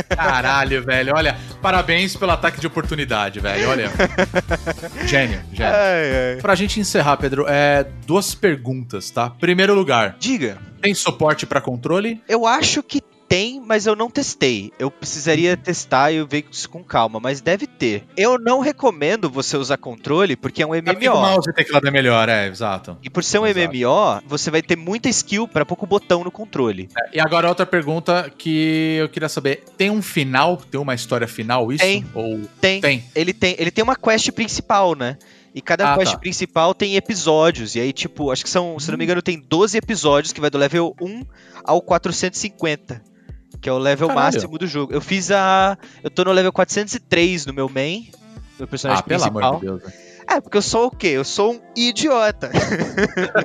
Caralho, 0.14 0.84
velho. 0.84 1.14
Olha, 1.16 1.36
parabéns 1.62 2.14
pelo 2.14 2.32
ataque 2.32 2.60
de 2.60 2.66
oportunidade, 2.66 3.40
velho. 3.40 3.70
Olha. 3.70 3.90
gênio, 5.06 5.40
gênio. 5.52 5.72
ai, 5.74 6.34
ai. 6.34 6.40
Pra 6.42 6.54
gente 6.54 6.78
encerrar, 6.78 7.16
Pedro, 7.16 7.46
é 7.48 7.86
duas 8.06 8.34
perguntas, 8.34 9.10
tá? 9.10 9.30
Primeiro 9.30 9.74
lugar, 9.74 10.16
Diga, 10.18 10.58
tem 10.82 10.92
suporte 10.94 11.46
pra 11.46 11.60
controle? 11.60 12.22
eu 12.28 12.46
acho 12.46 12.82
que 12.82 13.00
tem, 13.30 13.60
mas 13.64 13.86
eu 13.86 13.94
não 13.94 14.10
testei. 14.10 14.72
Eu 14.76 14.90
precisaria 14.90 15.56
testar 15.56 16.10
e 16.10 16.20
ver 16.24 16.44
isso 16.50 16.68
com 16.68 16.82
calma, 16.82 17.20
mas 17.20 17.40
deve 17.40 17.64
ter. 17.64 18.02
Eu 18.16 18.36
não 18.40 18.58
recomendo 18.58 19.30
você 19.30 19.56
usar 19.56 19.76
controle 19.76 20.34
porque 20.34 20.60
é 20.64 20.66
um 20.66 20.74
É 20.74 20.82
porque 20.82 21.08
o 21.08 21.12
MMO. 21.12 21.20
mouse 21.22 21.48
e 21.48 21.52
teclado 21.52 21.86
é 21.86 21.90
melhor, 21.92 22.28
é, 22.28 22.48
exato. 22.48 22.98
E 23.00 23.08
por 23.08 23.22
ser 23.22 23.38
um 23.38 23.46
Exato. 23.46 23.68
MMO, 23.72 24.22
você 24.26 24.50
vai 24.50 24.60
ter 24.62 24.74
muita 24.74 25.08
skill 25.08 25.46
pra 25.46 25.64
pouco 25.64 25.86
botão 25.86 26.24
no 26.24 26.30
controle. 26.32 26.88
É, 26.98 27.18
E 27.18 27.20
agora 27.20 27.48
outra 27.48 27.64
pergunta 27.64 28.28
que 28.36 28.96
eu 29.00 29.08
queria 29.08 29.28
saber: 29.28 29.62
tem 29.78 29.90
um 29.90 30.02
final? 30.02 30.56
Tem 30.56 30.80
uma 30.80 30.94
história 30.94 31.28
final 31.28 31.70
isso? 31.72 31.84
Tem. 31.84 32.04
Ou 32.12 32.40
Tem. 32.60 32.80
tem? 32.80 33.04
Ele 33.14 33.32
tem, 33.32 33.54
ele 33.60 33.70
tem 33.70 33.84
uma 33.84 33.94
quest 33.94 34.28
principal, 34.32 34.96
né? 34.96 35.16
E 35.54 35.60
cada 35.60 35.94
Ah, 35.94 35.98
quest 35.98 36.12
tá. 36.12 36.18
principal 36.18 36.74
tem 36.74 36.96
episódios. 36.96 37.76
E 37.76 37.80
aí, 37.80 37.92
tipo, 37.92 38.32
acho 38.32 38.42
que 38.42 38.50
são, 38.50 38.76
se 38.80 38.90
não 38.90 38.98
me 38.98 39.04
engano, 39.04 39.22
tem 39.22 39.38
12 39.38 39.78
episódios 39.78 40.32
que 40.32 40.40
vai 40.40 40.50
do 40.50 40.58
level 40.58 40.96
1 41.00 41.24
ao 41.64 41.80
450. 41.80 43.02
Que 43.60 43.68
é 43.68 43.72
o 43.72 43.78
level 43.78 44.08
Caralho. 44.08 44.26
máximo 44.34 44.58
do 44.58 44.66
jogo. 44.66 44.92
Eu 44.92 45.00
fiz 45.00 45.30
a. 45.30 45.76
Eu 46.02 46.10
tô 46.10 46.24
no 46.24 46.32
level 46.32 46.52
403 46.52 47.46
no 47.46 47.52
meu 47.52 47.68
main. 47.68 48.08
Meu 48.58 48.66
personagem 48.68 49.00
Ah, 49.00 49.06
pelo 49.06 49.20
principal. 49.20 49.48
amor 49.48 49.60
de 49.60 49.66
Deus. 49.66 49.82
né? 49.84 49.92
É, 50.32 50.40
porque 50.40 50.56
eu 50.56 50.62
sou 50.62 50.86
o 50.86 50.90
quê? 50.92 51.08
Eu 51.08 51.24
sou 51.24 51.54
um 51.54 51.60
idiota. 51.74 52.52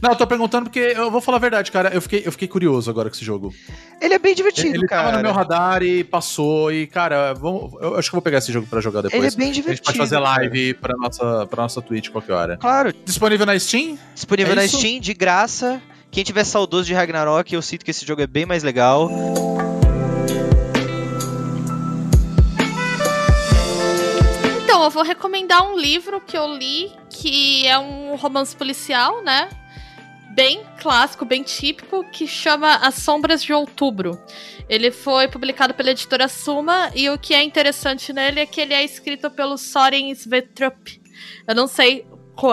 Não, 0.00 0.10
eu 0.10 0.16
tô 0.16 0.26
perguntando 0.26 0.64
porque 0.64 0.78
eu 0.96 1.10
vou 1.10 1.20
falar 1.20 1.36
a 1.36 1.40
verdade, 1.40 1.70
cara. 1.70 1.90
Eu 1.92 2.00
fiquei, 2.00 2.22
eu 2.24 2.32
fiquei 2.32 2.48
curioso 2.48 2.90
agora 2.90 3.10
com 3.10 3.14
esse 3.14 3.24
jogo. 3.24 3.52
Ele 4.00 4.14
é 4.14 4.18
bem 4.18 4.34
divertido, 4.34 4.76
Ele 4.76 4.86
cara. 4.86 5.02
tava 5.04 5.16
no 5.18 5.22
meu 5.24 5.32
radar 5.32 5.82
e 5.82 6.02
passou. 6.04 6.72
E, 6.72 6.86
cara, 6.86 7.34
vamos, 7.34 7.72
eu 7.82 7.96
acho 7.96 8.08
que 8.08 8.14
eu 8.16 8.18
vou 8.18 8.22
pegar 8.22 8.38
esse 8.38 8.50
jogo 8.52 8.66
pra 8.66 8.80
jogar 8.80 9.00
Ele 9.00 9.10
depois. 9.10 9.34
é 9.34 9.36
bem 9.36 9.50
a 9.50 9.52
gente 9.52 9.62
divertido. 9.62 9.84
pode 9.86 9.98
fazer 9.98 10.18
live 10.18 10.74
pra 10.74 10.96
nossa, 10.96 11.46
pra 11.46 11.62
nossa 11.64 11.82
Twitch 11.82 12.08
qualquer 12.10 12.32
hora. 12.32 12.56
Claro, 12.56 12.92
Disponível 13.04 13.44
na 13.46 13.58
Steam? 13.58 13.98
disponível 14.14 14.52
É 14.52 14.56
na 14.56 14.64
isso? 14.64 14.78
Steam, 14.78 15.00
de 15.00 15.12
graça. 15.12 15.82
Quem 16.10 16.24
tiver 16.24 16.44
saudoso 16.44 16.84
de 16.86 16.94
Ragnarok, 16.94 17.54
eu 17.54 17.62
sinto 17.62 17.84
que 17.84 17.90
esse 17.90 18.04
jogo 18.04 18.22
é 18.22 18.26
bem 18.26 18.46
mais 18.46 18.62
legal. 18.62 19.10
Então, 24.64 24.82
eu 24.82 24.90
vou 24.90 25.02
recomendar 25.02 25.62
um 25.70 25.78
livro 25.78 26.20
que 26.20 26.36
eu 26.36 26.46
li, 26.56 26.90
que 27.10 27.66
é 27.66 27.78
um 27.78 28.16
romance 28.16 28.56
policial, 28.56 29.22
né? 29.22 29.48
Bem 30.34 30.62
clássico, 30.80 31.24
bem 31.24 31.42
típico, 31.42 32.02
que 32.10 32.26
chama 32.26 32.76
As 32.76 32.94
Sombras 32.96 33.42
de 33.42 33.52
Outubro. 33.52 34.18
Ele 34.68 34.90
foi 34.90 35.28
publicado 35.28 35.74
pela 35.74 35.90
editora 35.90 36.26
Suma, 36.26 36.90
e 36.94 37.10
o 37.10 37.18
que 37.18 37.34
é 37.34 37.42
interessante 37.42 38.12
nele 38.12 38.40
é 38.40 38.46
que 38.46 38.60
ele 38.60 38.72
é 38.72 38.84
escrito 38.84 39.30
pelo 39.30 39.58
Soren 39.58 40.10
Svetrup. 40.12 41.00
Eu 41.46 41.54
não 41.54 41.66
sei 41.66 42.06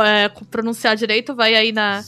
é, 0.04 0.30
pronunciar 0.50 0.96
direito, 0.96 1.36
vai 1.36 1.56
aí 1.56 1.72
na. 1.72 2.04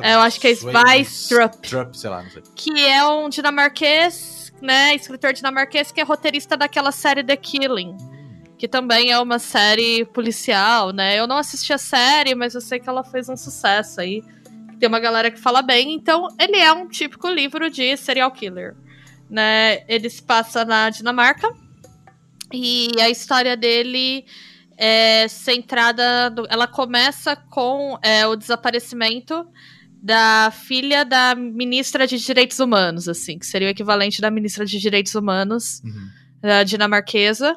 É, 0.00 0.14
eu 0.14 0.20
acho 0.20 0.40
que 0.40 0.48
é 0.48 0.50
Weistrup. 0.52 1.68
Trup, 1.68 1.94
sei 1.94 2.10
lá, 2.10 2.22
não 2.22 2.30
sei. 2.30 2.42
Que 2.54 2.86
é 2.86 3.04
um 3.06 3.28
dinamarquês, 3.28 4.52
né? 4.62 4.94
Escritor 4.94 5.32
dinamarquês 5.32 5.90
que 5.90 6.00
é 6.00 6.04
roteirista 6.04 6.56
daquela 6.56 6.92
série 6.92 7.24
The 7.24 7.36
Killing. 7.36 7.96
Que 8.56 8.68
também 8.68 9.10
é 9.10 9.18
uma 9.18 9.38
série 9.38 10.04
policial, 10.06 10.90
né? 10.92 11.18
Eu 11.18 11.26
não 11.26 11.36
assisti 11.36 11.72
a 11.72 11.78
série, 11.78 12.34
mas 12.34 12.54
eu 12.54 12.60
sei 12.60 12.78
que 12.78 12.88
ela 12.88 13.04
fez 13.04 13.28
um 13.28 13.36
sucesso 13.36 14.00
aí. 14.00 14.22
Tem 14.78 14.88
uma 14.88 15.00
galera 15.00 15.30
que 15.30 15.38
fala 15.38 15.62
bem. 15.62 15.92
Então, 15.92 16.28
ele 16.38 16.56
é 16.56 16.72
um 16.72 16.88
típico 16.88 17.28
livro 17.28 17.70
de 17.70 17.96
serial 17.96 18.30
killer. 18.30 18.74
Né? 19.28 19.84
Ele 19.88 20.08
se 20.08 20.22
passa 20.22 20.64
na 20.64 20.88
Dinamarca. 20.88 21.52
E 22.52 22.90
a 23.00 23.10
história 23.10 23.56
dele 23.56 24.24
é 24.76 25.26
centrada. 25.28 26.30
no- 26.30 26.46
ela 26.48 26.66
começa 26.66 27.34
com 27.36 27.98
é, 28.02 28.26
o 28.26 28.36
desaparecimento 28.36 29.46
da 30.02 30.50
filha 30.52 31.04
da 31.04 31.34
ministra 31.34 32.06
de 32.06 32.18
Direitos 32.18 32.60
Humanos, 32.60 33.08
assim, 33.08 33.38
que 33.38 33.46
seria 33.46 33.68
o 33.68 33.70
equivalente 33.70 34.20
da 34.20 34.30
ministra 34.30 34.64
de 34.64 34.78
Direitos 34.78 35.14
Humanos 35.14 35.80
Uhum. 35.84 36.08
da 36.42 36.62
dinamarquesa, 36.62 37.56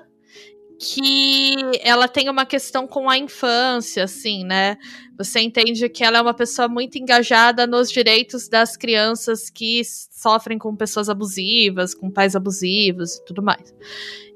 que 0.82 1.56
ela 1.82 2.08
tem 2.08 2.30
uma 2.30 2.46
questão 2.46 2.88
com 2.88 3.10
a 3.10 3.18
infância, 3.18 4.06
assim, 4.06 4.46
né? 4.46 4.78
Você 5.18 5.42
entende 5.42 5.90
que 5.90 6.04
ela 6.04 6.20
é 6.20 6.22
uma 6.22 6.34
pessoa 6.34 6.70
muito 6.70 6.98
engajada 6.98 7.68
nos 7.68 7.92
direitos 7.92 8.48
das 8.48 8.78
crianças 8.78 9.50
que 9.50 9.82
sofrem 9.84 10.58
com 10.58 10.74
pessoas 10.78 11.10
abusivas, 11.10 11.94
com 11.94 12.10
pais 12.10 12.36
abusivos 12.36 13.16
e 13.18 13.26
tudo 13.26 13.44
mais. 13.44 13.74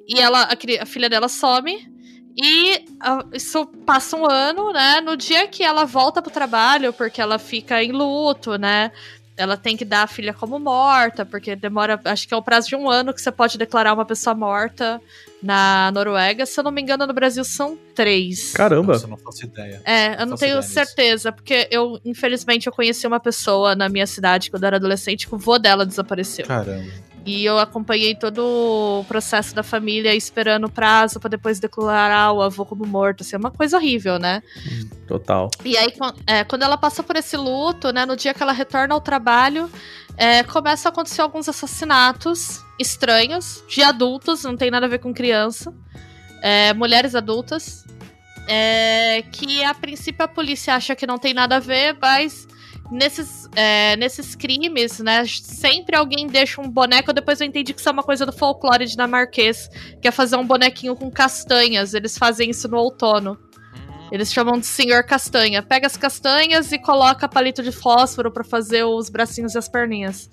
E 0.06 0.20
ela, 0.20 0.44
a, 0.44 0.58
a 0.82 0.86
filha 0.86 1.10
dela 1.10 1.30
some. 1.30 1.93
E 2.36 2.86
ah, 3.00 3.24
isso 3.34 3.66
passa 3.86 4.18
um 4.18 4.30
ano, 4.30 4.72
né? 4.74 5.02
No 5.02 5.16
dia 5.16 5.48
que 5.48 5.64
ela 5.64 5.86
volta 5.86 6.22
pro 6.22 6.32
trabalho, 6.32 6.92
porque 6.94 7.22
ela 7.22 7.38
fica 7.38 7.84
em 7.84 7.92
luto, 7.92 8.58
né? 8.58 8.92
Ela 9.36 9.58
tem 9.58 9.76
que 9.76 9.84
dar 9.84 10.04
a 10.04 10.08
filha 10.08 10.32
como 10.32 10.60
morta, 10.60 11.26
porque 11.26 11.56
demora, 11.56 12.00
acho 12.06 12.28
que 12.28 12.34
é 12.34 12.38
o 12.38 12.42
prazo 12.42 12.70
de 12.70 12.76
um 12.76 12.88
ano 12.88 13.12
que 13.12 13.20
você 13.20 13.32
pode 13.32 13.58
declarar 13.58 13.94
uma 13.94 14.06
pessoa 14.06 14.36
morta 14.36 15.02
na 15.42 15.92
Noruega. 15.92 16.46
Se 16.46 16.60
eu 16.60 16.64
não 16.64 16.72
me 16.72 16.82
engano, 16.82 17.08
no 17.08 17.14
Brasil 17.14 17.44
são 17.44 17.78
três. 17.96 18.54
Caramba. 18.54 18.94
Nossa, 18.94 19.06
eu 19.06 19.10
não 19.10 19.18
faço 19.18 19.46
ideia. 19.46 19.82
É, 19.86 20.22
eu 20.22 20.26
não 20.28 20.38
faço 20.38 20.40
tenho 20.40 20.62
certeza, 20.62 21.32
porque 21.32 21.68
eu, 21.72 22.00
infelizmente, 22.06 22.68
eu 22.68 22.74
conheci 22.74 23.08
uma 23.08 23.20
pessoa 23.20 23.76
na 23.76 23.90
minha 23.90 24.06
cidade 24.06 24.52
quando 24.52 24.64
eu 24.64 24.68
era 24.68 24.78
adolescente 24.78 25.28
que 25.28 25.34
o 25.34 25.38
vô 25.38 25.58
dela 25.58 25.84
desapareceu. 25.84 26.46
Caramba. 26.46 26.92
E 27.26 27.46
eu 27.46 27.58
acompanhei 27.58 28.16
todo 28.16 28.40
o 28.40 29.06
processo 29.06 29.56
da 29.56 29.64
família 29.64 30.14
esperando 30.14 30.66
o 30.66 30.70
prazo 30.70 31.20
pra 31.20 31.30
depois 31.30 31.60
declarar 31.60 32.34
o 32.34 32.42
avô 32.42 32.66
como 32.66 32.86
morto. 32.86 33.22
Assim, 33.22 33.36
é 33.36 33.40
uma 33.40 33.52
coisa 33.52 33.78
horrível, 33.78 34.20
né? 34.20 34.44
Total. 35.08 35.50
E 35.64 35.78
aí, 35.78 35.94
é, 36.28 36.44
quando 36.44 36.64
ela 36.64 36.78
passa 36.78 37.02
por 37.02 37.16
esse 37.16 37.38
luto, 37.38 37.94
né, 37.94 38.06
no 38.06 38.18
dia 38.18 38.34
que 38.34 38.44
ela 38.44 38.52
retorna 38.52 38.94
ao 38.94 39.00
trabalho, 39.00 39.72
é, 40.18 40.44
começam 40.44 40.90
a 40.90 40.92
acontecer 40.92 41.22
alguns 41.22 41.48
assassinatos 41.48 42.62
estranhos 42.80 43.64
de 43.70 43.82
adultos, 43.82 44.44
não 44.44 44.58
tem 44.58 44.70
nada 44.70 44.86
a 44.86 44.90
ver 44.90 45.00
com 45.00 45.14
criança, 45.14 45.74
é, 46.42 46.74
mulheres 46.74 47.16
adultas, 47.16 47.86
é, 48.48 49.24
que 49.32 49.64
a 49.64 49.74
princípio 49.74 50.26
a 50.26 50.28
polícia 50.28 50.76
acha 50.76 50.96
que 50.96 51.08
não 51.08 51.18
tem 51.18 51.34
nada 51.34 51.56
a 51.56 51.60
ver, 51.60 51.98
mas 52.02 52.48
nesses, 52.92 53.50
é, 53.56 53.96
nesses 53.96 54.36
crimes, 54.36 55.00
né, 55.00 55.26
sempre 55.26 55.96
alguém 55.96 56.28
deixa 56.28 56.62
um 56.62 56.70
boneco. 56.70 57.14
Depois 57.14 57.40
eu 57.40 57.48
entendi 57.48 57.74
que 57.74 57.80
isso 57.80 57.90
é 57.90 57.92
uma 57.92 58.04
coisa 58.04 58.26
do 58.26 58.32
folclore 58.32 58.86
dinamarquês, 58.86 59.70
que 60.02 60.08
é 60.08 60.12
fazer 60.12 60.36
um 60.36 60.46
bonequinho 60.46 60.96
com 60.96 61.10
castanhas. 61.10 61.94
Eles 61.94 62.18
fazem 62.18 62.50
isso 62.50 62.68
no 62.68 62.78
outono. 62.78 63.38
Eles 64.12 64.32
chamam 64.32 64.60
de 64.60 64.66
Senhor 64.66 65.04
Castanha. 65.04 65.64
Pega 65.64 65.88
as 65.88 65.98
castanhas 65.98 66.72
e 66.72 66.78
coloca 66.78 67.28
palito 67.28 67.64
de 67.64 67.72
fósforo 67.72 68.32
para 68.32 68.44
fazer 68.44 68.84
os 68.84 69.10
bracinhos 69.10 69.56
e 69.56 69.58
as 69.58 69.68
perninhas. 69.68 70.30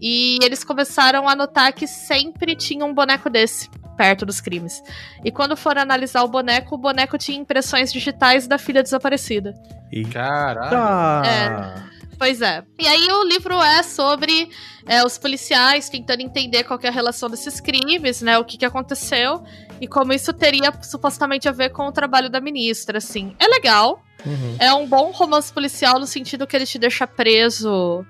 E 0.00 0.38
eles 0.42 0.64
começaram 0.64 1.28
a 1.28 1.36
notar 1.36 1.72
que 1.72 1.86
sempre 1.86 2.56
tinha 2.56 2.84
um 2.84 2.92
boneco 2.92 3.30
desse 3.30 3.70
perto 3.96 4.26
dos 4.26 4.40
crimes. 4.40 4.82
E 5.24 5.30
quando 5.30 5.56
foram 5.56 5.82
analisar 5.82 6.22
o 6.22 6.28
boneco, 6.28 6.74
o 6.74 6.78
boneco 6.78 7.16
tinha 7.16 7.38
impressões 7.38 7.92
digitais 7.92 8.46
da 8.46 8.58
filha 8.58 8.82
desaparecida. 8.82 9.54
E... 9.90 10.04
Caralho. 10.04 10.70
Tá. 10.70 11.86
Pois 12.18 12.40
é. 12.40 12.64
E 12.78 12.86
aí 12.86 13.08
o 13.10 13.24
livro 13.24 13.62
é 13.62 13.82
sobre 13.82 14.48
é, 14.86 15.04
os 15.04 15.18
policiais 15.18 15.88
tentando 15.88 16.20
entender 16.22 16.64
qual 16.64 16.78
que 16.78 16.86
é 16.86 16.88
a 16.88 16.92
relação 16.92 17.28
desses 17.28 17.60
crimes, 17.60 18.22
né? 18.22 18.38
O 18.38 18.44
que, 18.44 18.56
que 18.56 18.64
aconteceu 18.64 19.42
e 19.80 19.86
como 19.86 20.12
isso 20.12 20.32
teria 20.32 20.72
supostamente 20.82 21.48
a 21.48 21.52
ver 21.52 21.70
com 21.70 21.86
o 21.86 21.92
trabalho 21.92 22.30
da 22.30 22.40
ministra, 22.40 22.98
assim. 22.98 23.34
É 23.38 23.46
legal. 23.46 24.02
Uhum. 24.24 24.56
É 24.58 24.72
um 24.72 24.86
bom 24.86 25.10
romance 25.12 25.52
policial 25.52 26.00
no 26.00 26.06
sentido 26.06 26.46
que 26.46 26.56
ele 26.56 26.66
te 26.66 26.78
deixa 26.78 27.06
preso. 27.06 28.04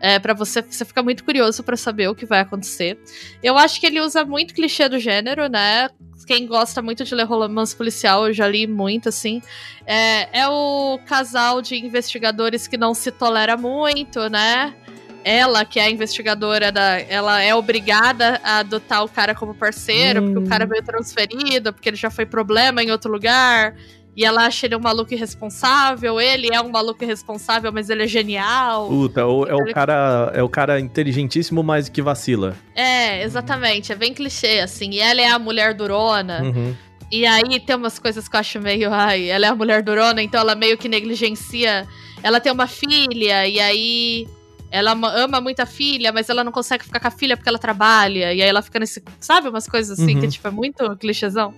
É, 0.00 0.18
para 0.18 0.32
você, 0.32 0.62
você 0.62 0.84
fica 0.84 1.02
muito 1.02 1.22
curioso 1.22 1.62
pra 1.62 1.76
saber 1.76 2.08
o 2.08 2.14
que 2.14 2.24
vai 2.24 2.40
acontecer. 2.40 2.98
Eu 3.42 3.58
acho 3.58 3.78
que 3.78 3.86
ele 3.86 4.00
usa 4.00 4.24
muito 4.24 4.54
clichê 4.54 4.88
do 4.88 4.98
gênero, 4.98 5.48
né? 5.48 5.90
Quem 6.26 6.46
gosta 6.46 6.80
muito 6.80 7.04
de 7.04 7.14
ler 7.14 7.24
romance 7.24 7.74
policial, 7.74 8.26
eu 8.26 8.32
já 8.32 8.46
li 8.48 8.66
muito, 8.66 9.08
assim. 9.08 9.42
É, 9.86 10.40
é 10.40 10.48
o 10.48 10.98
casal 11.04 11.60
de 11.60 11.74
investigadores 11.76 12.66
que 12.66 12.76
não 12.76 12.94
se 12.94 13.10
tolera 13.10 13.56
muito, 13.56 14.28
né? 14.30 14.74
Ela, 15.22 15.64
que 15.66 15.78
é 15.78 15.84
a 15.84 15.90
investigadora 15.90 16.72
da. 16.72 16.98
Ela 17.00 17.42
é 17.42 17.54
obrigada 17.54 18.40
a 18.42 18.60
adotar 18.60 19.04
o 19.04 19.08
cara 19.08 19.34
como 19.34 19.54
parceiro, 19.54 20.22
porque 20.22 20.38
o 20.38 20.48
cara 20.48 20.64
veio 20.64 20.82
transferido, 20.82 21.72
porque 21.74 21.90
ele 21.90 21.96
já 21.96 22.10
foi 22.10 22.24
problema 22.24 22.82
em 22.82 22.90
outro 22.90 23.12
lugar. 23.12 23.74
E 24.20 24.24
ela 24.26 24.44
acha 24.44 24.66
ele 24.66 24.76
um 24.76 24.80
maluco 24.80 25.14
irresponsável. 25.14 26.20
Ele 26.20 26.48
é 26.52 26.60
um 26.60 26.68
maluco 26.68 27.02
irresponsável, 27.02 27.72
mas 27.72 27.88
ele 27.88 28.02
é 28.02 28.06
genial. 28.06 28.86
Puta, 28.86 29.24
o- 29.26 29.46
é 29.46 29.54
o 29.54 29.62
Ele- 29.62 29.72
cara, 29.72 30.30
é 30.34 30.42
o 30.42 30.48
cara 30.48 30.78
inteligentíssimo, 30.78 31.62
mas 31.62 31.88
que 31.88 32.02
vacila. 32.02 32.54
É, 32.74 33.22
exatamente. 33.22 33.90
É 33.92 33.94
bem 33.94 34.12
clichê, 34.12 34.60
assim. 34.60 34.90
E 34.90 35.00
ela 35.00 35.22
é 35.22 35.28
a 35.30 35.38
mulher 35.38 35.72
durona. 35.72 36.42
Uhum. 36.42 36.76
E 37.10 37.24
aí 37.24 37.58
tem 37.60 37.74
umas 37.76 37.98
coisas 37.98 38.28
que 38.28 38.36
eu 38.36 38.40
acho 38.40 38.60
meio. 38.60 38.92
Ai, 38.92 39.30
ela 39.30 39.46
é 39.46 39.48
a 39.48 39.54
mulher 39.54 39.82
durona, 39.82 40.22
então 40.22 40.38
ela 40.38 40.54
meio 40.54 40.76
que 40.76 40.86
negligencia. 40.86 41.88
Ela 42.22 42.40
tem 42.40 42.52
uma 42.52 42.66
filha, 42.66 43.46
e 43.48 43.58
aí. 43.58 44.28
Ela 44.70 44.92
ama- 44.92 45.12
ama 45.16 45.40
muito 45.40 45.60
a 45.60 45.66
filha, 45.66 46.12
mas 46.12 46.28
ela 46.28 46.44
não 46.44 46.52
consegue 46.52 46.84
ficar 46.84 47.00
com 47.00 47.08
a 47.08 47.10
filha 47.10 47.36
porque 47.38 47.48
ela 47.48 47.58
trabalha. 47.58 48.34
E 48.34 48.42
aí 48.42 48.48
ela 48.48 48.60
fica 48.60 48.78
nesse. 48.78 49.02
Sabe? 49.18 49.48
Umas 49.48 49.66
coisas 49.66 49.98
assim 49.98 50.14
Uhum. 50.14 50.20
que, 50.20 50.28
tipo, 50.28 50.46
é 50.46 50.50
muito 50.50 50.94
clichêzão. 50.98 51.54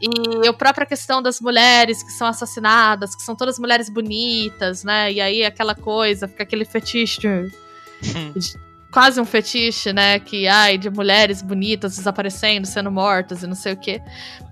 E 0.00 0.46
a 0.48 0.52
própria 0.52 0.86
questão 0.86 1.22
das 1.22 1.40
mulheres 1.40 2.02
que 2.02 2.12
são 2.12 2.26
assassinadas, 2.26 3.14
que 3.14 3.22
são 3.22 3.34
todas 3.34 3.58
mulheres 3.58 3.88
bonitas, 3.88 4.84
né? 4.84 5.12
E 5.12 5.20
aí 5.20 5.44
aquela 5.44 5.74
coisa, 5.74 6.28
fica 6.28 6.42
aquele 6.42 6.64
fetiche. 6.64 7.20
de- 8.36 8.74
quase 8.94 9.20
um 9.20 9.24
fetiche, 9.24 9.92
né? 9.92 10.20
Que, 10.20 10.46
ai, 10.46 10.78
de 10.78 10.88
mulheres 10.88 11.42
bonitas 11.42 11.96
desaparecendo, 11.96 12.64
sendo 12.64 12.92
mortas 12.92 13.42
e 13.42 13.46
não 13.48 13.56
sei 13.56 13.72
o 13.72 13.76
quê. 13.76 14.00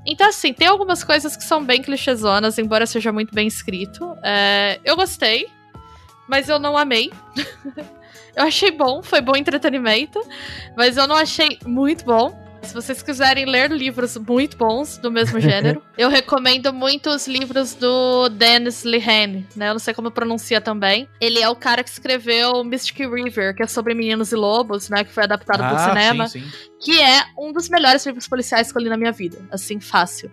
Então, 0.04 0.28
assim, 0.28 0.52
tem 0.52 0.66
algumas 0.66 1.04
coisas 1.04 1.36
que 1.36 1.44
são 1.44 1.64
bem 1.64 1.80
clichêzonas, 1.80 2.58
embora 2.58 2.84
seja 2.84 3.12
muito 3.12 3.32
bem 3.32 3.46
escrito. 3.46 4.16
É, 4.20 4.80
eu 4.84 4.96
gostei, 4.96 5.46
mas 6.28 6.48
eu 6.48 6.58
não 6.58 6.76
amei. 6.76 7.12
eu 8.34 8.42
achei 8.42 8.72
bom, 8.72 9.00
foi 9.00 9.20
bom 9.20 9.36
entretenimento, 9.36 10.20
mas 10.76 10.96
eu 10.96 11.06
não 11.06 11.14
achei 11.14 11.56
muito 11.64 12.04
bom. 12.04 12.41
Se 12.62 12.74
vocês 12.74 13.02
quiserem 13.02 13.44
ler 13.44 13.70
livros 13.70 14.16
muito 14.16 14.56
bons 14.56 14.96
do 14.96 15.10
mesmo 15.10 15.38
gênero, 15.40 15.82
eu 15.98 16.08
recomendo 16.08 16.72
muito 16.72 17.10
os 17.10 17.26
livros 17.26 17.74
do 17.74 18.28
Dennis 18.30 18.82
Lehane, 18.84 19.46
né? 19.54 19.68
Eu 19.68 19.74
não 19.74 19.78
sei 19.78 19.92
como 19.92 20.10
pronuncia 20.10 20.60
também. 20.60 21.08
Ele 21.20 21.38
é 21.40 21.48
o 21.48 21.56
cara 21.56 21.82
que 21.82 21.90
escreveu 21.90 22.64
Mystic 22.64 23.00
River, 23.00 23.54
que 23.54 23.62
é 23.62 23.66
sobre 23.66 23.94
meninos 23.94 24.32
e 24.32 24.36
lobos, 24.36 24.88
né? 24.88 25.04
Que 25.04 25.12
foi 25.12 25.24
adaptado 25.24 25.58
pro 25.58 25.76
Ah, 25.76 25.88
cinema 25.88 26.28
sim, 26.28 26.40
sim. 26.40 26.50
que 26.80 26.98
é 27.00 27.24
um 27.38 27.52
dos 27.52 27.68
melhores 27.68 28.06
livros 28.06 28.26
policiais 28.26 28.72
que 28.72 28.78
eu 28.78 28.82
li 28.82 28.88
na 28.88 28.96
minha 28.96 29.12
vida, 29.12 29.38
assim, 29.50 29.78
fácil. 29.80 30.30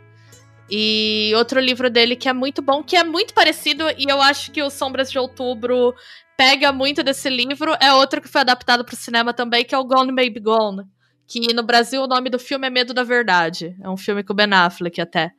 E 0.69 1.33
outro 1.35 1.59
livro 1.59 1.89
dele 1.89 2.15
que 2.15 2.29
é 2.29 2.33
muito 2.33 2.61
bom, 2.61 2.83
que 2.83 2.95
é 2.95 3.03
muito 3.03 3.33
parecido, 3.33 3.85
e 3.97 4.05
eu 4.07 4.21
acho 4.21 4.51
que 4.51 4.61
o 4.61 4.69
Sombras 4.69 5.11
de 5.11 5.17
Outubro 5.17 5.95
pega 6.37 6.71
muito 6.71 7.03
desse 7.03 7.27
livro, 7.27 7.75
é 7.81 7.91
outro 7.91 8.21
que 8.21 8.27
foi 8.29 8.41
adaptado 8.41 8.85
pro 8.85 8.95
cinema 8.95 9.33
também, 9.33 9.65
que 9.65 9.73
é 9.73 9.77
o 9.77 9.83
Gone 9.83 10.13
Baby 10.13 10.39
Gone. 10.39 10.83
Que 11.29 11.53
no 11.53 11.61
Brasil 11.61 12.01
o 12.01 12.07
nome 12.07 12.27
do 12.27 12.39
filme 12.39 12.65
é 12.65 12.71
Medo 12.71 12.91
da 12.91 13.03
Verdade. 13.03 13.77
É 13.83 13.87
um 13.87 13.95
filme 13.95 14.23
com 14.23 14.33
o 14.33 14.35
Ben 14.35 14.51
Affleck 14.51 14.99
até. 14.99 15.31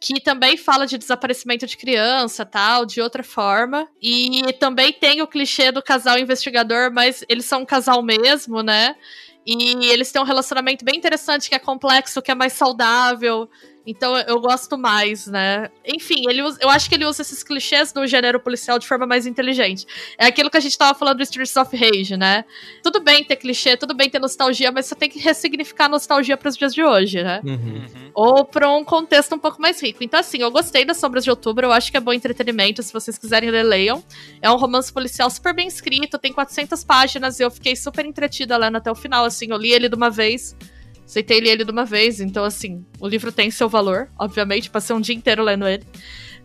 Que 0.00 0.20
também 0.20 0.56
fala 0.56 0.86
de 0.86 0.96
desaparecimento 0.96 1.66
de 1.66 1.76
criança, 1.76 2.46
tal, 2.46 2.86
de 2.86 3.00
outra 3.00 3.24
forma. 3.24 3.88
E 4.00 4.42
também 4.60 4.92
tem 4.92 5.22
o 5.22 5.26
clichê 5.26 5.72
do 5.72 5.82
casal 5.82 6.16
investigador, 6.18 6.92
mas 6.92 7.24
eles 7.28 7.46
são 7.46 7.62
um 7.62 7.66
casal 7.66 8.00
mesmo, 8.00 8.62
né? 8.62 8.94
E 9.44 9.90
eles 9.90 10.12
têm 10.12 10.22
um 10.22 10.24
relacionamento 10.24 10.84
bem 10.84 10.96
interessante, 10.96 11.48
que 11.48 11.54
é 11.56 11.58
complexo, 11.58 12.22
que 12.22 12.30
é 12.30 12.34
mais 12.34 12.52
saudável. 12.52 13.50
Então 13.86 14.16
eu 14.16 14.40
gosto 14.40 14.78
mais, 14.78 15.26
né? 15.26 15.68
Enfim, 15.84 16.24
ele 16.28 16.42
usa- 16.42 16.58
eu 16.62 16.70
acho 16.70 16.88
que 16.88 16.94
ele 16.94 17.04
usa 17.04 17.22
esses 17.22 17.42
clichês 17.42 17.92
do 17.92 18.06
gênero 18.06 18.40
policial 18.40 18.78
de 18.78 18.86
forma 18.86 19.06
mais 19.06 19.26
inteligente. 19.26 19.86
É 20.18 20.26
aquilo 20.26 20.48
que 20.50 20.56
a 20.56 20.60
gente 20.60 20.76
tava 20.78 20.98
falando 20.98 21.18
do 21.18 21.22
Streets 21.22 21.54
of 21.56 21.76
Rage, 21.76 22.16
né? 22.16 22.44
Tudo 22.82 23.00
bem 23.00 23.22
ter 23.24 23.36
clichê, 23.36 23.76
tudo 23.76 23.94
bem 23.94 24.08
ter 24.08 24.18
nostalgia, 24.18 24.72
mas 24.72 24.86
você 24.86 24.94
tem 24.94 25.08
que 25.10 25.18
ressignificar 25.18 25.84
a 25.86 25.88
nostalgia 25.90 26.36
pros 26.36 26.56
dias 26.56 26.74
de 26.74 26.82
hoje, 26.82 27.22
né? 27.22 27.40
Uhum. 27.44 27.84
ou 28.14 28.44
para 28.44 28.70
um 28.70 28.84
contexto 28.84 29.34
um 29.34 29.38
pouco 29.38 29.60
mais 29.60 29.82
rico. 29.82 30.02
Então, 30.02 30.20
assim, 30.20 30.38
eu 30.38 30.50
gostei 30.50 30.84
das 30.84 30.96
Sombras 30.98 31.24
de 31.24 31.30
Outubro, 31.30 31.66
eu 31.66 31.72
acho 31.72 31.90
que 31.90 31.96
é 31.96 32.00
bom 32.00 32.12
entretenimento, 32.12 32.82
se 32.82 32.92
vocês 32.92 33.18
quiserem 33.18 33.50
ler, 33.50 33.64
leiam. 33.64 34.02
É 34.40 34.50
um 34.50 34.56
romance 34.56 34.92
policial 34.92 35.28
super 35.28 35.52
bem 35.54 35.66
escrito, 35.66 36.16
tem 36.18 36.32
400 36.32 36.84
páginas 36.84 37.40
e 37.40 37.42
eu 37.42 37.50
fiquei 37.50 37.74
super 37.74 38.04
entretida 38.06 38.56
lendo 38.56 38.76
até 38.76 38.90
o 38.90 38.94
final, 38.94 39.24
assim, 39.24 39.46
eu 39.50 39.56
li 39.56 39.72
ele 39.72 39.88
de 39.88 39.96
uma 39.96 40.10
vez, 40.10 40.56
aceitei 41.04 41.40
ler 41.40 41.50
ele 41.50 41.64
de 41.64 41.70
uma 41.70 41.84
vez, 41.84 42.20
então, 42.20 42.44
assim, 42.44 42.84
o 43.00 43.06
livro 43.06 43.30
tem 43.30 43.50
seu 43.50 43.68
valor, 43.68 44.10
obviamente, 44.18 44.70
passei 44.70 44.94
um 44.94 45.00
dia 45.00 45.14
inteiro 45.14 45.42
lendo 45.42 45.66
ele. 45.66 45.84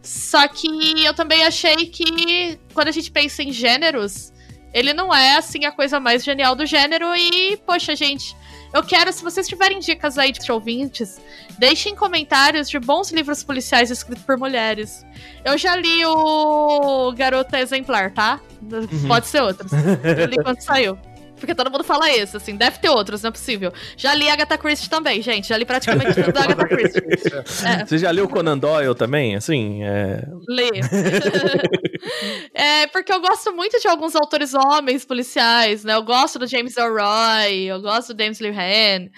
Só 0.02 0.48
que 0.48 0.68
eu 1.04 1.14
também 1.14 1.44
achei 1.46 1.88
que, 1.88 2.60
quando 2.74 2.88
a 2.88 2.92
gente 2.92 3.12
pensa 3.12 3.44
em 3.44 3.52
gêneros, 3.52 4.32
ele 4.74 4.94
não 4.94 5.14
é, 5.14 5.36
assim, 5.36 5.66
a 5.66 5.72
coisa 5.72 6.00
mais 6.00 6.24
genial 6.24 6.56
do 6.56 6.66
gênero 6.66 7.16
e, 7.16 7.58
poxa, 7.66 7.96
gente... 7.96 8.36
Eu 8.72 8.84
quero, 8.84 9.12
se 9.12 9.24
vocês 9.24 9.48
tiverem 9.48 9.80
dicas 9.80 10.16
aí 10.16 10.32
de 10.32 10.52
ouvintes, 10.52 11.20
Deixem 11.60 11.94
comentários 11.94 12.70
de 12.70 12.80
bons 12.80 13.12
livros 13.12 13.44
policiais 13.44 13.92
escritos 13.92 14.24
por 14.24 14.38
mulheres. 14.38 15.06
Eu 15.44 15.58
já 15.58 15.76
li 15.76 16.06
o 16.06 17.12
Garota 17.12 17.60
Exemplar, 17.60 18.14
tá? 18.14 18.40
Pode 19.06 19.28
ser 19.28 19.42
outros. 19.42 19.70
Eu 20.18 20.26
li 20.26 20.38
quando 20.38 20.62
saiu. 20.62 20.98
Porque 21.40 21.56
todo 21.56 21.72
mundo 21.72 21.84
fala 21.84 22.12
isso, 22.12 22.38
assim, 22.38 22.56
deve 22.56 22.80
ter 22.80 22.90
outros, 22.90 23.22
não 23.24 23.30
é 23.30 23.32
possível. 23.32 23.74
Já 23.98 24.14
li 24.14 24.30
Agatha 24.30 24.58
Christie 24.58 24.90
também, 24.90 25.22
gente. 25.22 25.48
Já 25.48 25.58
li 25.58 25.66
praticamente 25.66 26.14
tudo 26.14 26.32
da 26.32 26.44
Agatha 26.44 26.68
Christie. 26.68 27.00
É. 27.66 27.86
Você 27.86 27.98
já 27.98 28.12
leu 28.12 28.28
Conan 28.28 28.58
Doyle 28.58 28.96
também? 28.96 29.36
Assim, 29.36 29.84
é... 29.84 30.24
Lê. 30.48 30.70
é, 32.54 32.88
porque 32.88 33.12
eu 33.12 33.20
gosto 33.22 33.54
muito 33.54 33.80
de 33.80 33.88
alguns 33.88 34.16
autores 34.16 34.54
homens 34.54 35.06
policiais, 35.06 35.84
né? 35.84 35.96
Eu 35.96 36.04
gosto 36.04 36.40
do 36.40 36.48
James 36.48 36.78
Elroy, 36.78 37.66
eu 37.66 37.82
gosto 37.82 38.14
do 38.14 38.22
James 38.22 38.40
Lehane. 38.40 39.12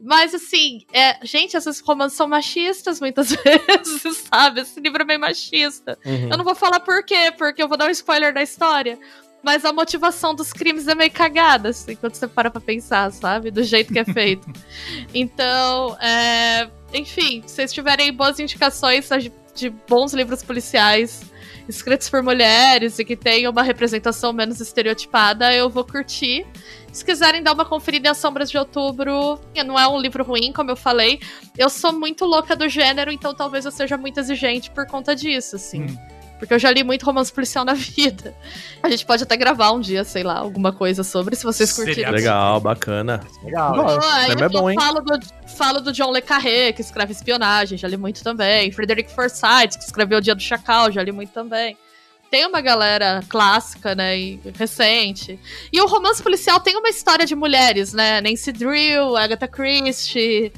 Mas, 0.00 0.32
assim, 0.32 0.86
é, 0.92 1.18
gente, 1.26 1.56
esses 1.56 1.80
romances 1.80 2.16
são 2.16 2.28
machistas 2.28 3.00
muitas 3.00 3.30
vezes, 3.42 4.28
sabe? 4.32 4.60
Esse 4.60 4.80
livro 4.80 5.02
é 5.02 5.06
bem 5.06 5.18
machista. 5.18 5.98
Uhum. 6.04 6.28
Eu 6.30 6.38
não 6.38 6.44
vou 6.44 6.54
falar 6.54 6.80
por 6.80 7.04
quê, 7.04 7.32
porque 7.36 7.62
eu 7.62 7.68
vou 7.68 7.76
dar 7.76 7.88
um 7.88 7.90
spoiler 7.90 8.32
da 8.32 8.42
história. 8.42 8.98
Mas 9.42 9.64
a 9.64 9.72
motivação 9.72 10.34
dos 10.34 10.52
crimes 10.52 10.88
é 10.88 10.94
meio 10.94 11.10
cagada, 11.10 11.68
assim, 11.68 11.94
quando 11.94 12.14
você 12.14 12.26
para 12.26 12.50
pra 12.50 12.60
pensar, 12.60 13.10
sabe? 13.12 13.50
Do 13.50 13.62
jeito 13.62 13.92
que 13.92 13.98
é 13.98 14.04
feito. 14.04 14.48
então, 15.14 15.96
é, 16.00 16.68
enfim, 16.92 17.42
se 17.46 17.54
vocês 17.54 17.72
tiverem 17.72 18.12
boas 18.12 18.40
indicações 18.40 19.08
de, 19.54 19.70
bons 19.88 20.12
livros 20.12 20.42
policiais 20.42 21.22
escritos 21.68 22.08
por 22.08 22.22
mulheres 22.22 22.98
e 22.98 23.04
que 23.04 23.14
tenham 23.14 23.52
uma 23.52 23.62
representação 23.62 24.32
menos 24.32 24.60
estereotipada, 24.60 25.52
eu 25.54 25.68
vou 25.68 25.84
curtir. 25.84 26.46
Se 26.90 27.04
quiserem 27.04 27.42
dar 27.42 27.52
uma 27.52 27.64
conferida 27.64 28.08
em 28.08 28.10
As 28.10 28.16
Sombras 28.16 28.50
de 28.50 28.56
Outubro, 28.56 29.38
não 29.66 29.78
é 29.78 29.86
um 29.86 29.98
livro 29.98 30.24
ruim, 30.24 30.52
como 30.52 30.70
eu 30.70 30.76
falei. 30.76 31.20
Eu 31.56 31.68
sou 31.68 31.92
muito 31.92 32.24
louca 32.24 32.56
do 32.56 32.68
gênero, 32.68 33.12
então 33.12 33.34
talvez 33.34 33.66
eu 33.66 33.70
seja 33.70 33.98
muito 33.98 34.18
exigente 34.18 34.70
por 34.70 34.86
conta 34.86 35.14
disso, 35.14 35.56
assim. 35.56 35.86
Porque 36.38 36.54
eu 36.54 36.58
já 36.58 36.70
li 36.70 36.84
muito 36.84 37.04
romance 37.04 37.32
policial 37.32 37.64
na 37.64 37.74
vida. 37.74 38.34
A 38.82 38.88
gente 38.88 39.04
pode 39.04 39.22
até 39.22 39.36
gravar 39.36 39.72
um 39.72 39.80
dia, 39.80 40.04
sei 40.04 40.22
lá, 40.22 40.38
alguma 40.38 40.72
coisa 40.72 41.02
sobre, 41.02 41.34
se 41.34 41.44
vocês 41.44 41.70
Seria 41.70 41.94
curtirem. 41.94 42.12
Legal, 42.12 42.60
bacana. 42.60 43.20
Legal. 43.42 43.74
Pô, 43.74 44.06
aí 44.06 44.30
é 44.30 44.48
bom, 44.48 44.60
eu 44.60 44.70
hein? 44.70 44.80
falo 44.80 45.00
do, 45.00 45.18
falo 45.56 45.80
do 45.80 45.92
John 45.92 46.12
Le 46.12 46.22
Carré, 46.22 46.72
que 46.72 46.80
escreve 46.80 47.12
espionagem, 47.12 47.76
já 47.76 47.88
li 47.88 47.96
muito 47.96 48.22
também. 48.22 48.70
Frederick 48.70 49.12
Forsyth, 49.12 49.76
que 49.78 49.84
escreveu 49.84 50.18
O 50.18 50.20
Dia 50.20 50.34
do 50.34 50.40
Chacal, 50.42 50.92
já 50.92 51.02
li 51.02 51.10
muito 51.12 51.30
também. 51.32 51.76
tem 52.30 52.46
uma 52.46 52.60
galera 52.60 53.22
clássica, 53.28 53.94
né, 53.94 54.16
e 54.18 54.40
recente. 54.54 55.40
E 55.72 55.80
o 55.80 55.86
romance 55.86 56.22
policial 56.22 56.60
tem 56.60 56.76
uma 56.76 56.88
história 56.90 57.24
de 57.24 57.34
mulheres, 57.34 57.92
né? 57.94 58.20
Nancy 58.20 58.52
Drew, 58.52 59.16
Agatha 59.16 59.48
Christie. 59.48 60.52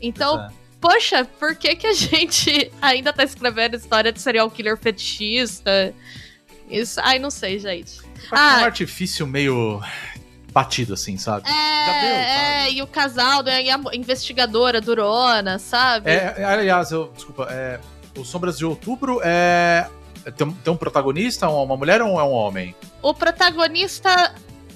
Então, 0.00 0.40
É. 0.40 0.61
poxa, 0.82 1.24
por 1.38 1.54
que 1.56 1.74
que 1.76 1.86
a 1.86 1.94
gente 1.94 2.70
ainda 2.82 3.12
tá 3.12 3.22
escrevendo 3.24 3.76
história 3.76 4.12
de 4.12 4.20
serial 4.20 4.50
killer 4.50 4.76
fetichista? 4.76 5.94
Isso, 6.68 7.00
ai, 7.02 7.18
não 7.18 7.30
sei, 7.30 7.58
gente. 7.58 8.00
É 8.00 8.34
um 8.34 8.38
Ah, 8.38 8.64
artifício 8.64 9.26
meio 9.26 9.80
batido, 10.52 10.92
assim, 10.94 11.16
sabe? 11.16 11.48
É, 11.48 12.64
é, 12.66 12.72
e 12.72 12.82
o 12.82 12.86
casal, 12.86 13.42
né, 13.42 13.62
e 13.62 13.70
a 13.70 13.78
investigadora 13.94 14.80
durona, 14.80 15.58
sabe? 15.58 16.10
É, 16.10 16.34
é, 16.38 16.44
aliás, 16.44 16.90
eu. 16.90 17.10
Desculpa, 17.14 17.46
é. 17.50 17.78
O 18.18 18.24
Sombras 18.24 18.58
de 18.58 18.64
Outubro 18.66 19.20
é. 19.24 19.88
Tem, 20.36 20.46
um- 20.46 20.52
tem 20.52 20.72
um 20.72 20.76
protagonista, 20.76 21.48
uma 21.48 21.62
uma 21.62 21.76
mulher 21.76 22.00
ou 22.02 22.20
é 22.20 22.22
um 22.22 22.30
homem? 22.30 22.76
O 23.02 23.12
protagonista 23.12 24.34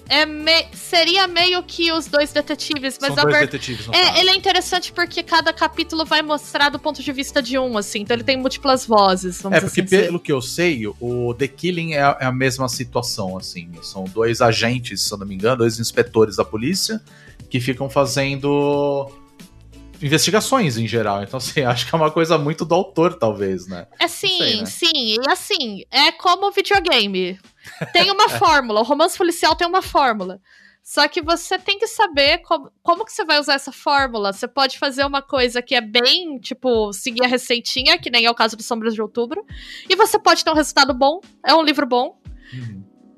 é 0.08 0.24
me- 0.26 0.66
seria 0.72 1.26
meio 1.26 1.62
que 1.62 1.90
os 1.92 2.06
dois 2.06 2.32
detetives, 2.32 2.98
mas 3.00 3.14
São 3.14 3.24
dois 3.24 3.34
ver- 3.38 3.46
detetives, 3.46 3.88
É, 3.88 4.04
caso. 4.06 4.18
ele 4.20 4.30
é 4.30 4.36
interessante 4.36 4.92
porque 4.92 5.22
cada 5.22 5.52
capítulo 5.52 6.04
vai 6.04 6.22
mostrar 6.22 6.68
do 6.68 6.78
ponto 6.78 7.02
de 7.02 7.12
vista 7.12 7.42
de 7.42 7.58
um, 7.58 7.76
assim. 7.76 8.00
Então 8.00 8.14
ele 8.16 8.24
tem 8.24 8.36
múltiplas 8.36 8.86
vozes, 8.86 9.40
vamos 9.42 9.58
É, 9.58 9.60
porque 9.60 9.80
assim 9.80 9.84
dizer. 9.90 10.04
pelo 10.06 10.20
que 10.20 10.32
eu 10.32 10.40
sei, 10.40 10.86
o 10.86 11.34
The 11.34 11.48
Killing 11.48 11.92
é 11.94 12.02
a, 12.02 12.16
é 12.20 12.24
a 12.26 12.32
mesma 12.32 12.68
situação, 12.68 13.36
assim. 13.36 13.68
São 13.82 14.04
dois 14.04 14.40
agentes, 14.40 15.02
se 15.02 15.12
eu 15.12 15.18
não 15.18 15.26
me 15.26 15.34
engano, 15.34 15.56
dois 15.58 15.78
inspetores 15.80 16.36
da 16.36 16.44
polícia 16.44 17.00
que 17.50 17.60
ficam 17.60 17.88
fazendo 17.90 19.10
investigações 20.02 20.76
em 20.76 20.86
geral. 20.86 21.22
Então, 21.22 21.38
assim, 21.38 21.62
acho 21.64 21.88
que 21.88 21.94
é 21.94 21.98
uma 21.98 22.10
coisa 22.10 22.38
muito 22.38 22.64
do 22.64 22.74
autor, 22.74 23.14
talvez, 23.14 23.66
né? 23.66 23.86
É 23.98 24.08
sim, 24.08 24.38
sei, 24.38 24.60
né? 24.60 24.66
sim. 24.66 24.90
E 24.94 25.30
assim, 25.30 25.82
é 25.90 26.12
como 26.12 26.50
videogame. 26.50 27.38
Tem 27.92 28.10
uma 28.10 28.28
fórmula. 28.38 28.80
O 28.80 28.84
romance 28.84 29.16
policial 29.16 29.54
tem 29.54 29.66
uma 29.66 29.82
fórmula. 29.82 30.40
Só 30.82 31.08
que 31.08 31.20
você 31.20 31.58
tem 31.58 31.80
que 31.80 31.88
saber 31.88 32.38
como, 32.38 32.70
como 32.80 33.04
que 33.04 33.12
você 33.12 33.24
vai 33.24 33.40
usar 33.40 33.54
essa 33.54 33.72
fórmula. 33.72 34.32
Você 34.32 34.46
pode 34.46 34.78
fazer 34.78 35.04
uma 35.04 35.20
coisa 35.20 35.60
que 35.60 35.74
é 35.74 35.80
bem, 35.80 36.38
tipo, 36.38 36.92
seguir 36.92 37.24
a 37.24 37.28
receitinha, 37.28 37.98
que 37.98 38.08
nem 38.08 38.24
é 38.24 38.30
o 38.30 38.34
caso 38.34 38.56
do 38.56 38.62
Sombras 38.62 38.94
de 38.94 39.02
Outubro. 39.02 39.44
E 39.88 39.96
você 39.96 40.16
pode 40.16 40.44
ter 40.44 40.50
um 40.50 40.54
resultado 40.54 40.94
bom. 40.94 41.20
É 41.44 41.52
um 41.52 41.62
livro 41.62 41.86
bom. 41.86 42.16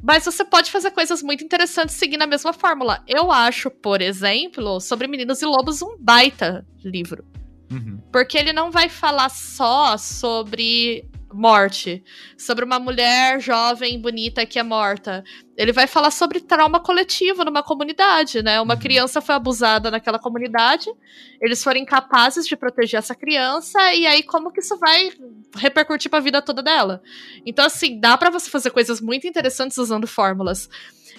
Mas 0.03 0.25
você 0.25 0.45
pode 0.45 0.71
fazer 0.71 0.91
coisas 0.93 1.23
muito 1.23 1.45
interessantes 1.45 1.97
seguindo 1.97 2.23
a 2.23 2.27
mesma 2.27 2.53
fórmula. 2.53 3.03
Eu 3.07 3.33
acho, 3.33 3.71
por 3.71 4.01
exemplo, 4.01 4.81
sobre 4.81 5.09
Meninos 5.09 5.43
e 5.43 5.47
Lobos 5.47 5.83
um 5.83 5.97
baita 5.99 6.65
livro. 6.85 7.25
Uhum. 7.71 8.01
Porque 8.13 8.39
ele 8.39 8.53
não 8.53 8.71
vai 8.71 8.89
falar 8.89 9.29
só 9.29 9.97
sobre 9.97 11.05
morte, 11.33 12.03
sobre 12.37 12.65
uma 12.65 12.79
mulher 12.79 13.41
jovem, 13.41 14.01
bonita 14.01 14.47
que 14.47 14.59
é 14.59 14.63
morta. 14.63 15.23
Ele 15.57 15.73
vai 15.73 15.87
falar 15.87 16.11
sobre 16.11 16.41
trauma 16.41 16.81
coletivo 16.81 17.45
numa 17.45 17.63
comunidade, 17.63 18.43
né? 18.43 18.61
Uma 18.61 18.75
Uhum. 18.75 18.81
criança 18.81 19.21
foi 19.21 19.35
abusada 19.35 19.91
naquela 19.91 20.19
comunidade, 20.19 20.91
eles 21.41 21.63
foram 21.63 21.81
incapazes 21.81 22.47
de 22.47 22.57
proteger 22.57 22.99
essa 22.99 23.15
criança, 23.15 23.93
e 23.95 24.07
aí 24.07 24.23
como 24.23 24.51
que 24.53 24.61
isso 24.61 24.77
vai 24.79 25.11
repercutir 25.57 26.11
pra 26.11 26.21
vida 26.21 26.41
toda 26.41 26.63
dela? 26.63 27.03
Então, 27.45 27.65
assim, 27.65 27.99
dá 28.01 28.17
pra 28.17 28.31
você 28.31 28.49
fazer 28.51 28.71
coisas 28.71 29.01
muito 29.01 29.27
interessantes 29.27 29.77
usando 29.79 30.07
fórmulas. 30.07 30.69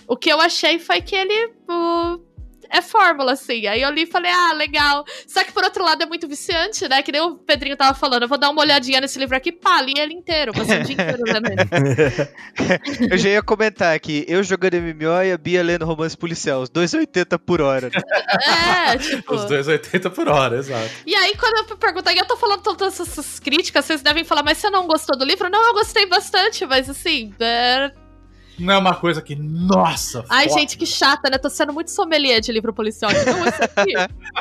O 0.07 0.18
que 0.18 0.32
eu 0.32 0.41
achei 0.41 0.80
foi 0.80 1.01
que 1.01 1.16
ele. 1.16 1.53
uh, 1.70 2.28
é 2.70 2.82
fórmula, 2.82 3.34
assim. 3.34 3.67
Aí 3.67 3.82
eu 3.82 3.89
li 3.91 4.03
e 4.03 4.05
falei, 4.05 4.32
ah, 4.32 4.53
legal. 4.53 5.03
Só 5.28 5.43
que 5.43 5.51
por 5.51 5.63
outro 5.63 5.84
lado 5.84 6.03
é 6.03 6.05
muito 6.05 6.28
viciante, 6.28 6.88
né? 6.88 7.01
Que 7.01 7.11
nem 7.11 7.22
o 7.22 7.36
Pedrinho 7.36 7.76
tava 7.76 7.97
falando. 7.97 8.24
Eu 8.24 8.28
vou 8.28 8.38
dar 8.38 8.49
uma 8.49 8.61
olhadinha 8.61 9.01
nesse 9.01 9.17
livro 9.20 9.36
aqui, 9.36 9.51
pá, 9.51 9.82
li 9.82 9.93
ele 9.97 10.13
inteiro. 10.13 10.53
Passei 10.53 10.80
o 10.80 10.84
dia 10.84 10.93
inteiro 10.93 11.24
lendo 11.26 11.47
ele. 11.47 13.09
Eu 13.11 13.17
já 13.17 13.30
ia 13.30 13.41
comentar 13.41 13.95
aqui, 13.95 14.26
eu 14.28 14.43
jogando 14.43 14.76
MMO 14.76 15.24
e 15.24 15.32
a 15.32 15.38
Bia 15.38 15.63
lendo 15.63 15.86
romance 15.86 16.15
policial, 16.15 16.61
os 16.61 16.70
2,80 16.70 17.39
por 17.39 17.61
hora. 17.61 17.89
É, 17.89 18.97
tipo. 18.97 19.34
Os 19.34 19.45
dois 19.45 19.67
80 19.67 20.09
por 20.09 20.28
hora, 20.28 20.57
exato. 20.57 20.89
E 21.05 21.15
aí, 21.15 21.36
quando 21.36 21.70
eu 21.70 21.78
perguntei, 21.78 22.20
eu 22.20 22.26
tô 22.26 22.36
falando 22.38 22.61
todas 22.61 22.99
essas 22.99 23.39
críticas, 23.39 23.86
vocês 23.86 24.01
devem 24.01 24.24
falar, 24.24 24.43
mas 24.43 24.57
você 24.57 24.70
não 24.70 24.86
gostou 24.88 25.17
do 25.17 25.26
livro? 25.26 25.49
Não, 25.49 25.67
eu 25.67 25.74
gostei 25.74 26.05
bastante, 26.05 26.65
mas 26.65 26.89
assim. 26.89 27.34
é- 27.39 27.91
Não 28.60 28.74
é 28.74 28.78
uma 28.78 28.95
coisa 28.95 29.22
que, 29.22 29.36
nossa, 29.36 30.24
Ai, 30.30 30.47
foda. 30.47 30.60
gente, 30.60 30.78
que 30.78 30.86
chata, 30.86 31.30
né? 31.30 31.38
Tô 31.38 31.49
sendo 31.49 31.74
muito 31.74 31.91
sommelier 31.91 32.41
de 32.41 32.51
livro 32.51 32.74
policial. 32.74 33.12
Não, 33.12 33.47
isso 33.47 33.64
aqui. 33.64 33.93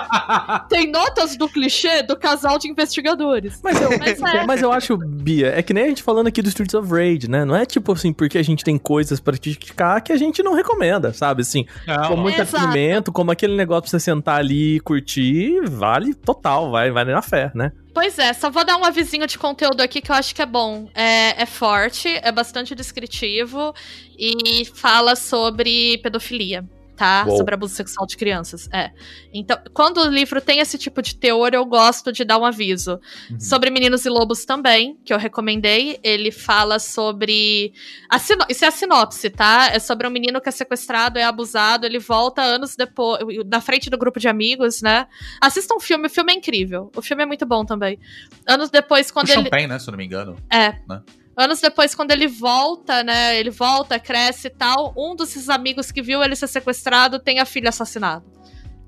Tem 0.69 0.91
notas 0.91 1.37
do 1.37 1.49
clichê 1.49 2.03
do 2.03 2.17
casal 2.17 2.59
de 2.59 2.69
investigadores. 2.69 3.61
Mas 3.63 3.81
eu, 3.81 3.91
Mas 3.99 4.21
é. 4.21 4.45
mas 4.47 4.63
eu 4.63 4.73
acho, 4.73 4.97
Bia, 4.97 5.53
é 5.57 5.63
que 5.63 5.73
nem 5.73 5.85
a 5.85 5.89
gente 5.89 6.03
falando 6.03 6.27
aqui 6.27 6.43
do 6.43 6.49
Streets 6.49 6.75
of 6.75 6.91
Rage, 6.91 7.29
né? 7.29 7.45
Não 7.45 7.55
é 7.55 7.65
tipo 7.65 7.93
assim, 7.93 8.13
porque 8.13 8.39
a 8.39 8.43
gente 8.43 8.65
tem 8.65 8.79
coisas 8.79 9.21
pra 9.21 9.37
criticar 9.37 10.03
que 10.03 10.13
a 10.13 10.17
gente 10.17 10.43
não 10.43 10.55
recomenda, 10.55 11.13
sabe? 11.13 11.43
Assim, 11.43 11.67
Não, 11.87 12.09
com 12.09 12.17
muito 12.17 12.41
alimento, 12.57 13.13
como 13.13 13.31
aquele 13.31 13.57
negócio 13.57 13.83
pra 13.83 13.91
você 13.91 14.01
sentar 14.01 14.39
ali 14.39 14.77
e 14.77 14.81
curtir, 14.81 15.61
vale 15.69 16.15
total, 16.15 16.71
vai, 16.71 16.91
vai 16.91 17.05
na 17.05 17.23
fé, 17.23 17.51
né? 17.55 17.73
Pois 17.93 18.19
é, 18.19 18.33
só 18.33 18.51
vou 18.51 18.65
dar 18.65 18.77
um 18.77 18.85
avisinho 18.85 19.27
de 19.27 19.39
conteúdo 19.39 19.81
aqui 19.81 20.01
que 20.01 20.11
eu 20.11 20.15
acho 20.15 20.35
que 20.35 20.43
é 20.43 20.47
bom. 20.47 20.89
É, 20.95 21.43
é 21.43 21.47
forte, 21.47 22.09
é 22.09 22.31
bastante 22.31 22.75
descritivo 22.75 23.75
e 24.17 24.65
fala 24.75 25.17
sobre 25.17 25.99
pedofilia. 25.99 26.65
Tá? 26.99 27.25
Uou. 27.29 27.37
Sobre 27.37 27.55
abuso 27.55 27.77
sexual 27.77 28.05
de 28.09 28.17
crianças. 28.17 28.69
É. 28.73 28.91
Então, 29.33 29.57
quando 29.73 29.99
o 29.99 30.11
livro 30.11 30.41
tem 30.41 30.59
esse 30.59 30.77
tipo 30.77 31.01
de 31.01 31.15
teor, 31.15 31.55
eu 31.55 31.65
gosto 31.65 32.11
de 32.11 32.25
dar 32.25 32.39
um 32.39 32.45
aviso. 32.45 32.99
Uhum. 33.31 33.39
Sobre 33.39 33.71
Meninos 33.71 34.05
e 34.05 34.09
Lobos 34.09 34.45
também, 34.45 34.99
que 35.05 35.15
eu 35.15 35.17
recomendei. 35.17 36.01
Ele 36.03 36.33
fala 36.33 36.81
sobre. 36.81 37.73
A 38.11 38.19
sino... 38.19 38.45
Isso 38.49 38.65
é 38.65 38.69
a 38.69 38.73
sinopse, 38.73 39.31
tá? 39.31 39.71
É 39.73 39.79
sobre 39.79 40.09
um 40.09 40.11
menino 40.11 40.41
que 40.41 40.49
é 40.49 40.53
sequestrado, 40.53 41.21
é 41.21 41.23
abusado, 41.23 41.87
ele 41.87 42.01
volta 42.01 42.43
anos 42.43 42.75
depois, 42.75 43.21
na 43.47 43.61
frente 43.61 43.89
do 43.89 43.97
grupo 43.97 44.19
de 44.19 44.27
amigos, 44.27 44.83
né? 44.83 45.07
Assista 45.41 45.73
um 45.73 45.79
filme, 45.79 46.09
o 46.09 46.11
filme 46.11 46.33
é 46.33 46.37
incrível. 46.37 46.91
O 46.97 47.01
filme 47.01 47.23
é 47.23 47.27
muito 47.27 47.47
bom 47.47 47.65
também. 47.65 47.97
Anos 48.45 48.71
depois, 48.71 49.09
O 49.11 49.13
quando 49.13 49.29
ele. 49.29 49.45
Champagne, 49.45 49.69
né, 49.69 49.79
se 49.79 49.89
eu 49.89 49.93
não 49.93 49.99
me 49.99 50.05
engano. 50.05 50.37
É. 50.51 50.81
Né? 50.89 51.01
Anos 51.39 51.61
depois, 51.61 51.95
quando 51.95 52.11
ele 52.11 52.27
volta, 52.27 53.05
né? 53.05 53.39
Ele 53.39 53.51
volta, 53.51 53.97
cresce 54.01 54.49
e 54.49 54.51
tal. 54.51 54.93
Um 54.97 55.15
dos 55.15 55.29
seus 55.29 55.49
amigos 55.49 55.93
que 55.93 56.03
viu 56.03 56.21
ele 56.21 56.35
ser 56.35 56.49
sequestrado 56.49 57.21
tem 57.21 57.39
a 57.39 57.45
filha 57.45 57.69
assassinada. 57.69 58.25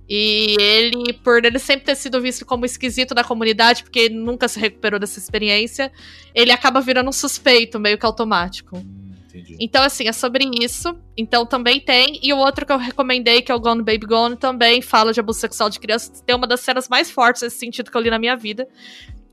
E 0.08 0.56
ele, 0.60 1.12
por 1.22 1.44
ele 1.44 1.60
sempre 1.60 1.84
ter 1.84 1.94
sido 1.94 2.20
visto 2.20 2.44
como 2.44 2.66
esquisito 2.66 3.14
da 3.14 3.22
comunidade, 3.22 3.84
porque 3.84 4.00
ele 4.00 4.16
nunca 4.16 4.48
se 4.48 4.58
recuperou 4.58 4.98
dessa 4.98 5.20
experiência, 5.20 5.92
ele 6.34 6.50
acaba 6.50 6.80
virando 6.80 7.08
um 7.08 7.12
suspeito, 7.12 7.78
meio 7.78 7.96
que 7.96 8.04
automático. 8.04 8.76
Hum, 8.78 9.12
entendi. 9.28 9.56
Então, 9.60 9.84
assim, 9.84 10.08
é 10.08 10.12
sobre 10.12 10.50
isso. 10.60 10.92
Então, 11.16 11.46
também 11.46 11.78
tem. 11.78 12.18
E 12.20 12.32
o 12.32 12.38
outro 12.38 12.66
que 12.66 12.72
eu 12.72 12.78
recomendei, 12.78 13.42
que 13.42 13.52
é 13.52 13.54
o 13.54 13.60
Gone 13.60 13.84
Baby 13.84 14.06
Gone, 14.06 14.36
também 14.36 14.82
fala 14.82 15.12
de 15.12 15.20
abuso 15.20 15.38
sexual 15.38 15.70
de 15.70 15.78
crianças. 15.78 16.20
Tem 16.20 16.34
uma 16.34 16.48
das 16.48 16.58
cenas 16.58 16.88
mais 16.88 17.08
fortes 17.12 17.42
nesse 17.42 17.58
sentido 17.58 17.92
que 17.92 17.96
eu 17.96 18.00
li 18.00 18.10
na 18.10 18.18
minha 18.18 18.36
vida. 18.36 18.66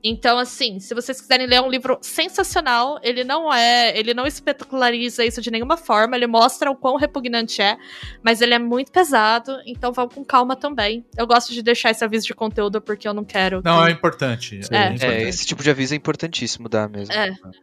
Então, 0.03 0.37
assim, 0.37 0.79
se 0.79 0.93
vocês 0.93 1.19
quiserem 1.19 1.47
ler 1.47 1.55
é 1.55 1.61
um 1.61 1.69
livro 1.69 1.97
sensacional, 2.01 2.99
ele 3.01 3.23
não 3.23 3.51
é. 3.51 3.97
Ele 3.97 4.13
não 4.13 4.25
espetaculariza 4.27 5.25
isso 5.25 5.41
de 5.41 5.49
nenhuma 5.51 5.75
forma, 5.75 6.15
ele 6.15 6.27
mostra 6.27 6.69
o 6.69 6.75
quão 6.75 6.95
repugnante 6.97 7.61
é, 7.61 7.77
mas 8.23 8.41
ele 8.41 8.53
é 8.53 8.59
muito 8.59 8.91
pesado, 8.91 9.57
então 9.65 9.91
vão 9.91 10.07
com 10.07 10.23
calma 10.23 10.55
também. 10.55 11.03
Eu 11.17 11.25
gosto 11.25 11.51
de 11.51 11.61
deixar 11.61 11.91
esse 11.91 12.03
aviso 12.03 12.27
de 12.27 12.33
conteúdo 12.33 12.79
porque 12.81 13.07
eu 13.07 13.13
não 13.13 13.25
quero. 13.25 13.61
Não, 13.63 13.83
que- 13.83 13.89
é 13.89 13.91
importante. 13.91 14.59
É. 14.71 14.75
É, 14.77 14.87
importante. 14.89 15.05
É, 15.05 15.29
esse 15.29 15.45
tipo 15.45 15.63
de 15.63 15.69
aviso 15.69 15.93
é 15.93 15.97
importantíssimo 15.97 16.69
dar 16.69 16.87
mesmo. 16.87 17.13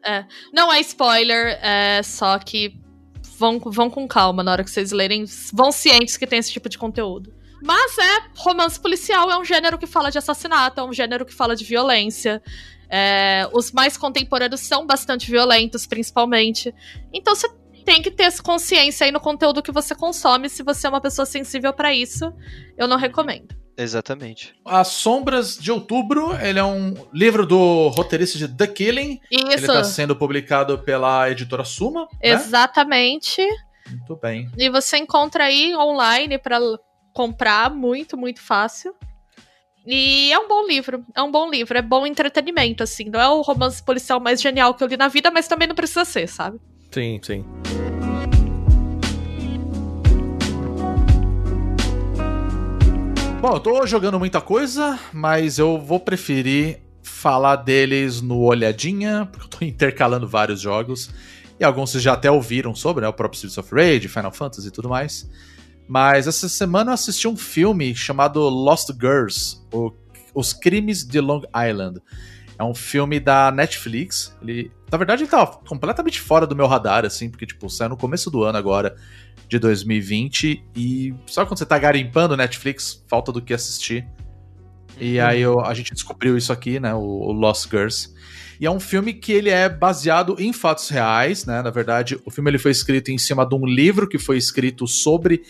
É. 0.04 0.24
Não 0.52 0.72
é 0.72 0.80
spoiler, 0.80 1.58
é 1.62 2.02
só 2.02 2.38
que 2.38 2.76
vão, 3.38 3.58
vão 3.58 3.88
com 3.88 4.06
calma 4.08 4.42
na 4.42 4.52
hora 4.52 4.64
que 4.64 4.70
vocês 4.70 4.90
lerem. 4.92 5.24
Vão 5.52 5.70
cientes 5.72 6.16
que 6.16 6.26
tem 6.26 6.38
esse 6.40 6.52
tipo 6.52 6.68
de 6.68 6.78
conteúdo. 6.78 7.32
Mas 7.64 7.96
é, 7.96 8.22
romance 8.36 8.78
policial 8.78 9.30
é 9.30 9.38
um 9.38 9.44
gênero 9.44 9.78
que 9.78 9.86
fala 9.86 10.10
de 10.10 10.18
assassinato, 10.18 10.80
é 10.80 10.84
um 10.84 10.92
gênero 10.92 11.24
que 11.24 11.32
fala 11.32 11.56
de 11.56 11.64
violência. 11.64 12.42
É, 12.90 13.48
os 13.54 13.72
mais 13.72 13.96
contemporâneos 13.96 14.60
são 14.60 14.86
bastante 14.86 15.30
violentos, 15.30 15.86
principalmente. 15.86 16.74
Então 17.10 17.34
você 17.34 17.48
tem 17.86 18.02
que 18.02 18.10
ter 18.10 18.24
essa 18.24 18.42
consciência 18.42 19.06
aí 19.06 19.10
no 19.10 19.18
conteúdo 19.18 19.62
que 19.62 19.72
você 19.72 19.94
consome. 19.94 20.50
Se 20.50 20.62
você 20.62 20.86
é 20.86 20.90
uma 20.90 21.00
pessoa 21.00 21.24
sensível 21.24 21.72
pra 21.72 21.94
isso, 21.94 22.30
eu 22.76 22.86
não 22.86 22.98
recomendo. 22.98 23.54
Exatamente. 23.76 24.54
As 24.64 24.88
Sombras 24.88 25.56
de 25.56 25.72
Outubro, 25.72 26.36
ele 26.40 26.58
é 26.58 26.64
um 26.64 26.94
livro 27.12 27.46
do 27.46 27.88
roteirista 27.88 28.36
de 28.38 28.46
The 28.46 28.66
Killing. 28.66 29.20
Ele 29.30 29.48
Isso, 29.54 29.64
está 29.64 29.82
sendo 29.82 30.14
publicado 30.14 30.78
pela 30.80 31.30
editora 31.30 31.64
Suma. 31.64 32.02
Né? 32.02 32.08
exatamente. 32.22 33.42
Muito 33.90 34.16
bem. 34.16 34.50
E 34.56 34.68
você 34.70 34.98
encontra 34.98 35.44
aí 35.44 35.74
online 35.76 36.38
pra 36.38 36.56
l- 36.56 36.78
comprar 37.14 37.70
muito, 37.70 38.18
muito 38.18 38.42
fácil. 38.42 38.94
E 39.86 40.32
é 40.32 40.38
um 40.38 40.48
bom 40.48 40.66
livro, 40.66 41.04
é 41.14 41.22
um 41.22 41.30
bom 41.30 41.48
livro, 41.48 41.78
é 41.78 41.82
bom 41.82 42.06
entretenimento, 42.06 42.82
assim. 42.82 43.04
Não 43.04 43.20
é 43.20 43.28
o 43.28 43.40
romance 43.40 43.82
policial 43.82 44.18
mais 44.18 44.42
genial 44.42 44.74
que 44.74 44.82
eu 44.82 44.88
li 44.88 44.96
na 44.96 45.08
vida, 45.08 45.30
mas 45.30 45.46
também 45.46 45.68
não 45.68 45.74
precisa 45.74 46.04
ser, 46.04 46.26
sabe? 46.26 46.58
Sim, 46.90 47.20
sim. 47.22 47.44
Bom, 53.40 53.52
eu 53.52 53.60
tô 53.60 53.86
jogando 53.86 54.18
muita 54.18 54.40
coisa, 54.40 54.98
mas 55.12 55.58
eu 55.58 55.78
vou 55.78 56.00
preferir 56.00 56.80
falar 57.02 57.56
deles 57.56 58.22
no 58.22 58.38
Olhadinha, 58.38 59.28
porque 59.30 59.44
eu 59.44 59.50
tô 59.50 59.64
intercalando 59.64 60.26
vários 60.26 60.60
jogos. 60.60 61.10
E 61.60 61.64
alguns 61.64 61.90
vocês 61.90 62.02
já 62.02 62.14
até 62.14 62.30
ouviram 62.30 62.74
sobre, 62.74 63.02
né? 63.02 63.08
O 63.08 63.12
próprio 63.12 63.36
Streets 63.36 63.58
of 63.58 63.72
Rage, 63.72 64.08
Final 64.08 64.32
Fantasy 64.32 64.68
e 64.68 64.70
tudo 64.70 64.88
mais. 64.88 65.28
Mas 65.86 66.26
essa 66.26 66.48
semana 66.48 66.90
eu 66.90 66.94
assisti 66.94 67.28
um 67.28 67.36
filme 67.36 67.94
chamado 67.94 68.40
Lost 68.48 68.90
Girls, 69.00 69.58
o- 69.72 69.92
Os 70.34 70.52
Crimes 70.52 71.04
de 71.06 71.20
Long 71.20 71.42
Island. 71.68 72.00
É 72.58 72.64
um 72.64 72.74
filme 72.74 73.20
da 73.20 73.50
Netflix. 73.50 74.36
Ele, 74.42 74.70
na 74.90 74.96
verdade, 74.98 75.22
ele 75.22 75.30
tava 75.30 75.58
completamente 75.68 76.20
fora 76.20 76.46
do 76.46 76.56
meu 76.56 76.66
radar, 76.66 77.04
assim, 77.04 77.28
porque, 77.28 77.46
tipo, 77.46 77.68
saiu 77.68 77.90
no 77.90 77.96
começo 77.96 78.30
do 78.30 78.42
ano 78.42 78.56
agora, 78.58 78.96
de 79.48 79.58
2020. 79.58 80.64
E 80.74 81.14
só 81.26 81.44
quando 81.44 81.58
você 81.58 81.66
tá 81.66 81.78
garimpando 81.78 82.36
Netflix, 82.36 83.04
falta 83.08 83.30
do 83.30 83.42
que 83.42 83.52
assistir. 83.54 84.06
E 85.00 85.18
aí 85.20 85.40
eu- 85.40 85.60
a 85.60 85.74
gente 85.74 85.92
descobriu 85.92 86.36
isso 86.36 86.52
aqui, 86.52 86.78
né? 86.80 86.94
O, 86.94 86.98
o 87.00 87.32
Lost 87.32 87.68
Girls. 87.68 88.14
E 88.60 88.66
é 88.66 88.70
um 88.70 88.78
filme 88.80 89.12
que 89.12 89.32
ele 89.32 89.50
é 89.50 89.68
baseado 89.68 90.36
em 90.38 90.52
fatos 90.52 90.88
reais, 90.88 91.44
né? 91.44 91.60
Na 91.60 91.70
verdade, 91.70 92.18
o 92.24 92.30
filme 92.30 92.50
ele 92.50 92.58
foi 92.58 92.70
escrito 92.70 93.10
em 93.10 93.18
cima 93.18 93.44
de 93.44 93.54
um 93.56 93.66
livro 93.66 94.08
que 94.08 94.18
foi 94.18 94.36
escrito 94.38 94.86
sobre 94.86 95.42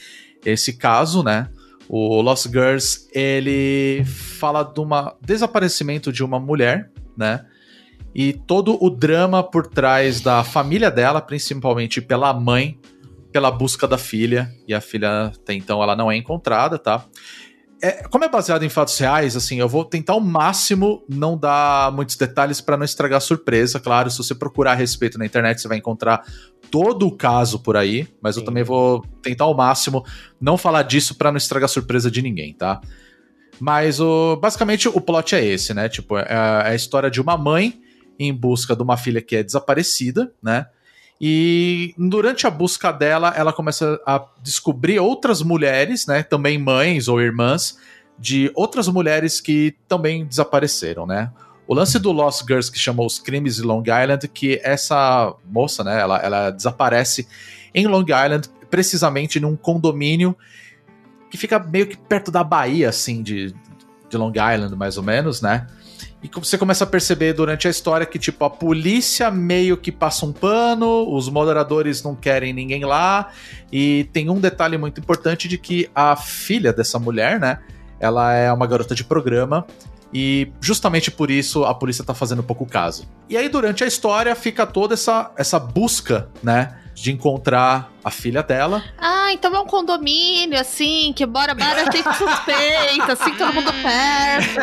esse 0.44 0.74
caso, 0.74 1.22
né? 1.22 1.48
O 1.88 2.20
Lost 2.20 2.46
Girls, 2.46 3.08
ele 3.12 4.04
fala 4.04 4.62
de 4.62 4.80
um 4.80 4.88
desaparecimento 5.20 6.12
de 6.12 6.24
uma 6.24 6.40
mulher, 6.40 6.90
né? 7.16 7.44
E 8.14 8.32
todo 8.32 8.78
o 8.82 8.88
drama 8.88 9.42
por 9.42 9.66
trás 9.66 10.20
da 10.20 10.44
família 10.44 10.90
dela, 10.90 11.20
principalmente 11.20 12.00
pela 12.00 12.32
mãe, 12.32 12.78
pela 13.32 13.50
busca 13.50 13.88
da 13.88 13.98
filha. 13.98 14.54
E 14.68 14.72
a 14.72 14.80
filha, 14.80 15.26
até 15.26 15.52
então, 15.52 15.82
ela 15.82 15.96
não 15.96 16.10
é 16.10 16.16
encontrada, 16.16 16.78
tá? 16.78 17.04
É, 17.82 18.04
como 18.08 18.24
é 18.24 18.28
baseado 18.28 18.62
em 18.62 18.68
fatos 18.70 18.96
reais, 18.98 19.36
assim, 19.36 19.58
eu 19.58 19.68
vou 19.68 19.84
tentar 19.84 20.14
ao 20.14 20.20
máximo 20.20 21.04
não 21.08 21.36
dar 21.36 21.92
muitos 21.92 22.16
detalhes 22.16 22.60
para 22.60 22.78
não 22.78 22.84
estragar 22.84 23.18
a 23.18 23.20
surpresa. 23.20 23.78
Claro, 23.78 24.10
se 24.10 24.16
você 24.16 24.34
procurar 24.34 24.72
a 24.72 24.74
respeito 24.74 25.18
na 25.18 25.26
internet, 25.26 25.60
você 25.60 25.68
vai 25.68 25.76
encontrar 25.76 26.24
todo 26.74 27.06
o 27.06 27.16
caso 27.16 27.60
por 27.60 27.76
aí, 27.76 28.08
mas 28.20 28.34
eu 28.34 28.40
Sim. 28.40 28.46
também 28.46 28.64
vou 28.64 29.00
tentar 29.22 29.44
ao 29.44 29.54
máximo 29.54 30.04
não 30.40 30.58
falar 30.58 30.82
disso 30.82 31.14
para 31.14 31.30
não 31.30 31.38
estragar 31.38 31.66
a 31.66 31.68
surpresa 31.68 32.10
de 32.10 32.20
ninguém, 32.20 32.52
tá? 32.52 32.80
Mas 33.60 34.00
o, 34.00 34.34
basicamente 34.42 34.88
o 34.88 35.00
plot 35.00 35.36
é 35.36 35.44
esse, 35.44 35.72
né? 35.72 35.88
Tipo, 35.88 36.18
é 36.18 36.26
a, 36.28 36.62
é 36.66 36.70
a 36.70 36.74
história 36.74 37.08
de 37.08 37.20
uma 37.20 37.36
mãe 37.36 37.80
em 38.18 38.34
busca 38.34 38.74
de 38.74 38.82
uma 38.82 38.96
filha 38.96 39.22
que 39.22 39.36
é 39.36 39.44
desaparecida, 39.44 40.32
né? 40.42 40.66
E 41.20 41.94
durante 41.96 42.44
a 42.44 42.50
busca 42.50 42.90
dela, 42.90 43.32
ela 43.36 43.52
começa 43.52 44.00
a 44.04 44.26
descobrir 44.42 44.98
outras 44.98 45.42
mulheres, 45.42 46.08
né? 46.08 46.24
Também 46.24 46.58
mães 46.58 47.06
ou 47.06 47.20
irmãs 47.20 47.78
de 48.18 48.50
outras 48.56 48.88
mulheres 48.88 49.40
que 49.40 49.76
também 49.86 50.26
desapareceram, 50.26 51.06
né? 51.06 51.30
O 51.66 51.74
lance 51.74 51.98
do 51.98 52.12
Lost 52.12 52.42
Girls 52.46 52.70
que 52.70 52.78
chamou 52.78 53.06
os 53.06 53.18
crimes 53.18 53.56
de 53.56 53.62
Long 53.62 53.82
Island, 53.82 54.28
que 54.28 54.60
essa 54.62 55.34
moça, 55.44 55.82
né? 55.82 56.00
Ela, 56.00 56.18
ela 56.18 56.50
desaparece 56.50 57.26
em 57.74 57.86
Long 57.86 58.02
Island, 58.02 58.48
precisamente 58.70 59.40
num 59.40 59.56
condomínio 59.56 60.36
que 61.30 61.38
fica 61.38 61.58
meio 61.58 61.86
que 61.86 61.96
perto 61.96 62.30
da 62.30 62.44
Bahia, 62.44 62.88
assim, 62.88 63.22
de, 63.22 63.54
de 64.08 64.16
Long 64.16 64.30
Island, 64.30 64.76
mais 64.76 64.96
ou 64.96 65.02
menos, 65.02 65.40
né? 65.40 65.66
E 66.22 66.30
você 66.32 66.56
começa 66.56 66.84
a 66.84 66.86
perceber 66.86 67.34
durante 67.34 67.68
a 67.68 67.70
história 67.70 68.06
que, 68.06 68.18
tipo, 68.18 68.44
a 68.46 68.50
polícia 68.50 69.30
meio 69.30 69.76
que 69.76 69.92
passa 69.92 70.24
um 70.24 70.32
pano, 70.32 71.14
os 71.14 71.28
moderadores 71.28 72.02
não 72.02 72.14
querem 72.14 72.52
ninguém 72.52 72.82
lá, 72.82 73.30
e 73.70 74.08
tem 74.12 74.30
um 74.30 74.40
detalhe 74.40 74.78
muito 74.78 75.00
importante 75.00 75.46
de 75.46 75.58
que 75.58 75.90
a 75.94 76.16
filha 76.16 76.72
dessa 76.72 76.98
mulher, 76.98 77.38
né? 77.38 77.58
Ela 78.00 78.32
é 78.32 78.50
uma 78.52 78.66
garota 78.66 78.94
de 78.94 79.04
programa, 79.04 79.66
e 80.14 80.52
justamente 80.60 81.10
por 81.10 81.28
isso 81.30 81.64
a 81.64 81.74
polícia 81.74 82.04
tá 82.04 82.14
fazendo 82.14 82.42
pouco 82.42 82.64
caso. 82.64 83.08
E 83.28 83.36
aí, 83.36 83.48
durante 83.48 83.82
a 83.82 83.86
história, 83.86 84.34
fica 84.36 84.64
toda 84.64 84.94
essa, 84.94 85.32
essa 85.36 85.58
busca, 85.58 86.28
né? 86.40 86.78
De 86.94 87.10
encontrar 87.10 87.92
a 88.04 88.10
filha 88.10 88.42
dela. 88.42 88.84
Ah, 88.98 89.32
então 89.32 89.54
é 89.54 89.58
um 89.60 89.66
condomínio, 89.66 90.60
assim, 90.60 91.12
que 91.16 91.24
bora, 91.24 91.54
bora 91.54 91.90
tem 91.90 92.02
suspeita, 92.12 93.12
assim, 93.14 93.34
todo 93.34 93.54
mundo 93.54 93.72
perto. 93.72 94.60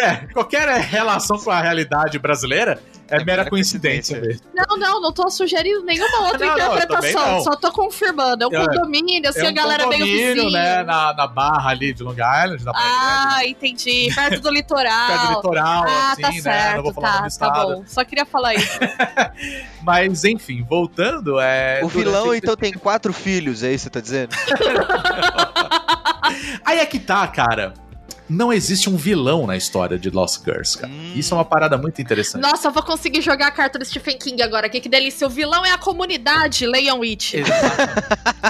É, 0.00 0.16
qualquer 0.32 0.68
relação 0.80 1.38
com 1.38 1.50
a 1.50 1.60
realidade 1.60 2.18
brasileira 2.18 2.78
é, 3.08 3.16
mera 3.16 3.24
mera 3.24 3.50
coincidência. 3.50 4.18
mesmo. 4.20 4.40
Não, 4.54 4.76
não, 4.78 5.00
não 5.00 5.12
tô 5.12 5.28
sugerindo 5.30 5.82
nenhuma 5.84 6.26
outra 6.28 6.46
Não, 6.46 6.54
interpretação, 6.76 7.32
não. 7.32 7.40
só 7.42 7.54
tô 7.56 7.70
confirmando. 7.70 8.44
É 8.44 8.46
um 8.48 8.52
É, 8.54 8.66
condomínio, 8.66 9.28
assim, 9.28 9.40
é 9.40 9.46
a 9.46 9.50
um 9.50 9.54
galera 9.54 9.86
meio 9.86 10.00
condomínio, 10.04 10.34
vizinho. 10.34 10.50
né, 10.50 10.82
na, 10.82 11.12
na 11.14 11.26
barra 11.26 11.70
ali 11.70 11.92
de 11.92 12.02
Long 12.02 12.12
Island, 12.12 12.64
na 12.64 12.72
Praia 12.72 12.88
Grande, 12.88 13.34
Ah, 13.36 13.46
entendi. 13.46 14.10
Perto 14.14 14.40
do 14.40 14.50
litoral. 14.50 15.06
perto 15.06 15.26
do 15.28 15.34
litoral, 15.36 15.84
Ah, 15.86 16.12
assim, 16.12 16.22
tá 16.22 16.30
né? 16.30 16.40
certo, 16.40 16.76
Não 16.76 16.82
vou 16.84 16.92
falar 16.94 17.30
tá, 17.30 17.50
tá 17.50 17.50
bom. 17.66 17.84
Só 17.86 18.04
queria 18.04 18.24
falar 18.24 18.54
isso. 18.54 18.78
Mas, 19.82 20.24
enfim, 20.24 20.62
voltando, 20.62 21.38
é. 21.38 21.80
O 21.82 21.88
vilão, 21.88 22.33
então, 22.34 22.56
tem 22.56 22.72
quatro 22.72 23.12
filhos, 23.12 23.62
é 23.62 23.72
isso 23.72 23.84
que 23.84 23.84
você 23.84 23.90
tá 23.90 24.00
dizendo? 24.00 24.34
Aí 26.64 26.78
é 26.78 26.86
que 26.86 26.98
tá, 26.98 27.26
cara. 27.28 27.74
Não 28.28 28.52
existe 28.52 28.88
um 28.88 28.96
vilão 28.96 29.46
na 29.46 29.54
história 29.54 29.98
de 29.98 30.08
Lost 30.08 30.42
Girls, 30.44 30.78
cara. 30.78 30.90
Hum. 30.90 31.12
Isso 31.14 31.34
é 31.34 31.36
uma 31.36 31.44
parada 31.44 31.76
muito 31.76 32.00
interessante. 32.00 32.40
Nossa, 32.40 32.68
eu 32.68 32.72
vou 32.72 32.82
conseguir 32.82 33.20
jogar 33.20 33.48
a 33.48 33.50
carta 33.50 33.78
do 33.78 33.84
Stephen 33.84 34.18
King 34.18 34.42
agora. 34.42 34.68
Que, 34.68 34.80
que 34.80 34.88
delícia. 34.88 35.26
O 35.26 35.30
vilão 35.30 35.64
é 35.64 35.72
a 35.72 35.78
comunidade, 35.78 36.66
leiam 36.66 37.02
It. 37.02 37.42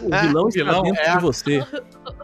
O 0.02 0.26
vilão, 0.26 0.46
O 0.46 0.50
vilão 0.50 0.82
está 0.82 0.82
dentro 0.82 1.02
é 1.02 1.16
de 1.16 1.22
você. 1.22 1.66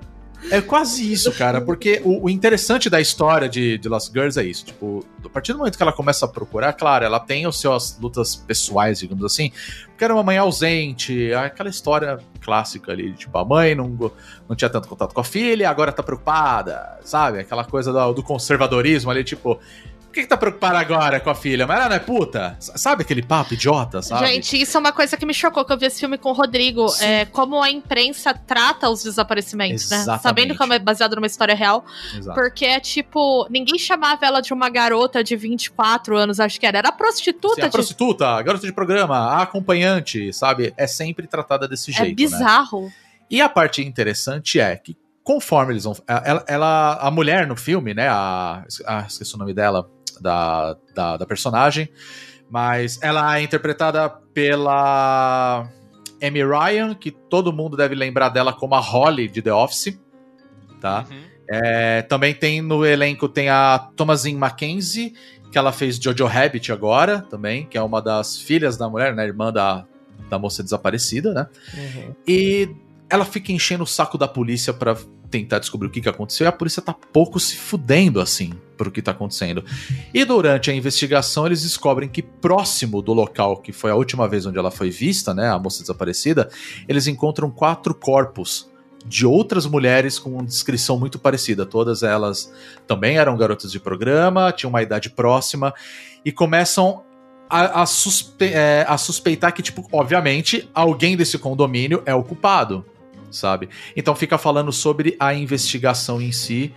É 0.50 0.60
quase 0.60 1.12
isso, 1.12 1.30
cara, 1.32 1.60
porque 1.60 2.00
o, 2.04 2.24
o 2.24 2.30
interessante 2.30 2.88
da 2.88 3.00
história 3.00 3.48
de, 3.48 3.76
de 3.78 3.88
Lost 3.88 4.12
Girls 4.12 4.38
é 4.38 4.44
isso. 4.44 4.64
Tipo, 4.64 5.04
a 5.24 5.28
partir 5.28 5.52
do 5.52 5.58
momento 5.58 5.76
que 5.76 5.82
ela 5.82 5.92
começa 5.92 6.24
a 6.24 6.28
procurar, 6.28 6.72
claro, 6.72 7.04
ela 7.04 7.20
tem 7.20 7.44
as 7.46 7.56
suas 7.56 7.98
lutas 8.00 8.34
pessoais, 8.34 8.98
digamos 9.00 9.24
assim, 9.24 9.52
porque 9.88 10.04
era 10.04 10.14
uma 10.14 10.22
mãe 10.22 10.38
ausente, 10.38 11.32
aquela 11.34 11.68
história 11.68 12.18
clássica 12.40 12.92
ali, 12.92 13.12
tipo, 13.12 13.36
a 13.36 13.44
mãe 13.44 13.74
não, 13.74 14.12
não 14.48 14.56
tinha 14.56 14.70
tanto 14.70 14.88
contato 14.88 15.12
com 15.12 15.20
a 15.20 15.24
filha, 15.24 15.68
agora 15.68 15.92
tá 15.92 16.02
preocupada, 16.02 16.98
sabe? 17.04 17.40
Aquela 17.40 17.64
coisa 17.64 17.92
do, 17.92 18.12
do 18.14 18.22
conservadorismo 18.22 19.10
ali, 19.10 19.22
tipo, 19.22 19.58
por 20.10 20.14
que, 20.14 20.22
que 20.22 20.26
tá 20.26 20.36
preocupada 20.36 20.76
agora 20.76 21.20
com 21.20 21.30
a 21.30 21.34
filha? 21.36 21.68
Mas 21.68 21.78
ela 21.78 21.88
não 21.90 21.94
é 21.96 22.00
puta? 22.00 22.56
Sabe 22.58 23.02
aquele 23.02 23.22
papo 23.22 23.54
idiota, 23.54 24.02
sabe? 24.02 24.26
Gente, 24.26 24.60
isso 24.60 24.76
é 24.76 24.80
uma 24.80 24.90
coisa 24.90 25.16
que 25.16 25.24
me 25.24 25.32
chocou 25.32 25.64
que 25.64 25.72
eu 25.72 25.78
vi 25.78 25.86
esse 25.86 26.00
filme 26.00 26.18
com 26.18 26.30
o 26.30 26.32
Rodrigo. 26.32 26.88
Sim. 26.88 27.04
É, 27.04 27.24
como 27.26 27.62
a 27.62 27.70
imprensa 27.70 28.34
trata 28.34 28.90
os 28.90 29.04
desaparecimentos, 29.04 29.88
né? 29.88 29.98
Exatamente. 29.98 30.22
Sabendo 30.22 30.56
que 30.56 30.74
é 30.74 30.78
baseado 30.80 31.14
numa 31.14 31.28
história 31.28 31.54
real. 31.54 31.84
Exato. 32.12 32.34
Porque 32.40 32.66
é 32.66 32.80
tipo, 32.80 33.46
ninguém 33.48 33.78
chamava 33.78 34.26
ela 34.26 34.40
de 34.40 34.52
uma 34.52 34.68
garota 34.68 35.22
de 35.22 35.36
24 35.36 36.16
anos, 36.16 36.40
acho 36.40 36.58
que 36.58 36.66
era. 36.66 36.78
Era 36.78 36.90
Sim, 36.90 36.96
prostituta 36.98 37.62
a 37.62 37.68
de. 37.68 37.70
prostituta, 37.70 38.26
a 38.30 38.42
garota 38.42 38.66
de 38.66 38.72
programa, 38.72 39.16
a 39.16 39.42
acompanhante, 39.42 40.32
sabe? 40.32 40.74
É 40.76 40.88
sempre 40.88 41.28
tratada 41.28 41.68
desse 41.68 41.92
É 41.92 41.94
jeito, 41.94 42.08
né? 42.08 42.14
bizarro. 42.16 42.90
E 43.30 43.40
a 43.40 43.48
parte 43.48 43.80
interessante 43.80 44.58
é 44.58 44.74
que 44.76 44.96
conforme 45.22 45.74
eles 45.74 45.84
vão. 45.84 45.94
Ela, 46.06 46.44
ela- 46.48 46.94
a 47.00 47.10
mulher 47.10 47.46
no 47.46 47.54
filme, 47.54 47.94
né? 47.94 48.08
A, 48.08 48.64
ah, 48.86 49.04
esqueci 49.06 49.34
o 49.34 49.38
nome 49.38 49.54
dela, 49.54 49.88
da, 50.20 50.76
da, 50.94 51.16
da 51.16 51.26
personagem. 51.26 51.88
Mas 52.48 52.98
ela 53.02 53.38
é 53.38 53.42
interpretada 53.42 54.08
pela 54.34 55.68
Amy 56.22 56.44
Ryan, 56.44 56.94
que 56.94 57.10
todo 57.10 57.52
mundo 57.52 57.76
deve 57.76 57.94
lembrar 57.94 58.28
dela 58.28 58.52
como 58.52 58.74
a 58.74 58.80
Holly 58.80 59.28
de 59.28 59.40
The 59.40 59.52
Office. 59.52 59.98
Tá? 60.80 61.06
É, 61.48 62.02
também 62.02 62.34
tem 62.34 62.62
no 62.62 62.84
elenco 62.86 63.28
tem 63.28 63.48
a 63.48 63.78
Thomasin 63.96 64.36
Mackenzie, 64.36 65.14
que 65.50 65.58
ela 65.58 65.72
fez 65.72 65.96
Jojo 65.96 66.26
Rabbit 66.26 66.72
agora, 66.72 67.20
também, 67.28 67.66
que 67.66 67.76
é 67.76 67.82
uma 67.82 68.00
das 68.00 68.40
filhas 68.40 68.76
da 68.76 68.88
mulher, 68.88 69.14
né? 69.14 69.26
Irmã 69.26 69.52
da, 69.52 69.84
da 70.28 70.38
moça 70.38 70.62
desaparecida, 70.62 71.34
né? 71.34 71.48
E 72.26 72.68
ela 73.08 73.24
fica 73.24 73.50
enchendo 73.50 73.82
o 73.82 73.86
saco 73.86 74.16
da 74.16 74.28
polícia 74.28 74.72
pra 74.72 74.96
tentar 75.30 75.60
descobrir 75.60 75.86
o 75.88 75.90
que, 75.90 76.00
que 76.00 76.08
aconteceu 76.08 76.44
e 76.44 76.48
a 76.48 76.52
polícia 76.52 76.82
tá 76.82 76.92
pouco 76.92 77.38
se 77.38 77.56
fudendo 77.56 78.20
assim 78.20 78.52
pro 78.76 78.90
que 78.90 79.00
tá 79.00 79.12
acontecendo. 79.12 79.64
E 80.12 80.24
durante 80.24 80.70
a 80.70 80.74
investigação 80.74 81.46
eles 81.46 81.62
descobrem 81.62 82.08
que 82.08 82.22
próximo 82.22 83.00
do 83.00 83.12
local 83.12 83.58
que 83.58 83.72
foi 83.72 83.90
a 83.90 83.94
última 83.94 84.26
vez 84.28 84.44
onde 84.46 84.58
ela 84.58 84.70
foi 84.70 84.90
vista, 84.90 85.32
né, 85.32 85.48
a 85.48 85.58
moça 85.58 85.80
desaparecida, 85.82 86.50
eles 86.88 87.06
encontram 87.06 87.50
quatro 87.50 87.94
corpos 87.94 88.68
de 89.06 89.24
outras 89.24 89.64
mulheres 89.64 90.18
com 90.18 90.44
descrição 90.44 90.98
muito 90.98 91.18
parecida. 91.18 91.64
Todas 91.64 92.02
elas 92.02 92.52
também 92.86 93.16
eram 93.16 93.36
garotas 93.36 93.72
de 93.72 93.80
programa, 93.80 94.52
tinham 94.52 94.70
uma 94.70 94.82
idade 94.82 95.08
próxima 95.08 95.72
e 96.24 96.30
começam 96.30 97.02
a, 97.48 97.82
a 97.82 97.86
suspe- 97.86 98.52
é, 98.52 98.84
a 98.86 98.98
suspeitar 98.98 99.52
que, 99.52 99.62
tipo, 99.62 99.88
obviamente, 99.90 100.68
alguém 100.74 101.16
desse 101.16 101.38
condomínio 101.38 102.02
é 102.04 102.14
o 102.14 102.22
culpado, 102.22 102.84
sabe? 103.30 103.68
Então 103.96 104.14
fica 104.14 104.36
falando 104.38 104.72
sobre 104.72 105.16
a 105.18 105.34
investigação 105.34 106.20
em 106.20 106.32
si. 106.32 106.72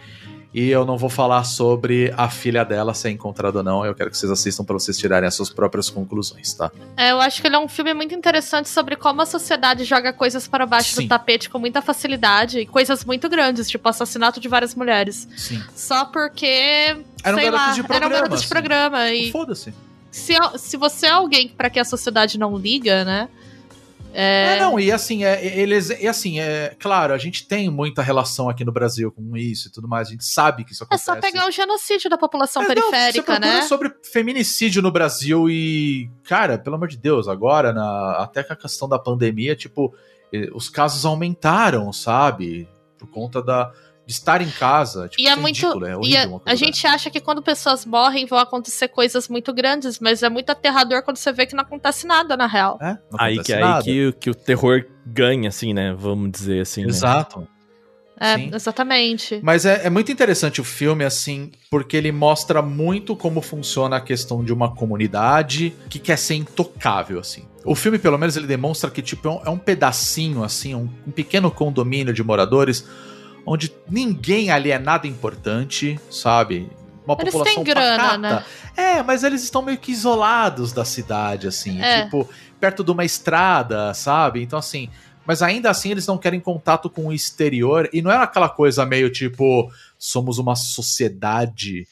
E 0.53 0.69
eu 0.69 0.85
não 0.85 0.97
vou 0.99 1.09
falar 1.09 1.43
sobre 1.45 2.13
a 2.15 2.30
filha 2.30 2.63
dela 2.63 2.93
ser 2.93 3.09
encontrada 3.09 3.57
ou 3.57 3.63
não. 3.63 3.84
Eu 3.84 3.95
quero 3.95 4.11
que 4.11 4.17
vocês 4.17 4.31
assistam 4.31 4.63
para 4.63 4.75
vocês 4.75 4.95
tirarem 4.95 5.27
as 5.27 5.34
suas 5.34 5.49
próprias 5.49 5.89
conclusões, 5.89 6.53
tá? 6.53 6.71
É, 6.95 7.09
eu 7.09 7.19
acho 7.19 7.41
que 7.41 7.47
ele 7.47 7.55
é 7.55 7.59
um 7.59 7.67
filme 7.67 7.91
muito 7.95 8.13
interessante 8.13 8.69
sobre 8.69 8.95
como 8.95 9.19
a 9.23 9.25
sociedade 9.25 9.84
joga 9.84 10.13
coisas 10.13 10.47
para 10.47 10.67
baixo 10.67 10.93
Sim. 10.93 11.03
do 11.03 11.09
tapete 11.09 11.49
com 11.49 11.57
muita 11.57 11.81
facilidade 11.81 12.59
e 12.59 12.65
coisas 12.67 13.03
muito 13.03 13.27
grandes, 13.27 13.67
tipo 13.67 13.88
o 13.88 13.89
assassinato 13.89 14.39
de 14.39 14.47
várias 14.47 14.75
mulheres. 14.75 15.27
Sim. 15.35 15.59
Só 15.75 16.05
porque. 16.05 16.97
Eram 17.23 17.38
sei 17.39 17.49
lá, 17.49 17.71
de 17.71 17.81
programa. 17.81 18.05
eram 18.05 18.09
garotos 18.11 18.39
de 18.41 18.45
assim. 18.45 18.53
programa. 18.53 19.11
E 19.11 19.31
Foda-se. 19.31 19.73
se, 20.11 20.35
se 20.57 20.77
você 20.77 21.07
é 21.07 21.11
alguém 21.11 21.47
pra 21.47 21.67
que 21.71 21.80
a 21.80 21.85
sociedade 21.85 22.38
não 22.38 22.55
liga, 22.55 23.03
né? 23.03 23.27
É, 24.14 24.60
não, 24.60 24.80
e 24.80 24.91
assim, 24.91 25.23
é, 25.23 25.44
eles. 25.60 25.90
E 25.90 26.07
assim, 26.07 26.40
é 26.40 26.76
claro, 26.80 27.14
a 27.14 27.18
gente 27.18 27.48
tem 27.48 27.69
muita 27.69 28.02
relação 28.02 28.48
aqui 28.48 28.64
no 28.64 28.72
Brasil 28.72 29.11
com 29.11 29.35
isso 29.35 29.68
e 29.68 29.72
tudo 29.72 29.88
mais, 29.88 30.07
a 30.07 30.11
gente 30.11 30.23
sabe 30.26 30.64
que 30.64 30.72
isso 30.72 30.84
É 30.84 30.85
acontece. 30.85 31.06
só 31.06 31.15
pegar 31.15 31.48
o 31.48 31.52
genocídio 31.52 32.10
da 32.10 32.18
população 32.18 32.61
É, 32.61 32.68
não, 32.68 32.76
você 32.76 32.81
periférica, 32.91 33.40
né? 33.40 33.61
sobre 33.64 33.91
feminicídio 34.11 34.81
no 34.81 34.91
Brasil 34.91 35.49
e, 35.49 36.10
cara, 36.23 36.57
pelo 36.57 36.76
amor 36.76 36.88
de 36.88 36.98
Deus, 36.98 37.27
agora, 37.27 37.73
na, 37.73 38.18
até 38.19 38.44
com 38.44 38.53
a 38.53 38.56
questão 38.56 38.88
da 38.88 38.99
pandemia, 38.99 39.56
tipo, 39.56 39.94
eh, 40.31 40.49
os 40.53 40.69
casos 40.69 41.06
aumentaram, 41.06 41.91
sabe? 41.91 42.68
Por 42.99 43.07
conta 43.07 43.41
da, 43.41 43.72
de 44.05 44.13
estar 44.13 44.41
em 44.41 44.49
casa. 44.49 45.07
Tipo, 45.07 45.21
E 45.21 45.27
é 45.27 45.35
muito. 45.35 45.55
ridículo, 45.57 45.85
é 45.85 45.91
e 45.91 45.95
horrível 45.95 46.21
a, 46.21 46.27
uma 46.27 46.38
a 46.38 46.39
coisa 46.41 46.55
gente 46.57 46.88
acha 46.88 47.09
que 47.09 47.19
quando 47.21 47.41
pessoas 47.41 47.85
morrem 47.85 48.25
vão 48.25 48.38
acontecer 48.38 48.88
coisas 48.89 49.27
muito 49.30 49.53
grandes, 49.53 49.99
mas 49.99 50.23
é 50.23 50.30
muito 50.30 50.49
aterrador 50.49 51.03
quando 51.03 51.17
você 51.17 51.31
vê 51.31 51.45
que 51.45 51.55
não 51.55 51.63
acontece 51.63 52.05
nada 52.05 52.35
na 52.35 52.47
real. 52.47 52.77
É, 52.81 52.97
Aí, 53.17 53.41
que, 53.41 53.53
aí 53.53 53.61
nada. 53.61 53.84
que, 53.84 54.11
que 54.13 54.30
o 54.30 54.35
terror 54.35 54.85
ganha, 55.05 55.49
assim, 55.49 55.73
né? 55.73 55.93
Vamos 55.97 56.31
dizer 56.31 56.61
assim. 56.61 56.81
né? 56.81 56.88
Exato. 56.89 57.47
É, 58.19 58.35
Sim. 58.38 58.51
exatamente. 58.53 59.39
Mas 59.43 59.65
é, 59.65 59.85
é 59.85 59.89
muito 59.89 60.11
interessante 60.11 60.61
o 60.61 60.63
filme, 60.63 61.03
assim, 61.03 61.51
porque 61.69 61.97
ele 61.97 62.11
mostra 62.11 62.61
muito 62.61 63.15
como 63.15 63.41
funciona 63.41 63.97
a 63.97 64.01
questão 64.01 64.43
de 64.43 64.53
uma 64.53 64.73
comunidade 64.73 65.73
que 65.89 65.99
quer 65.99 66.17
ser 66.17 66.35
intocável, 66.35 67.19
assim. 67.19 67.45
O 67.65 67.75
filme, 67.75 67.97
pelo 67.97 68.17
menos, 68.17 68.38
ele 68.38 68.45
demonstra 68.47 68.89
que, 68.89 69.01
tipo, 69.01 69.27
é 69.27 69.31
um, 69.31 69.41
é 69.45 69.49
um 69.49 69.57
pedacinho, 69.57 70.43
assim, 70.43 70.75
um, 70.75 70.88
um 71.07 71.11
pequeno 71.11 71.49
condomínio 71.49 72.13
de 72.13 72.23
moradores 72.23 72.85
onde 73.45 73.74
ninguém 73.90 74.52
ali 74.52 74.72
é 74.72 74.80
nada 74.80 75.07
importante, 75.07 75.99
sabe? 76.10 76.70
Uma 77.06 77.15
Eles 77.20 77.34
população 77.34 77.56
têm 77.56 77.64
grana, 77.64 77.98
pacata. 78.03 78.18
né? 78.18 78.44
É, 78.76 79.03
mas 79.03 79.24
eles 79.24 79.44
estão 79.44 79.61
meio 79.61 79.78
que 79.78 79.91
isolados 79.91 80.72
da 80.72 80.86
cidade, 80.86 81.48
assim, 81.48 81.82
É. 81.82 82.03
tipo, 82.06 82.30
perto 82.60 82.84
de 82.84 82.91
uma 82.91 83.03
estrada, 83.03 83.94
sabe? 83.94 84.41
Então, 84.41 84.57
assim, 84.57 84.90
mas 85.26 85.41
ainda 85.41 85.70
assim 85.70 85.91
eles 85.91 86.07
não 86.07 86.18
querem 86.18 86.40
contato 86.40 86.90
com 86.90 87.07
o 87.07 87.14
exterior 87.14 87.90
e 87.91 88.02
não 88.02 88.10
é 88.11 88.15
aquela 88.18 88.48
coisa 88.49 88.86
meio 88.86 89.10
tipo, 89.10 89.70
somos 89.98 90.38
uma 90.38 90.56
sociedade 90.56 91.88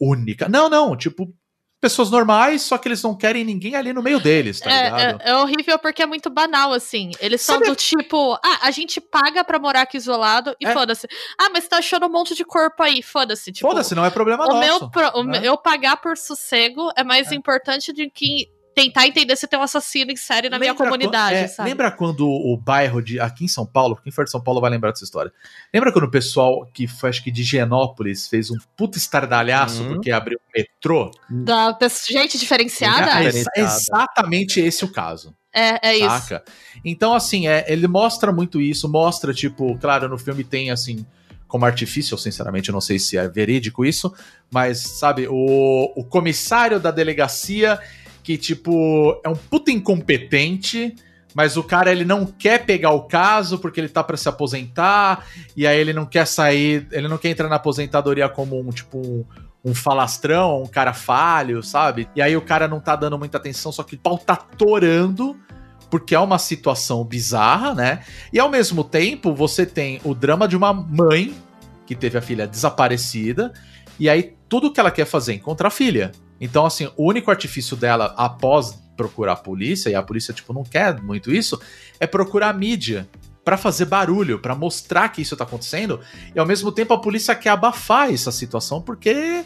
única. 0.00 0.48
Não, 0.48 0.68
não, 0.68 0.96
tipo, 0.96 1.32
pessoas 1.82 2.10
normais, 2.12 2.62
só 2.62 2.78
que 2.78 2.86
eles 2.86 3.02
não 3.02 3.12
querem 3.14 3.44
ninguém 3.44 3.74
ali 3.74 3.92
no 3.92 4.00
meio 4.00 4.20
deles, 4.20 4.60
tá 4.60 4.70
É, 4.70 4.84
ligado? 4.84 5.20
é, 5.20 5.30
é 5.30 5.36
horrível 5.36 5.76
porque 5.80 6.00
é 6.00 6.06
muito 6.06 6.30
banal, 6.30 6.72
assim. 6.72 7.10
Eles 7.20 7.42
são 7.42 7.56
Sabe- 7.56 7.66
do 7.66 7.74
tipo, 7.74 8.34
ah, 8.34 8.58
a 8.62 8.70
gente 8.70 9.00
paga 9.00 9.42
pra 9.42 9.58
morar 9.58 9.82
aqui 9.82 9.96
isolado 9.96 10.54
e 10.60 10.66
É. 10.66 10.72
foda-se. 10.72 11.08
Ah, 11.36 11.50
mas 11.52 11.66
tá 11.66 11.78
achando 11.78 12.06
um 12.06 12.08
monte 12.08 12.36
de 12.36 12.44
corpo 12.44 12.82
aí, 12.84 13.02
foda-se. 13.02 13.50
Tipo, 13.50 13.68
Foda-se, 13.68 13.96
não 13.96 14.04
é 14.04 14.10
problema 14.10 14.44
o 14.44 14.48
nosso. 14.54 14.60
meu 14.60 14.90
pro- 14.90 15.18
o 15.20 15.24
né? 15.24 15.40
meu- 15.40 15.42
eu 15.52 15.58
pagar 15.58 15.96
por 15.96 16.16
sossego 16.16 16.90
é 16.96 17.02
mais 17.02 17.32
É. 17.32 17.34
importante 17.34 17.92
do 17.92 18.08
que 18.10 18.48
tentar 18.74 19.06
entender 19.06 19.36
se 19.36 19.46
tem 19.46 19.58
um 19.58 19.62
assassino 19.62 20.10
em 20.10 20.16
série 20.16 20.48
na 20.48 20.58
minha 20.58 20.72
Lembra 20.72 20.84
comunidade, 20.86 21.34
quan- 21.36 21.44
é, 21.44 21.48
sabe? 21.48 21.68
Lembra 21.68 21.90
quando 21.90 22.26
o 22.28 22.56
bairro 22.56 23.00
de. 23.02 23.20
Aqui 23.20 23.44
em 23.44 23.48
São 23.48 23.66
Paulo, 23.66 23.96
quem 24.02 24.12
for 24.12 24.24
de 24.24 24.30
São 24.30 24.40
Paulo 24.40 24.60
vai 24.60 24.70
lembrar 24.70 24.90
dessa 24.90 25.04
história. 25.04 25.32
Lembra 25.72 25.92
quando 25.92 26.04
o 26.04 26.10
pessoal 26.10 26.66
que 26.72 26.86
foi, 26.86 27.10
acho 27.10 27.22
que 27.22 27.30
de 27.30 27.42
Higienópolis, 27.42 28.28
fez 28.28 28.50
um 28.50 28.56
puta 28.76 28.98
estardalhaço 28.98 29.82
Uhum. 29.82 29.94
porque 29.94 30.10
abriu 30.10 30.38
um 30.38 30.58
metrô? 30.58 31.10
Da 31.28 31.74
pe- 31.74 31.86
gente 32.10 32.38
diferenciada? 32.38 33.22
É, 33.22 33.26
exa- 33.28 33.50
exatamente 33.56 34.60
esse 34.60 34.84
o 34.84 34.88
caso. 34.92 35.34
É, 35.54 35.88
é 35.90 35.96
isso. 35.96 36.08
saca? 36.08 36.42
Então, 36.84 37.14
assim, 37.14 37.46
é, 37.46 37.64
ele 37.70 37.86
mostra 37.86 38.32
muito 38.32 38.60
isso, 38.60 38.88
mostra, 38.88 39.34
tipo, 39.34 39.76
claro, 39.78 40.08
no 40.08 40.16
filme 40.18 40.42
tem, 40.42 40.70
assim, 40.70 41.04
como 41.46 41.66
artifício, 41.66 42.14
eu 42.14 42.18
sinceramente 42.18 42.70
eu 42.70 42.72
não 42.72 42.80
sei 42.80 42.98
se 42.98 43.18
é 43.18 43.28
verídico 43.28 43.84
isso, 43.84 44.10
mas, 44.50 44.78
sabe, 44.80 45.26
o, 45.28 45.92
o 45.94 46.02
comissário 46.04 46.80
da 46.80 46.90
delegacia, 46.90 47.78
que, 48.22 48.38
tipo, 48.38 49.20
é 49.24 49.28
um 49.28 49.34
puta 49.34 49.70
incompetente, 49.70 50.94
mas 51.34 51.56
o 51.56 51.62
cara, 51.62 51.90
ele 51.90 52.04
não 52.04 52.26
quer 52.26 52.64
pegar 52.64 52.90
o 52.90 53.02
caso 53.02 53.58
porque 53.58 53.80
ele 53.80 53.88
tá 53.88 54.02
pra 54.02 54.16
se 54.16 54.28
aposentar, 54.28 55.26
e 55.56 55.66
aí 55.66 55.78
ele 55.78 55.92
não 55.92 56.06
quer 56.06 56.26
sair, 56.26 56.86
ele 56.92 57.08
não 57.08 57.18
quer 57.18 57.30
entrar 57.30 57.48
na 57.48 57.56
aposentadoria 57.56 58.28
como 58.28 58.60
um, 58.60 58.70
tipo, 58.70 58.98
um, 58.98 59.24
um 59.64 59.74
falastrão, 59.74 60.62
um 60.62 60.66
cara 60.66 60.92
falho, 60.92 61.62
sabe? 61.62 62.08
E 62.14 62.22
aí 62.22 62.36
o 62.36 62.42
cara 62.42 62.68
não 62.68 62.80
tá 62.80 62.94
dando 62.94 63.18
muita 63.18 63.38
atenção, 63.38 63.72
só 63.72 63.82
que 63.82 63.94
o 63.94 63.98
pau 63.98 64.18
tá 64.18 64.36
torando, 64.36 65.36
porque 65.90 66.14
é 66.14 66.18
uma 66.18 66.38
situação 66.38 67.04
bizarra, 67.04 67.74
né? 67.74 68.00
E 68.32 68.38
ao 68.38 68.50
mesmo 68.50 68.84
tempo, 68.84 69.34
você 69.34 69.64
tem 69.66 70.00
o 70.04 70.14
drama 70.14 70.46
de 70.46 70.56
uma 70.56 70.72
mãe 70.72 71.34
que 71.86 71.94
teve 71.94 72.18
a 72.18 72.22
filha 72.22 72.46
desaparecida, 72.46 73.52
e 73.98 74.08
aí 74.08 74.34
tudo 74.48 74.72
que 74.72 74.80
ela 74.80 74.90
quer 74.90 75.06
fazer 75.06 75.32
é 75.32 75.34
encontrar 75.36 75.68
a 75.68 75.70
filha. 75.70 76.12
Então, 76.42 76.66
assim, 76.66 76.90
o 76.96 77.08
único 77.08 77.30
artifício 77.30 77.76
dela 77.76 78.12
após 78.16 78.76
procurar 78.96 79.34
a 79.34 79.36
polícia, 79.36 79.88
e 79.88 79.94
a 79.94 80.02
polícia, 80.02 80.34
tipo, 80.34 80.52
não 80.52 80.64
quer 80.64 81.00
muito 81.00 81.32
isso, 81.32 81.58
é 82.00 82.06
procurar 82.06 82.48
a 82.48 82.52
mídia 82.52 83.08
pra 83.44 83.56
fazer 83.56 83.84
barulho, 83.84 84.40
pra 84.40 84.56
mostrar 84.56 85.08
que 85.10 85.22
isso 85.22 85.36
tá 85.36 85.44
acontecendo, 85.44 86.00
e 86.34 86.38
ao 86.40 86.44
mesmo 86.44 86.72
tempo 86.72 86.92
a 86.92 87.00
polícia 87.00 87.32
quer 87.36 87.50
abafar 87.50 88.12
essa 88.12 88.32
situação 88.32 88.82
porque 88.82 89.44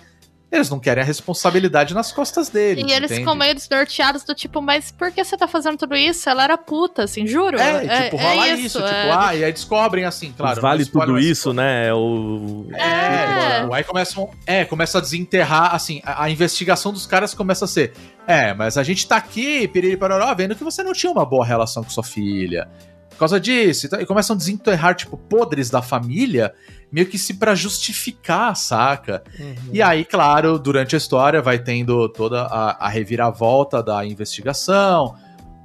eles 0.56 0.70
não 0.70 0.78
querem 0.80 1.02
a 1.02 1.06
responsabilidade 1.06 1.94
nas 1.94 2.12
costas 2.12 2.48
deles. 2.48 2.84
E 2.84 2.92
eles 2.92 3.10
entende? 3.10 3.20
ficam 3.20 3.34
meio 3.34 3.54
desnorteados 3.54 4.24
do 4.24 4.34
tipo, 4.34 4.60
mas 4.60 4.90
por 4.90 5.10
que 5.10 5.24
você 5.24 5.36
tá 5.36 5.46
fazendo 5.46 5.76
tudo 5.76 5.94
isso? 5.94 6.28
Ela 6.28 6.44
era 6.44 6.58
puta, 6.58 7.04
assim, 7.04 7.26
juro. 7.26 7.58
É, 7.58 8.04
tipo, 8.04 8.16
rola 8.16 8.48
isso, 8.48 8.78
tipo, 8.78 8.88
é. 8.88 9.10
ah, 9.12 9.34
e 9.34 9.44
aí 9.44 9.52
descobrem 9.52 10.04
assim, 10.04 10.32
claro. 10.32 10.60
vale 10.60 10.84
tudo 10.84 11.18
isso, 11.18 11.52
né? 11.52 11.92
O... 11.92 12.66
É. 12.74 13.60
tipo, 13.60 13.74
aí 13.74 13.84
começam, 13.84 14.30
é, 14.46 14.64
começa 14.64 14.98
a 14.98 15.00
desenterrar, 15.00 15.74
assim, 15.74 16.00
a, 16.04 16.24
a 16.24 16.30
investigação 16.30 16.92
dos 16.92 17.06
caras 17.06 17.34
começa 17.34 17.64
a 17.64 17.68
ser, 17.68 17.92
é, 18.26 18.52
mas 18.54 18.76
a 18.76 18.82
gente 18.82 19.06
tá 19.06 19.16
aqui, 19.16 19.68
piriri 19.68 19.96
paroró, 19.96 20.34
vendo 20.34 20.54
que 20.54 20.64
você 20.64 20.82
não 20.82 20.92
tinha 20.92 21.12
uma 21.12 21.24
boa 21.24 21.44
relação 21.44 21.82
com 21.82 21.90
sua 21.90 22.04
filha. 22.04 22.68
Por 23.16 23.20
causa 23.20 23.40
disso, 23.40 23.86
então, 23.86 23.98
e 23.98 24.04
começam 24.04 24.34
a 24.34 24.36
desenterrar, 24.36 24.94
tipo, 24.94 25.16
podres 25.16 25.70
da 25.70 25.80
família, 25.80 26.52
meio 26.92 27.06
que 27.06 27.16
se 27.16 27.32
pra 27.32 27.54
justificar, 27.54 28.54
saca? 28.54 29.24
E 29.72 29.80
aí, 29.80 30.04
claro, 30.04 30.58
durante 30.58 30.94
a 30.94 30.98
história 30.98 31.40
vai 31.40 31.58
tendo 31.58 32.10
toda 32.10 32.42
a, 32.42 32.86
a 32.86 32.88
reviravolta 32.90 33.82
da 33.82 34.04
investigação, 34.04 35.16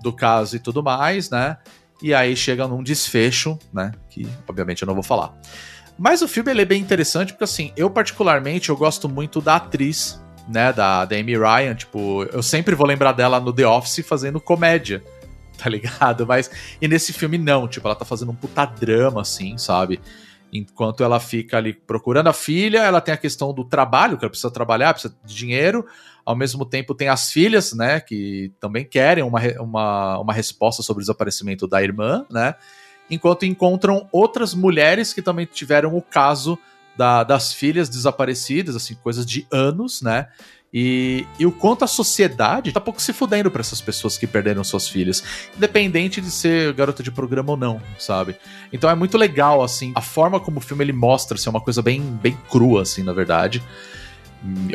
do 0.02 0.14
caso 0.14 0.56
e 0.56 0.60
tudo 0.60 0.82
mais, 0.82 1.30
né? 1.30 1.58
E 2.02 2.14
aí 2.14 2.38
chega 2.38 2.66
num 2.70 2.82
desfecho, 2.82 3.60
né? 3.74 3.92
Que 4.10 4.26
obviamente 4.48 4.82
eu 4.82 4.88
não 4.88 4.94
vou 4.94 5.04
falar. 5.04 5.34
Mas 6.00 6.22
o 6.22 6.30
filme 6.30 6.52
ele 6.52 6.62
é 6.62 6.66
bem 6.66 6.82
interessante 6.82 7.34
porque 7.34 7.44
assim, 7.44 7.74
eu 7.76 7.90
particularmente 7.90 8.70
eu 8.70 8.78
gosto 8.78 9.10
muito 9.10 9.42
da 9.42 9.58
atriz, 9.58 10.24
né, 10.48 10.74
da, 10.74 11.06
da 11.06 11.16
Amy 11.16 11.38
Ryan, 11.38 11.76
tipo, 11.76 12.24
eu 12.24 12.42
sempre 12.42 12.74
vou 12.76 12.88
lembrar 12.88 13.12
dela 13.12 13.40
no 13.40 13.54
The 13.54 13.68
Office 13.68 14.06
fazendo 14.08 14.40
comédia, 14.40 15.04
tá 15.62 15.70
ligado? 15.70 16.26
Mas 16.26 16.50
e 16.82 16.88
nesse 16.88 17.14
filme 17.14 17.38
não, 17.38 17.68
tipo, 17.68 17.88
ela 17.88 17.96
tá 17.96 18.06
fazendo 18.06 18.32
um 18.32 18.36
puta 18.36 18.66
drama 18.66 19.22
assim, 19.22 19.58
sabe? 19.58 20.00
Enquanto 20.54 21.04
ela 21.04 21.20
fica 21.20 21.58
ali 21.58 21.74
procurando 21.74 22.28
a 22.28 22.34
filha, 22.34 22.80
ela 22.80 23.00
tem 23.00 23.14
a 23.14 23.18
questão 23.18 23.54
do 23.54 23.64
trabalho, 23.64 24.18
que 24.18 24.26
ela 24.26 24.30
precisa 24.30 24.52
trabalhar, 24.52 24.94
precisa 24.94 25.16
de 25.24 25.34
dinheiro. 25.34 25.86
Ao 26.26 26.36
mesmo 26.36 26.66
tempo, 26.66 26.94
tem 26.94 27.08
as 27.08 27.32
filhas, 27.32 27.74
né, 27.74 28.00
que 28.02 28.52
também 28.60 28.84
querem 28.86 29.24
uma, 29.24 29.40
uma, 29.60 30.20
uma 30.20 30.34
resposta 30.34 30.84
sobre 30.84 31.02
o 31.02 31.04
desaparecimento 31.04 31.68
da 31.68 31.82
irmã, 31.82 32.26
né? 32.30 32.56
Enquanto 33.10 33.46
encontram 33.46 34.08
outras 34.12 34.54
mulheres 34.54 35.14
que 35.14 35.22
também 35.22 35.46
tiveram 35.46 35.96
o 35.96 36.02
caso 36.02 36.60
da- 36.98 37.24
das 37.24 37.54
filhas 37.54 37.90
desaparecidas, 37.90 38.76
assim, 38.76 38.96
coisas 38.96 39.26
de 39.26 39.48
anos, 39.52 40.02
né? 40.02 40.28
E, 40.74 41.26
e 41.38 41.46
o 41.46 41.52
quanto 41.52 41.84
a 41.84 41.88
sociedade 41.88 42.72
tá 42.72 42.80
pouco 42.80 43.02
se 43.02 43.12
fudendo 43.12 43.52
pra 43.52 43.60
essas 43.60 43.82
pessoas 43.82 44.18
que 44.18 44.26
perderam 44.26 44.64
suas 44.64 44.88
filhas, 44.88 45.24
independente 45.56 46.22
de 46.22 46.32
ser 46.32 46.74
garota 46.74 47.04
de 47.04 47.12
programa 47.12 47.52
ou 47.52 47.58
não, 47.58 47.82
sabe? 48.00 48.38
Então 48.72 48.90
é 48.90 48.96
muito 48.96 49.18
legal, 49.18 49.62
assim, 49.62 49.92
a 49.96 50.02
forma 50.02 50.40
como 50.40 50.60
o 50.60 50.62
filme 50.62 50.84
ele 50.84 50.94
mostra, 50.94 51.36
assim, 51.36 51.50
é 51.50 51.52
uma 51.52 51.62
coisa 51.62 51.82
bem, 51.82 52.02
bem 52.02 52.38
crua, 52.50 52.84
assim, 52.84 53.04
na 53.04 53.12
verdade. 53.12 53.62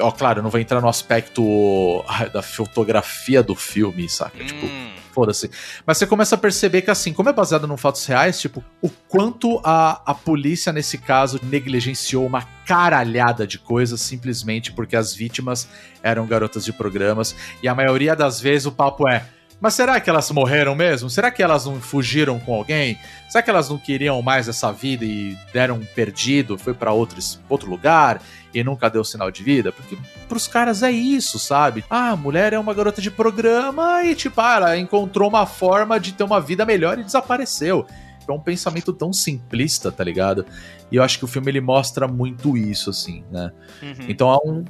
Ó, 0.00 0.10
claro, 0.12 0.38
eu 0.38 0.42
não 0.42 0.50
vou 0.50 0.60
entrar 0.60 0.80
no 0.80 0.88
aspecto 0.88 2.04
da 2.32 2.42
fotografia 2.42 3.42
do 3.42 3.54
filme, 3.54 4.08
saca? 4.08 4.44
Tipo, 4.44 4.66
Hum. 4.66 4.90
foda-se. 5.12 5.50
Mas 5.84 5.98
você 5.98 6.06
começa 6.06 6.34
a 6.34 6.38
perceber 6.38 6.82
que, 6.82 6.90
assim, 6.90 7.12
como 7.12 7.28
é 7.28 7.32
baseado 7.32 7.66
em 7.72 7.76
fatos 7.76 8.04
reais, 8.06 8.40
tipo, 8.40 8.62
o 8.80 8.88
quanto 8.88 9.60
a, 9.64 10.02
a 10.06 10.14
polícia, 10.14 10.72
nesse 10.72 10.98
caso, 10.98 11.40
negligenciou 11.42 12.24
uma 12.26 12.42
caralhada 12.66 13.46
de 13.46 13.58
coisas 13.58 14.00
simplesmente 14.00 14.72
porque 14.72 14.94
as 14.94 15.14
vítimas 15.14 15.68
eram 16.02 16.26
garotas 16.26 16.64
de 16.64 16.72
programas. 16.72 17.34
E 17.62 17.66
a 17.68 17.74
maioria 17.74 18.14
das 18.14 18.40
vezes 18.40 18.66
o 18.66 18.72
papo 18.72 19.08
é. 19.08 19.24
Mas 19.60 19.74
será 19.74 19.98
que 19.98 20.10
elas 20.10 20.30
morreram 20.30 20.74
mesmo? 20.74 21.08
Será 21.08 21.30
que 21.30 21.42
elas 21.42 21.64
não 21.64 21.80
fugiram 21.80 22.38
com 22.38 22.54
alguém? 22.54 22.98
Será 23.28 23.42
que 23.42 23.48
elas 23.48 23.70
não 23.70 23.78
queriam 23.78 24.20
mais 24.20 24.48
essa 24.48 24.70
vida 24.70 25.04
e 25.04 25.36
deram 25.52 25.76
um 25.76 25.84
perdido, 25.84 26.58
foi 26.58 26.74
pra 26.74 26.92
outro, 26.92 27.18
outro 27.48 27.70
lugar 27.70 28.20
e 28.52 28.62
nunca 28.62 28.90
deu 28.90 29.02
sinal 29.02 29.30
de 29.30 29.42
vida? 29.42 29.72
Porque 29.72 29.96
pros 30.28 30.46
caras 30.46 30.82
é 30.82 30.90
isso, 30.90 31.38
sabe? 31.38 31.84
Ah, 31.88 32.10
a 32.10 32.16
mulher 32.16 32.52
é 32.52 32.58
uma 32.58 32.74
garota 32.74 33.00
de 33.00 33.10
programa 33.10 34.04
e, 34.04 34.14
tipo, 34.14 34.40
ah, 34.40 34.56
ela 34.56 34.76
encontrou 34.76 35.28
uma 35.28 35.46
forma 35.46 35.98
de 35.98 36.12
ter 36.12 36.24
uma 36.24 36.40
vida 36.40 36.66
melhor 36.66 36.98
e 36.98 37.04
desapareceu. 37.04 37.86
É 38.28 38.32
um 38.32 38.40
pensamento 38.40 38.92
tão 38.92 39.12
simplista, 39.12 39.90
tá 39.90 40.02
ligado? 40.02 40.44
E 40.90 40.96
eu 40.96 41.02
acho 41.02 41.18
que 41.18 41.24
o 41.24 41.28
filme 41.28 41.50
ele 41.50 41.60
mostra 41.60 42.08
muito 42.08 42.56
isso, 42.56 42.90
assim, 42.90 43.24
né? 43.30 43.52
Uhum. 43.80 44.06
Então 44.08 44.32
é 44.32 44.36
um 44.48 44.64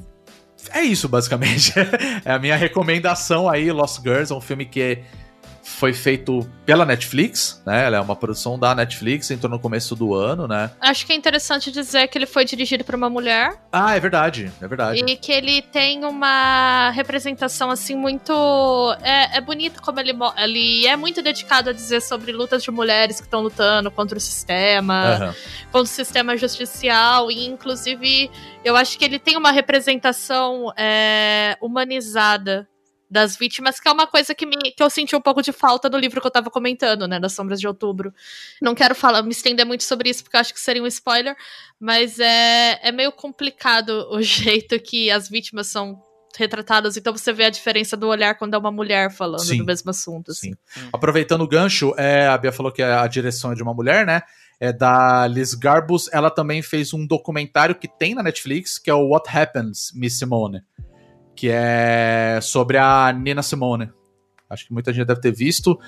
é 0.72 0.82
isso, 0.82 1.09
basicamente. 1.09 1.72
é 2.24 2.32
a 2.32 2.38
minha 2.38 2.56
recomendação 2.56 3.48
aí, 3.48 3.70
Lost 3.70 4.01
Girls, 4.02 4.32
é 4.32 4.36
um 4.36 4.40
filme 4.40 4.64
que 4.64 4.98
foi 5.66 5.93
feito 5.93 6.48
pela 6.64 6.86
Netflix, 6.86 7.60
né? 7.66 7.86
Ela 7.86 7.97
é 7.97 8.01
uma 8.01 8.14
produção 8.14 8.56
da 8.56 8.72
Netflix, 8.72 9.30
entrou 9.30 9.51
no 9.51 9.59
começo 9.59 9.97
do 9.97 10.14
ano, 10.14 10.47
né? 10.47 10.70
Acho 10.80 11.05
que 11.05 11.12
é 11.12 11.16
interessante 11.16 11.72
dizer 11.72 12.06
que 12.06 12.16
ele 12.16 12.24
foi 12.24 12.44
dirigido 12.44 12.84
por 12.84 12.94
uma 12.94 13.10
mulher. 13.10 13.60
Ah, 13.72 13.97
é 13.97 14.01
verdade, 14.01 14.51
é 14.62 14.68
verdade. 14.68 15.05
E 15.05 15.16
que 15.16 15.32
ele 15.32 15.60
tem 15.60 16.05
uma 16.05 16.90
representação, 16.90 17.68
assim, 17.68 17.97
muito. 17.97 18.32
É, 19.02 19.38
é 19.38 19.40
bonito 19.40 19.82
como 19.82 19.98
ele, 19.98 20.12
ele 20.38 20.86
é 20.86 20.97
muito 20.97 21.20
dedicado 21.20 21.70
a 21.70 21.72
dizer 21.72 22.01
sobre 22.01 22.30
lutas 22.30 22.62
de 22.62 22.70
mulheres 22.70 23.20
que 23.20 23.26
estão 23.26 23.43
lutando 23.43 23.90
contra 23.90 24.16
o 24.16 24.20
sistema, 24.20 25.18
uhum. 25.20 25.34
contra 25.72 25.82
o 25.82 25.86
sistema 25.86 26.36
justicial, 26.36 27.30
e 27.30 27.44
inclusive 27.44 28.30
eu 28.64 28.76
acho 28.76 28.97
que 28.97 29.05
ele 29.05 29.18
tem 29.18 29.36
uma 29.36 29.51
representação 29.51 30.72
é, 30.76 31.56
humanizada 31.60 32.68
das 33.10 33.36
vítimas, 33.36 33.78
que 33.78 33.88
é 33.88 33.92
uma 33.92 34.06
coisa 34.06 34.34
que, 34.34 34.44
me, 34.44 34.56
que 34.56 34.82
eu 34.82 34.90
senti 34.90 35.14
um 35.14 35.20
pouco 35.20 35.40
de 35.40 35.52
falta 35.52 35.88
do 35.88 35.96
livro 35.96 36.20
que 36.20 36.26
eu 36.26 36.30
tava 36.30 36.50
comentando, 36.50 37.06
né, 37.06 37.20
das 37.20 37.32
Sombras 37.32 37.60
de 37.60 37.66
Outubro. 37.66 38.12
Não 38.60 38.74
quero 38.74 38.94
falar, 38.94 39.22
me 39.22 39.30
estender 39.30 39.64
muito 39.64 39.84
sobre 39.84 40.10
isso, 40.10 40.22
porque 40.22 40.36
eu 40.36 40.40
acho 40.40 40.52
que 40.52 40.60
seria 40.60 40.82
um 40.82 40.86
spoiler, 40.86 41.36
mas 41.78 42.18
é, 42.18 42.80
é 42.82 42.92
meio 42.92 43.12
complicado 43.12 44.08
o 44.10 44.20
jeito 44.20 44.78
que 44.80 45.10
as 45.10 45.28
vítimas 45.28 45.68
são 45.68 46.02
retratadas, 46.36 46.98
então 46.98 47.16
você 47.16 47.32
vê 47.32 47.44
a 47.44 47.50
diferença 47.50 47.96
do 47.96 48.08
olhar 48.08 48.34
quando 48.34 48.52
é 48.52 48.58
uma 48.58 48.70
mulher 48.70 49.10
falando 49.10 49.40
sim, 49.40 49.56
do 49.56 49.64
mesmo 49.64 49.90
assunto. 49.90 50.32
Assim. 50.32 50.54
Sim. 50.66 50.88
Aproveitando 50.92 51.40
o 51.40 51.48
gancho, 51.48 51.94
é, 51.96 52.26
a 52.26 52.36
Bia 52.36 52.52
falou 52.52 52.70
que 52.70 52.82
a 52.82 53.06
direção 53.06 53.52
é 53.52 53.54
de 53.54 53.62
uma 53.62 53.72
mulher, 53.72 54.04
né? 54.04 54.20
É 54.60 54.70
da 54.70 55.26
Liz 55.26 55.54
Garbus. 55.54 56.10
Ela 56.12 56.30
também 56.30 56.60
fez 56.60 56.92
um 56.92 57.06
documentário 57.06 57.74
que 57.74 57.88
tem 57.88 58.14
na 58.14 58.22
Netflix, 58.22 58.78
que 58.78 58.90
é 58.90 58.94
o 58.94 59.08
What 59.08 59.34
Happens, 59.34 59.92
Miss 59.94 60.18
Simone 60.18 60.62
que 61.36 61.48
é 61.50 62.40
sobre 62.42 62.78
a 62.78 63.12
Nina 63.12 63.42
Simone. 63.42 63.90
Acho 64.48 64.66
que 64.66 64.72
muita 64.72 64.92
gente 64.92 65.06
deve 65.06 65.20
ter 65.20 65.32
visto. 65.32 65.78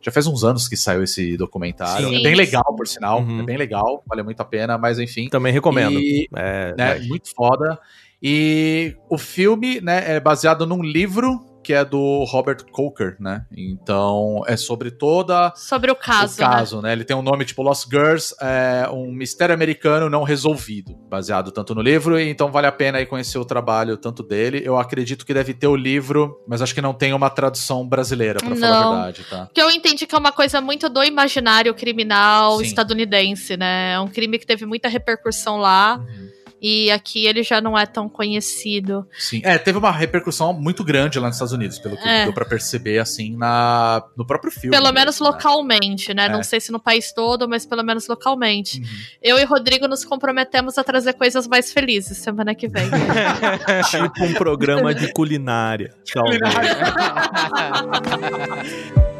Já 0.00 0.10
faz 0.10 0.26
uns 0.26 0.44
anos 0.44 0.68
que 0.68 0.76
saiu 0.76 1.02
esse 1.02 1.36
documentário. 1.36 2.08
Sim. 2.08 2.16
É 2.16 2.22
bem 2.22 2.34
legal, 2.34 2.64
por 2.76 2.86
sinal. 2.86 3.20
Uhum. 3.20 3.40
É 3.40 3.42
bem 3.42 3.56
legal, 3.56 4.02
vale 4.06 4.22
muito 4.22 4.40
a 4.40 4.44
pena, 4.44 4.76
mas 4.76 4.98
enfim. 4.98 5.28
Também 5.28 5.52
recomendo. 5.52 5.98
E, 5.98 6.28
é, 6.36 6.74
né, 6.76 6.98
muito 7.00 7.34
foda. 7.34 7.78
E 8.22 8.96
o 9.08 9.18
filme 9.18 9.80
né, 9.80 10.16
é 10.16 10.20
baseado 10.20 10.66
num 10.66 10.82
livro 10.82 11.53
que 11.64 11.72
é 11.72 11.84
do 11.84 12.24
Robert 12.24 12.58
Coker, 12.70 13.16
né? 13.18 13.46
Então 13.56 14.42
é 14.46 14.56
sobre 14.56 14.90
toda 14.90 15.52
sobre 15.56 15.90
o 15.90 15.96
caso, 15.96 16.34
o 16.34 16.46
caso, 16.46 16.76
né? 16.76 16.88
né? 16.88 16.92
Ele 16.92 17.04
tem 17.04 17.16
um 17.16 17.22
nome 17.22 17.44
tipo 17.44 17.62
Lost 17.62 17.88
Girls, 17.90 18.34
é 18.40 18.86
um 18.92 19.10
mistério 19.10 19.54
americano 19.54 20.10
não 20.10 20.22
resolvido, 20.22 20.94
baseado 21.08 21.50
tanto 21.50 21.74
no 21.74 21.80
livro. 21.80 22.20
E 22.20 22.28
então 22.28 22.52
vale 22.52 22.66
a 22.66 22.72
pena 22.72 22.98
aí 22.98 23.06
conhecer 23.06 23.38
o 23.38 23.44
trabalho 23.44 23.96
tanto 23.96 24.22
dele. 24.22 24.62
Eu 24.64 24.78
acredito 24.78 25.24
que 25.24 25.32
deve 25.32 25.54
ter 25.54 25.66
o 25.66 25.74
livro, 25.74 26.40
mas 26.46 26.60
acho 26.60 26.74
que 26.74 26.82
não 26.82 26.92
tem 26.92 27.14
uma 27.14 27.30
tradução 27.30 27.88
brasileira 27.88 28.38
para 28.38 28.54
falar 28.54 28.80
a 28.80 28.90
verdade, 28.90 29.24
tá? 29.28 29.48
Que 29.52 29.62
eu 29.62 29.70
entendi 29.70 30.06
que 30.06 30.14
é 30.14 30.18
uma 30.18 30.32
coisa 30.32 30.60
muito 30.60 30.88
do 30.88 31.02
imaginário 31.02 31.74
criminal 31.74 32.58
Sim. 32.58 32.64
estadunidense, 32.64 33.56
né? 33.56 33.94
É 33.94 34.00
um 34.00 34.08
crime 34.08 34.38
que 34.38 34.46
teve 34.46 34.66
muita 34.66 34.88
repercussão 34.88 35.56
lá. 35.56 35.96
Uhum. 35.96 36.34
E 36.66 36.90
aqui 36.90 37.26
ele 37.26 37.42
já 37.42 37.60
não 37.60 37.76
é 37.78 37.84
tão 37.84 38.08
conhecido. 38.08 39.06
Sim, 39.18 39.42
é, 39.44 39.58
teve 39.58 39.76
uma 39.76 39.90
repercussão 39.92 40.54
muito 40.54 40.82
grande 40.82 41.18
lá 41.18 41.26
nos 41.26 41.36
Estados 41.36 41.52
Unidos, 41.52 41.78
pelo 41.78 41.94
que 41.94 42.08
é. 42.08 42.24
deu 42.24 42.32
pra 42.32 42.46
perceber, 42.46 42.98
assim, 42.98 43.36
na, 43.36 44.02
no 44.16 44.26
próprio 44.26 44.50
filme. 44.50 44.74
Pelo 44.74 44.90
menos 44.90 45.20
né? 45.20 45.26
localmente, 45.26 46.14
né? 46.14 46.24
É. 46.24 46.28
Não 46.30 46.42
sei 46.42 46.60
se 46.60 46.72
no 46.72 46.80
país 46.80 47.12
todo, 47.12 47.46
mas 47.46 47.66
pelo 47.66 47.82
menos 47.82 48.08
localmente. 48.08 48.78
Uhum. 48.80 48.86
Eu 49.20 49.38
e 49.38 49.44
Rodrigo 49.44 49.86
nos 49.86 50.06
comprometemos 50.06 50.78
a 50.78 50.84
trazer 50.84 51.12
coisas 51.12 51.46
mais 51.46 51.70
felizes 51.70 52.16
semana 52.16 52.54
que 52.54 52.66
vem. 52.66 52.88
tipo 53.90 54.24
um 54.24 54.32
programa 54.32 54.94
de 54.94 55.12
culinária. 55.12 55.94
Culinária. 56.14 56.76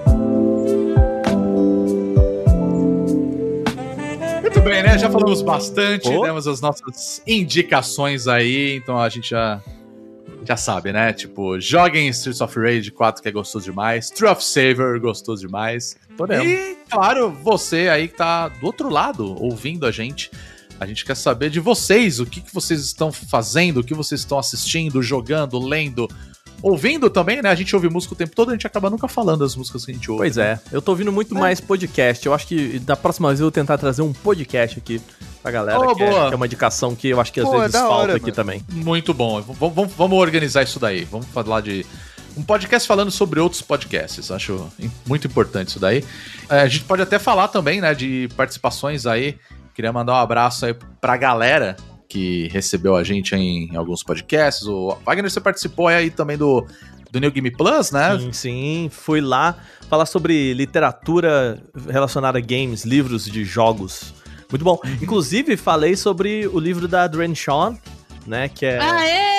bem, 4.64 4.82
né? 4.82 4.98
Já 4.98 5.10
falamos 5.10 5.42
bastante, 5.42 6.08
oh. 6.08 6.22
demos 6.22 6.48
as 6.48 6.60
nossas 6.60 7.22
indicações 7.26 8.26
aí, 8.26 8.74
então 8.76 8.98
a 8.98 9.08
gente 9.10 9.30
já, 9.30 9.62
já 10.42 10.56
sabe, 10.56 10.90
né? 10.90 11.12
Tipo, 11.12 11.60
joguem 11.60 12.08
Streets 12.08 12.40
of 12.40 12.58
Rage 12.58 12.90
4, 12.90 13.22
que 13.22 13.28
é 13.28 13.32
gostoso 13.32 13.66
demais. 13.66 14.08
True 14.08 14.30
of 14.30 14.42
Saver, 14.42 14.98
gostoso 14.98 15.46
demais. 15.46 15.96
Podemos. 16.16 16.46
E, 16.46 16.78
claro, 16.88 17.30
você 17.30 17.88
aí 17.88 18.08
que 18.08 18.16
tá 18.16 18.48
do 18.48 18.64
outro 18.64 18.88
lado, 18.88 19.36
ouvindo 19.42 19.86
a 19.86 19.90
gente. 19.90 20.30
A 20.80 20.86
gente 20.86 21.04
quer 21.04 21.14
saber 21.14 21.50
de 21.50 21.60
vocês, 21.60 22.18
o 22.18 22.26
que, 22.26 22.40
que 22.40 22.52
vocês 22.52 22.80
estão 22.80 23.12
fazendo, 23.12 23.80
o 23.80 23.84
que 23.84 23.94
vocês 23.94 24.22
estão 24.22 24.38
assistindo, 24.38 25.02
jogando, 25.02 25.58
lendo, 25.58 26.08
ouvindo 26.64 27.10
também, 27.10 27.42
né? 27.42 27.50
A 27.50 27.54
gente 27.54 27.76
ouve 27.76 27.90
música 27.90 28.14
o 28.14 28.16
tempo 28.16 28.34
todo, 28.34 28.48
a 28.48 28.52
gente 28.52 28.66
acaba 28.66 28.88
nunca 28.88 29.06
falando 29.06 29.40
das 29.40 29.54
músicas 29.54 29.84
que 29.84 29.90
a 29.90 29.94
gente 29.94 30.10
ouve. 30.10 30.22
Pois 30.22 30.38
é, 30.38 30.58
eu 30.72 30.80
tô 30.80 30.92
ouvindo 30.92 31.12
muito 31.12 31.36
é. 31.36 31.38
mais 31.38 31.60
podcast. 31.60 32.24
Eu 32.24 32.32
acho 32.32 32.46
que 32.46 32.78
da 32.78 32.96
próxima 32.96 33.28
vez 33.28 33.38
eu 33.38 33.44
vou 33.44 33.52
tentar 33.52 33.76
trazer 33.76 34.00
um 34.00 34.14
podcast 34.14 34.78
aqui 34.78 34.98
pra 35.42 35.52
galera, 35.52 35.78
oh, 35.78 35.94
que, 35.94 36.02
é, 36.02 36.08
que, 36.08 36.32
é, 36.32 36.34
uma 36.34 36.46
indicação 36.46 36.96
que 36.96 37.08
eu 37.08 37.20
acho 37.20 37.30
que 37.30 37.40
às 37.40 37.46
Pô, 37.46 37.58
vezes 37.58 37.74
é 37.74 37.78
falta 37.78 37.94
hora, 37.94 38.12
aqui 38.16 38.22
mano. 38.22 38.34
também. 38.34 38.64
Muito 38.72 39.12
bom. 39.12 39.42
Vamos, 39.42 39.92
vamos 39.92 40.18
organizar 40.18 40.62
isso 40.62 40.80
daí. 40.80 41.04
Vamos 41.04 41.26
falar 41.26 41.60
de 41.60 41.84
um 42.34 42.42
podcast 42.42 42.88
falando 42.88 43.10
sobre 43.10 43.40
outros 43.40 43.60
podcasts. 43.60 44.30
Acho 44.30 44.66
muito 45.06 45.26
importante 45.26 45.68
isso 45.68 45.78
daí. 45.78 46.02
É, 46.48 46.60
a 46.60 46.66
gente 46.66 46.84
pode 46.84 47.02
até 47.02 47.18
falar 47.18 47.48
também, 47.48 47.82
né, 47.82 47.94
de 47.94 48.26
participações 48.38 49.04
aí. 49.04 49.38
Queria 49.74 49.92
mandar 49.92 50.14
um 50.14 50.16
abraço 50.16 50.64
aí 50.64 50.74
pra 50.98 51.14
galera 51.18 51.76
que 52.08 52.48
recebeu 52.48 52.96
a 52.96 53.02
gente 53.02 53.34
em 53.34 53.74
alguns 53.76 54.02
podcasts. 54.02 54.66
O 54.66 54.96
Wagner, 55.04 55.30
você 55.30 55.40
participou 55.40 55.88
aí 55.88 56.10
também 56.10 56.36
do, 56.36 56.66
do 57.10 57.20
New 57.20 57.30
Game 57.30 57.50
Plus, 57.50 57.90
né? 57.90 58.18
Sim, 58.18 58.32
sim. 58.32 58.88
Fui 58.90 59.20
lá 59.20 59.56
falar 59.88 60.06
sobre 60.06 60.52
literatura 60.54 61.62
relacionada 61.88 62.38
a 62.38 62.40
games, 62.40 62.84
livros 62.84 63.24
de 63.26 63.44
jogos. 63.44 64.14
Muito 64.50 64.64
bom. 64.64 64.78
Uhum. 64.84 64.98
Inclusive, 65.02 65.56
falei 65.56 65.96
sobre 65.96 66.46
o 66.46 66.58
livro 66.58 66.86
da 66.86 67.06
Dren 67.06 67.34
Shawn, 67.34 67.76
né? 68.26 68.48
Que 68.48 68.66
é. 68.66 68.78
Aê! 68.80 69.33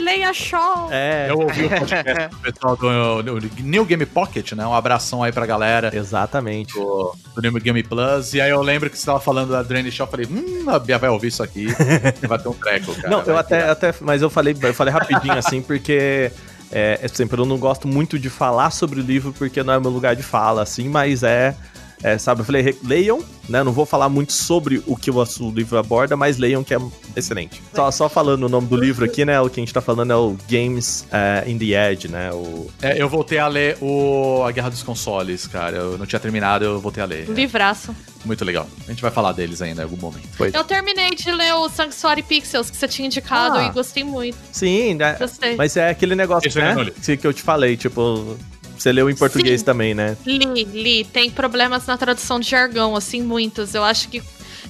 Leia 0.00 0.32
Shaw! 0.32 0.88
É. 0.90 1.26
Eu 1.28 1.38
ouvi 1.40 1.64
o 1.64 1.68
podcast 1.68 2.28
do 2.28 2.36
pessoal 2.38 2.76
do, 2.76 3.22
do, 3.22 3.62
New 3.62 3.84
Game 3.84 4.06
Pocket, 4.06 4.52
né? 4.52 4.66
Um 4.66 4.74
abração 4.74 5.22
aí 5.22 5.32
pra 5.32 5.46
galera. 5.46 5.90
Exatamente. 5.94 6.74
Do, 6.74 7.14
do 7.34 7.42
New 7.42 7.52
Game 7.60 7.82
Plus. 7.82 8.34
E 8.34 8.40
aí 8.40 8.50
eu 8.50 8.62
lembro 8.62 8.88
que 8.90 8.98
você 8.98 9.06
tava 9.06 9.20
falando 9.20 9.50
da 9.50 9.62
Drain 9.62 9.90
Shaw, 9.90 10.06
eu 10.06 10.10
falei, 10.10 10.26
hum, 10.26 10.68
a 10.68 10.78
Bia 10.78 10.98
vai 10.98 11.10
ouvir 11.10 11.28
isso 11.28 11.42
aqui. 11.42 11.66
vai 12.26 12.38
ter 12.38 12.48
um 12.48 12.54
treco, 12.54 12.94
cara. 12.94 13.08
Não, 13.08 13.22
eu 13.22 13.36
até, 13.36 13.68
até. 13.68 13.94
Mas 14.00 14.22
eu 14.22 14.30
falei, 14.30 14.56
eu 14.60 14.74
falei 14.74 14.92
rapidinho 14.92 15.34
assim, 15.38 15.62
porque. 15.62 16.30
É, 16.70 17.00
é, 17.02 17.08
sempre, 17.08 17.40
eu 17.40 17.46
não 17.46 17.56
gosto 17.56 17.88
muito 17.88 18.18
de 18.18 18.28
falar 18.28 18.68
sobre 18.70 19.00
o 19.00 19.02
livro 19.02 19.32
porque 19.32 19.62
não 19.62 19.72
é 19.72 19.80
meu 19.80 19.90
lugar 19.90 20.14
de 20.14 20.22
fala, 20.22 20.62
assim, 20.62 20.86
mas 20.86 21.22
é 21.22 21.56
é, 22.02 22.18
sabe, 22.18 22.40
eu 22.40 22.44
falei, 22.44 22.76
leiam, 22.84 23.22
né? 23.48 23.62
Não 23.62 23.72
vou 23.72 23.86
falar 23.86 24.08
muito 24.08 24.32
sobre 24.32 24.82
o 24.86 24.96
que 24.96 25.10
o, 25.10 25.16
o 25.16 25.50
livro 25.50 25.78
aborda, 25.78 26.16
mas 26.16 26.38
leiam 26.38 26.62
que 26.62 26.74
é 26.74 26.78
excelente. 27.16 27.62
Só, 27.74 27.90
só 27.90 28.08
falando 28.08 28.44
o 28.44 28.48
nome 28.48 28.66
do 28.66 28.76
livro 28.76 29.04
aqui, 29.04 29.24
né? 29.24 29.40
O 29.40 29.48
que 29.48 29.60
a 29.60 29.62
gente 29.62 29.72
tá 29.72 29.80
falando 29.80 30.12
é 30.12 30.16
o 30.16 30.36
Games 30.48 31.06
uh, 31.08 31.48
in 31.48 31.58
the 31.58 31.90
Edge, 31.90 32.08
né? 32.08 32.30
O... 32.32 32.70
É, 32.82 33.00
eu 33.00 33.08
voltei 33.08 33.38
a 33.38 33.48
ler 33.48 33.76
o 33.80 34.42
A 34.44 34.52
Guerra 34.52 34.68
dos 34.68 34.82
Consoles, 34.82 35.46
cara. 35.46 35.76
Eu 35.76 35.98
não 35.98 36.06
tinha 36.06 36.20
terminado, 36.20 36.64
eu 36.64 36.80
voltei 36.80 37.02
a 37.02 37.06
ler. 37.06 37.28
Livraço. 37.28 37.94
Muito 38.24 38.44
legal. 38.44 38.66
A 38.86 38.90
gente 38.90 39.00
vai 39.00 39.10
falar 39.10 39.32
deles 39.32 39.62
ainda 39.62 39.82
em 39.82 39.84
algum 39.84 39.96
momento. 39.96 40.28
Foi. 40.32 40.50
Eu 40.52 40.64
terminei 40.64 41.10
de 41.10 41.30
ler 41.30 41.54
o 41.54 41.68
Sanctuary 41.68 42.22
Pixels 42.22 42.70
que 42.70 42.76
você 42.76 42.88
tinha 42.88 43.06
indicado 43.06 43.58
ah. 43.58 43.64
e 43.64 43.70
gostei 43.70 44.04
muito. 44.04 44.36
Sim, 44.52 44.94
né? 44.94 45.16
Gostei. 45.18 45.56
Mas 45.56 45.76
é 45.76 45.90
aquele 45.90 46.14
negócio, 46.14 46.48
Isso 46.48 46.58
né? 46.58 46.74
Que 47.16 47.26
eu 47.26 47.32
te 47.32 47.42
falei, 47.42 47.76
tipo, 47.76 48.36
você 48.82 48.92
leu 48.92 49.10
em 49.10 49.14
português 49.14 49.60
Sim. 49.60 49.66
também, 49.66 49.94
né? 49.94 50.16
Li, 50.26 50.64
li. 50.64 51.04
Tem 51.04 51.30
problemas 51.30 51.86
na 51.86 51.96
tradução 51.96 52.38
de 52.38 52.48
jargão, 52.48 52.94
assim, 52.94 53.22
muitos. 53.22 53.74
Eu 53.74 53.84
acho 53.84 54.08
que 54.08 54.22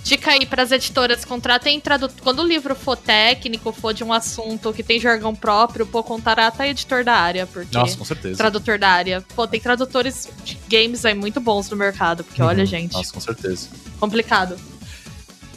dica 0.03 0.31
aí 0.31 0.47
para 0.47 0.63
as 0.63 0.73
editoras, 0.73 1.25
contratem 1.25 1.79
tradutor. 1.81 2.17
Quando 2.23 2.41
o 2.41 2.47
livro 2.47 2.75
for 2.75 2.97
técnico, 2.97 3.73
for 3.73 3.93
de 3.93 4.03
um 4.03 4.13
assunto 4.13 4.73
que 4.73 4.83
tem 4.83 4.99
jargão 4.99 5.35
próprio, 5.35 5.87
pô, 5.87 6.03
contrata 6.03 6.67
editor 6.67 7.05
da 7.05 7.15
área, 7.15 7.47
porque 7.47 7.77
Nossa, 7.77 7.97
com 7.97 8.05
certeza. 8.05 8.37
Tradutor 8.37 8.79
da 8.79 8.89
área. 8.89 9.25
Pô, 9.35 9.47
tem 9.47 9.61
tradutores 9.61 10.29
de 10.45 10.59
games 10.69 11.05
aí 11.05 11.15
muito 11.15 11.41
bons 11.41 11.69
no 11.71 11.77
mercado, 11.77 12.25
porque 12.25 12.41
uhum. 12.43 12.49
olha, 12.49 12.65
gente. 12.65 12.93
Nossa, 12.93 13.13
com 13.13 13.21
certeza. 13.21 13.69
Complicado. 13.99 14.57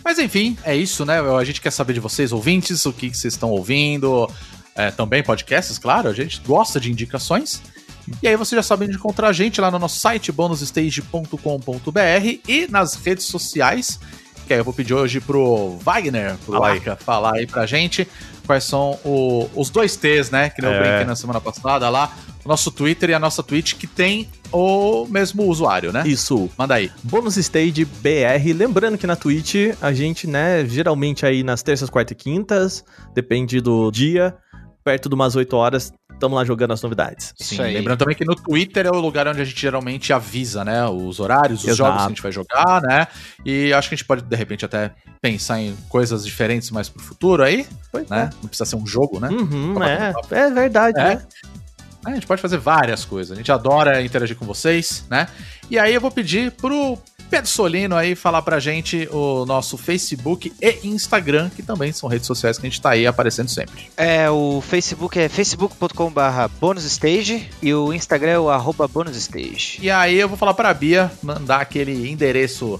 Mas 0.03 0.17
enfim, 0.17 0.57
é 0.63 0.75
isso, 0.75 1.05
né? 1.05 1.19
A 1.19 1.43
gente 1.43 1.61
quer 1.61 1.71
saber 1.71 1.93
de 1.93 1.99
vocês, 1.99 2.31
ouvintes, 2.31 2.85
o 2.85 2.93
que 2.93 3.09
vocês 3.09 3.33
estão 3.33 3.49
ouvindo. 3.49 4.29
É, 4.73 4.89
também 4.89 5.21
podcasts, 5.21 5.77
claro, 5.77 6.09
a 6.09 6.13
gente 6.13 6.41
gosta 6.45 6.79
de 6.79 6.91
indicações. 6.91 7.61
E 8.21 8.27
aí 8.27 8.35
você 8.35 8.55
já 8.55 8.63
sabe 8.63 8.85
onde 8.85 8.95
encontrar 8.95 9.29
a 9.29 9.33
gente 9.33 9.61
lá 9.61 9.71
no 9.71 9.79
nosso 9.79 9.99
site 9.99 10.31
bonusstage.com.br 10.31 11.97
e 12.47 12.67
nas 12.69 12.95
redes 12.95 13.25
sociais. 13.25 13.99
Que 14.47 14.53
aí 14.53 14.59
eu 14.59 14.63
vou 14.63 14.73
pedir 14.73 14.93
hoje 14.93 15.21
pro 15.21 15.77
Wagner, 15.81 16.35
pro 16.45 16.59
Laika, 16.59 16.95
falar 16.95 17.35
aí 17.35 17.47
pra 17.47 17.65
gente 17.65 18.07
quais 18.51 18.65
são 18.65 18.99
o, 19.05 19.49
os 19.55 19.69
dois 19.69 19.95
T's, 19.95 20.29
né? 20.29 20.49
Que 20.49 20.63
eu 20.63 20.69
é. 20.69 20.79
brinquei 20.79 21.05
na 21.05 21.15
semana 21.15 21.39
passada 21.39 21.87
lá. 21.89 22.13
O 22.43 22.49
nosso 22.49 22.71
Twitter 22.71 23.11
e 23.11 23.13
a 23.13 23.19
nossa 23.19 23.41
Twitch, 23.41 23.75
que 23.75 23.87
tem 23.87 24.27
o 24.51 25.05
mesmo 25.05 25.43
usuário, 25.43 25.93
né? 25.93 26.03
Isso. 26.05 26.49
Manda 26.57 26.75
aí. 26.75 26.91
Bônus 27.03 27.37
Stage 27.37 27.85
BR. 27.85 28.51
Lembrando 28.53 28.97
que 28.97 29.07
na 29.07 29.15
Twitch, 29.15 29.55
a 29.79 29.93
gente, 29.93 30.27
né, 30.27 30.65
geralmente 30.65 31.25
aí 31.25 31.43
nas 31.43 31.63
terças, 31.63 31.89
quartas 31.89 32.13
e 32.13 32.15
quintas, 32.15 32.83
depende 33.13 33.61
do 33.61 33.89
dia, 33.91 34.35
perto 34.83 35.07
de 35.07 35.15
umas 35.15 35.35
8 35.35 35.55
horas, 35.55 35.93
estamos 36.21 36.37
lá 36.37 36.45
jogando 36.45 36.71
as 36.71 36.81
novidades. 36.81 37.33
Sim, 37.35 37.57
lembrando 37.61 37.97
também 37.99 38.15
que 38.15 38.23
no 38.23 38.35
Twitter 38.35 38.85
é 38.85 38.89
o 38.89 38.99
lugar 38.99 39.27
onde 39.27 39.41
a 39.41 39.43
gente 39.43 39.59
geralmente 39.59 40.13
avisa, 40.13 40.63
né? 40.63 40.85
Os 40.87 41.19
horários, 41.19 41.61
os 41.61 41.67
Exato. 41.67 41.77
jogos 41.77 41.97
que 41.97 42.05
a 42.05 42.09
gente 42.09 42.21
vai 42.21 42.31
jogar, 42.31 42.81
né? 42.81 43.07
E 43.43 43.73
acho 43.73 43.89
que 43.89 43.95
a 43.95 43.97
gente 43.97 44.05
pode, 44.05 44.21
de 44.21 44.35
repente, 44.35 44.63
até 44.63 44.91
pensar 45.21 45.59
em 45.59 45.75
coisas 45.89 46.23
diferentes 46.25 46.69
mais 46.71 46.87
pro 46.87 47.01
futuro 47.01 47.43
aí, 47.43 47.65
Pois 47.91 48.07
né? 48.09 48.29
Não 48.41 48.47
precisa 48.47 48.65
ser 48.69 48.75
um 48.75 48.85
jogo, 48.85 49.19
né? 49.19 49.29
Uhum, 49.29 49.83
é, 49.83 50.13
é 50.31 50.49
verdade, 50.51 50.99
É. 50.99 51.15
né? 51.15 51.21
A 52.03 52.11
gente 52.11 52.25
pode 52.25 52.41
fazer 52.41 52.57
várias 52.57 53.05
coisas. 53.05 53.31
A 53.31 53.35
gente 53.35 53.51
adora 53.51 54.01
interagir 54.01 54.35
com 54.35 54.45
vocês, 54.45 55.05
né? 55.09 55.27
E 55.69 55.77
aí 55.77 55.93
eu 55.93 56.01
vou 56.01 56.09
pedir 56.09 56.51
pro 56.51 56.97
Pedro 57.31 57.49
Solino 57.49 57.95
aí 57.95 58.13
falar 58.13 58.41
pra 58.41 58.59
gente 58.59 59.07
o 59.09 59.45
nosso 59.45 59.77
Facebook 59.77 60.51
e 60.61 60.79
Instagram, 60.83 61.49
que 61.49 61.63
também 61.63 61.93
são 61.93 62.09
redes 62.09 62.27
sociais 62.27 62.57
que 62.57 62.67
a 62.67 62.69
gente 62.69 62.81
tá 62.81 62.89
aí 62.89 63.07
aparecendo 63.07 63.47
sempre. 63.49 63.89
É, 63.95 64.29
o 64.29 64.59
Facebook 64.59 65.17
é 65.17 65.29
facebook.com.br 65.29 66.19
bonusstage 66.59 67.49
e 67.61 67.73
o 67.73 67.93
Instagram 67.93 68.31
é 68.31 68.39
o 68.39 68.49
arroba 68.49 68.85
bonusstage. 68.85 69.79
E 69.81 69.89
aí 69.89 70.19
eu 70.19 70.27
vou 70.27 70.37
falar 70.37 70.53
pra 70.53 70.73
Bia 70.73 71.09
mandar 71.23 71.61
aquele 71.61 72.11
endereço 72.11 72.77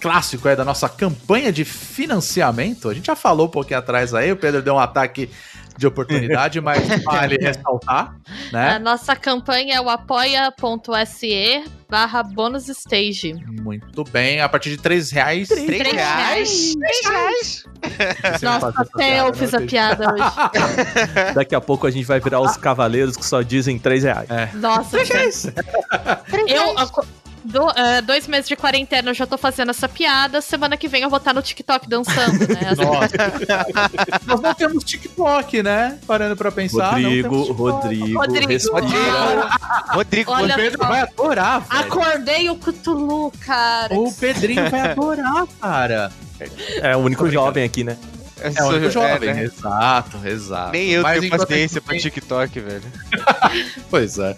clássico 0.00 0.48
aí 0.48 0.54
da 0.54 0.64
nossa 0.64 0.88
campanha 0.88 1.52
de 1.52 1.64
financiamento. 1.64 2.88
A 2.88 2.94
gente 2.94 3.06
já 3.06 3.16
falou 3.16 3.46
um 3.46 3.50
pouquinho 3.50 3.80
atrás 3.80 4.14
aí, 4.14 4.30
o 4.30 4.36
Pedro 4.36 4.62
deu 4.62 4.74
um 4.74 4.78
ataque 4.78 5.28
de 5.76 5.86
oportunidade, 5.86 6.60
mas 6.60 6.82
vale 7.04 7.36
ressaltar, 7.36 8.14
A 8.50 8.52
né? 8.52 8.78
nossa 8.78 9.14
campanha 9.16 9.76
é 9.76 9.80
o 9.80 9.88
apoia.se 9.88 11.64
barra 11.88 12.22
bonus 12.22 12.68
stage. 12.68 13.34
Muito 13.62 14.02
bem, 14.04 14.40
a 14.40 14.48
partir 14.48 14.70
de 14.70 14.78
3 14.78 15.10
reais. 15.10 15.48
Três 15.48 15.66
Três 15.66 15.92
reais? 15.92 16.74
Três 16.74 17.06
reais? 17.06 17.64
Você 17.82 18.46
vai 18.46 18.54
Nossa, 18.54 18.72
fazer 18.72 18.80
essa 18.80 18.80
até 18.94 19.20
eu 19.20 19.24
piada, 19.24 19.36
fiz 19.36 19.52
né, 19.52 19.58
a 19.58 19.66
piada 19.66 20.12
hoje. 20.14 21.34
Daqui 21.34 21.54
a 21.54 21.60
pouco 21.60 21.86
a 21.86 21.90
gente 21.90 22.04
vai 22.06 22.18
virar 22.20 22.40
os 22.40 22.56
cavaleiros 22.56 23.16
que 23.16 23.24
só 23.26 23.42
dizem 23.42 23.78
3 23.78 24.04
reais. 24.04 24.28
Nossa, 24.54 24.98
eu, 26.48 26.78
a 26.78 26.86
co- 26.86 27.04
do- 27.44 27.70
é, 27.70 28.00
dois 28.02 28.26
meses 28.26 28.48
de 28.48 28.56
quarentena 28.56 29.10
eu 29.10 29.14
já 29.14 29.26
tô 29.26 29.36
fazendo 29.38 29.70
essa 29.70 29.88
piada. 29.88 30.40
Semana 30.40 30.76
que 30.76 30.88
vem 30.88 31.02
eu 31.02 31.10
vou 31.10 31.16
estar 31.18 31.32
no 31.34 31.42
TikTok 31.42 31.88
dançando, 31.88 32.38
né? 32.48 32.68
As- 32.70 32.78
Nossa. 32.78 33.08
Nós 34.26 34.40
não 34.40 34.54
temos 34.54 34.84
TikTok, 34.84 35.62
né? 35.62 35.98
Parando 36.06 36.36
pra 36.36 36.50
pensar. 36.52 36.98
não 36.98 37.02
Rodrigo. 37.02 37.52
Rodrigo, 37.52 38.18
Rodrigo. 38.18 38.72
Rodrigo, 39.92 40.32
Olha 40.32 40.54
O 40.54 40.56
Pedro 40.56 40.82
só. 40.82 40.88
vai 40.88 41.00
adorar, 41.00 41.60
velho. 41.60 41.80
Acordei 41.82 42.50
o 42.50 42.56
Cthulhu, 42.56 43.32
cara. 43.40 43.94
O 43.94 44.12
Pedrinho 44.12 44.68
vai 44.70 44.80
adorar, 44.92 45.46
cara. 45.60 46.12
É 46.80 46.96
o 46.96 47.00
único 47.00 47.30
jovem 47.30 47.64
aqui, 47.64 47.84
né? 47.84 47.96
É 48.40 48.62
o 48.64 48.68
único 48.68 48.90
jovem. 48.90 49.32
né? 49.34 49.44
Exato, 49.44 50.18
exato. 50.26 50.72
Nem 50.72 50.88
eu 50.90 51.02
Mas 51.02 51.20
tenho 51.20 51.36
paciência 51.38 51.78
a 51.78 51.82
pra 51.82 51.96
TikTok, 51.98 52.58
velho. 52.60 52.82
Pois 53.88 54.18
é. 54.18 54.34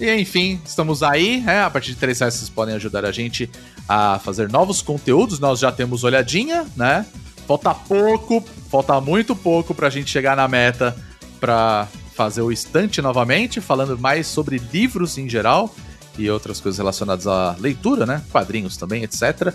E 0.00 0.10
enfim, 0.18 0.58
estamos 0.64 1.02
aí, 1.02 1.42
né? 1.42 1.62
A 1.62 1.68
partir 1.68 1.90
de 1.90 1.96
3 1.96 2.20
reais 2.20 2.34
vocês 2.34 2.48
podem 2.48 2.74
ajudar 2.74 3.04
a 3.04 3.12
gente 3.12 3.50
a 3.86 4.18
fazer 4.18 4.48
novos 4.48 4.80
conteúdos. 4.80 5.38
Nós 5.38 5.58
já 5.58 5.70
temos 5.70 6.04
olhadinha, 6.04 6.66
né? 6.74 7.04
Falta 7.46 7.74
pouco, 7.74 8.42
falta 8.70 8.98
muito 8.98 9.36
pouco 9.36 9.74
pra 9.74 9.90
gente 9.90 10.10
chegar 10.10 10.34
na 10.34 10.48
meta 10.48 10.96
pra 11.38 11.86
fazer 12.14 12.40
o 12.40 12.50
estante 12.50 13.02
novamente, 13.02 13.60
falando 13.60 13.98
mais 13.98 14.26
sobre 14.26 14.58
livros 14.72 15.18
em 15.18 15.28
geral 15.28 15.74
e 16.18 16.30
outras 16.30 16.60
coisas 16.60 16.78
relacionadas 16.78 17.26
à 17.26 17.54
leitura, 17.58 18.06
né? 18.06 18.22
Quadrinhos 18.30 18.78
também, 18.78 19.02
etc. 19.02 19.54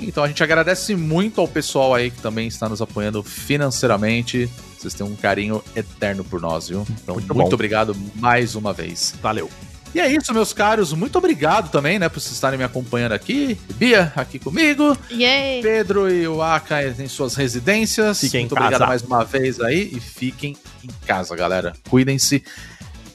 Então 0.00 0.24
a 0.24 0.28
gente 0.28 0.42
agradece 0.42 0.96
muito 0.96 1.38
ao 1.40 1.46
pessoal 1.48 1.94
aí 1.94 2.10
que 2.10 2.20
também 2.22 2.48
está 2.48 2.66
nos 2.66 2.80
apoiando 2.80 3.22
financeiramente. 3.22 4.48
Vocês 4.78 4.94
têm 4.94 5.06
um 5.06 5.14
carinho 5.16 5.62
eterno 5.76 6.24
por 6.24 6.40
nós, 6.40 6.68
viu? 6.68 6.86
Então, 7.02 7.14
Muito 7.16 7.34
muito, 7.34 7.52
obrigado 7.52 7.94
mais 8.14 8.54
uma 8.54 8.72
vez. 8.72 9.14
Valeu. 9.22 9.50
E 9.94 10.00
é 10.00 10.10
isso, 10.10 10.32
meus 10.32 10.52
caros. 10.52 10.92
Muito 10.92 11.18
obrigado 11.18 11.70
também, 11.70 11.98
né, 11.98 12.08
por 12.08 12.18
vocês 12.20 12.32
estarem 12.32 12.58
me 12.58 12.64
acompanhando 12.64 13.12
aqui. 13.12 13.58
Bia, 13.74 14.12
aqui 14.16 14.38
comigo. 14.38 14.96
Yay! 15.10 15.60
Pedro 15.62 16.10
e 16.10 16.26
o 16.26 16.40
Aka 16.42 16.82
em 16.84 17.08
suas 17.08 17.34
residências. 17.34 18.20
Fiquem 18.20 18.40
em 18.40 18.42
Muito 18.44 18.52
obrigado 18.52 18.72
casa. 18.80 18.86
mais 18.86 19.02
uma 19.02 19.24
vez 19.24 19.60
aí. 19.60 19.90
E 19.92 20.00
fiquem 20.00 20.56
em 20.82 21.06
casa, 21.06 21.36
galera. 21.36 21.74
Cuidem-se. 21.90 22.42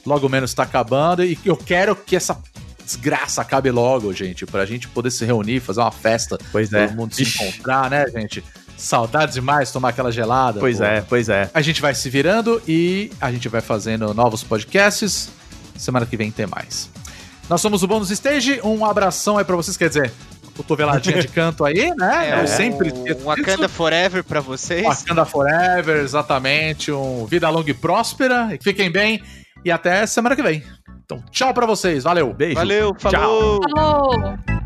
Logo 0.06 0.28
menos 0.28 0.54
tá 0.54 0.62
acabando. 0.62 1.24
E 1.24 1.36
eu 1.44 1.56
quero 1.56 1.96
que 1.96 2.14
essa 2.14 2.38
desgraça 2.84 3.42
acabe 3.42 3.70
logo, 3.72 4.12
gente. 4.12 4.46
Pra 4.46 4.64
gente 4.64 4.86
poder 4.88 5.10
se 5.10 5.24
reunir, 5.24 5.58
fazer 5.60 5.80
uma 5.80 5.90
festa. 5.90 6.38
Pois 6.52 6.72
é. 6.72 6.86
Todo 6.86 6.96
mundo 6.96 7.12
se 7.14 7.22
Ixi. 7.22 7.42
encontrar, 7.44 7.90
né, 7.90 8.06
gente? 8.08 8.42
Saudades 8.76 9.34
demais 9.34 9.72
tomar 9.72 9.88
aquela 9.88 10.12
gelada. 10.12 10.60
Pois 10.60 10.78
pô. 10.78 10.84
é, 10.84 11.00
pois 11.00 11.28
é. 11.28 11.50
A 11.52 11.60
gente 11.60 11.82
vai 11.82 11.92
se 11.94 12.08
virando 12.08 12.62
e 12.68 13.10
a 13.20 13.32
gente 13.32 13.48
vai 13.48 13.60
fazendo 13.60 14.14
novos 14.14 14.44
podcasts. 14.44 15.28
Semana 15.78 16.04
que 16.04 16.16
vem 16.16 16.30
tem 16.30 16.46
mais. 16.46 16.90
Nós 17.48 17.60
somos 17.60 17.82
o 17.82 17.86
Bônus 17.88 18.10
Stage. 18.10 18.60
Um 18.62 18.84
abração 18.84 19.38
aí 19.38 19.44
pra 19.44 19.56
vocês. 19.56 19.76
Quer 19.76 19.88
dizer, 19.88 20.12
cotoveladinha 20.56 21.20
de 21.20 21.28
canto 21.28 21.64
aí, 21.64 21.94
né? 21.96 22.30
É, 22.36 22.42
Eu 22.42 22.46
sempre 22.46 22.92
um, 22.92 23.24
Wakanda. 23.24 23.68
Forever 23.68 24.22
pra 24.24 24.40
vocês. 24.40 24.82
Wakanda 24.84 25.24
Forever, 25.24 25.96
exatamente. 26.02 26.92
Um 26.92 27.24
vida 27.26 27.48
longa 27.48 27.70
e 27.70 27.74
próspera. 27.74 28.48
E 28.54 28.62
fiquem 28.62 28.90
bem. 28.90 29.22
E 29.64 29.70
até 29.70 30.06
semana 30.06 30.36
que 30.36 30.42
vem. 30.42 30.62
Então, 31.04 31.22
tchau 31.30 31.54
pra 31.54 31.64
vocês. 31.64 32.04
Valeu. 32.04 32.34
Beijo. 32.34 32.54
Valeu, 32.56 32.94
Tchau. 32.94 33.10
falou! 33.10 33.60
Falou! 33.74 34.57